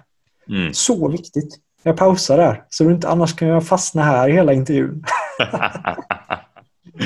Mm. 0.49 0.75
Så 0.75 1.09
viktigt. 1.09 1.57
Jag 1.83 1.97
pausar 1.97 2.37
där. 2.37 2.65
Så 2.69 2.85
du 2.85 2.93
inte, 2.93 3.09
annars 3.09 3.37
kan 3.37 3.49
jag 3.49 3.67
fastna 3.67 4.03
här 4.03 4.29
i 4.29 4.33
hela 4.33 4.53
intervjun. 4.53 5.05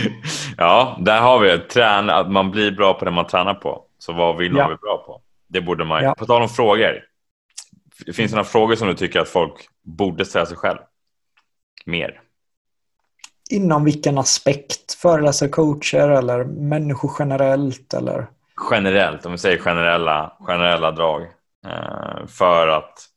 ja, 0.56 0.98
där 1.00 1.20
har 1.20 1.38
vi 1.38 1.48
det. 1.48 1.58
Träna, 1.58 2.14
att 2.14 2.30
man 2.30 2.50
blir 2.50 2.70
bra 2.70 2.94
på 2.94 3.04
det 3.04 3.10
man 3.10 3.26
tränar 3.26 3.54
på. 3.54 3.82
Så 3.98 4.12
vad 4.12 4.36
vill 4.36 4.52
man 4.52 4.60
ja. 4.60 4.68
bli 4.68 4.76
bra 4.76 5.04
på? 5.06 5.20
Det 5.48 5.60
borde 5.60 5.84
man 5.84 6.04
ja. 6.04 6.14
På 6.14 6.26
tal 6.26 6.42
om 6.42 6.48
frågor. 6.48 7.04
Finns 8.14 8.30
det 8.30 8.36
några 8.36 8.44
frågor 8.44 8.74
som 8.74 8.88
du 8.88 8.94
tycker 8.94 9.20
att 9.20 9.28
folk 9.28 9.54
borde 9.82 10.24
ställa 10.24 10.46
sig 10.46 10.56
själv? 10.56 10.78
Mer? 11.86 12.20
Inom 13.50 13.84
vilken 13.84 14.18
aspekt? 14.18 14.92
Föreläsare, 14.94 15.48
coacher 15.48 16.08
eller 16.08 16.44
människor 16.44 17.12
generellt? 17.18 17.94
Eller? 17.94 18.26
Generellt, 18.70 19.26
om 19.26 19.32
vi 19.32 19.38
säger 19.38 19.58
generella, 19.58 20.36
generella 20.40 20.90
drag. 20.90 21.22
Eh, 21.66 22.26
för 22.26 22.68
att 22.68 23.08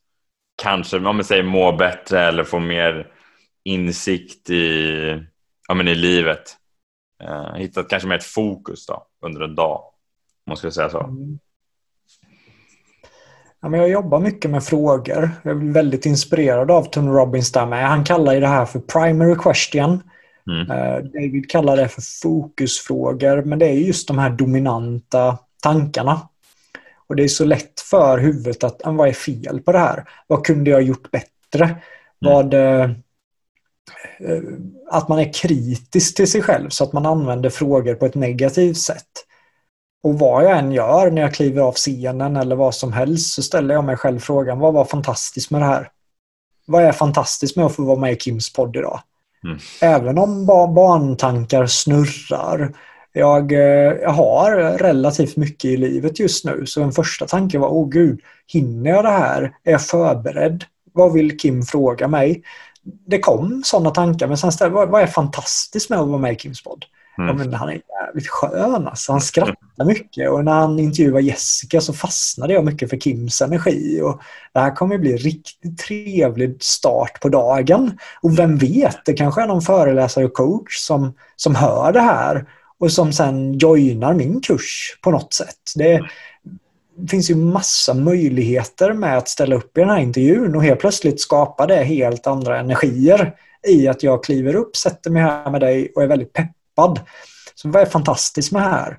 kanske 0.62 0.98
om 0.98 1.16
vi 1.16 1.24
säger 1.24 1.42
må 1.42 1.72
bättre 1.72 2.20
eller 2.20 2.44
få 2.44 2.58
mer 2.58 3.06
insikt 3.64 4.50
i, 4.50 5.24
ja, 5.68 5.74
men 5.74 5.88
i 5.88 5.94
livet. 5.94 6.56
Eh, 7.24 7.54
hittat 7.54 7.88
kanske 7.88 8.08
mer 8.08 8.16
ett 8.16 8.24
fokus 8.24 8.86
då, 8.86 9.06
under 9.26 9.40
en 9.40 9.54
dag. 9.54 9.76
Om 9.76 10.50
man 10.50 10.56
skulle 10.56 10.72
säga 10.72 10.90
så. 10.90 11.00
Mm. 11.00 11.38
Ja, 13.60 13.68
men 13.68 13.80
jag 13.80 13.90
jobbar 13.90 14.20
mycket 14.20 14.50
med 14.50 14.64
frågor. 14.64 15.30
Jag 15.42 15.50
är 15.50 15.72
väldigt 15.72 16.06
inspirerad 16.06 16.70
av 16.70 16.82
Tony 16.82 17.10
Robbins 17.10 17.52
där 17.52 17.66
med. 17.66 17.88
Han 17.88 18.04
kallar 18.04 18.40
det 18.40 18.46
här 18.46 18.64
för 18.64 18.80
primary 18.80 19.34
question. 19.34 20.02
Mm. 20.50 20.70
Eh, 20.70 20.96
David 20.96 21.50
kallar 21.50 21.76
det 21.76 21.88
för 21.88 22.02
fokusfrågor. 22.22 23.42
Men 23.42 23.58
det 23.58 23.66
är 23.66 23.72
just 23.72 24.08
de 24.08 24.18
här 24.18 24.30
dominanta 24.30 25.38
tankarna. 25.62 26.20
Och 27.06 27.16
det 27.16 27.24
är 27.24 27.28
så 27.28 27.44
lätt 27.44 27.80
för 27.80 28.18
huvudet 28.18 28.64
att 28.64 28.80
vad 28.84 29.08
är 29.08 29.12
fel 29.12 29.60
på 29.60 29.72
det 29.72 29.78
här? 29.78 30.04
Vad 30.26 30.46
kunde 30.46 30.70
jag 30.70 30.82
gjort 30.82 31.10
bättre? 31.10 31.64
Mm. 31.64 31.80
Vad, 32.20 32.54
eh, 32.54 32.90
att 34.90 35.08
man 35.08 35.18
är 35.18 35.32
kritisk 35.32 36.16
till 36.16 36.30
sig 36.30 36.42
själv 36.42 36.68
så 36.68 36.84
att 36.84 36.92
man 36.92 37.06
använder 37.06 37.50
frågor 37.50 37.94
på 37.94 38.06
ett 38.06 38.14
negativt 38.14 38.76
sätt. 38.76 39.24
Och 40.02 40.18
vad 40.18 40.44
jag 40.44 40.58
än 40.58 40.72
gör 40.72 41.10
när 41.10 41.22
jag 41.22 41.34
kliver 41.34 41.62
av 41.62 41.72
scenen 41.72 42.36
eller 42.36 42.56
vad 42.56 42.74
som 42.74 42.92
helst 42.92 43.34
så 43.34 43.42
ställer 43.42 43.74
jag 43.74 43.84
mig 43.84 43.96
själv 43.96 44.18
frågan 44.18 44.58
vad 44.58 44.74
var 44.74 44.84
fantastiskt 44.84 45.50
med 45.50 45.60
det 45.60 45.66
här? 45.66 45.90
Vad 46.66 46.84
är 46.84 46.92
fantastiskt 46.92 47.56
med 47.56 47.66
att 47.66 47.74
få 47.74 47.82
vara 47.82 47.98
med 47.98 48.12
i 48.12 48.16
Kims 48.16 48.52
podd 48.52 48.76
idag? 48.76 49.00
Mm. 49.44 49.58
Även 49.80 50.18
om 50.18 50.46
barntankar 50.46 51.66
snurrar. 51.66 52.72
Jag, 53.12 53.52
eh, 53.52 53.58
jag, 54.02 54.10
har 54.10 54.78
relativt 54.78 55.36
mycket 55.36 55.64
i 55.64 55.76
livet 55.76 56.18
just 56.18 56.44
nu 56.44 56.66
så 56.66 56.82
en 56.82 56.92
första 56.92 57.26
tanke 57.26 57.58
var, 57.58 57.68
åh 57.68 57.88
gud, 57.88 58.20
hinner 58.46 58.90
jag 58.90 59.04
det 59.04 59.10
här? 59.10 59.52
Är 59.64 59.72
jag 59.72 59.82
förberedd? 59.82 60.64
Vad 60.92 61.12
vill 61.12 61.38
Kim 61.38 61.62
fråga 61.62 62.08
mig? 62.08 62.42
Det 63.06 63.18
kom 63.18 63.62
sådana 63.64 63.90
tankar 63.90 64.26
men 64.26 64.38
sen 64.38 64.52
ställde 64.52 64.74
vad, 64.74 64.88
vad 64.88 65.02
är 65.02 65.06
fantastiskt 65.06 65.90
med 65.90 65.98
att 65.98 66.08
vara 66.08 66.18
med 66.18 66.32
i 66.32 66.36
Kims 66.36 66.62
podd? 66.62 66.84
Mm. 67.18 67.28
Ja, 67.28 67.34
men 67.34 67.54
han 67.54 67.68
är 67.68 67.80
jävligt 68.06 68.28
skön 68.28 68.88
alltså. 68.88 69.12
Han 69.12 69.20
skrattar 69.20 69.84
mycket 69.84 70.30
och 70.30 70.44
när 70.44 70.52
han 70.52 70.78
intervjuar 70.78 71.20
Jessica 71.20 71.80
så 71.80 71.92
fastnade 71.92 72.52
jag 72.52 72.64
mycket 72.64 72.90
för 72.90 72.96
Kims 72.96 73.42
energi. 73.42 74.00
Och 74.02 74.20
det 74.52 74.60
här 74.60 74.76
kommer 74.76 74.98
bli 74.98 75.16
riktigt 75.16 75.78
trevlig 75.78 76.56
start 76.60 77.20
på 77.20 77.28
dagen. 77.28 77.98
Och 78.22 78.38
vem 78.38 78.58
vet, 78.58 79.04
det 79.04 79.12
kanske 79.12 79.42
är 79.42 79.46
någon 79.46 79.62
föreläsare 79.62 80.24
och 80.24 80.32
coach 80.32 80.76
som, 80.76 81.14
som 81.36 81.54
hör 81.54 81.92
det 81.92 82.00
här 82.00 82.48
och 82.80 82.92
som 82.92 83.12
sen 83.12 83.58
joinar 83.58 84.14
min 84.14 84.40
kurs 84.40 84.98
på 85.02 85.10
något 85.10 85.34
sätt. 85.34 85.72
Det, 85.76 86.02
det 86.98 87.08
finns 87.08 87.30
ju 87.30 87.34
massa 87.34 87.94
möjligheter 87.94 88.92
med 88.92 89.18
att 89.18 89.28
ställa 89.28 89.56
upp 89.56 89.78
i 89.78 89.80
den 89.80 89.90
här 89.90 89.98
intervjun 89.98 90.56
och 90.56 90.62
helt 90.62 90.80
plötsligt 90.80 91.20
skapa 91.20 91.66
det 91.66 91.84
helt 91.84 92.26
andra 92.26 92.58
energier 92.58 93.34
i 93.68 93.88
att 93.88 94.02
jag 94.02 94.24
kliver 94.24 94.54
upp, 94.54 94.76
sätter 94.76 95.10
mig 95.10 95.22
här 95.22 95.50
med 95.50 95.60
dig 95.60 95.92
och 95.94 96.02
är 96.02 96.06
väldigt 96.06 96.32
peppad. 96.32 97.00
Så 97.54 97.68
vad 97.68 97.82
är 97.82 97.86
fantastiskt 97.86 98.52
med 98.52 98.62
det 98.62 98.68
här? 98.68 98.98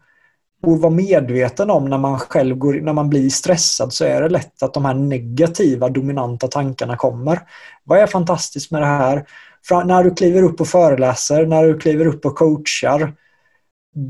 Och 0.64 0.82
vara 0.82 0.94
medveten 0.94 1.70
om 1.70 1.90
när 1.90 1.98
man 1.98 2.20
själv 2.20 2.56
går, 2.56 2.74
när 2.74 2.94
man 2.94 3.10
blir 3.10 3.30
stressad 3.30 3.94
så 3.94 4.06
är 4.06 4.22
det 4.22 4.30
lätt 4.30 4.64
att 4.64 4.74
de 4.74 4.86
här 4.86 4.94
negativa 4.94 5.90
dominanta 5.90 6.48
tankarna 6.48 6.98
kommer. 6.98 7.40
Vad 7.84 8.00
är 8.00 8.08
fantastiskt 8.08 8.72
med 8.72 8.82
det 8.82 8.86
här? 8.86 9.26
För 9.68 9.84
när 9.84 10.04
du 10.04 10.16
kliver 10.16 10.44
upp 10.44 10.62
och 10.62 10.68
föreläser, 10.68 11.46
när 11.46 11.64
du 11.64 11.80
kliver 11.80 12.06
upp 12.06 12.26
och 12.26 12.36
coachar. 12.36 13.14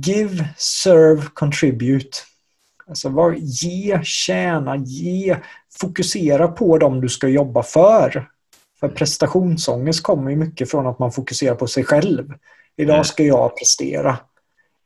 Give, 0.06 0.46
serve, 0.58 1.22
contribute. 1.34 2.18
Alltså 2.90 3.10
var, 3.10 3.36
ge, 3.38 4.00
tjäna, 4.04 4.76
ge. 4.76 5.38
Fokusera 5.82 6.48
på 6.48 6.78
dem 6.78 7.02
du 7.02 7.10
ska 7.10 7.28
jobba 7.28 7.64
för. 7.64 8.30
För 8.80 8.88
prestationsångest 8.88 10.04
kommer 10.04 10.32
ju 10.32 10.38
mycket 10.38 10.72
från 10.72 10.88
att 10.88 11.00
man 11.00 11.12
fokuserar 11.12 11.56
på 11.56 11.68
sig 11.68 11.84
själv. 11.84 12.34
Idag 12.78 12.96
mm. 12.96 13.04
ska 13.04 13.24
jag 13.24 13.58
prestera. 13.58 14.18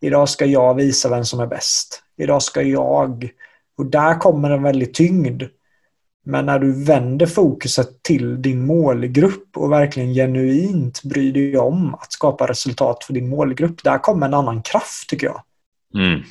Idag 0.01 0.29
ska 0.29 0.45
jag 0.45 0.75
visa 0.75 1.09
vem 1.09 1.25
som 1.25 1.39
är 1.39 1.47
bäst. 1.47 2.03
Idag 2.17 2.43
ska 2.43 2.61
jag... 2.61 3.29
Och 3.77 3.85
där 3.85 4.19
kommer 4.19 4.51
en 4.51 4.63
väldig 4.63 4.93
tyngd. 4.93 5.43
Men 6.25 6.45
när 6.45 6.59
du 6.59 6.83
vänder 6.83 7.25
fokuset 7.25 8.03
till 8.03 8.41
din 8.41 8.65
målgrupp 8.65 9.57
och 9.57 9.71
verkligen 9.71 10.13
genuint 10.13 11.03
bryr 11.03 11.33
dig 11.33 11.57
om 11.57 11.93
att 11.95 12.13
skapa 12.13 12.47
resultat 12.47 13.03
för 13.03 13.13
din 13.13 13.29
målgrupp, 13.29 13.83
där 13.83 13.97
kommer 13.97 14.27
en 14.27 14.33
annan 14.33 14.61
kraft 14.61 15.09
tycker 15.09 15.27
jag. 15.27 15.41
Mm. 15.95 16.23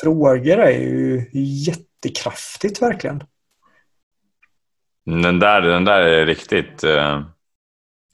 Frågor 0.00 0.58
är 0.58 0.78
ju 0.78 1.26
jättekraftigt 1.32 2.82
verkligen. 2.82 3.24
Den 5.04 5.38
där, 5.38 5.60
den 5.60 5.84
där 5.84 6.00
är 6.00 6.26
riktigt... 6.26 6.84
Uh 6.84 7.22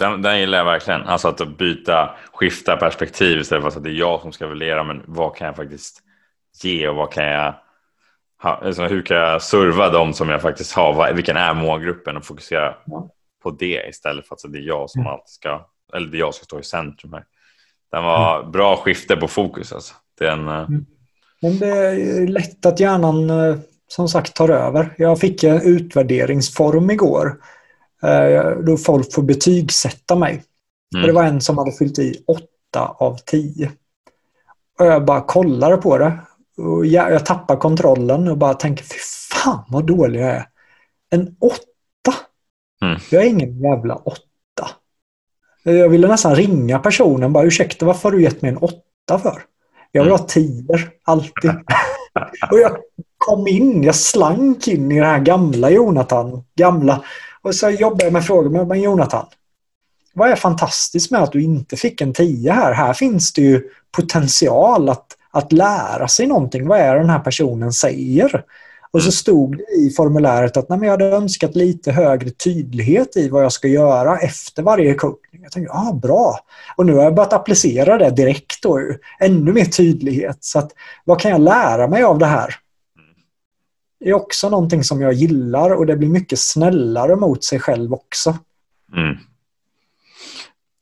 den, 0.00 0.22
den 0.22 0.40
gillar 0.40 0.58
jag 0.58 0.64
verkligen. 0.64 1.02
Alltså 1.02 1.28
att 1.28 1.58
byta, 1.58 2.14
skifta 2.32 2.76
perspektiv 2.76 3.38
istället 3.38 3.62
för 3.62 3.78
att 3.78 3.84
det 3.84 3.90
är 3.90 3.94
jag 3.94 4.20
som 4.20 4.32
ska 4.32 4.46
värdera. 4.46 4.84
Men 4.84 5.02
vad 5.06 5.36
kan 5.36 5.46
jag 5.46 5.56
faktiskt 5.56 6.02
ge 6.62 6.88
och 6.88 6.96
vad 6.96 7.12
kan 7.12 7.24
jag 7.24 7.54
alltså 8.42 8.82
hur 8.82 9.02
kan 9.02 9.16
jag 9.16 9.42
serva 9.42 9.88
dem 9.88 10.12
som 10.12 10.28
jag 10.28 10.42
faktiskt 10.42 10.72
har? 10.72 11.12
Vilken 11.12 11.36
är 11.36 11.54
målgruppen 11.54 12.16
och 12.16 12.24
fokusera 12.24 12.74
på 13.42 13.50
det 13.50 13.88
istället 13.88 14.28
för 14.28 14.34
att 14.34 14.52
det 14.52 14.58
är 14.58 14.62
jag 14.62 14.90
som 14.90 15.00
mm. 15.00 15.12
alltid 15.12 15.28
ska, 15.28 15.66
eller 15.94 16.06
det 16.06 16.16
är 16.16 16.20
jag 16.20 16.34
som 16.34 16.38
ska 16.38 16.44
stå 16.44 16.60
i 16.60 16.64
centrum 16.64 17.12
här. 17.12 17.24
Den 17.90 18.04
var 18.04 18.40
mm. 18.40 18.52
bra 18.52 18.76
skifte 18.76 19.16
på 19.16 19.28
fokus 19.28 19.72
alltså. 19.72 19.94
Den, 20.18 20.48
eh, 20.48 20.54
mm. 20.54 20.86
Men 21.42 21.58
det 21.58 21.66
är 21.66 22.26
lätt 22.26 22.66
att 22.66 22.80
hjärnan 22.80 23.30
eh, 23.30 23.56
som 23.88 24.08
sagt 24.08 24.34
tar 24.34 24.48
över. 24.48 24.94
Jag 24.98 25.20
fick 25.20 25.44
en 25.44 25.62
utvärderingsform 25.62 26.90
igår 26.90 27.36
Eh, 28.02 28.50
då 28.50 28.76
folk 28.76 29.14
får 29.14 29.22
betygsätta 29.22 30.16
mig. 30.16 30.42
Mm. 30.94 31.06
det 31.06 31.12
var 31.12 31.24
en 31.24 31.40
som 31.40 31.58
hade 31.58 31.72
fyllt 31.72 31.98
i 31.98 32.24
8 32.26 32.44
av 32.98 33.16
10. 33.26 33.70
Och 34.78 34.86
jag 34.86 35.04
bara 35.04 35.20
kollade 35.20 35.76
på 35.76 35.98
det. 35.98 36.18
Och 36.56 36.86
jag, 36.86 37.12
jag 37.12 37.26
tappar 37.26 37.56
kontrollen 37.56 38.28
och 38.28 38.38
bara 38.38 38.54
tänker, 38.54 38.84
fy 38.84 38.98
fan 39.32 39.64
vad 39.68 39.86
dålig 39.86 40.20
jag 40.20 40.30
är. 40.30 40.46
En 41.10 41.36
8? 41.40 41.58
Mm. 42.82 43.00
Jag 43.10 43.24
är 43.24 43.28
ingen 43.28 43.60
jävla 43.60 43.94
8. 43.96 44.20
Jag 45.62 45.88
ville 45.88 46.08
nästan 46.08 46.36
ringa 46.36 46.78
personen 46.78 47.32
bara, 47.32 47.44
ursäkta 47.44 47.86
varför 47.86 48.10
har 48.10 48.16
du 48.16 48.22
gett 48.22 48.42
mig 48.42 48.50
en 48.50 48.56
8 48.56 48.78
för? 49.22 49.42
Jag 49.92 50.02
vill 50.02 50.12
mm. 50.12 50.20
ha 50.20 50.26
10 50.26 50.64
alltid. 51.04 51.50
och 52.50 52.58
jag 52.58 52.76
kom 53.18 53.46
in, 53.46 53.82
jag 53.82 53.94
slank 53.94 54.68
in 54.68 54.92
i 54.92 55.00
det 55.00 55.06
här 55.06 55.18
gamla 55.18 55.70
Jonathan. 55.70 56.44
Gamla 56.54 57.04
och 57.42 57.54
så 57.54 57.70
jobbar 57.70 58.04
jag 58.04 58.12
med 58.12 58.24
frågor. 58.24 58.64
Men 58.64 58.80
Jonathan, 58.80 59.26
vad 60.14 60.30
är 60.30 60.36
fantastiskt 60.36 61.10
med 61.10 61.22
att 61.22 61.32
du 61.32 61.42
inte 61.42 61.76
fick 61.76 62.00
en 62.00 62.12
10 62.12 62.52
här? 62.52 62.72
Här 62.72 62.92
finns 62.92 63.32
det 63.32 63.42
ju 63.42 63.62
potential 63.96 64.88
att, 64.88 65.16
att 65.30 65.52
lära 65.52 66.08
sig 66.08 66.26
någonting. 66.26 66.68
Vad 66.68 66.78
är 66.78 66.94
det 66.94 67.00
den 67.00 67.10
här 67.10 67.18
personen 67.18 67.72
säger? 67.72 68.44
Och 68.92 69.02
så 69.02 69.06
mm. 69.06 69.12
stod 69.12 69.56
det 69.56 69.64
i 69.80 69.90
formuläret 69.90 70.56
att 70.56 70.68
nej, 70.68 70.78
jag 70.82 70.90
hade 70.90 71.04
önskat 71.04 71.56
lite 71.56 71.92
högre 71.92 72.30
tydlighet 72.30 73.16
i 73.16 73.28
vad 73.28 73.44
jag 73.44 73.52
ska 73.52 73.68
göra 73.68 74.18
efter 74.18 74.62
varje 74.62 74.94
coaching. 74.94 75.42
Jag 75.42 75.52
tänkte, 75.52 75.72
ah, 75.72 75.92
bra. 75.92 76.38
Och 76.76 76.86
nu 76.86 76.94
har 76.94 77.02
jag 77.02 77.14
börjat 77.14 77.32
applicera 77.32 77.98
det 77.98 78.10
direkt. 78.10 78.62
Då, 78.62 78.80
ännu 79.20 79.52
mer 79.52 79.64
tydlighet. 79.64 80.38
Så 80.40 80.58
att, 80.58 80.72
vad 81.04 81.20
kan 81.20 81.30
jag 81.30 81.40
lära 81.40 81.88
mig 81.88 82.02
av 82.02 82.18
det 82.18 82.26
här? 82.26 82.54
är 84.04 84.12
också 84.12 84.48
någonting 84.48 84.84
som 84.84 85.00
jag 85.00 85.12
gillar 85.12 85.70
och 85.70 85.86
det 85.86 85.96
blir 85.96 86.08
mycket 86.08 86.38
snällare 86.38 87.16
mot 87.16 87.44
sig 87.44 87.60
själv 87.60 87.92
också. 87.92 88.36
Mm. 88.96 89.16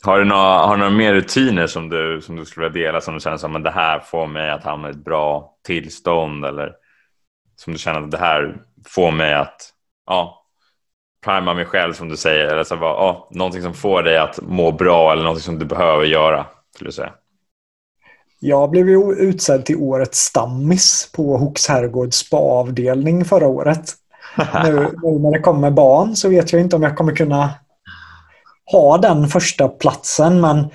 Har 0.03 0.19
du 0.19 0.25
några, 0.25 0.43
har 0.43 0.77
du 0.77 0.79
några 0.79 0.97
mer 0.97 1.15
rutiner 1.15 1.67
som 1.67 1.89
du, 1.89 2.21
som 2.23 2.37
du 2.37 2.45
skulle 2.45 2.69
vilja 2.69 2.87
dela 2.87 3.01
som 3.01 3.15
du 3.15 3.21
känner 3.21 3.37
som 3.37 3.63
det 3.63 3.71
här 3.71 4.01
får 4.01 4.27
mig 4.27 4.51
att 4.51 4.65
hamna 4.65 4.89
i 4.89 4.91
ett 4.91 5.05
bra 5.05 5.55
tillstånd 5.67 6.45
eller 6.45 6.73
som 7.59 7.73
du 7.73 7.79
känner 7.79 8.03
att 8.03 8.11
det 8.11 8.19
här 8.19 8.57
får 8.87 9.11
mig 9.11 9.35
att 9.35 9.71
ja, 10.07 10.45
prima 11.25 11.55
mig 11.55 11.65
själv 11.65 11.93
som 11.93 12.09
du 12.09 12.17
säger 12.17 12.47
eller 12.47 12.65
så 12.65 12.77
bara, 12.77 12.93
ja, 12.93 13.29
någonting 13.31 13.63
som 13.63 13.75
får 13.75 14.03
dig 14.03 14.19
att 14.19 14.41
må 14.43 14.73
bra 14.73 15.13
eller 15.13 15.23
någonting 15.23 15.43
som 15.43 15.59
du 15.59 15.65
behöver 15.65 16.05
göra 16.05 16.47
skulle 16.75 16.89
du 16.89 16.93
säga? 16.93 17.13
Jag 18.41 18.71
blev 18.71 18.89
ju 18.89 19.13
utsedd 19.13 19.67
till 19.67 19.77
årets 19.77 20.19
stammis 20.19 21.13
på 21.17 21.37
Hooks 21.37 21.69
herrgårds 21.69 22.17
spa-avdelning 22.17 23.25
förra 23.25 23.47
året. 23.47 23.95
nu, 24.65 24.73
nu 25.03 25.19
när 25.19 25.33
det 25.33 25.41
kommer 25.41 25.71
barn 25.71 26.17
så 26.17 26.29
vet 26.29 26.53
jag 26.53 26.61
inte 26.61 26.77
om 26.77 26.83
jag 26.83 26.97
kommer 26.97 27.17
kunna 27.17 27.51
ha 28.73 28.99
den 28.99 29.29
första 29.29 29.69
platsen 29.69 30.41
men 30.41 30.71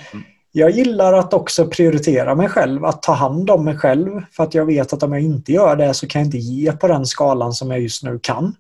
jag 0.56 0.72
gillar 0.72 1.14
att 1.14 1.34
också 1.34 1.68
prioritera 1.68 2.36
mig 2.36 2.50
själv, 2.50 2.86
att 2.86 3.02
ta 3.02 3.14
hand 3.14 3.50
om 3.50 3.66
mig 3.66 3.78
själv. 3.78 4.22
För 4.32 4.44
att 4.44 4.54
jag 4.54 4.66
vet 4.66 4.94
att 4.94 5.04
om 5.04 5.14
jag 5.14 5.22
inte 5.22 5.52
gör 5.52 5.76
det 5.76 5.94
så 5.94 6.08
kan 6.08 6.22
jag 6.22 6.28
inte 6.28 6.38
ge 6.38 6.72
på 6.72 6.88
den 6.88 7.06
skalan 7.06 7.54
som 7.54 7.72
jag 7.72 7.80
just 7.80 8.04
nu 8.04 8.20
kan. 8.20 8.56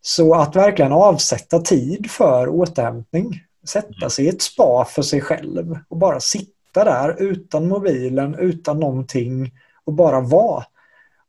Så 0.00 0.34
att 0.34 0.56
verkligen 0.56 0.92
avsätta 0.92 1.58
tid 1.58 2.10
för 2.10 2.48
återhämtning. 2.48 3.40
Sätta 3.68 4.10
sig 4.10 4.24
i 4.24 4.28
ett 4.28 4.42
spa 4.42 4.84
för 4.84 5.02
sig 5.02 5.20
själv 5.20 5.78
och 5.88 5.96
bara 5.96 6.20
sitta 6.20 6.84
där 6.84 7.22
utan 7.22 7.68
mobilen, 7.68 8.34
utan 8.34 8.80
någonting 8.80 9.52
och 9.84 9.92
bara 9.92 10.20
vara. 10.20 10.64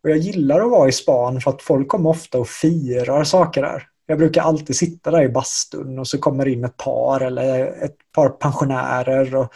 Och 0.04 0.10
jag 0.10 0.18
gillar 0.18 0.60
att 0.60 0.72
vara 0.72 0.90
i 0.90 0.92
span 0.92 1.42
för 1.42 1.52
att 1.52 1.62
folk 1.62 1.88
kommer 1.88 2.10
ofta 2.10 2.40
och 2.40 2.48
firar 2.48 3.24
saker 3.24 3.62
där. 3.62 3.84
Jag 4.06 4.18
brukar 4.18 4.42
alltid 4.42 4.76
sitta 4.76 5.12
där 5.12 5.24
i 5.24 5.30
bastun 5.30 6.00
och 6.00 6.08
så 6.08 6.18
kommer 6.18 6.48
in 6.48 6.64
ett 6.64 6.78
par 6.78 7.22
eller 7.22 7.84
ett 7.84 7.98
par 8.16 8.30
pensionärer. 8.30 9.36
Och 9.36 9.54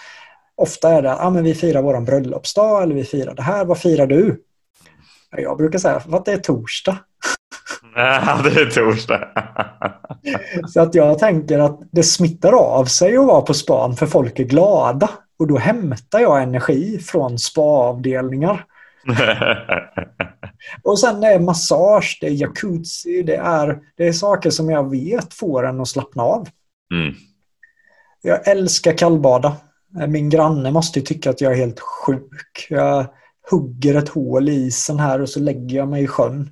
ofta 0.62 0.90
är 0.90 1.02
det 1.02 1.12
att 1.12 1.22
ah, 1.22 1.30
vi 1.30 1.56
firar 1.56 1.82
vår 1.82 2.02
bröllopsdag 2.02 2.84
eller 2.84 2.96
vi 2.96 3.04
firar 3.04 3.36
det 3.36 3.42
här. 3.42 3.66
Vad 3.66 3.80
firar 3.80 4.08
du? 4.08 4.42
Jag 5.38 5.58
brukar 5.58 5.80
säga 5.80 6.02
att 6.12 6.26
det 6.26 6.32
är 6.32 6.38
torsdag. 6.38 6.98
Ja, 7.96 8.42
det 8.44 8.62
är 8.62 8.70
torsdag. 8.70 9.28
så 10.68 10.82
att 10.82 10.96
jag 10.96 11.20
tänker 11.20 11.60
att 11.60 11.80
det 11.92 12.04
smittar 12.04 12.54
av 12.54 12.86
sig 12.86 13.18
att 13.18 13.26
vara 13.26 13.42
på 13.42 13.54
span 13.54 13.96
för 13.96 14.06
folk 14.06 14.40
är 14.40 14.44
glada. 14.44 15.10
Och 15.40 15.48
då 15.48 15.58
hämtar 15.58 16.20
jag 16.20 16.44
energi 16.44 17.00
från 17.00 17.40
spaavdelningar. 17.40 18.66
och 20.84 21.00
sen 21.00 21.24
är 21.24 21.40
massage, 21.40 22.18
det 22.22 22.28
är 22.28 22.32
jacuzzi, 22.32 23.24
det 23.24 23.36
är, 23.36 23.80
det 23.98 24.08
är 24.08 24.14
saker 24.14 24.50
som 24.50 24.70
jag 24.70 24.90
vet 24.90 25.34
får 25.34 25.68
en 25.68 25.82
att 25.82 25.88
slappna 25.88 26.24
av. 26.24 26.48
Mm. 26.94 27.16
Jag 28.22 28.48
älskar 28.48 28.98
kallbada. 28.98 29.56
Min 30.08 30.30
granne 30.30 30.72
måste 30.72 31.02
tycka 31.02 31.30
att 31.30 31.42
jag 31.42 31.52
är 31.52 31.58
helt 31.58 31.80
sjuk. 31.80 32.68
Jag 32.70 33.06
hugger 33.52 33.96
ett 33.96 34.10
hål 34.10 34.50
i 34.50 34.54
isen 34.54 35.00
här 35.00 35.22
och 35.22 35.30
så 35.30 35.40
lägger 35.40 35.78
jag 35.78 35.88
mig 35.88 36.04
i 36.04 36.08
sjön. 36.08 36.50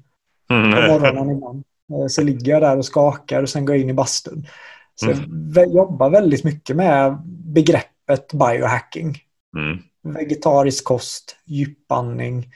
Mm. 0.49 0.72
På 0.72 0.82
morgonen 0.82 1.30
innan. 1.30 1.64
Eh, 1.94 2.07
så 2.07 2.22
ligger 2.22 2.52
jag 2.52 2.61
där 2.61 2.78
och 2.78 2.86
skakar 2.86 3.44
och 3.44 3.49
sen 3.49 3.66
går 3.66 3.76
jag 3.76 3.84
in 3.84 3.90
i 3.90 3.94
bastun. 3.94 4.48
Så 4.95 5.11
mm. 5.11 5.52
jag 5.56 5.74
jobbar 5.74 6.10
väldigt 6.10 6.44
mycket 6.44 6.76
med 6.76 7.18
begreppet 7.26 8.34
biohacking. 8.34 9.18
Mm. 9.57 9.80
Vegetarisk 10.16 10.84
kost, 10.84 11.38
djupandning. 11.45 12.53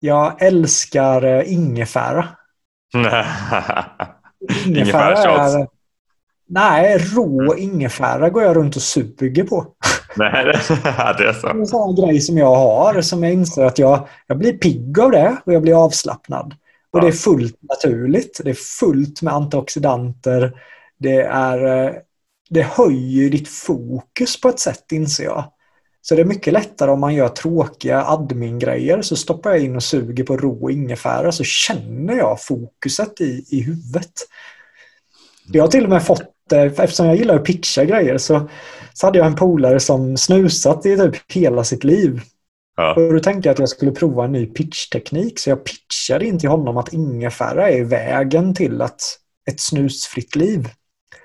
Jag 0.00 0.42
älskar 0.42 1.22
eh, 1.22 1.52
ingefära. 1.52 2.28
ingefära 4.66 5.16
är... 5.16 5.68
Nej, 6.46 6.98
rå 6.98 7.56
ingefära 7.56 8.30
går 8.30 8.42
jag 8.42 8.56
runt 8.56 8.76
och 8.76 8.82
suger 8.82 9.44
på. 9.44 9.66
Nej, 10.16 10.44
det 11.18 11.24
är 11.28 11.32
så. 11.32 11.48
En 11.48 11.66
sån 11.66 11.94
grej 11.94 12.20
som 12.20 12.38
jag 12.38 12.54
har 12.54 13.00
som 13.00 13.22
jag 13.22 13.32
inser 13.32 13.64
att 13.64 13.78
jag, 13.78 14.08
jag 14.26 14.38
blir 14.38 14.52
pigg 14.52 14.98
av 14.98 15.10
det 15.10 15.36
och 15.44 15.52
jag 15.52 15.62
blir 15.62 15.84
avslappnad. 15.84 16.54
Och 16.90 17.00
det 17.00 17.06
är 17.06 17.12
fullt 17.12 17.56
naturligt. 17.60 18.40
Det 18.44 18.50
är 18.50 18.54
fullt 18.54 19.22
med 19.22 19.34
antioxidanter. 19.34 20.52
Det, 20.98 21.20
är, 21.20 21.86
eh, 21.86 21.92
det 22.50 22.62
höjer 22.62 23.30
ditt 23.30 23.48
fokus 23.48 24.40
på 24.40 24.48
ett 24.48 24.60
sätt 24.60 24.92
inser 24.92 25.24
jag. 25.24 25.44
Så 26.02 26.14
det 26.14 26.20
är 26.20 26.24
mycket 26.24 26.52
lättare 26.52 26.90
om 26.90 27.00
man 27.00 27.14
gör 27.14 27.28
tråkiga 27.28 28.04
admin-grejer 28.04 29.02
så 29.02 29.16
stoppar 29.16 29.50
jag 29.50 29.60
in 29.60 29.76
och 29.76 29.82
suger 29.82 30.24
på 30.24 30.36
rå 30.36 30.70
ingefära 30.70 31.32
så 31.32 31.44
känner 31.44 32.14
jag 32.14 32.42
fokuset 32.42 33.20
i, 33.20 33.44
i 33.50 33.60
huvudet. 33.60 34.12
Jag 35.52 35.62
har 35.62 35.68
till 35.68 35.84
och 35.84 35.90
med 35.90 36.06
fått, 36.06 36.22
eftersom 36.52 37.06
jag 37.06 37.16
gillar 37.16 37.34
att 37.34 37.44
pitcha 37.44 37.84
grejer, 37.84 38.18
så, 38.18 38.48
så 38.92 39.06
hade 39.06 39.18
jag 39.18 39.26
en 39.26 39.36
polare 39.36 39.80
som 39.80 40.16
snusat 40.16 40.86
i 40.86 40.96
typ 40.96 41.32
hela 41.32 41.64
sitt 41.64 41.84
liv. 41.84 42.20
Ja. 42.76 42.94
Och 42.94 43.12
då 43.12 43.20
tänkte 43.20 43.48
jag 43.48 43.52
att 43.52 43.58
jag 43.58 43.68
skulle 43.68 43.92
prova 43.92 44.24
en 44.24 44.32
ny 44.32 44.46
pitchteknik 44.46 45.38
så 45.38 45.50
jag 45.50 45.64
pitchade 45.64 46.26
in 46.26 46.38
till 46.38 46.48
honom 46.48 46.76
att 46.76 46.92
ingefära 46.92 47.70
är 47.70 47.84
vägen 47.84 48.54
till 48.54 48.82
att 48.82 49.00
ett 49.50 49.60
snusfritt 49.60 50.36
liv. 50.36 50.68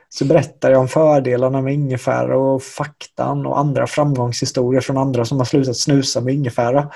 Så 0.10 0.26
berättar 0.26 0.72
jag 0.72 0.80
om 0.80 0.88
fördelarna 0.88 1.62
med 1.62 1.74
ingefära 1.74 2.38
och 2.38 2.64
faktan 2.64 3.46
och 3.46 3.60
andra 3.60 3.88
framgångshistorier 3.88 4.82
från 4.82 4.98
andra 4.98 5.26
som 5.26 5.38
har 5.38 5.46
slutat 5.46 5.78
snusa 5.78 6.22
med 6.22 6.34
ingefära. 6.34 6.90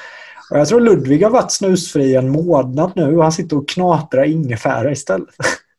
Och 0.51 0.59
jag 0.59 0.67
tror 0.67 0.81
Ludvig 0.81 1.23
har 1.23 1.29
varit 1.29 1.51
snusfri 1.51 2.15
en 2.15 2.29
månad 2.29 2.91
nu 2.95 3.17
och 3.17 3.23
han 3.23 3.31
sitter 3.31 3.57
och 3.57 3.69
knaprar 3.69 4.23
ingefära 4.23 4.91
istället. 4.91 5.35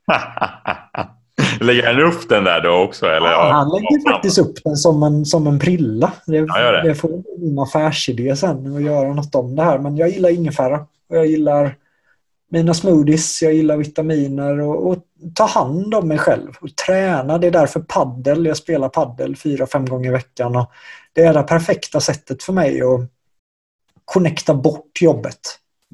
Lägger 1.60 1.86
han 1.86 2.02
upp 2.02 2.28
den 2.28 2.44
där 2.44 2.60
då 2.60 2.70
också? 2.70 3.06
Eller? 3.06 3.26
Ja, 3.26 3.50
han 3.52 3.68
lägger 3.68 4.12
faktiskt 4.12 4.38
upp 4.38 4.64
den 4.64 4.76
som 4.76 5.02
en, 5.02 5.24
som 5.24 5.46
en 5.46 5.58
prilla. 5.58 6.12
Det, 6.26 6.36
ja, 6.36 6.72
det. 6.72 6.88
det 6.88 6.94
får 6.94 7.22
min 7.38 7.58
affärsidé 7.58 8.36
sen 8.36 8.76
att 8.76 8.82
göra 8.82 9.14
något 9.14 9.34
om 9.34 9.56
det 9.56 9.62
här. 9.62 9.78
Men 9.78 9.96
jag 9.96 10.08
gillar 10.08 10.30
ingefära. 10.30 10.86
Och 11.08 11.16
jag 11.16 11.26
gillar 11.26 11.76
mina 12.50 12.74
smoothies, 12.74 13.42
jag 13.42 13.54
gillar 13.54 13.76
vitaminer 13.76 14.60
och, 14.60 14.90
och, 14.90 14.98
ta 15.34 15.44
hand 15.44 15.94
om 15.94 16.08
mig 16.08 16.18
själv 16.18 16.52
och 16.60 16.76
träna. 16.76 17.38
Det 17.38 17.46
är 17.46 17.50
därför 17.50 17.80
paddel, 17.80 18.46
jag 18.46 18.56
spelar 18.56 18.88
paddel 18.88 19.36
fyra, 19.36 19.66
fem 19.66 19.86
gånger 19.86 20.08
i 20.08 20.12
veckan. 20.12 20.56
Och 20.56 20.70
det 21.12 21.22
är 21.22 21.34
det 21.34 21.42
perfekta 21.42 22.00
sättet 22.00 22.42
för 22.42 22.52
mig 22.52 22.82
att 22.82 23.00
connecta 24.04 24.54
bort 24.54 25.02
jobbet. 25.02 25.40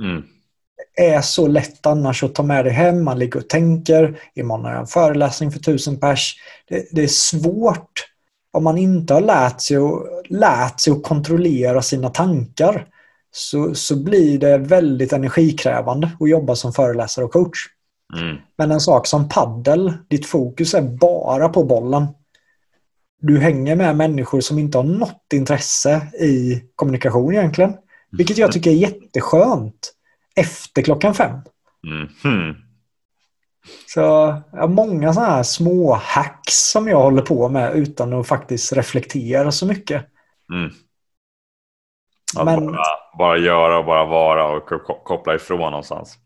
Mm 0.00 0.22
är 1.00 1.20
så 1.20 1.46
lätt 1.46 1.86
annars 1.86 2.22
att 2.22 2.34
ta 2.34 2.42
med 2.42 2.64
det 2.64 2.70
hem. 2.70 3.04
Man 3.04 3.18
ligger 3.18 3.40
och 3.40 3.48
tänker. 3.48 4.20
Imorgon 4.34 4.64
har 4.64 4.72
jag 4.72 4.80
en 4.80 4.86
föreläsning 4.86 5.50
för 5.50 5.58
tusen 5.58 6.00
pers. 6.00 6.36
Det, 6.68 6.86
det, 6.92 7.02
är 7.02 7.08
svårt 7.08 8.06
om 8.52 8.64
man 8.64 8.78
inte 8.78 9.14
har 9.14 9.20
lärt 9.20 9.60
sig, 9.60 9.78
och, 9.78 10.06
lärt 10.28 10.80
sig 10.80 10.92
att 10.92 11.02
kontrollera 11.02 11.82
sina 11.82 12.08
tankar. 12.08 12.86
Så, 13.32 13.74
så 13.74 13.96
blir 13.96 14.38
det 14.38 14.58
väldigt 14.58 15.12
energikrävande 15.12 16.10
att 16.20 16.30
jobba 16.30 16.54
som 16.54 16.72
föreläsare 16.72 17.24
och 17.24 17.32
coach. 17.32 17.58
Mm. 18.18 18.36
Men 18.58 18.70
en 18.70 18.80
sak 18.80 19.06
som 19.06 19.28
paddel, 19.28 19.92
ditt 20.08 20.26
fokus 20.26 20.74
är 20.74 20.82
bara 20.82 21.48
på 21.48 21.64
bollen. 21.64 22.06
Du 23.20 23.38
hänger 23.38 23.76
med 23.76 23.96
människor 23.96 24.40
som 24.40 24.58
inte 24.58 24.78
har 24.78 24.84
något 24.84 25.32
intresse 25.34 25.96
i 26.20 26.62
kommunikation 26.74 27.34
egentligen. 27.34 27.74
Vilket 28.12 28.38
jag 28.38 28.52
tycker 28.52 28.70
är 28.70 28.74
jätteskönt 28.74 29.92
efter 30.36 30.82
klockan 30.82 31.14
fem. 31.14 31.40
Mm. 32.24 32.56
Så 33.94 34.00
jag 34.00 34.60
har 34.60 34.68
många 34.68 35.12
sådana 35.12 35.32
här 35.32 35.42
små 35.42 35.94
hacks 35.94 36.70
som 36.70 36.88
jag 36.88 37.02
håller 37.02 37.22
på 37.22 37.48
med 37.48 37.74
utan 37.74 38.12
att 38.12 38.26
faktiskt 38.26 38.72
reflektera 38.72 39.52
så 39.52 39.66
mycket. 39.66 40.06
Mm. 40.52 40.70
Att 42.36 42.44
Men, 42.44 42.66
bara, 42.66 42.84
bara 43.18 43.38
göra 43.38 43.78
och 43.78 43.84
bara 43.84 44.04
vara 44.04 44.46
och 44.46 44.66
koppla 45.04 45.34
ifrån 45.34 45.58
någonstans. 45.58 46.18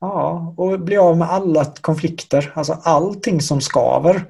Ja, 0.00 0.54
och 0.56 0.80
bli 0.80 0.96
av 0.96 1.16
med 1.16 1.30
alla 1.30 1.64
konflikter. 1.64 2.52
Alltså 2.54 2.78
allting 2.82 3.40
som 3.40 3.60
skaver. 3.60 4.24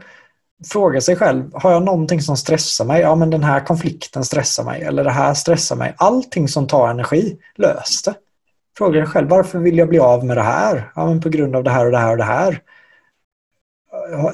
Fråga 0.72 1.00
sig 1.00 1.16
själv, 1.16 1.50
har 1.54 1.72
jag 1.72 1.82
någonting 1.82 2.20
som 2.20 2.36
stressar 2.36 2.84
mig? 2.84 3.00
Ja, 3.00 3.14
men 3.14 3.30
den 3.30 3.44
här 3.44 3.60
konflikten 3.60 4.24
stressar 4.24 4.64
mig. 4.64 4.82
Eller 4.82 5.04
det 5.04 5.10
här 5.10 5.34
stressar 5.34 5.76
mig. 5.76 5.94
Allting 5.98 6.48
som 6.48 6.66
tar 6.66 6.88
energi, 6.88 7.38
lös 7.56 8.02
det. 8.02 8.14
Fråga 8.80 9.00
dig 9.00 9.08
själv, 9.08 9.28
varför 9.28 9.58
vill 9.58 9.78
jag 9.78 9.88
bli 9.88 9.98
av 9.98 10.24
med 10.24 10.36
det 10.36 10.42
här? 10.42 10.90
Ja, 10.94 11.06
men 11.06 11.20
på 11.20 11.28
grund 11.28 11.56
av 11.56 11.64
det 11.64 11.70
här 11.70 11.86
och 11.86 11.92
det 11.92 11.98
här 11.98 12.10
och 12.10 12.16
det 12.16 12.24
här. 12.24 12.60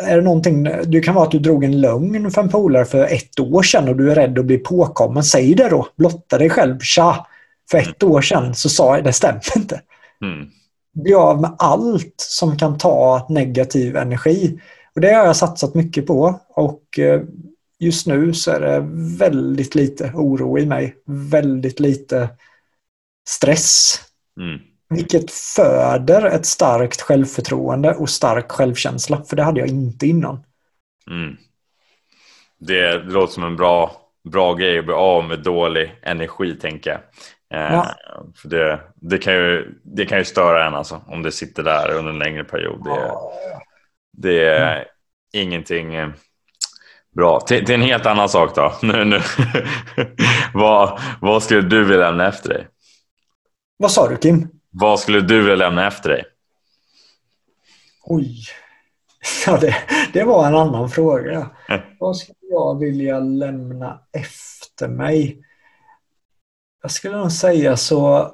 Är 0.01 0.17
det 0.17 0.23
någonting, 0.23 0.69
det 0.85 1.01
kan 1.01 1.15
vara 1.15 1.25
att 1.25 1.31
du 1.31 1.39
drog 1.39 1.65
en 1.65 1.81
lögn 1.81 2.31
för 2.31 2.43
en 2.43 2.49
polare 2.49 2.85
för 2.85 3.05
ett 3.05 3.41
år 3.41 3.63
sedan 3.63 3.89
och 3.89 3.97
du 3.97 4.11
är 4.11 4.15
rädd 4.15 4.39
att 4.39 4.45
bli 4.45 4.59
påkommen. 4.59 5.25
Säg 5.25 5.55
det 5.55 5.69
då, 5.69 5.87
blotta 5.97 6.39
dig 6.39 6.51
själv. 6.51 6.79
Tja, 6.79 7.27
för 7.71 7.79
ett 7.79 8.03
år 8.03 8.21
sedan 8.21 8.55
så 8.55 8.69
sa 8.69 8.95
jag 8.97 9.05
det 9.05 9.13
stämmer 9.13 9.57
inte. 9.57 9.81
Mm. 10.23 10.47
Bli 10.95 11.15
av 11.15 11.41
med 11.41 11.55
allt 11.59 12.15
som 12.17 12.59
kan 12.59 12.79
ta 12.79 13.27
negativ 13.29 13.97
energi. 13.97 14.61
Och 14.95 15.01
Det 15.01 15.13
har 15.13 15.25
jag 15.25 15.37
satsat 15.37 15.75
mycket 15.75 16.07
på 16.07 16.41
och 16.49 16.99
eh, 16.99 17.23
just 17.79 18.07
nu 18.07 18.35
så 18.35 18.51
är 18.51 18.61
det 18.61 18.87
väldigt 19.19 19.75
lite 19.75 20.13
oro 20.15 20.59
i 20.59 20.67
mig. 20.67 20.95
Väldigt 21.07 21.81
lite 21.81 22.29
stress. 23.29 24.01
Mm. 24.41 24.61
Vilket 24.89 25.31
föder 25.31 26.27
ett 26.27 26.47
starkt 26.47 27.01
självförtroende 27.01 27.95
och 27.95 28.11
stark 28.11 28.53
självkänsla. 28.53 29.25
För 29.25 29.37
det 29.37 29.43
hade 29.43 29.61
jag 29.61 29.69
inte 29.69 30.07
innan. 30.07 30.45
Mm. 31.11 31.37
Det, 32.59 32.99
det 32.99 33.13
låter 33.13 33.33
som 33.33 33.45
en 33.45 33.57
bra 33.57 34.07
bra 34.31 34.55
grej 34.55 34.79
att 34.79 34.85
bli 34.85 34.95
av 34.95 35.25
med 35.25 35.39
dålig 35.39 35.95
energi 36.03 36.55
tänker 36.55 36.91
jag. 36.91 37.01
Eh, 37.61 37.75
ja. 37.75 37.95
För 38.37 38.49
det, 38.49 38.81
det, 38.95 39.19
kan 39.19 39.35
ju, 39.35 39.75
det 39.83 40.07
kan 40.07 40.19
ju 40.19 40.25
störa 40.25 40.67
en 40.67 40.75
alltså, 40.75 41.01
om 41.07 41.23
det 41.23 41.33
sitter 41.33 41.63
där 41.63 41.91
under 41.91 42.13
en 42.13 42.19
längre 42.19 42.45
period. 42.45 42.85
Det, 42.85 43.13
det 44.13 44.49
är 44.49 44.73
mm. 44.73 44.85
ingenting 45.33 45.95
eh, 45.95 46.09
bra. 47.17 47.41
Till, 47.41 47.67
till, 47.67 47.75
en 47.75 47.83
helt 47.83 48.07
annan 48.07 48.29
sak 48.29 48.55
då. 48.55 48.73
Nu, 48.83 49.05
nu. 49.05 49.21
vad, 50.55 51.01
vad 51.21 51.43
skulle 51.43 51.63
du 51.63 51.85
vilja 51.85 52.11
lämna 52.11 52.29
efter 52.29 52.49
dig? 52.49 52.67
Vad 53.77 53.91
sa 53.91 54.09
du 54.09 54.17
Kim? 54.17 54.49
Vad 54.71 55.01
skulle 55.01 55.21
du 55.21 55.41
vilja 55.41 55.57
lämna 55.57 55.87
efter 55.87 56.09
dig? 56.09 56.25
Oj. 58.05 58.37
Ja, 59.47 59.57
det, 59.57 59.77
det 60.13 60.25
var 60.25 60.47
en 60.47 60.55
annan 60.55 60.91
fråga. 60.91 61.51
Mm. 61.69 61.83
Vad 62.01 62.17
skulle 62.17 62.37
jag 62.51 62.79
vilja 62.79 63.19
lämna 63.21 64.01
efter 64.13 64.89
mig? 64.89 65.43
Jag 66.83 66.91
skulle 66.91 67.17
nog 67.17 67.33
säga 67.33 67.77
så 67.77 68.33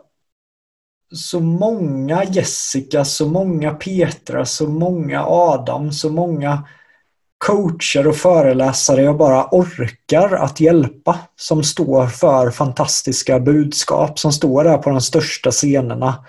så 1.14 1.40
många 1.40 2.24
Jessica, 2.24 3.04
så 3.04 3.26
många 3.28 3.74
Petra, 3.74 4.44
så 4.44 4.68
många 4.68 5.24
Adam, 5.26 5.92
så 5.92 6.12
många 6.12 6.68
coacher 7.46 8.06
och 8.06 8.16
föreläsare 8.16 9.02
jag 9.02 9.16
bara 9.16 9.48
orkar 9.50 10.34
att 10.34 10.60
hjälpa 10.60 11.18
som 11.36 11.64
står 11.64 12.06
för 12.06 12.50
fantastiska 12.50 13.40
budskap, 13.40 14.18
som 14.18 14.32
står 14.32 14.64
där 14.64 14.78
på 14.78 14.90
de 14.90 15.00
största 15.00 15.50
scenerna. 15.50 16.24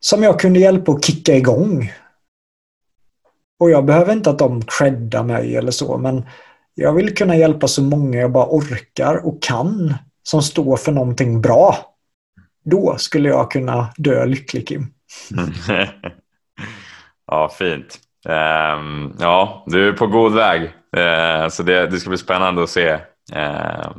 Som 0.00 0.22
jag 0.22 0.40
kunde 0.40 0.60
hjälpa 0.60 0.92
att 0.92 1.04
kicka 1.04 1.36
igång. 1.36 1.92
Och 3.58 3.70
jag 3.70 3.84
behöver 3.84 4.12
inte 4.12 4.30
att 4.30 4.38
de 4.38 4.62
creddar 4.62 5.22
mig 5.24 5.56
eller 5.56 5.72
så, 5.72 5.98
men 5.98 6.26
jag 6.74 6.92
vill 6.92 7.14
kunna 7.14 7.36
hjälpa 7.36 7.68
så 7.68 7.82
många 7.82 8.20
jag 8.20 8.32
bara 8.32 8.46
orkar 8.50 9.26
och 9.26 9.42
kan 9.42 9.94
som 10.22 10.42
står 10.42 10.76
för 10.76 10.92
någonting 10.92 11.40
bra. 11.40 11.76
Då 12.64 12.96
skulle 12.98 13.28
jag 13.28 13.50
kunna 13.50 13.92
dö 13.96 14.26
lycklig 14.26 14.68
Kim. 14.68 14.86
Mm. 15.32 15.52
ja, 17.26 17.48
fint. 17.58 18.00
Um, 18.24 19.16
ja, 19.20 19.64
du 19.66 19.88
är 19.88 19.92
på 19.92 20.06
god 20.06 20.34
väg. 20.34 20.62
Uh, 20.96 21.48
så 21.48 21.62
det, 21.62 21.86
det, 21.86 22.00
ska 22.00 22.08
bli 22.08 22.18
spännande 22.18 22.62
att 22.62 22.70
se 22.70 22.92
uh, 23.36 23.90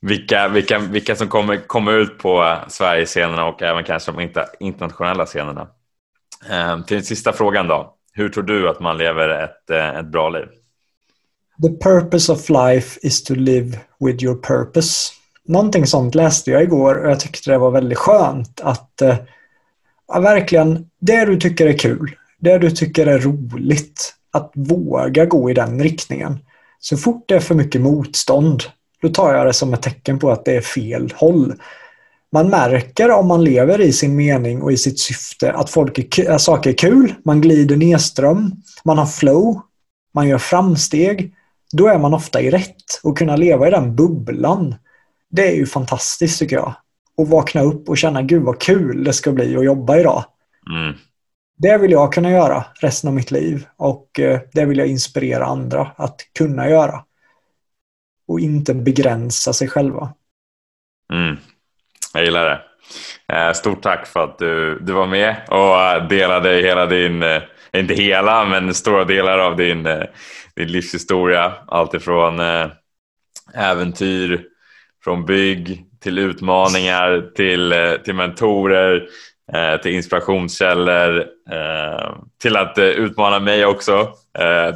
vilka, 0.00 0.48
vilka, 0.48 0.78
vilka 0.78 1.16
som 1.16 1.28
kommer 1.28 1.56
kommer 1.56 1.92
ut 1.92 2.18
på 2.18 2.56
Sverigescenerna 2.68 3.44
och 3.44 3.62
även 3.62 3.84
kanske 3.84 4.12
de 4.12 4.30
internationella 4.60 5.26
scenerna. 5.26 5.68
Uh, 6.50 6.84
till 6.84 6.96
den 6.96 7.04
sista 7.04 7.32
frågan 7.32 7.68
då. 7.68 7.96
Hur 8.14 8.28
tror 8.28 8.44
du 8.44 8.68
att 8.68 8.80
man 8.80 8.98
lever 8.98 9.28
ett, 9.28 9.70
eh, 9.70 9.98
ett 9.98 10.06
bra 10.06 10.28
liv? 10.28 10.46
The 11.62 11.68
purpose 11.68 12.32
of 12.32 12.48
life 12.48 13.00
is 13.02 13.24
to 13.24 13.34
live 13.34 13.78
with 14.00 14.24
your 14.24 14.36
purpose. 14.36 15.12
Någonting 15.44 15.86
sånt 15.86 16.14
läste 16.14 16.50
jag 16.50 16.62
igår 16.62 17.04
och 17.04 17.10
jag 17.10 17.20
tyckte 17.20 17.50
det 17.50 17.58
var 17.58 17.70
väldigt 17.70 17.98
skönt 17.98 18.60
att 18.60 19.02
eh, 19.02 19.16
ja, 20.08 20.20
verkligen, 20.20 20.90
det 21.00 21.24
du 21.24 21.36
tycker 21.36 21.66
är 21.66 21.78
kul, 21.78 22.16
det 22.42 22.58
du 22.58 22.70
tycker 22.70 23.06
är 23.06 23.18
roligt, 23.18 24.14
att 24.32 24.52
våga 24.54 25.26
gå 25.26 25.50
i 25.50 25.54
den 25.54 25.82
riktningen. 25.82 26.38
Så 26.80 26.96
fort 26.96 27.24
det 27.28 27.34
är 27.34 27.40
för 27.40 27.54
mycket 27.54 27.80
motstånd, 27.80 28.62
då 29.02 29.08
tar 29.08 29.34
jag 29.34 29.46
det 29.46 29.52
som 29.52 29.74
ett 29.74 29.82
tecken 29.82 30.18
på 30.18 30.30
att 30.30 30.44
det 30.44 30.56
är 30.56 30.60
fel 30.60 31.12
håll. 31.16 31.54
Man 32.32 32.48
märker 32.50 33.10
om 33.10 33.26
man 33.26 33.44
lever 33.44 33.80
i 33.80 33.92
sin 33.92 34.16
mening 34.16 34.62
och 34.62 34.72
i 34.72 34.76
sitt 34.76 35.00
syfte 35.00 35.52
att 35.52 35.70
folk 35.70 36.18
är, 36.18 36.38
saker 36.38 36.70
är 36.70 36.74
kul, 36.74 37.14
man 37.24 37.40
glider 37.40 37.76
nedström, 37.76 38.52
man 38.84 38.98
har 38.98 39.06
flow, 39.06 39.60
man 40.14 40.28
gör 40.28 40.38
framsteg. 40.38 41.34
Då 41.72 41.86
är 41.86 41.98
man 41.98 42.14
ofta 42.14 42.40
i 42.40 42.50
rätt 42.50 43.00
och 43.02 43.18
kunna 43.18 43.36
leva 43.36 43.68
i 43.68 43.70
den 43.70 43.96
bubblan. 43.96 44.74
Det 45.30 45.48
är 45.48 45.54
ju 45.54 45.66
fantastiskt 45.66 46.38
tycker 46.38 46.56
jag. 46.56 46.74
Och 47.16 47.28
vakna 47.28 47.62
upp 47.62 47.88
och 47.88 47.98
känna 47.98 48.22
gud 48.22 48.42
vad 48.42 48.60
kul 48.60 49.04
det 49.04 49.12
ska 49.12 49.32
bli 49.32 49.56
att 49.56 49.64
jobba 49.64 49.98
idag. 49.98 50.24
Mm. 50.70 50.94
Det 51.62 51.78
vill 51.78 51.90
jag 51.90 52.12
kunna 52.12 52.30
göra 52.30 52.64
resten 52.80 53.08
av 53.08 53.14
mitt 53.14 53.30
liv 53.30 53.66
och 53.76 54.20
eh, 54.20 54.40
det 54.52 54.64
vill 54.64 54.78
jag 54.78 54.86
inspirera 54.86 55.44
andra 55.44 55.90
att 55.96 56.20
kunna 56.38 56.68
göra. 56.68 57.04
Och 58.28 58.40
inte 58.40 58.74
begränsa 58.74 59.52
sig 59.52 59.68
själva. 59.68 60.14
Mm. 61.12 61.36
Jag 62.14 62.24
gillar 62.24 62.44
det. 62.44 62.60
Eh, 63.34 63.52
stort 63.52 63.82
tack 63.82 64.06
för 64.06 64.24
att 64.24 64.38
du, 64.38 64.78
du 64.78 64.92
var 64.92 65.06
med 65.06 65.36
och 65.48 65.80
eh, 65.80 66.08
delade 66.08 66.50
hela 66.50 66.86
din, 66.86 67.24
inte 67.72 67.94
hela, 67.94 68.44
men 68.44 68.74
stora 68.74 69.04
delar 69.04 69.38
av 69.38 69.56
din, 69.56 69.82
din 70.56 70.68
livshistoria. 70.68 71.52
Alltifrån 71.66 72.40
äventyr, 73.54 74.44
från 75.04 75.24
bygg 75.24 75.84
till 76.00 76.18
utmaningar, 76.18 77.32
till, 77.34 77.74
till 78.04 78.14
mentorer, 78.14 79.08
till 79.82 79.94
inspirationskällor, 79.94 81.18
eh, 81.50 82.14
till 82.42 82.56
att 82.56 82.78
eh, 82.78 82.84
utmana 82.84 83.40
mig 83.40 83.66
också. 83.66 84.12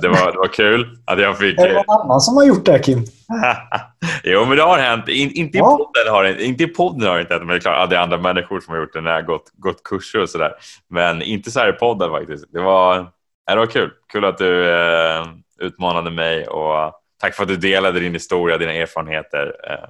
det, 0.03 0.09
var, 0.09 0.33
det 0.33 0.39
var 0.39 0.53
kul 0.53 0.99
att 1.05 1.21
jag 1.21 1.39
fick... 1.39 1.61
Är 1.61 1.69
det 1.69 1.75
någon 1.75 2.01
annan 2.01 2.21
som 2.21 2.37
har 2.37 2.45
gjort 2.45 2.65
det, 2.65 2.79
Kim? 2.79 2.99
jo, 4.25 4.45
men 4.45 4.57
det 4.57 4.63
har 4.63 4.79
hänt. 4.79 5.09
In, 5.09 5.31
inte, 5.31 5.59
i 5.59 5.61
ja. 5.61 5.77
podden 5.77 6.13
har 6.13 6.25
det, 6.25 6.45
inte 6.45 6.65
i 6.65 6.67
podden 6.67 7.09
har 7.09 7.15
det 7.15 7.21
inte 7.21 7.35
hänt, 7.35 7.47
men 7.47 7.53
det 7.53 7.59
är 7.59 7.61
klart, 7.61 7.91
det 7.91 7.97
är 7.97 8.01
andra 8.01 8.19
människor 8.19 8.61
som 8.61 8.75
har 8.75 8.81
gjort 8.81 8.93
det 8.93 9.01
när 9.01 9.15
jag 9.15 9.27
gått, 9.27 9.51
gått 9.53 9.83
kurser 9.83 10.23
och 10.23 10.31
sådär. 10.31 10.53
Men 10.89 11.23
inte 11.23 11.51
så 11.51 11.61
här 11.61 11.69
i 11.69 11.73
podden 11.73 12.11
faktiskt. 12.11 12.45
Det 12.53 12.61
var, 12.61 13.07
det 13.47 13.57
var 13.57 13.67
kul. 13.67 13.91
Kul 14.13 14.25
att 14.25 14.39
du 14.39 14.71
eh, 14.71 15.27
utmanade 15.61 16.11
mig 16.11 16.47
och 16.49 16.93
tack 17.21 17.35
för 17.35 17.43
att 17.43 17.49
du 17.49 17.57
delade 17.57 18.01
din 18.01 18.13
historia, 18.13 18.59
dina 18.59 18.73
erfarenheter. 18.73 19.57
Eh, 19.71 19.89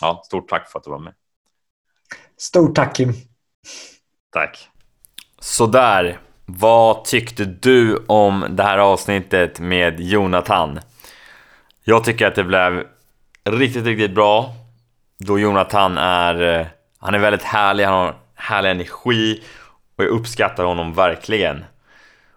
ja, 0.00 0.22
stort 0.24 0.48
tack 0.48 0.70
för 0.70 0.78
att 0.78 0.84
du 0.84 0.90
var 0.90 0.98
med. 0.98 1.14
Stort 2.38 2.74
tack 2.74 2.96
Kim. 2.96 3.12
Tack. 4.32 4.68
Sådär. 5.40 6.18
Vad 6.46 7.04
tyckte 7.04 7.44
du 7.44 8.04
om 8.08 8.46
det 8.50 8.62
här 8.62 8.78
avsnittet 8.78 9.60
med 9.60 10.00
Jonathan? 10.00 10.80
Jag 11.84 12.04
tycker 12.04 12.26
att 12.26 12.34
det 12.34 12.44
blev 12.44 12.84
riktigt, 13.44 13.86
riktigt 13.86 14.14
bra. 14.14 14.54
Då 15.18 15.38
Jonathan 15.38 15.98
är, 15.98 16.60
eh, 16.60 16.66
han 16.98 17.14
är 17.14 17.18
väldigt 17.18 17.42
härlig, 17.42 17.84
han 17.84 17.94
har 17.94 18.14
härlig 18.34 18.70
energi 18.70 19.42
och 19.96 20.04
jag 20.04 20.10
uppskattar 20.10 20.64
honom 20.64 20.94
verkligen. 20.94 21.64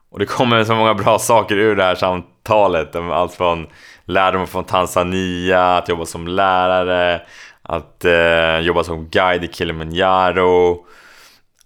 Och 0.09 0.19
det 0.19 0.25
kommer 0.25 0.63
så 0.63 0.75
många 0.75 0.93
bra 0.93 1.19
saker 1.19 1.55
ur 1.55 1.75
det 1.75 1.83
här 1.83 1.95
samtalet. 1.95 2.95
Allt 2.95 3.33
från 3.33 3.67
lärdomar 4.05 4.45
från 4.45 4.63
Tanzania, 4.63 5.77
att 5.77 5.89
jobba 5.89 6.05
som 6.05 6.27
lärare, 6.27 7.21
att 7.61 8.05
eh, 8.05 8.59
jobba 8.59 8.83
som 8.83 9.09
guide 9.09 9.43
i 9.43 9.47
Kilimanjaro 9.47 10.85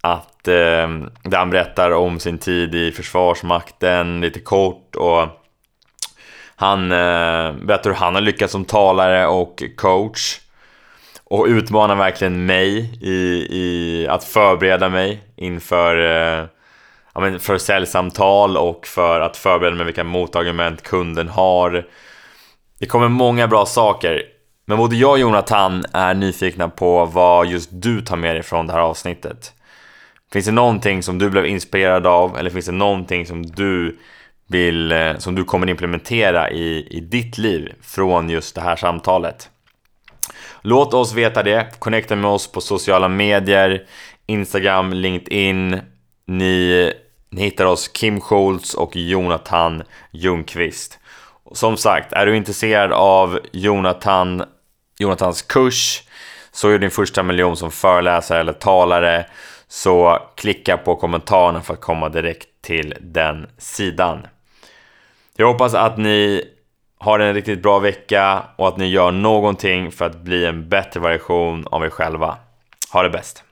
att 0.00 0.48
eh, 0.48 0.88
där 1.22 1.36
han 1.36 1.50
berättar 1.50 1.90
om 1.90 2.20
sin 2.20 2.38
tid 2.38 2.74
i 2.74 2.92
Försvarsmakten 2.92 4.20
lite 4.20 4.40
kort 4.40 4.96
och 4.96 5.28
han 6.56 6.92
eh, 6.92 7.52
berättar 7.52 7.90
hur 7.90 7.94
han 7.94 8.14
har 8.14 8.22
lyckats 8.22 8.52
som 8.52 8.64
talare 8.64 9.26
och 9.26 9.62
coach 9.76 10.40
och 11.24 11.46
utmanar 11.46 11.94
verkligen 11.94 12.46
mig 12.46 12.98
i, 13.00 13.46
i 13.50 14.06
att 14.08 14.24
förbereda 14.24 14.88
mig 14.88 15.20
inför 15.36 15.96
eh, 15.96 16.46
ja, 17.14 17.20
men 17.20 17.40
för 17.40 17.58
säljsamtal 17.58 18.56
och 18.56 18.86
för 18.86 19.20
att 19.20 19.36
förbereda 19.36 19.76
mig 19.76 19.86
vilka 19.86 20.04
motargument 20.04 20.82
kunden 20.82 21.28
har. 21.28 21.86
Det 22.78 22.86
kommer 22.86 23.08
många 23.08 23.48
bra 23.48 23.66
saker. 23.66 24.22
Men 24.64 24.78
både 24.78 24.96
jag 24.96 25.10
och 25.10 25.18
Jonathan 25.18 25.84
är 25.92 26.14
nyfikna 26.14 26.68
på 26.68 27.04
vad 27.04 27.46
just 27.46 27.70
du 27.72 28.00
tar 28.00 28.16
med 28.16 28.36
dig 28.36 28.42
från 28.42 28.66
det 28.66 28.72
här 28.72 28.80
avsnittet. 28.80 29.52
Finns 30.32 30.46
det 30.46 30.52
någonting 30.52 31.02
som 31.02 31.18
du 31.18 31.30
blev 31.30 31.46
inspirerad 31.46 32.06
av 32.06 32.38
eller 32.38 32.50
finns 32.50 32.66
det 32.66 32.72
någonting 32.72 33.26
som 33.26 33.46
du 33.46 33.98
vill, 34.46 34.92
eh, 34.92 35.16
som 35.16 35.34
du 35.34 35.44
kommer 35.44 35.70
implementera 35.70 36.50
i, 36.50 36.86
i 36.90 37.00
ditt 37.00 37.38
liv 37.38 37.72
från 37.82 38.30
just 38.30 38.54
det 38.54 38.60
här 38.60 38.76
samtalet? 38.76 39.50
Låt 40.62 40.94
oss 40.94 41.14
veta 41.14 41.42
det. 41.42 41.66
Connecta 41.78 42.16
med 42.16 42.30
oss 42.30 42.52
på 42.52 42.60
sociala 42.60 43.08
medier, 43.08 43.86
Instagram, 44.26 44.92
LinkedIn. 44.92 45.80
Ni, 46.26 46.92
ni 47.30 47.42
hittar 47.42 47.64
oss 47.64 47.88
Kim 47.88 48.20
Schultz 48.20 48.74
och 48.74 48.96
Jonathan 48.96 49.82
Ljungqvist. 50.10 50.98
Som 51.52 51.76
sagt, 51.76 52.12
är 52.12 52.26
du 52.26 52.36
intresserad 52.36 52.92
av 52.92 53.40
Jonathan, 53.52 54.42
Jonathans 54.98 55.42
kurs 55.42 56.02
så 56.52 56.68
är 56.68 56.78
din 56.78 56.90
första 56.90 57.22
miljon 57.22 57.56
som 57.56 57.70
föreläsare 57.70 58.40
eller 58.40 58.52
talare 58.52 59.26
så 59.70 60.18
klicka 60.34 60.76
på 60.76 60.96
kommentarerna 60.96 61.60
för 61.60 61.74
att 61.74 61.80
komma 61.80 62.08
direkt 62.08 62.48
till 62.62 62.94
den 63.00 63.46
sidan. 63.58 64.26
Jag 65.36 65.46
hoppas 65.46 65.74
att 65.74 65.98
ni 65.98 66.44
har 66.98 67.18
en 67.18 67.34
riktigt 67.34 67.62
bra 67.62 67.78
vecka 67.78 68.42
och 68.56 68.68
att 68.68 68.76
ni 68.76 68.86
gör 68.86 69.10
någonting 69.10 69.92
för 69.92 70.04
att 70.04 70.16
bli 70.16 70.46
en 70.46 70.68
bättre 70.68 71.00
version 71.00 71.66
av 71.66 71.84
er 71.84 71.90
själva. 71.90 72.36
Ha 72.92 73.02
det 73.02 73.10
bäst! 73.10 73.44